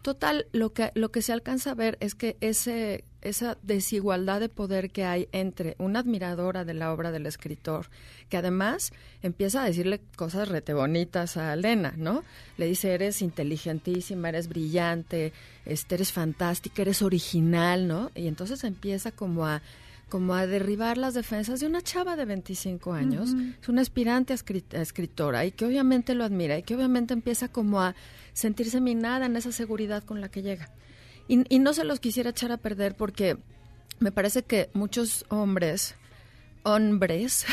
Total, 0.02 0.48
lo 0.52 0.74
que, 0.74 0.92
lo 0.96 1.12
que 1.12 1.22
se 1.22 1.32
alcanza 1.32 1.72
a 1.72 1.76
ver 1.76 1.98
es 2.02 2.16
que 2.16 2.38
ese, 2.42 3.06
esa 3.22 3.58
desigualdad 3.62 4.40
de 4.40 4.50
poder 4.50 4.90
que 4.90 5.06
hay 5.06 5.28
entre 5.32 5.76
una 5.78 6.00
admiradora 6.00 6.66
de 6.66 6.74
la 6.74 6.92
obra 6.92 7.12
del 7.12 7.26
escritor, 7.26 7.88
que 8.30 8.38
además 8.38 8.92
empieza 9.22 9.62
a 9.62 9.66
decirle 9.66 10.02
cosas 10.16 10.48
rete 10.50 10.74
bonitas 10.74 11.38
a 11.38 11.54
Elena, 11.54 11.94
¿no? 11.98 12.24
Le 12.58 12.66
dice, 12.66 12.94
eres 12.94 13.22
inteligentísima, 13.22 14.30
eres 14.30 14.48
brillante, 14.48 15.34
este, 15.66 15.96
eres 15.96 16.12
fantástica, 16.12 16.82
eres 16.82 17.02
original, 17.02 17.88
¿no? 17.88 18.12
Y 18.16 18.28
entonces 18.28 18.64
empieza 18.64 19.12
como 19.12 19.46
a 19.46 19.62
como 20.10 20.34
a 20.36 20.46
derribar 20.46 20.98
las 20.98 21.14
defensas 21.14 21.62
de 21.62 21.68
una 21.68 21.82
chava 21.82 22.18
de 22.18 22.26
25 22.26 22.92
años, 22.92 23.34
es 23.62 23.70
una 23.70 23.82
aspirante 23.82 24.34
a, 24.34 24.36
escrit- 24.36 24.74
a 24.78 24.82
escritora 24.82 25.46
y 25.46 25.52
que 25.54 25.64
obviamente 25.66 26.16
lo 26.16 26.26
admira 26.26 26.58
y 26.58 26.64
que 26.64 26.76
obviamente 26.76 27.14
empieza 27.14 27.48
como 27.48 27.80
a 27.82 27.96
sentirse 28.34 28.82
minada 28.82 29.26
en 29.28 29.38
esa 29.38 29.54
seguridad 29.54 30.04
con 30.04 30.20
la 30.20 30.28
que 30.30 30.42
llega. 30.42 30.70
Y, 31.28 31.44
y 31.54 31.60
no 31.60 31.74
se 31.74 31.84
los 31.84 32.00
quisiera 32.00 32.32
echar 32.32 32.52
a 32.52 32.58
perder 32.58 32.96
porque 32.96 33.38
me 34.02 34.12
parece 34.12 34.44
que 34.44 34.70
muchos 34.74 35.26
hombres, 35.30 35.96
hombres, 36.64 37.46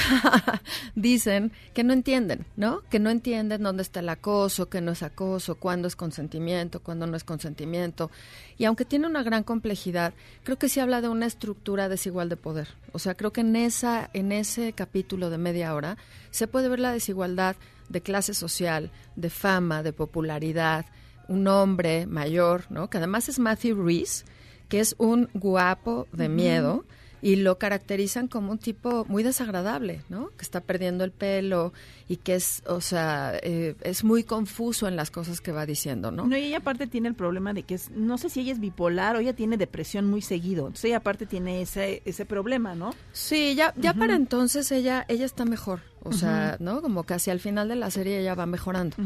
dicen 0.95 1.53
que 1.75 1.85
no 1.85 1.93
entienden, 1.93 2.47
¿no? 2.57 2.83
Que 2.91 2.99
no 2.99 3.11
entienden 3.11 3.63
dónde 3.63 3.83
está 3.83 4.01
el 4.01 4.09
acoso, 4.09 4.69
que 4.69 4.81
no 4.81 4.93
es 4.93 5.03
acoso, 5.03 5.57
cuándo 5.57 5.89
es 5.89 5.95
consentimiento, 5.97 6.81
cuándo 6.81 7.07
no 7.07 7.17
es 7.17 7.25
consentimiento. 7.25 8.11
Y 8.57 8.65
aunque 8.65 8.87
tiene 8.87 9.07
una 9.07 9.23
gran 9.23 9.45
complejidad, 9.45 10.15
creo 10.43 10.59
que 10.59 10.69
sí 10.69 10.81
habla 10.81 11.01
de 11.01 11.09
una 11.09 11.27
estructura 11.27 11.89
desigual 11.89 12.29
de 12.29 12.37
poder. 12.37 12.69
O 12.93 12.99
sea, 12.99 13.15
creo 13.15 13.33
que 13.33 13.43
en 13.43 13.55
esa, 13.55 14.09
en 14.15 14.33
ese 14.33 14.73
capítulo 14.73 15.31
de 15.31 15.39
media 15.39 15.75
hora 15.75 15.99
se 16.31 16.47
puede 16.47 16.69
ver 16.69 16.81
la 16.81 16.93
desigualdad 16.93 17.57
de 17.91 18.01
clase 18.01 18.35
social, 18.35 18.91
de 19.17 19.31
fama, 19.31 19.83
de 19.83 19.93
popularidad, 19.93 20.87
un 21.29 21.47
hombre 21.47 22.07
mayor, 22.07 22.65
¿no? 22.71 22.91
Que 22.91 22.99
además 22.99 23.29
es 23.29 23.39
Matthew 23.39 23.85
Reese, 23.85 24.25
que 24.69 24.81
es 24.81 24.95
un 24.99 25.29
guapo 25.35 26.09
de 26.13 26.29
miedo 26.29 26.85
y 27.21 27.37
lo 27.37 27.59
caracterizan 27.59 28.29
como 28.29 28.53
un 28.53 28.59
tipo 28.59 29.05
muy 29.09 29.23
desagradable, 29.23 30.03
¿no? 30.09 30.31
Que 30.37 30.43
está 30.43 30.61
perdiendo 30.61 31.05
el 31.05 31.11
pelo 31.11 31.73
y 32.09 32.17
que 32.17 32.37
es, 32.37 32.63
o 32.67 32.81
sea, 32.81 33.39
eh, 33.43 33.75
es 33.83 34.05
muy 34.05 34.25
confuso 34.25 34.89
en 34.89 34.97
las 34.97 35.11
cosas 35.11 35.41
que 35.41 35.53
va 35.53 35.67
diciendo, 35.67 36.11
¿no? 36.11 36.27
No, 36.27 36.37
y 36.37 36.45
ella 36.45 36.59
aparte 36.59 36.87
tiene 36.87 37.09
el 37.09 37.15
problema 37.15 37.53
de 37.53 37.65
que 37.65 37.75
es, 37.75 37.91
no 37.91 38.19
sé 38.19 38.31
si 38.31 38.41
ella 38.41 38.53
es 38.53 38.61
bipolar 38.61 39.17
o 39.17 39.21
ella 39.21 39.33
tiene 39.33 39.57
depresión 39.57 40.07
muy 40.07 40.23
seguido. 40.23 40.67
Entonces 40.67 40.87
ella 40.87 40.99
aparte 40.99 41.27
tiene 41.27 41.63
ese, 41.63 42.03
ese 42.05 42.25
problema, 42.25 42.75
¿no? 42.75 42.95
Sí, 43.13 43.55
ya, 43.55 43.75
ya 43.77 43.95
para 43.95 44.15
entonces 44.15 44.71
ella, 44.73 45.05
ella 45.09 45.27
está 45.27 45.45
mejor. 45.45 45.81
O 46.05 46.13
sea. 46.13 46.57
¿no? 46.61 46.81
Como 46.81 47.05
casi 47.05 47.31
al 47.31 47.41
final 47.41 47.69
de 47.69 47.77
la 47.77 47.91
serie 47.91 48.21
ella 48.21 48.35
va 48.35 48.47
mejorando. 48.47 48.97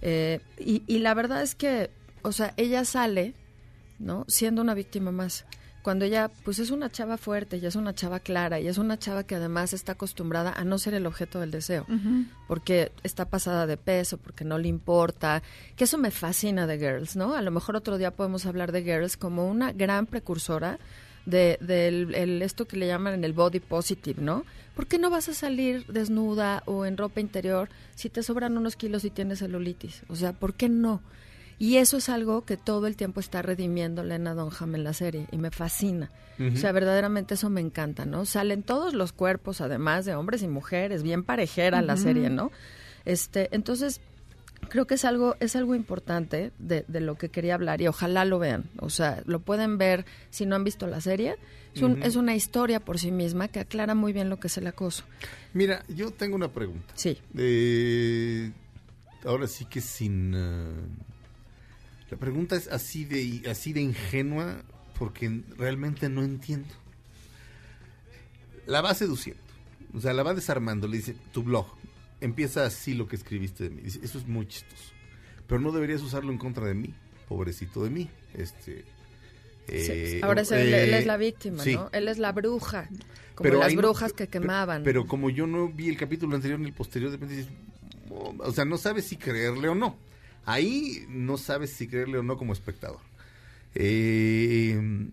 Eh, 0.00 0.40
y, 0.58 0.82
y 0.86 0.98
la 0.98 1.14
verdad 1.14 1.42
es 1.42 1.54
que, 1.54 1.90
o 2.22 2.32
sea, 2.32 2.54
ella 2.56 2.84
sale, 2.84 3.34
¿no? 3.98 4.24
Siendo 4.28 4.62
una 4.62 4.74
víctima 4.74 5.12
más. 5.12 5.44
Cuando 5.82 6.04
ella, 6.04 6.30
pues 6.44 6.58
es 6.60 6.70
una 6.70 6.90
chava 6.90 7.16
fuerte, 7.16 7.56
y 7.58 7.66
es 7.66 7.74
una 7.74 7.92
chava 7.92 8.20
clara, 8.20 8.60
y 8.60 8.68
es 8.68 8.78
una 8.78 8.98
chava 8.98 9.24
que 9.24 9.34
además 9.34 9.72
está 9.72 9.92
acostumbrada 9.92 10.52
a 10.52 10.64
no 10.64 10.78
ser 10.78 10.94
el 10.94 11.06
objeto 11.06 11.40
del 11.40 11.50
deseo, 11.50 11.86
porque 12.46 12.92
está 13.02 13.24
pasada 13.28 13.66
de 13.66 13.76
peso, 13.76 14.16
porque 14.16 14.44
no 14.44 14.58
le 14.58 14.68
importa, 14.68 15.42
que 15.76 15.84
eso 15.84 15.98
me 15.98 16.10
fascina 16.12 16.66
de 16.66 16.78
Girls, 16.78 17.16
¿no? 17.16 17.34
A 17.34 17.42
lo 17.42 17.50
mejor 17.50 17.74
otro 17.76 17.98
día 17.98 18.12
podemos 18.12 18.46
hablar 18.46 18.70
de 18.72 18.82
Girls 18.84 19.16
como 19.16 19.48
una 19.48 19.72
gran 19.72 20.06
precursora 20.06 20.78
de, 21.26 21.58
del 21.60 22.14
el- 22.14 22.42
esto 22.42 22.66
que 22.66 22.76
le 22.76 22.86
llaman 22.86 23.22
el 23.24 23.32
body 23.32 23.60
positive, 23.60 24.20
¿no? 24.22 24.44
¿Por 24.76 24.86
qué 24.86 24.98
no 24.98 25.10
vas 25.10 25.28
a 25.28 25.34
salir 25.34 25.84
desnuda 25.86 26.62
o 26.66 26.86
en 26.86 26.96
ropa 26.96 27.20
interior 27.20 27.68
si 27.94 28.08
te 28.08 28.22
sobran 28.22 28.56
unos 28.56 28.74
kilos 28.76 29.04
y 29.04 29.10
tienes 29.10 29.40
celulitis? 29.40 30.02
O 30.08 30.16
sea, 30.16 30.32
¿por 30.32 30.54
qué 30.54 30.68
no? 30.68 31.00
Y 31.58 31.76
eso 31.76 31.96
es 31.98 32.08
algo 32.08 32.44
que 32.44 32.56
todo 32.56 32.86
el 32.86 32.96
tiempo 32.96 33.20
está 33.20 33.40
redimiendo 33.42 34.02
Lena 34.02 34.34
Dunham 34.34 34.74
en 34.74 34.84
la 34.84 34.92
serie 34.92 35.26
y 35.30 35.36
me 35.38 35.50
fascina. 35.50 36.10
O 36.38 36.56
sea, 36.56 36.72
verdaderamente 36.72 37.34
eso 37.34 37.50
me 37.50 37.60
encanta, 37.60 38.04
¿no? 38.04 38.24
Salen 38.24 38.64
todos 38.64 38.94
los 38.94 39.12
cuerpos, 39.12 39.60
además 39.60 40.04
de 40.04 40.14
hombres 40.16 40.42
y 40.42 40.48
mujeres, 40.48 41.04
bien 41.04 41.22
parejera 41.22 41.82
la 41.82 41.96
serie, 41.96 42.30
¿no? 42.30 42.50
Este, 43.04 43.48
entonces 43.54 44.00
creo 44.68 44.86
que 44.86 44.94
es 44.94 45.04
algo 45.04 45.36
es 45.40 45.54
algo 45.54 45.74
importante 45.74 46.50
de, 46.58 46.84
de 46.88 47.00
lo 47.00 47.16
que 47.16 47.28
quería 47.28 47.54
hablar 47.54 47.80
y 47.80 47.86
ojalá 47.86 48.24
lo 48.24 48.40
vean. 48.40 48.64
O 48.80 48.90
sea, 48.90 49.22
lo 49.26 49.38
pueden 49.40 49.78
ver 49.78 50.04
si 50.30 50.44
no 50.46 50.56
han 50.56 50.64
visto 50.64 50.86
la 50.88 51.00
serie. 51.00 51.36
Es, 51.76 51.82
un- 51.82 52.02
es 52.02 52.16
una 52.16 52.34
historia 52.34 52.80
por 52.80 52.98
sí 52.98 53.12
misma 53.12 53.46
que 53.48 53.60
aclara 53.60 53.94
muy 53.94 54.12
bien 54.12 54.28
lo 54.28 54.40
que 54.40 54.48
es 54.48 54.56
el 54.58 54.66
acoso. 54.66 55.04
Mira, 55.52 55.84
yo 55.88 56.10
tengo 56.10 56.34
una 56.34 56.48
pregunta. 56.50 56.92
Sí. 56.96 57.18
Eh, 57.38 58.50
ahora 59.24 59.46
sí 59.46 59.64
que 59.66 59.80
sin... 59.80 60.32
eh, 60.34 60.70
la 62.12 62.18
pregunta 62.18 62.56
es 62.56 62.68
así 62.68 63.06
de, 63.06 63.48
así 63.50 63.72
de 63.72 63.80
ingenua 63.80 64.62
porque 64.98 65.40
realmente 65.56 66.10
no 66.10 66.22
entiendo. 66.22 66.68
La 68.66 68.82
va 68.82 68.92
seduciendo. 68.92 69.40
O 69.94 70.00
sea, 70.00 70.12
la 70.12 70.22
va 70.22 70.34
desarmando. 70.34 70.86
Le 70.88 70.98
dice, 70.98 71.16
tu 71.32 71.42
blog, 71.42 71.66
empieza 72.20 72.66
así 72.66 72.92
lo 72.92 73.08
que 73.08 73.16
escribiste 73.16 73.64
de 73.64 73.70
mí. 73.70 73.80
Dice, 73.80 74.00
eso 74.02 74.18
es 74.18 74.26
muy 74.28 74.46
chistoso. 74.46 74.92
Pero 75.46 75.60
no 75.62 75.72
deberías 75.72 76.02
usarlo 76.02 76.30
en 76.32 76.36
contra 76.38 76.66
de 76.66 76.74
mí. 76.74 76.94
Pobrecito 77.28 77.82
de 77.82 77.88
mí. 77.88 78.10
Este... 78.34 78.84
eh, 79.68 80.20
Ahora 80.22 80.42
es 80.42 80.52
él, 80.52 80.72
eh, 80.74 80.84
él 80.84 80.92
es 80.94 81.06
la 81.06 81.16
víctima, 81.16 81.62
sí. 81.64 81.74
¿no? 81.76 81.88
Él 81.92 82.08
es 82.08 82.18
la 82.18 82.32
bruja, 82.32 82.90
como 83.34 83.42
Pero 83.48 83.58
las 83.60 83.72
no- 83.72 83.80
brujas 83.80 84.12
que 84.12 84.28
quemaban. 84.28 84.82
Pero 84.82 85.06
como 85.06 85.30
yo 85.30 85.46
no 85.46 85.68
vi 85.68 85.88
el 85.88 85.96
capítulo 85.96 86.36
anterior 86.36 86.60
ni 86.60 86.66
el 86.66 86.74
posterior, 86.74 87.10
de 87.10 87.16
repente 87.16 87.36
dices, 87.36 87.52
"Oh", 88.10 88.34
o 88.38 88.52
sea, 88.52 88.66
no 88.66 88.76
sabes 88.76 89.06
si 89.06 89.16
creerle 89.16 89.68
o 89.68 89.74
no. 89.74 89.96
Ahí 90.44 91.04
no 91.08 91.38
sabes 91.38 91.72
si 91.72 91.86
creerle 91.86 92.18
o 92.18 92.22
no 92.22 92.36
como 92.36 92.52
espectador. 92.52 93.00
Eh, 93.74 95.08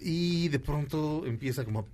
y 0.00 0.48
de 0.48 0.58
pronto 0.58 1.24
empieza 1.26 1.64
como, 1.64 1.86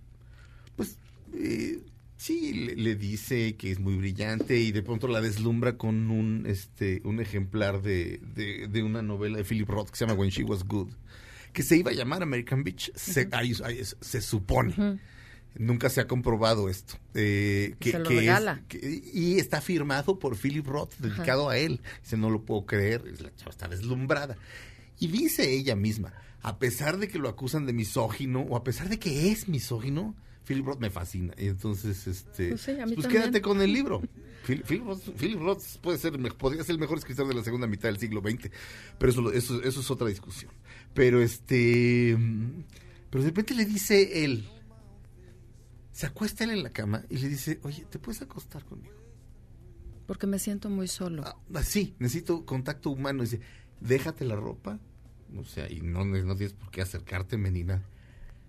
pues, 0.76 0.96
eh, 1.34 1.80
sí, 2.16 2.52
le, 2.54 2.76
le 2.76 2.94
dice 2.94 3.54
que 3.56 3.70
es 3.70 3.78
muy 3.80 3.96
brillante 3.96 4.58
y 4.58 4.72
de 4.72 4.82
pronto 4.82 5.08
la 5.08 5.20
deslumbra 5.20 5.76
con 5.76 6.10
un, 6.10 6.44
este, 6.46 7.00
un 7.04 7.20
ejemplar 7.20 7.82
de, 7.82 8.20
de, 8.34 8.68
de 8.68 8.82
una 8.82 9.02
novela 9.02 9.36
de 9.38 9.44
Philip 9.44 9.68
Roth 9.68 9.90
que 9.90 9.96
se 9.96 10.06
llama 10.06 10.18
When 10.18 10.30
She 10.30 10.44
Was 10.44 10.64
Good, 10.64 10.88
que 11.52 11.62
se 11.62 11.76
iba 11.76 11.90
a 11.90 11.94
llamar 11.94 12.22
American 12.22 12.62
Beach, 12.64 12.92
se, 12.94 13.28
ahí- 13.32 13.54
ahí 13.64 13.78
es- 13.78 13.96
se 14.00 14.20
supone. 14.20 14.98
Nunca 15.58 15.88
se 15.90 16.00
ha 16.00 16.06
comprobado 16.06 16.68
esto. 16.68 16.94
eh, 17.14 17.74
que, 17.80 17.92
Se 17.92 17.98
lo 17.98 18.08
que 18.08 18.14
es- 18.14 18.20
regala. 18.20 18.62
que- 18.68 19.02
y 19.12 19.38
está 19.38 19.60
firmado 19.60 20.18
por 20.18 20.36
Philip 20.36 20.66
Roth, 20.66 20.94
dedicado 20.98 21.48
a 21.48 21.56
él. 21.58 21.80
Dice, 22.02 22.16
no 22.16 22.28
lo 22.30 22.42
puedo 22.42 22.66
creer. 22.66 23.02
La 23.22 23.34
chava 23.34 23.50
está 23.50 23.66
deslumbrada. 23.68 24.36
Y 24.98 25.08
dice 25.08 25.50
ella 25.52 25.74
misma, 25.76 26.12
a 26.42 26.58
pesar 26.58 26.98
de 26.98 27.08
que 27.08 27.18
lo 27.18 27.28
acusan 27.28 27.64
de 27.66 27.72
misógino, 27.72 28.40
o 28.42 28.56
a 28.56 28.64
pesar 28.64 28.88
de 28.88 28.98
que 28.98 29.30
es 29.32 29.48
misógino, 29.48 30.14
Philip 30.46 30.64
Roth 30.66 30.78
me 30.80 30.90
fascina. 30.90 31.34
Y 31.38 31.46
entonces, 31.48 32.06
este, 32.06 32.50
Pues 32.50 32.60
sí, 32.60 32.72
pues 32.94 33.06
quédate 33.08 33.40
con 33.40 33.60
el 33.62 33.72
libro. 33.72 34.00
Phil- 34.46 34.62
Philip 34.62 34.84
Roth, 34.84 35.02
Philip 35.18 35.40
Roth 35.40 35.62
puede 35.80 35.98
ser, 35.98 36.12
podría 36.34 36.62
ser 36.62 36.74
el 36.74 36.78
mejor 36.78 36.98
escritor 36.98 37.26
de 37.26 37.34
la 37.34 37.42
segunda 37.42 37.66
mitad 37.66 37.88
del 37.88 37.98
siglo 37.98 38.20
XX, 38.20 38.50
pero 38.98 39.10
eso, 39.10 39.32
eso, 39.32 39.60
eso 39.62 39.80
es 39.80 39.90
otra 39.90 40.06
discusión. 40.06 40.52
Pero 40.94 41.20
este, 41.20 42.14
mm, 42.16 42.62
pero 43.10 43.24
de 43.24 43.30
repente 43.30 43.54
le 43.54 43.64
dice 43.64 44.24
él, 44.24 44.48
se 45.96 46.04
acuesta 46.04 46.44
él 46.44 46.50
en 46.50 46.62
la 46.62 46.68
cama 46.68 47.06
y 47.08 47.16
le 47.16 47.30
dice, 47.30 47.58
oye, 47.62 47.86
¿te 47.88 47.98
puedes 47.98 48.20
acostar 48.20 48.62
conmigo? 48.66 48.94
Porque 50.06 50.26
me 50.26 50.38
siento 50.38 50.68
muy 50.68 50.88
solo. 50.88 51.24
Así, 51.54 51.94
necesito 51.98 52.44
contacto 52.44 52.90
humano. 52.90 53.22
Dice, 53.22 53.40
déjate 53.80 54.26
la 54.26 54.36
ropa. 54.36 54.78
O 55.34 55.44
sea, 55.46 55.72
y 55.72 55.80
no, 55.80 56.04
no 56.04 56.36
tienes 56.36 56.52
por 56.52 56.70
qué 56.70 56.82
acercarte 56.82 57.38
ni 57.38 57.64
nada. 57.64 57.82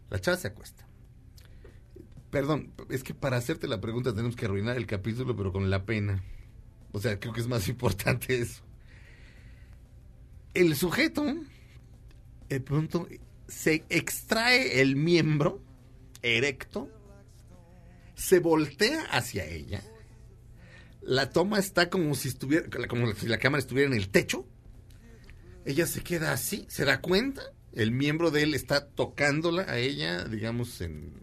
La 0.09 0.19
chava 0.19 0.35
se 0.35 0.49
acuesta. 0.49 0.85
Perdón, 2.31 2.73
es 2.89 3.01
que 3.01 3.13
para 3.13 3.37
hacerte 3.37 3.69
la 3.69 3.79
pregunta 3.79 4.11
tenemos 4.11 4.35
que 4.35 4.43
arruinar 4.43 4.75
el 4.75 4.85
capítulo, 4.85 5.33
pero 5.33 5.53
con 5.53 5.69
la 5.69 5.85
pena. 5.85 6.25
O 6.91 6.99
sea, 6.99 7.17
creo 7.17 7.31
que 7.31 7.39
es 7.39 7.47
más 7.47 7.69
importante 7.69 8.41
eso. 8.41 8.61
El 10.53 10.75
sujeto, 10.75 11.23
de 12.49 12.59
pronto, 12.59 13.07
se 13.47 13.85
extrae 13.87 14.81
el 14.81 14.97
miembro 14.97 15.61
erecto, 16.21 16.89
se 18.17 18.39
voltea 18.39 19.03
hacia 19.11 19.45
ella, 19.45 19.81
la 21.01 21.29
toma 21.29 21.59
está 21.59 21.89
como 21.89 22.15
si 22.15 22.27
estuviera, 22.27 22.67
como 22.87 23.13
si 23.13 23.27
la 23.27 23.37
cámara 23.37 23.61
estuviera 23.61 23.87
en 23.87 23.95
el 23.95 24.09
techo. 24.09 24.45
Ella 25.65 25.85
se 25.85 26.01
queda 26.01 26.33
así, 26.33 26.65
se 26.67 26.83
da 26.83 26.99
cuenta, 26.99 27.41
el 27.73 27.91
miembro 27.91 28.31
de 28.31 28.43
él 28.43 28.55
está 28.55 28.87
tocándola 28.87 29.63
a 29.63 29.77
ella, 29.77 30.25
digamos, 30.25 30.81
en, 30.81 31.13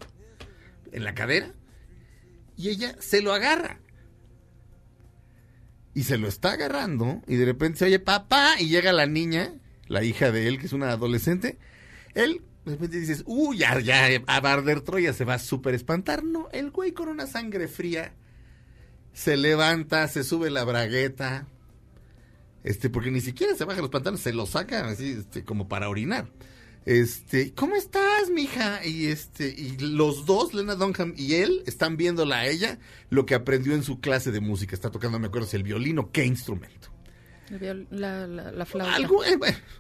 en 0.92 1.04
la 1.04 1.14
cadera, 1.14 1.52
y 2.56 2.68
ella 2.68 2.94
se 3.00 3.20
lo 3.20 3.32
agarra. 3.32 3.80
Y 5.94 6.04
se 6.04 6.16
lo 6.16 6.28
está 6.28 6.52
agarrando, 6.52 7.22
y 7.26 7.36
de 7.36 7.44
repente 7.44 7.80
se 7.80 7.84
oye 7.86 7.98
papá, 7.98 8.54
y 8.60 8.68
llega 8.68 8.92
la 8.92 9.06
niña, 9.06 9.54
la 9.88 10.04
hija 10.04 10.30
de 10.30 10.46
él, 10.46 10.60
que 10.60 10.66
es 10.66 10.72
una 10.72 10.90
adolescente. 10.90 11.58
Él, 12.14 12.42
de 12.64 12.72
repente 12.72 12.98
dices, 12.98 13.22
uy, 13.26 13.58
ya, 13.58 13.78
ya, 13.80 14.08
a 14.26 14.40
Barder 14.40 14.80
Troya 14.80 15.12
se 15.12 15.24
va 15.24 15.34
a 15.34 15.38
súper 15.38 15.74
espantar. 15.74 16.24
No, 16.24 16.48
el 16.52 16.70
güey 16.70 16.92
con 16.92 17.08
una 17.08 17.26
sangre 17.26 17.68
fría 17.68 18.14
se 19.12 19.36
levanta, 19.36 20.08
se 20.08 20.24
sube 20.24 20.50
la 20.50 20.64
bragueta, 20.64 21.46
este, 22.62 22.88
porque 22.88 23.10
ni 23.10 23.20
siquiera 23.20 23.54
se 23.54 23.64
baja 23.64 23.82
los 23.82 23.90
pantalones, 23.90 24.22
se 24.22 24.32
los 24.32 24.50
saca 24.50 24.88
así, 24.88 25.16
este, 25.18 25.44
como 25.44 25.68
para 25.68 25.90
orinar. 25.90 26.30
Este, 26.86 27.54
¿cómo 27.54 27.76
estás, 27.76 28.30
mija? 28.30 28.84
Y 28.84 29.06
este, 29.06 29.48
y 29.48 29.76
los 29.78 30.26
dos, 30.26 30.54
Lena 30.54 30.74
Dunham 30.74 31.14
y 31.16 31.34
él, 31.34 31.62
están 31.66 31.96
viéndola 31.96 32.40
a 32.40 32.46
ella 32.46 32.78
lo 33.10 33.26
que 33.26 33.34
aprendió 33.34 33.74
en 33.74 33.82
su 33.82 34.00
clase 34.00 34.32
de 34.32 34.40
música. 34.40 34.74
Está 34.74 34.90
tocando, 34.90 35.18
me 35.18 35.26
acuerdo 35.26 35.46
si 35.48 35.56
el 35.56 35.62
violín 35.62 35.98
o 35.98 36.10
qué 36.10 36.24
instrumento. 36.24 36.93
La, 37.90 38.26
la, 38.26 38.52
la 38.52 38.64
flauta. 38.66 38.94
Algo, 38.94 39.24
eh, 39.24 39.36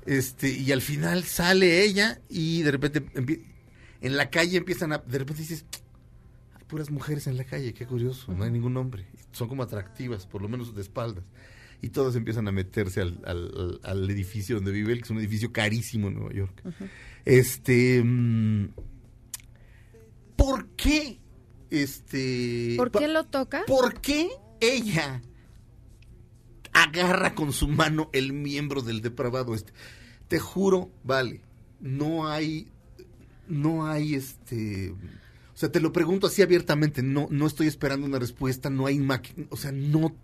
este, 0.06 0.50
y 0.50 0.70
al 0.72 0.82
final 0.82 1.24
sale 1.24 1.82
ella 1.82 2.20
y 2.28 2.62
de 2.62 2.70
repente 2.70 3.02
en 4.00 4.16
la 4.16 4.28
calle 4.30 4.58
empiezan 4.58 4.92
a, 4.92 4.98
de 4.98 5.18
repente 5.18 5.42
dices, 5.42 5.64
hay 6.54 6.64
puras 6.64 6.90
mujeres 6.90 7.26
en 7.26 7.36
la 7.36 7.44
calle, 7.44 7.72
qué 7.72 7.86
curioso, 7.86 8.32
no 8.32 8.44
hay 8.44 8.50
ningún 8.50 8.76
hombre. 8.76 9.06
Son 9.32 9.48
como 9.48 9.62
atractivas, 9.62 10.26
por 10.26 10.42
lo 10.42 10.48
menos 10.48 10.74
de 10.74 10.82
espaldas. 10.82 11.24
Y 11.80 11.88
todos 11.90 12.16
empiezan 12.16 12.46
a 12.48 12.52
meterse 12.52 13.00
al, 13.02 13.20
al- 13.26 13.52
al- 13.56 13.80
al 13.82 14.10
edificio 14.10 14.56
donde 14.56 14.70
vive 14.72 14.92
él, 14.92 14.98
que 14.98 15.04
es 15.04 15.10
un 15.10 15.18
edificio 15.18 15.52
carísimo 15.52 16.08
en 16.08 16.14
Nueva 16.14 16.32
York. 16.32 16.62
Este, 17.24 18.02
mm, 18.02 18.68
¿por 20.36 20.68
qué? 20.76 21.18
Este, 21.70 22.74
¿Por 22.76 22.90
qué 22.90 23.08
lo 23.08 23.24
toca? 23.24 23.64
¿Por 23.66 24.00
qué 24.00 24.28
ella 24.60 25.20
agarra 26.74 27.34
con 27.34 27.52
su 27.52 27.68
mano 27.68 28.10
el 28.12 28.32
miembro 28.34 28.82
del 28.82 29.00
depravado 29.00 29.54
este? 29.54 29.72
Te 30.28 30.38
juro, 30.38 30.90
vale, 31.02 31.40
no 31.80 32.28
hay, 32.28 32.68
no 33.48 33.86
hay 33.86 34.14
este, 34.14 34.90
o 34.90 35.56
sea, 35.56 35.70
te 35.72 35.80
lo 35.80 35.92
pregunto 35.92 36.26
así 36.26 36.42
abiertamente, 36.42 37.02
no, 37.02 37.28
no 37.30 37.46
estoy 37.46 37.66
esperando 37.66 38.06
una 38.06 38.18
respuesta, 38.18 38.68
no 38.70 38.86
hay 38.86 38.98
máquina, 38.98 39.46
o 39.50 39.56
sea, 39.56 39.72
no, 39.72 40.14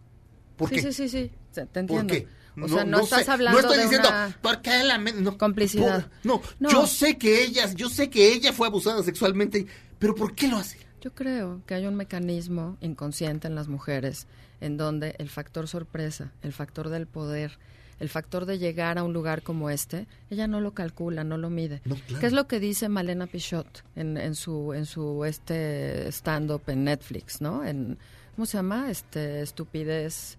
¿por 0.57 0.69
sí, 0.69 0.77
qué? 0.77 0.83
sí, 0.83 0.93
sí, 0.93 1.09
sí, 1.09 1.31
te 1.55 1.63
te 1.67 1.67
¿Por 1.85 2.01
entiendo. 2.01 2.13
qué? 2.15 2.27
O 2.61 2.69
sea, 2.69 2.85
no, 2.85 2.99
no 2.99 3.05
estás 3.05 3.25
sé, 3.25 3.31
hablando 3.31 3.61
no 3.63 3.67
estoy 3.69 3.77
de 3.79 3.83
diciendo, 3.85 4.09
una 4.09 4.37
¿por 4.43 4.61
qué 4.61 4.83
la 4.83 4.99
no, 4.99 5.39
complicidad. 5.39 6.03
por- 6.03 6.11
no, 6.25 6.43
No. 6.59 6.69
yo 6.71 6.87
sé 6.87 7.17
que 7.17 7.45
ella, 7.45 7.73
yo 7.75 7.89
sé 7.89 8.11
que 8.11 8.33
ella 8.33 8.53
fue 8.53 8.67
abusada 8.67 9.03
sexualmente, 9.03 9.67
¿Pero 10.01 10.15
por 10.15 10.35
qué 10.35 10.49
lo 10.49 10.57
hace? 10.57 10.79
Yo 11.01 11.15
creo 11.15 11.63
que 11.67 11.75
hay 11.75 11.87
un 11.87 11.95
mecanismo 11.95 12.77
inconsciente 12.81 13.49
en 13.49 13.55
las 13.55 13.69
mujeres 13.69 14.27
en 14.61 14.77
donde 14.77 15.15
el 15.19 15.31
factor 15.31 15.67
sorpresa, 15.67 16.33
el 16.43 16.53
factor 16.53 16.91
del 16.91 17.07
poder, 17.07 17.59
el 18.01 18.09
factor 18.09 18.45
de 18.45 18.59
llegar 18.59 18.99
a 18.99 19.03
un 19.03 19.13
lugar 19.13 19.43
como 19.43 19.71
este, 19.71 20.07
ella 20.31 20.47
no 20.47 20.61
lo 20.61 20.73
calcula, 20.73 21.25
no 21.25 21.39
lo 21.39 21.49
mide. 21.49 21.81
¿Qué 22.21 22.27
es 22.27 22.33
lo 22.33 22.47
que 22.47 22.61
dice 22.61 22.89
Malena 22.89 23.27
Pichot 23.27 23.85
en, 23.97 24.17
en 24.19 24.35
su 24.35 24.75
en 24.75 24.87
su 24.87 25.25
este 25.25 26.09
stand 26.09 26.51
up 26.51 26.63
en 26.67 26.85
Netflix, 26.85 27.41
¿no? 27.41 27.65
En 27.65 27.99
¿cómo 28.37 28.47
se 28.47 28.59
llama? 28.59 28.91
Este 28.91 29.43
estupidez 29.43 30.37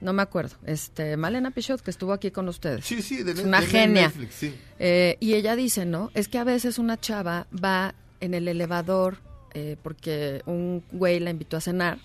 no 0.00 0.12
me 0.12 0.22
acuerdo. 0.22 0.56
Este 0.66 1.16
Malena 1.16 1.52
Pichot 1.52 1.80
que 1.80 1.92
estuvo 1.92 2.12
aquí 2.12 2.32
con 2.32 2.48
ustedes. 2.48 2.84
Sí, 2.84 3.02
sí, 3.02 3.22
de 3.22 3.32
es 3.32 3.38
una 3.38 3.60
de 3.60 3.66
genia. 3.66 4.02
Netflix, 4.08 4.34
sí. 4.34 4.54
Eh, 4.80 5.16
y 5.20 5.34
ella 5.34 5.54
dice, 5.54 5.86
¿no? 5.86 6.10
Es 6.14 6.26
que 6.26 6.38
a 6.38 6.44
veces 6.44 6.78
una 6.78 6.98
chava 6.98 7.46
va 7.52 7.94
en 8.20 8.34
el 8.34 8.48
elevador 8.48 9.18
eh, 9.54 9.76
porque 9.82 10.42
un 10.46 10.82
güey 10.92 11.20
la 11.20 11.30
invitó 11.30 11.56
a 11.56 11.60
cenar 11.60 11.98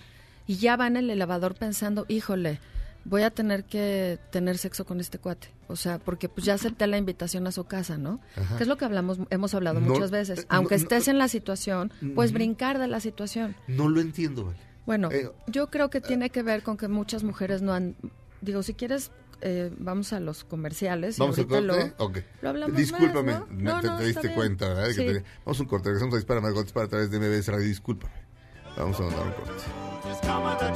y 0.46 0.56
ya 0.56 0.76
va 0.76 0.86
en 0.86 0.96
el 0.96 1.10
elevador 1.10 1.54
pensando, 1.54 2.04
híjole, 2.08 2.60
voy 3.04 3.22
a 3.22 3.30
tener 3.30 3.64
que 3.64 4.18
tener 4.30 4.58
sexo 4.58 4.84
con 4.84 5.00
este 5.00 5.18
cuate. 5.18 5.48
O 5.68 5.76
sea, 5.76 5.98
porque 5.98 6.28
pues 6.28 6.46
ya 6.46 6.54
acepté 6.54 6.86
la 6.86 6.96
invitación 6.98 7.46
a 7.46 7.52
su 7.52 7.64
casa, 7.64 7.98
¿no? 7.98 8.20
Ajá. 8.36 8.56
Que 8.56 8.62
es 8.64 8.68
lo 8.68 8.76
que 8.78 8.84
hablamos, 8.86 9.18
hemos 9.30 9.54
hablado 9.54 9.80
No, 9.80 9.88
muchas 9.92 10.10
veces. 10.10 10.40
eh, 10.40 10.46
Aunque 10.48 10.76
no, 10.76 10.78
no, 10.80 10.82
estés 10.84 11.08
en 11.08 11.18
la 11.18 11.28
situación, 11.28 11.92
pues 12.14 12.32
brincar 12.32 12.78
de 12.78 12.88
la 12.88 13.00
situación. 13.00 13.54
No 13.66 13.88
lo 13.88 14.00
entiendo, 14.00 14.46
vale. 14.46 14.58
Bueno, 14.86 15.10
Eh, 15.12 15.30
yo 15.46 15.68
creo 15.68 15.90
que 15.90 16.00
tiene 16.00 16.30
que 16.30 16.42
ver 16.42 16.62
con 16.62 16.76
que 16.78 16.88
muchas 16.88 17.22
mujeres 17.24 17.60
no 17.60 17.74
han... 17.74 17.94
Digo, 18.40 18.62
si 18.62 18.72
quieres, 18.72 19.10
eh, 19.40 19.72
vamos 19.78 20.12
a 20.12 20.20
los 20.20 20.44
comerciales. 20.44 21.18
y 21.18 21.20
¿Vamos 21.20 21.38
a 21.38 21.42
ahorita 21.42 21.56
corte? 21.98 22.22
lo, 22.42 22.48
hablamos 22.48 22.76
Discúlpame, 22.76 23.32
más, 23.32 23.48
¿no? 23.50 23.74
No, 23.74 23.80
te, 23.80 23.86
no, 23.88 23.96
te 23.98 24.04
diste 24.04 24.22
bien. 24.22 24.34
cuenta, 24.34 24.68
¿verdad? 24.68 24.86
Que 24.88 24.94
Sí. 24.94 25.04
te- 25.06 25.24
Vamos 25.44 25.58
a 25.58 25.62
un 25.62 25.68
corte, 25.68 25.88
regresamos 25.88 26.14
a 26.14 26.16
Dispara 26.18 26.40
Margot 26.40 26.62
Dispara 26.64 26.86
a 26.86 26.88
través 26.88 27.10
de 27.10 27.18
MBS 27.18 27.48
Radio, 27.52 27.66
discúlpame. 27.66 28.14
Vamos 28.76 28.98
a 29.00 29.02
mandar 29.02 29.26
un 29.26 29.32
corte. 29.32 30.68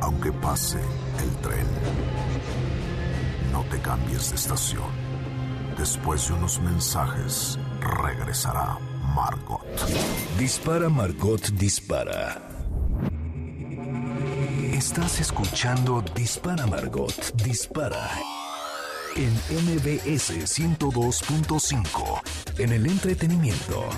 Aunque 0.00 0.32
pase 0.32 0.78
el 0.78 1.30
tren, 1.42 1.66
no 3.52 3.62
te 3.70 3.78
cambies 3.80 4.30
de 4.30 4.36
estación. 4.36 5.08
Después 5.76 6.28
de 6.28 6.34
unos 6.34 6.60
mensajes, 6.60 7.58
regresará 7.80 8.78
Margot. 9.18 9.66
Dispara 10.38 10.88
Margot 10.88 11.50
Dispara. 11.58 12.40
Estás 14.72 15.18
escuchando 15.18 16.04
Dispara 16.14 16.68
Margot 16.68 17.34
Dispara. 17.42 18.08
En 19.16 19.32
MBS 19.66 20.30
102.5. 20.46 22.22
En 22.58 22.72
el 22.72 22.86
entretenimiento. 22.86 23.88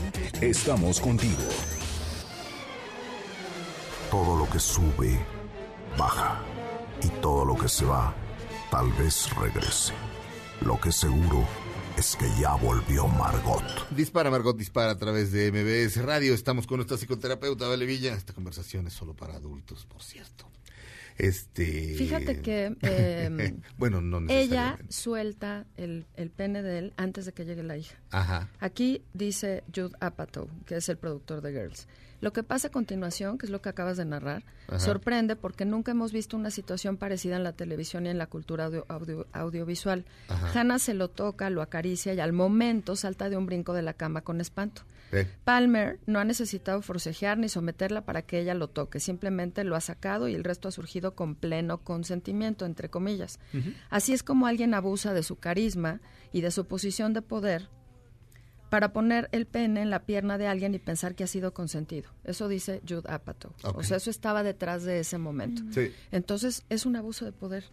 Estamos 0.41 0.99
contigo. 0.99 1.49
Todo 4.11 4.39
lo 4.39 4.49
que 4.49 4.59
sube, 4.59 5.19
baja. 5.99 6.41
Y 7.03 7.09
todo 7.21 7.45
lo 7.45 7.59
que 7.59 7.69
se 7.69 7.85
va, 7.85 8.15
tal 8.71 8.91
vez 8.95 9.29
regrese. 9.37 9.93
Lo 10.63 10.81
que 10.81 10.91
seguro 10.91 11.47
es 11.97 12.17
que 12.17 12.27
ya 12.41 12.55
volvió 12.55 13.07
Margot. 13.07 13.63
Dispara 13.91 14.31
Margot 14.31 14.57
Dispara 14.57 14.93
a 14.93 14.99
través 14.99 15.33
de 15.33 15.51
MBS 15.51 16.03
Radio. 16.05 16.35
Estamos 16.35 16.67
con 16.67 16.79
nuestra 16.79 16.97
psicoterapeuta 16.97 17.67
Vale 17.69 17.87
Villa. 17.87 18.15
Esta 18.15 18.33
conversación 18.33 18.87
es 18.87 18.93
solo 18.93 19.15
para 19.15 19.35
adultos, 19.35 19.87
por 19.87 20.03
cierto. 20.03 20.47
Este. 21.19 21.95
Fíjate 21.97 22.41
que 22.41 22.77
eh, 22.81 23.55
bueno, 23.77 24.01
no 24.01 24.23
ella 24.29 24.79
suelta 24.89 25.67
el, 25.77 26.07
el 26.15 26.31
pene 26.31 26.63
de 26.63 26.79
él 26.79 26.95
antes 26.97 27.27
de 27.27 27.33
que 27.33 27.45
llegue 27.45 27.63
la 27.63 27.77
hija. 27.77 27.99
Ajá. 28.11 28.49
Aquí 28.59 29.03
dice 29.13 29.63
Jude 29.75 29.97
Apatow, 30.01 30.49
que 30.67 30.77
es 30.77 30.89
el 30.89 30.97
productor 30.97 31.43
de 31.43 31.53
Girls. 31.53 31.87
Lo 32.21 32.33
que 32.33 32.43
pasa 32.43 32.69
a 32.69 32.71
continuación, 32.71 33.39
que 33.39 33.47
es 33.47 33.51
lo 33.51 33.63
que 33.63 33.69
acabas 33.71 33.97
de 33.97 34.05
narrar, 34.05 34.45
Ajá. 34.69 34.79
sorprende 34.79 35.37
porque 35.37 35.65
nunca 35.65 35.93
hemos 35.93 36.13
visto 36.13 36.37
una 36.37 36.51
situación 36.51 36.97
parecida 36.97 37.37
en 37.37 37.45
la 37.45 37.53
televisión 37.53 38.07
y 38.07 38.11
en 38.11 38.19
la 38.19 38.27
cultura 38.27 38.67
audio- 38.67 38.85
audio- 38.89 39.27
audiovisual. 39.33 40.05
Ajá. 40.29 40.61
Hannah 40.61 40.79
se 40.79 40.95
lo 40.95 41.09
toca, 41.09 41.49
lo 41.51 41.63
acaricia 41.63 42.13
y 42.15 42.21
al 42.21 42.33
momento 42.33 42.95
salta 42.97 43.31
de 43.31 43.37
un 43.37 43.47
brinco 43.47 43.73
de 43.73 43.83
la 43.83 43.95
cama 43.95 44.21
con 44.21 44.41
espanto. 44.41 44.83
Eh, 45.13 45.27
Palmer 45.45 45.99
no 46.07 46.21
ha 46.21 46.25
necesitado 46.25 46.83
forcejear 46.83 47.37
ni 47.37 47.49
someterla 47.49 48.05
para 48.05 48.23
que 48.23 48.39
ella 48.39 48.55
lo 48.55 48.69
toque, 48.69 49.01
simplemente 49.01 49.65
lo 49.65 49.75
ha 49.75 49.81
sacado 49.81 50.29
y 50.29 50.35
el 50.35 50.45
resto 50.45 50.69
ha 50.69 50.73
surgido 50.73 51.17
con 51.17 51.35
pleno 51.35 51.79
consentimiento, 51.79 52.65
entre 52.65 52.91
comillas. 52.91 53.41
Así 53.89 54.13
es 54.13 54.23
como 54.23 54.47
alguien 54.47 54.73
abusa 54.75 55.13
de 55.13 55.25
su 55.25 55.37
carisma 55.37 56.01
y 56.33 56.43
de 56.43 56.53
su 56.53 56.67
posición 56.67 57.13
de 57.13 57.23
poder 57.23 57.69
para 58.71 58.93
poner 58.93 59.29
el 59.33 59.47
pene 59.47 59.83
en 59.83 59.91
la 59.91 60.05
pierna 60.07 60.39
de 60.39 60.47
alguien 60.47 60.75
y 60.75 60.79
pensar 60.79 61.15
que 61.15 61.25
ha 61.25 61.27
sido 61.27 61.53
consentido. 61.53 62.09
Eso 62.25 62.49
dice 62.49 62.81
Jude 62.89 63.11
Apatow. 63.13 63.53
O 63.75 63.83
sea, 63.83 63.99
eso 63.99 64.11
estaba 64.11 64.43
detrás 64.43 64.85
de 64.85 65.01
ese 65.01 65.19
momento. 65.19 65.63
Sí. 65.73 65.93
Entonces, 66.13 66.65
es 66.71 66.87
un 66.87 66.97
abuso 66.97 67.25
de 67.25 67.33
poder. 67.33 67.65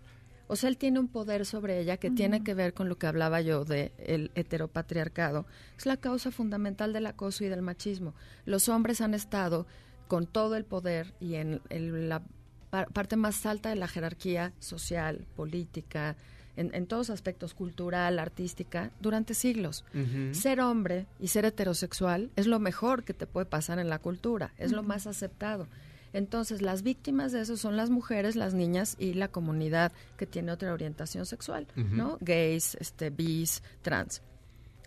O 0.50 0.56
sea, 0.56 0.70
él 0.70 0.78
tiene 0.78 1.00
un 1.00 1.08
poder 1.10 1.46
sobre 1.46 1.80
ella 1.80 1.98
que 1.98 2.10
tiene 2.10 2.44
que 2.44 2.54
ver 2.54 2.74
con 2.74 2.90
lo 2.90 2.98
que 2.98 3.06
hablaba 3.06 3.42
yo 3.42 3.64
de 3.66 3.92
el 3.98 4.32
heteropatriarcado. 4.36 5.46
Es 5.78 5.86
la 5.86 5.98
causa 5.98 6.32
fundamental 6.32 6.94
del 6.94 7.06
acoso 7.06 7.44
y 7.44 7.48
del 7.50 7.62
machismo. 7.62 8.14
Los 8.46 8.70
hombres 8.70 9.02
han 9.02 9.14
estado 9.14 9.68
con 10.08 10.26
todo 10.26 10.56
el 10.56 10.64
poder 10.66 11.14
y 11.20 11.36
en 11.36 11.62
el- 11.70 12.08
la 12.10 12.22
pa- 12.70 12.86
parte 12.88 13.18
más 13.18 13.46
alta 13.46 13.70
de 13.70 13.76
la 13.76 13.88
jerarquía 13.90 14.54
social, 14.60 15.26
política, 15.36 16.16
en, 16.58 16.74
en 16.74 16.88
todos 16.88 17.10
aspectos, 17.10 17.54
cultural, 17.54 18.20
artística, 18.20 18.92
durante 19.00 19.34
siglos. 19.34 19.86
Ser 20.32 20.60
hombre 20.60 21.06
y 21.20 21.30
ser 21.30 21.46
heterosexual 21.46 22.30
es 22.36 22.48
lo 22.48 22.60
mejor 22.60 23.04
que 23.04 23.14
te 23.14 23.28
puede 23.28 23.46
pasar 23.46 23.80
en 23.80 23.90
la 23.90 24.00
cultura, 24.00 24.54
es 24.58 24.72
lo 24.74 24.84
más 24.84 25.08
aceptado. 25.08 25.68
Entonces, 26.14 26.62
las 26.62 26.84
víctimas 26.84 27.32
de 27.32 27.42
eso 27.42 27.58
son 27.58 27.78
las 27.78 27.90
mujeres, 27.90 28.36
las 28.36 28.54
niñas 28.54 28.96
y 28.98 29.14
la 29.14 29.28
comunidad 29.28 29.92
que 30.18 30.26
tiene 30.26 30.52
otra 30.52 30.74
orientación 30.74 31.26
sexual. 31.26 31.68
¿no? 31.76 32.18
Gays, 32.22 32.76
este, 32.80 33.10
bis, 33.10 33.62
trans. 33.82 34.22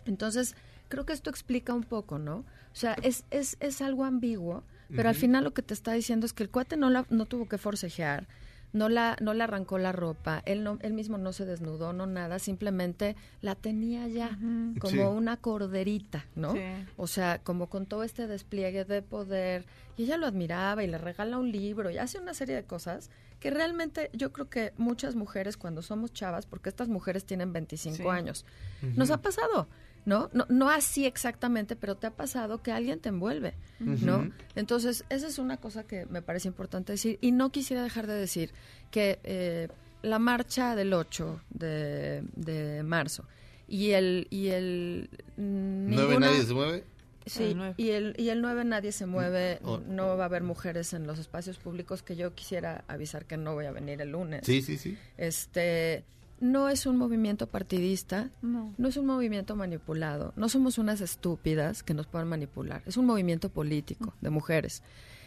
Entonces, 0.07 0.57
creo 0.89 1.07
que 1.07 1.13
esto 1.13 1.31
explica 1.31 1.73
un 1.73 1.85
poco, 1.85 2.19
¿no? 2.19 2.39
O 2.39 2.77
sea, 2.77 2.95
es, 3.03 3.25
es, 3.31 3.57
es 3.61 3.81
algo 3.81 4.05
ambiguo, 4.05 4.65
pero 4.95 5.09
al 5.09 5.15
final 5.15 5.45
lo 5.45 5.55
que 5.55 5.63
te 5.63 5.73
está 5.73 5.93
diciendo 5.93 6.27
es 6.27 6.33
que 6.33 6.43
el 6.43 6.51
cuate 6.51 6.77
no, 6.77 6.91
la, 6.91 7.07
no 7.11 7.27
tuvo 7.27 7.49
que 7.49 7.59
forcejear, 7.59 8.27
no 8.73 8.89
la, 8.89 9.17
no 9.21 9.35
le 9.35 9.43
arrancó 9.45 9.79
la 9.79 9.93
ropa, 9.93 10.43
él, 10.47 10.63
no, 10.63 10.79
él 10.83 10.93
mismo 10.93 11.19
no 11.19 11.33
se 11.33 11.45
desnudó, 11.45 11.93
no 11.93 12.07
nada, 12.07 12.39
simplemente 12.39 13.17
la 13.41 13.55
tenía 13.55 14.07
ya 14.09 14.39
como 14.81 14.91
Sí. 14.93 14.99
una 14.99 15.37
corderita, 15.37 16.27
¿no? 16.37 16.53
Sí. 16.53 16.61
O 16.97 17.07
sea, 17.07 17.41
como 17.43 17.69
con 17.69 17.87
todo 17.87 18.05
este 18.05 18.27
despliegue 18.27 18.85
de 18.85 19.03
poder, 19.03 19.65
y 19.97 20.05
ella 20.05 20.17
lo 20.17 20.27
admiraba 20.27 20.83
y 20.85 20.87
le 20.87 20.99
regala 20.99 21.39
un 21.39 21.51
libro 21.51 21.91
y 21.91 21.99
hace 21.99 22.19
una 22.19 22.33
serie 22.35 22.55
de 22.55 22.65
cosas 22.65 23.11
que 23.41 23.51
realmente 23.51 24.11
yo 24.13 24.33
creo 24.33 24.49
que 24.51 24.73
muchas 24.77 25.15
mujeres 25.17 25.57
cuando 25.57 25.83
somos 25.83 26.13
chavas, 26.13 26.47
porque 26.47 26.69
estas 26.69 26.89
mujeres 26.89 27.25
tienen 27.25 27.53
25 27.53 27.97
Sí. 27.97 28.07
años, 28.09 28.45
nos 28.83 29.11
ha 29.11 29.21
pasado, 29.23 29.67
¿no? 30.05 30.31
¿no? 30.33 30.47
No 30.49 30.71
así 30.71 31.07
exactamente, 31.07 31.77
pero 31.77 31.97
te 31.97 32.07
ha 32.07 32.11
pasado 32.11 32.63
que 32.63 32.73
alguien 32.73 33.01
te 33.01 33.09
envuelve, 33.11 33.55
¿no? 33.79 34.31
Entonces, 34.57 35.05
esa 35.11 35.27
es 35.27 35.39
una 35.39 35.57
cosa 35.59 35.85
que 35.87 36.07
me 36.07 36.23
parece 36.23 36.49
importante 36.49 36.93
decir. 36.93 37.19
Y 37.21 37.33
no 37.33 37.51
quisiera 37.51 37.83
dejar 37.83 38.07
de 38.07 38.15
decir 38.15 38.53
que 38.91 39.21
eh, 39.25 39.69
la 40.03 40.19
marcha 40.19 40.75
del 40.77 40.93
8 40.93 41.43
de, 41.51 42.23
de 42.35 42.83
marzo 42.83 43.25
y 43.69 43.91
el... 43.91 44.27
Y 44.31 44.49
el 44.49 45.11
mm, 45.37 45.87
¿Nueve 45.91 46.09
ninguna- 46.15 46.27
nadie 46.31 46.43
se 46.45 46.55
mueve? 46.55 46.85
Sí, 47.27 47.43
El 47.45 47.57
nueve. 47.59 47.75
y 47.77 47.91
el, 47.91 48.15
y 48.19 48.31
el 48.31 48.41
9 48.41 48.65
nadie 48.65 48.91
se 48.93 49.05
mueve, 49.07 49.61
Oh. 49.63 49.79
no 49.87 50.17
va 50.17 50.25
a 50.25 50.27
haber 50.27 50.43
mujeres 50.43 50.95
en 50.95 51.07
los 51.07 51.19
espacios 51.19 51.59
públicos 51.59 52.03
que 52.03 52.17
yo 52.17 52.35
quisiera 52.35 52.83
avisar 52.89 53.27
que 53.27 53.37
no 53.37 53.53
voy 53.55 53.67
a 53.67 53.73
venir 53.73 54.01
el 54.01 54.11
lunes. 54.13 54.41
Sí, 54.45 54.63
sí, 54.63 54.79
sí. 54.79 54.97
Este, 55.19 56.03
no 56.41 56.69
es 56.69 56.87
un 56.87 56.97
movimiento 56.97 57.47
partidista, 57.47 58.31
No. 58.43 58.75
no 58.79 58.89
es 58.89 58.97
un 58.97 59.07
movimiento 59.07 59.57
manipulado, 59.57 60.33
no 60.37 60.49
somos 60.49 60.79
unas 60.79 61.01
estúpidas 61.01 61.83
que 61.83 61.95
nos 61.95 62.07
puedan 62.07 62.29
manipular, 62.29 62.83
es 62.87 62.97
un 62.97 63.07
movimiento 63.07 63.51
político 63.51 64.15
de 64.21 64.31
mujeres 64.31 64.83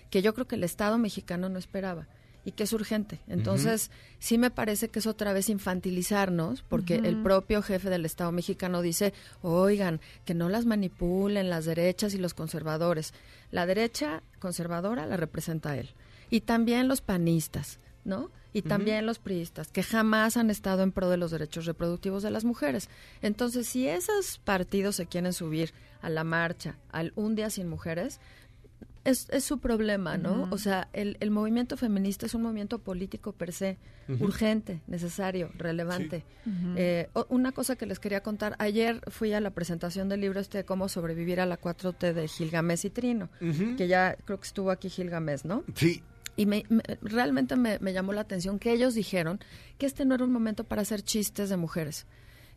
que 0.09 0.21
yo 0.21 0.33
creo 0.33 0.47
que 0.47 0.55
el 0.55 0.63
Estado 0.63 0.97
mexicano 0.97 1.49
no 1.49 1.57
esperaba 1.57 2.07
y 2.45 2.51
que 2.51 2.63
es 2.63 2.73
urgente. 2.73 3.19
Entonces, 3.27 3.89
sí 4.19 4.37
me 4.37 4.51
parece 4.51 4.89
que 4.89 4.99
es 4.99 5.07
otra 5.07 5.33
vez 5.33 5.49
infantilizarnos, 5.49 6.61
porque 6.61 6.95
el 6.95 7.21
propio 7.23 7.61
jefe 7.61 7.89
del 7.89 8.05
Estado 8.05 8.31
mexicano 8.31 8.81
dice, 8.81 9.13
oigan, 9.41 10.01
que 10.25 10.33
no 10.33 10.49
las 10.49 10.65
manipulen 10.65 11.49
las 11.49 11.65
derechas 11.65 12.13
y 12.13 12.17
los 12.17 12.33
conservadores. 12.33 13.13
La 13.49 13.65
derecha 13.65 14.23
conservadora 14.39 15.05
la 15.05 15.17
representa 15.17 15.77
él. 15.77 15.89
Y 16.29 16.41
también 16.41 16.87
los 16.87 17.01
panistas, 17.01 17.79
¿no? 18.03 18.29
Y 18.53 18.61
también 18.61 19.05
los 19.05 19.19
priistas, 19.19 19.69
que 19.71 19.83
jamás 19.83 20.37
han 20.37 20.49
estado 20.49 20.83
en 20.83 20.91
pro 20.91 21.09
de 21.09 21.17
los 21.17 21.31
derechos 21.31 21.65
reproductivos 21.65 22.23
de 22.23 22.31
las 22.31 22.45
mujeres. 22.45 22.89
Entonces, 23.21 23.67
si 23.67 23.87
esos 23.87 24.37
partidos 24.37 24.95
se 24.95 25.07
quieren 25.07 25.33
subir 25.33 25.73
a 26.01 26.09
la 26.09 26.23
marcha, 26.23 26.77
al 26.91 27.13
un 27.15 27.35
día 27.35 27.49
sin 27.49 27.67
mujeres, 27.67 28.19
es, 29.03 29.27
es 29.31 29.43
su 29.43 29.59
problema, 29.59 30.17
¿no? 30.17 30.47
O 30.51 30.57
sea, 30.57 30.87
el, 30.93 31.17
el 31.19 31.29
movimiento 31.29 31.75
feminista 31.75 32.25
es 32.25 32.33
un 32.33 32.43
movimiento 32.43 32.79
político 32.79 33.33
per 33.33 33.51
se, 33.51 33.77
urgente, 34.19 34.81
necesario, 34.87 35.51
relevante. 35.57 36.23
Sí. 36.45 36.51
Eh, 36.77 37.09
una 37.29 37.51
cosa 37.51 37.75
que 37.75 37.85
les 37.85 37.99
quería 37.99 38.21
contar, 38.21 38.55
ayer 38.59 39.01
fui 39.09 39.33
a 39.33 39.41
la 39.41 39.51
presentación 39.51 40.07
del 40.07 40.21
libro 40.21 40.39
este 40.39 40.59
de 40.59 40.65
cómo 40.65 40.87
sobrevivir 40.87 41.41
a 41.41 41.45
la 41.45 41.59
4T 41.59 42.13
de 42.13 42.27
Gilgamesh 42.27 42.85
y 42.85 42.89
Trino, 42.91 43.29
que 43.77 43.87
ya 43.87 44.15
creo 44.25 44.39
que 44.39 44.47
estuvo 44.47 44.71
aquí 44.71 44.89
Gilgamesh, 44.89 45.43
¿no? 45.43 45.63
Sí. 45.75 46.01
Y 46.35 46.45
me, 46.45 46.65
me- 46.69 46.83
realmente 47.01 47.55
me, 47.55 47.77
me 47.79 47.93
llamó 47.93 48.11
la 48.13 48.21
atención 48.21 48.57
que 48.59 48.71
ellos 48.73 48.95
dijeron 48.95 49.39
que 49.77 49.85
este 49.85 50.03
no 50.05 50.15
era 50.15 50.23
un 50.23 50.31
momento 50.31 50.63
para 50.63 50.81
hacer 50.81 51.01
chistes 51.03 51.49
de 51.49 51.57
mujeres. 51.57 52.05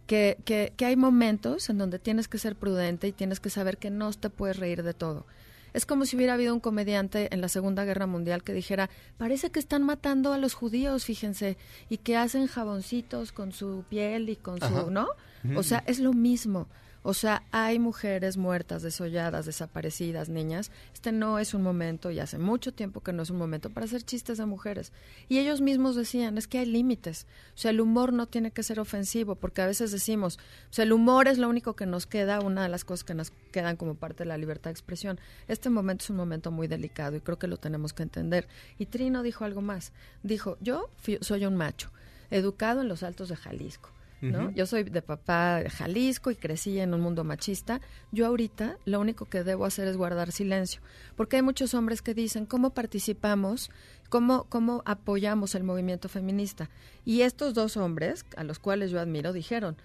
Que, 0.07 0.39
que, 0.44 0.73
que 0.77 0.85
hay 0.86 0.94
momentos 0.97 1.69
en 1.69 1.78
donde 1.78 1.98
tienes 1.98 2.28
que 2.28 2.39
ser 2.39 2.55
prudente 2.55 3.09
y 3.09 3.12
tienes 3.12 3.40
que 3.40 3.51
saber 3.51 3.77
que 3.77 3.90
no 3.90 4.12
te 4.12 4.31
puedes 4.31 4.57
reír 4.57 4.82
de 4.85 4.94
todo. 4.94 5.27
Es 5.74 5.85
como 5.85 6.07
si 6.07 6.16
hubiera 6.16 6.35
habido 6.35 6.55
un 6.55 6.61
comediante 6.61 7.28
en 7.35 7.40
la 7.43 7.48
Segunda 7.48 7.85
Guerra 7.85 8.07
Mundial 8.07 8.43
que 8.44 8.55
dijera, 8.55 8.89
parece 9.19 9.51
que 9.51 9.59
están 9.59 9.82
matando 9.82 10.32
a 10.32 10.39
los 10.39 10.55
judíos, 10.55 11.05
fíjense, 11.05 11.59
y 11.90 11.98
que 11.98 12.16
hacen 12.16 12.47
jaboncitos 12.47 13.32
con 13.32 13.53
su 13.53 13.85
piel 13.90 14.31
y 14.31 14.36
con 14.36 14.62
Ajá. 14.62 14.85
su, 14.85 14.90
¿no? 14.90 15.09
O 15.55 15.62
sea, 15.62 15.82
es 15.86 15.98
lo 15.98 16.12
mismo. 16.15 16.66
O 17.09 17.15
sea, 17.15 17.45
hay 17.53 17.78
mujeres 17.78 18.37
muertas, 18.37 18.83
desolladas, 18.83 19.47
desaparecidas, 19.47 20.28
niñas. 20.28 20.73
Este 20.93 21.12
no 21.12 21.39
es 21.39 21.55
un 21.55 21.62
momento, 21.62 22.11
y 22.11 22.19
hace 22.19 22.37
mucho 22.37 22.74
tiempo 22.74 23.01
que 23.01 23.12
no 23.12 23.23
es 23.23 23.31
un 23.31 23.39
momento 23.39 23.70
para 23.70 23.87
hacer 23.87 24.03
chistes 24.03 24.39
de 24.39 24.45
mujeres. 24.45 24.93
Y 25.28 25.39
ellos 25.39 25.61
mismos 25.61 25.95
decían, 25.95 26.37
es 26.37 26.49
que 26.49 26.59
hay 26.59 26.66
límites. 26.66 27.28
O 27.55 27.59
sea, 27.59 27.70
el 27.70 27.81
humor 27.81 28.12
no 28.12 28.27
tiene 28.27 28.51
que 28.51 28.65
ser 28.65 28.81
ofensivo, 28.81 29.37
porque 29.37 29.62
a 29.62 29.69
veces 29.69 29.93
decimos, 29.93 30.41
o 30.69 30.73
sea, 30.73 30.83
el 30.83 30.93
humor 30.93 31.28
es 31.28 31.39
lo 31.39 31.49
único 31.49 31.77
que 31.77 31.87
nos 31.87 32.07
queda, 32.07 32.41
una 32.41 32.65
de 32.65 32.69
las 32.70 32.85
cosas 32.85 33.05
que 33.05 33.15
nos 33.15 33.31
quedan 33.53 33.77
como 33.77 33.95
parte 33.95 34.24
de 34.24 34.28
la 34.28 34.37
libertad 34.37 34.70
de 34.70 34.73
expresión. 34.73 35.20
Este 35.47 35.70
momento 35.70 36.03
es 36.03 36.11
un 36.11 36.16
momento 36.16 36.51
muy 36.51 36.66
delicado 36.66 37.15
y 37.15 37.20
creo 37.20 37.39
que 37.39 37.47
lo 37.47 37.57
tenemos 37.57 37.93
que 37.93 38.03
entender. 38.03 38.49
Y 38.78 38.87
Trino 38.87 39.23
dijo 39.23 39.45
algo 39.45 39.61
más. 39.61 39.93
Dijo, 40.24 40.59
yo 40.61 40.91
soy 41.20 41.47
un 41.47 41.55
macho, 41.55 41.93
educado 42.33 42.81
en 42.81 42.89
los 42.89 43.05
altos 43.05 43.28
de 43.28 43.37
Jalisco. 43.37 43.95
¿No? 44.20 44.51
Yo 44.51 44.66
soy 44.66 44.84
de 44.84 45.02
papá 45.02 45.62
de 45.62 45.70
Jalisco 45.70 46.30
y 46.30 46.36
crecí 46.36 46.78
en 46.78 46.94
un 46.94 47.01
mundo 47.01 47.24
machista. 47.24 47.80
Yo 48.12 48.26
ahorita 48.26 48.78
lo 48.84 49.01
único 49.01 49.26
que 49.26 49.44
debo 49.44 49.64
hacer 49.64 49.88
es 49.88 49.97
guardar 49.97 50.32
silencio, 50.32 50.80
porque 51.16 51.36
hay 51.36 51.43
muchos 51.43 51.74
hombres 51.74 52.02
que 52.02 52.14
dicen 52.14 52.47
cómo 52.47 52.70
participamos, 52.70 53.70
cómo, 54.09 54.44
cómo 54.48 54.82
apoyamos 54.86 55.55
el 55.55 55.64
movimiento 55.64 56.09
feminista. 56.09 56.70
Y 57.05 57.22
estos 57.22 57.55
dos 57.55 57.76
hombres, 57.76 58.24
a 58.36 58.44
los 58.44 58.59
cuales 58.59 58.90
yo 58.90 59.01
admiro, 59.01 59.32
dijeron, 59.32 59.76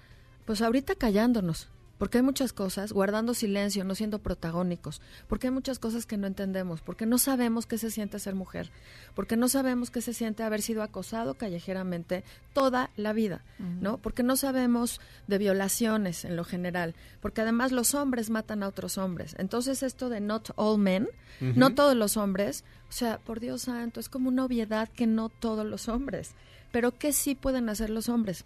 pues 0.46 0.62
ahorita 0.62 0.96
callándonos, 0.96 1.70
porque 2.02 2.18
hay 2.18 2.24
muchas 2.24 2.52
cosas, 2.52 2.94
guardando 2.94 3.36
silencio, 3.36 3.84
no 3.84 3.94
siendo 3.94 4.18
protagónicos, 4.18 5.04
porque 5.28 5.46
hay 5.46 5.54
muchas 5.54 5.78
cosas 5.78 6.08
que 6.08 6.18
no 6.18 6.26
entendemos, 6.26 6.82
porque 6.82 7.06
no 7.06 7.20
sabemos 7.20 7.68
qué 7.68 7.78
se 7.78 7.92
siente 7.92 8.18
ser 8.18 8.34
mujer, 8.34 8.72
porque 9.14 9.38
no 9.38 9.48
sabemos 9.48 9.92
qué 9.92 10.02
se 10.02 10.16
siente 10.16 10.42
haber 10.42 10.64
sido 10.64 10.82
acosado 10.82 11.36
callejeramente 11.36 12.24
toda 12.54 12.90
la 12.98 13.14
vida, 13.14 13.44
¿no? 13.60 14.00
Porque 14.00 14.24
no 14.24 14.36
sabemos 14.36 15.00
de 15.28 15.38
violaciones 15.38 16.26
en 16.26 16.36
lo 16.36 16.44
general, 16.44 16.96
porque 17.20 17.42
además 17.42 17.72
los 17.72 17.94
hombres 17.94 18.32
matan 18.32 18.64
a 18.64 18.68
otros 18.70 18.98
hombres. 18.98 19.36
Entonces 19.38 19.84
esto 19.84 20.10
de 20.10 20.22
not 20.22 20.54
all 20.56 20.80
men, 20.80 21.08
no 21.40 21.76
todos 21.76 21.96
los 21.96 22.18
hombres, 22.18 22.64
o 22.90 22.94
sea, 22.94 23.20
por 23.20 23.40
Dios 23.40 23.62
santo, 23.62 24.00
es 24.00 24.10
como 24.10 24.30
una 24.30 24.44
obviedad 24.46 24.90
que 24.90 25.06
no 25.06 25.30
todos 25.30 25.68
los 25.68 25.88
hombres, 25.88 26.32
pero 26.72 26.98
¿qué 26.98 27.14
sí 27.14 27.36
pueden 27.36 27.70
hacer 27.70 27.92
los 27.92 28.10
hombres? 28.10 28.46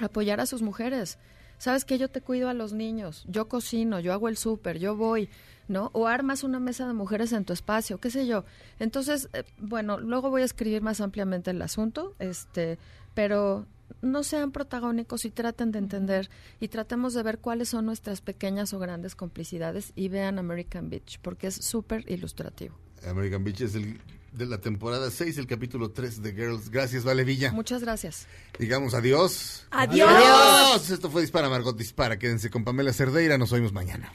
Apoyar 0.00 0.40
a 0.40 0.46
sus 0.46 0.60
mujeres. 0.60 1.18
Sabes 1.60 1.84
que 1.84 1.98
yo 1.98 2.08
te 2.08 2.22
cuido 2.22 2.48
a 2.48 2.54
los 2.54 2.72
niños, 2.72 3.22
yo 3.28 3.46
cocino, 3.46 4.00
yo 4.00 4.14
hago 4.14 4.30
el 4.30 4.38
súper, 4.38 4.78
yo 4.78 4.96
voy, 4.96 5.28
¿no? 5.68 5.90
O 5.92 6.06
armas 6.06 6.42
una 6.42 6.58
mesa 6.58 6.86
de 6.86 6.94
mujeres 6.94 7.32
en 7.32 7.44
tu 7.44 7.52
espacio, 7.52 7.98
qué 7.98 8.10
sé 8.10 8.26
yo. 8.26 8.46
Entonces, 8.78 9.28
eh, 9.34 9.44
bueno, 9.58 10.00
luego 10.00 10.30
voy 10.30 10.40
a 10.40 10.46
escribir 10.46 10.80
más 10.80 11.02
ampliamente 11.02 11.50
el 11.50 11.60
asunto, 11.60 12.14
este, 12.18 12.78
pero 13.12 13.66
no 14.00 14.22
sean 14.22 14.52
protagónicos 14.52 15.26
y 15.26 15.30
traten 15.30 15.70
de 15.70 15.80
entender 15.80 16.30
y 16.60 16.68
tratemos 16.68 17.12
de 17.12 17.24
ver 17.24 17.40
cuáles 17.40 17.68
son 17.68 17.84
nuestras 17.84 18.22
pequeñas 18.22 18.72
o 18.72 18.78
grandes 18.78 19.14
complicidades 19.14 19.92
y 19.94 20.08
vean 20.08 20.38
American 20.38 20.88
Beach, 20.88 21.18
porque 21.20 21.48
es 21.48 21.56
súper 21.56 22.10
ilustrativo. 22.10 22.74
American 23.06 23.44
Beach 23.44 23.60
es 23.60 23.74
el 23.74 24.00
de 24.32 24.46
la 24.46 24.58
temporada 24.58 25.10
6, 25.10 25.38
el 25.38 25.46
capítulo 25.46 25.90
3 25.90 26.22
de 26.22 26.32
Girls. 26.32 26.70
Gracias, 26.70 27.04
Vale 27.04 27.24
Villa. 27.24 27.52
Muchas 27.52 27.82
gracias. 27.82 28.26
Digamos 28.58 28.94
adiós. 28.94 29.66
Adiós. 29.70 30.10
Adiós. 30.10 30.90
Esto 30.90 31.10
fue 31.10 31.22
Dispara, 31.22 31.48
Margot 31.48 31.76
Dispara. 31.76 32.18
Quédense 32.18 32.50
con 32.50 32.64
Pamela 32.64 32.92
Cerdeira. 32.92 33.38
Nos 33.38 33.52
oímos 33.52 33.72
mañana. 33.72 34.12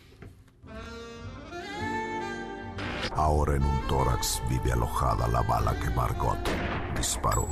Ahora 3.11 3.55
en 3.55 3.63
un 3.63 3.87
tórax 3.87 4.41
vive 4.49 4.73
alojada 4.73 5.27
la 5.29 5.41
bala 5.41 5.77
que 5.79 5.89
Margot 5.91 6.37
disparó. 6.97 7.47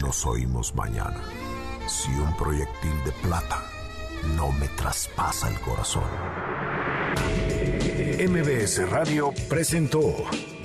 Nos 0.00 0.26
oímos 0.26 0.74
mañana. 0.74 1.22
Si 1.88 2.10
un 2.10 2.36
proyectil 2.36 2.92
de 3.04 3.12
plata 3.22 3.62
no 4.36 4.52
me 4.52 4.68
traspasa 4.68 5.48
el 5.48 5.58
corazón. 5.60 6.04
MBS 8.28 8.88
Radio 8.90 9.32
presentó 9.48 10.26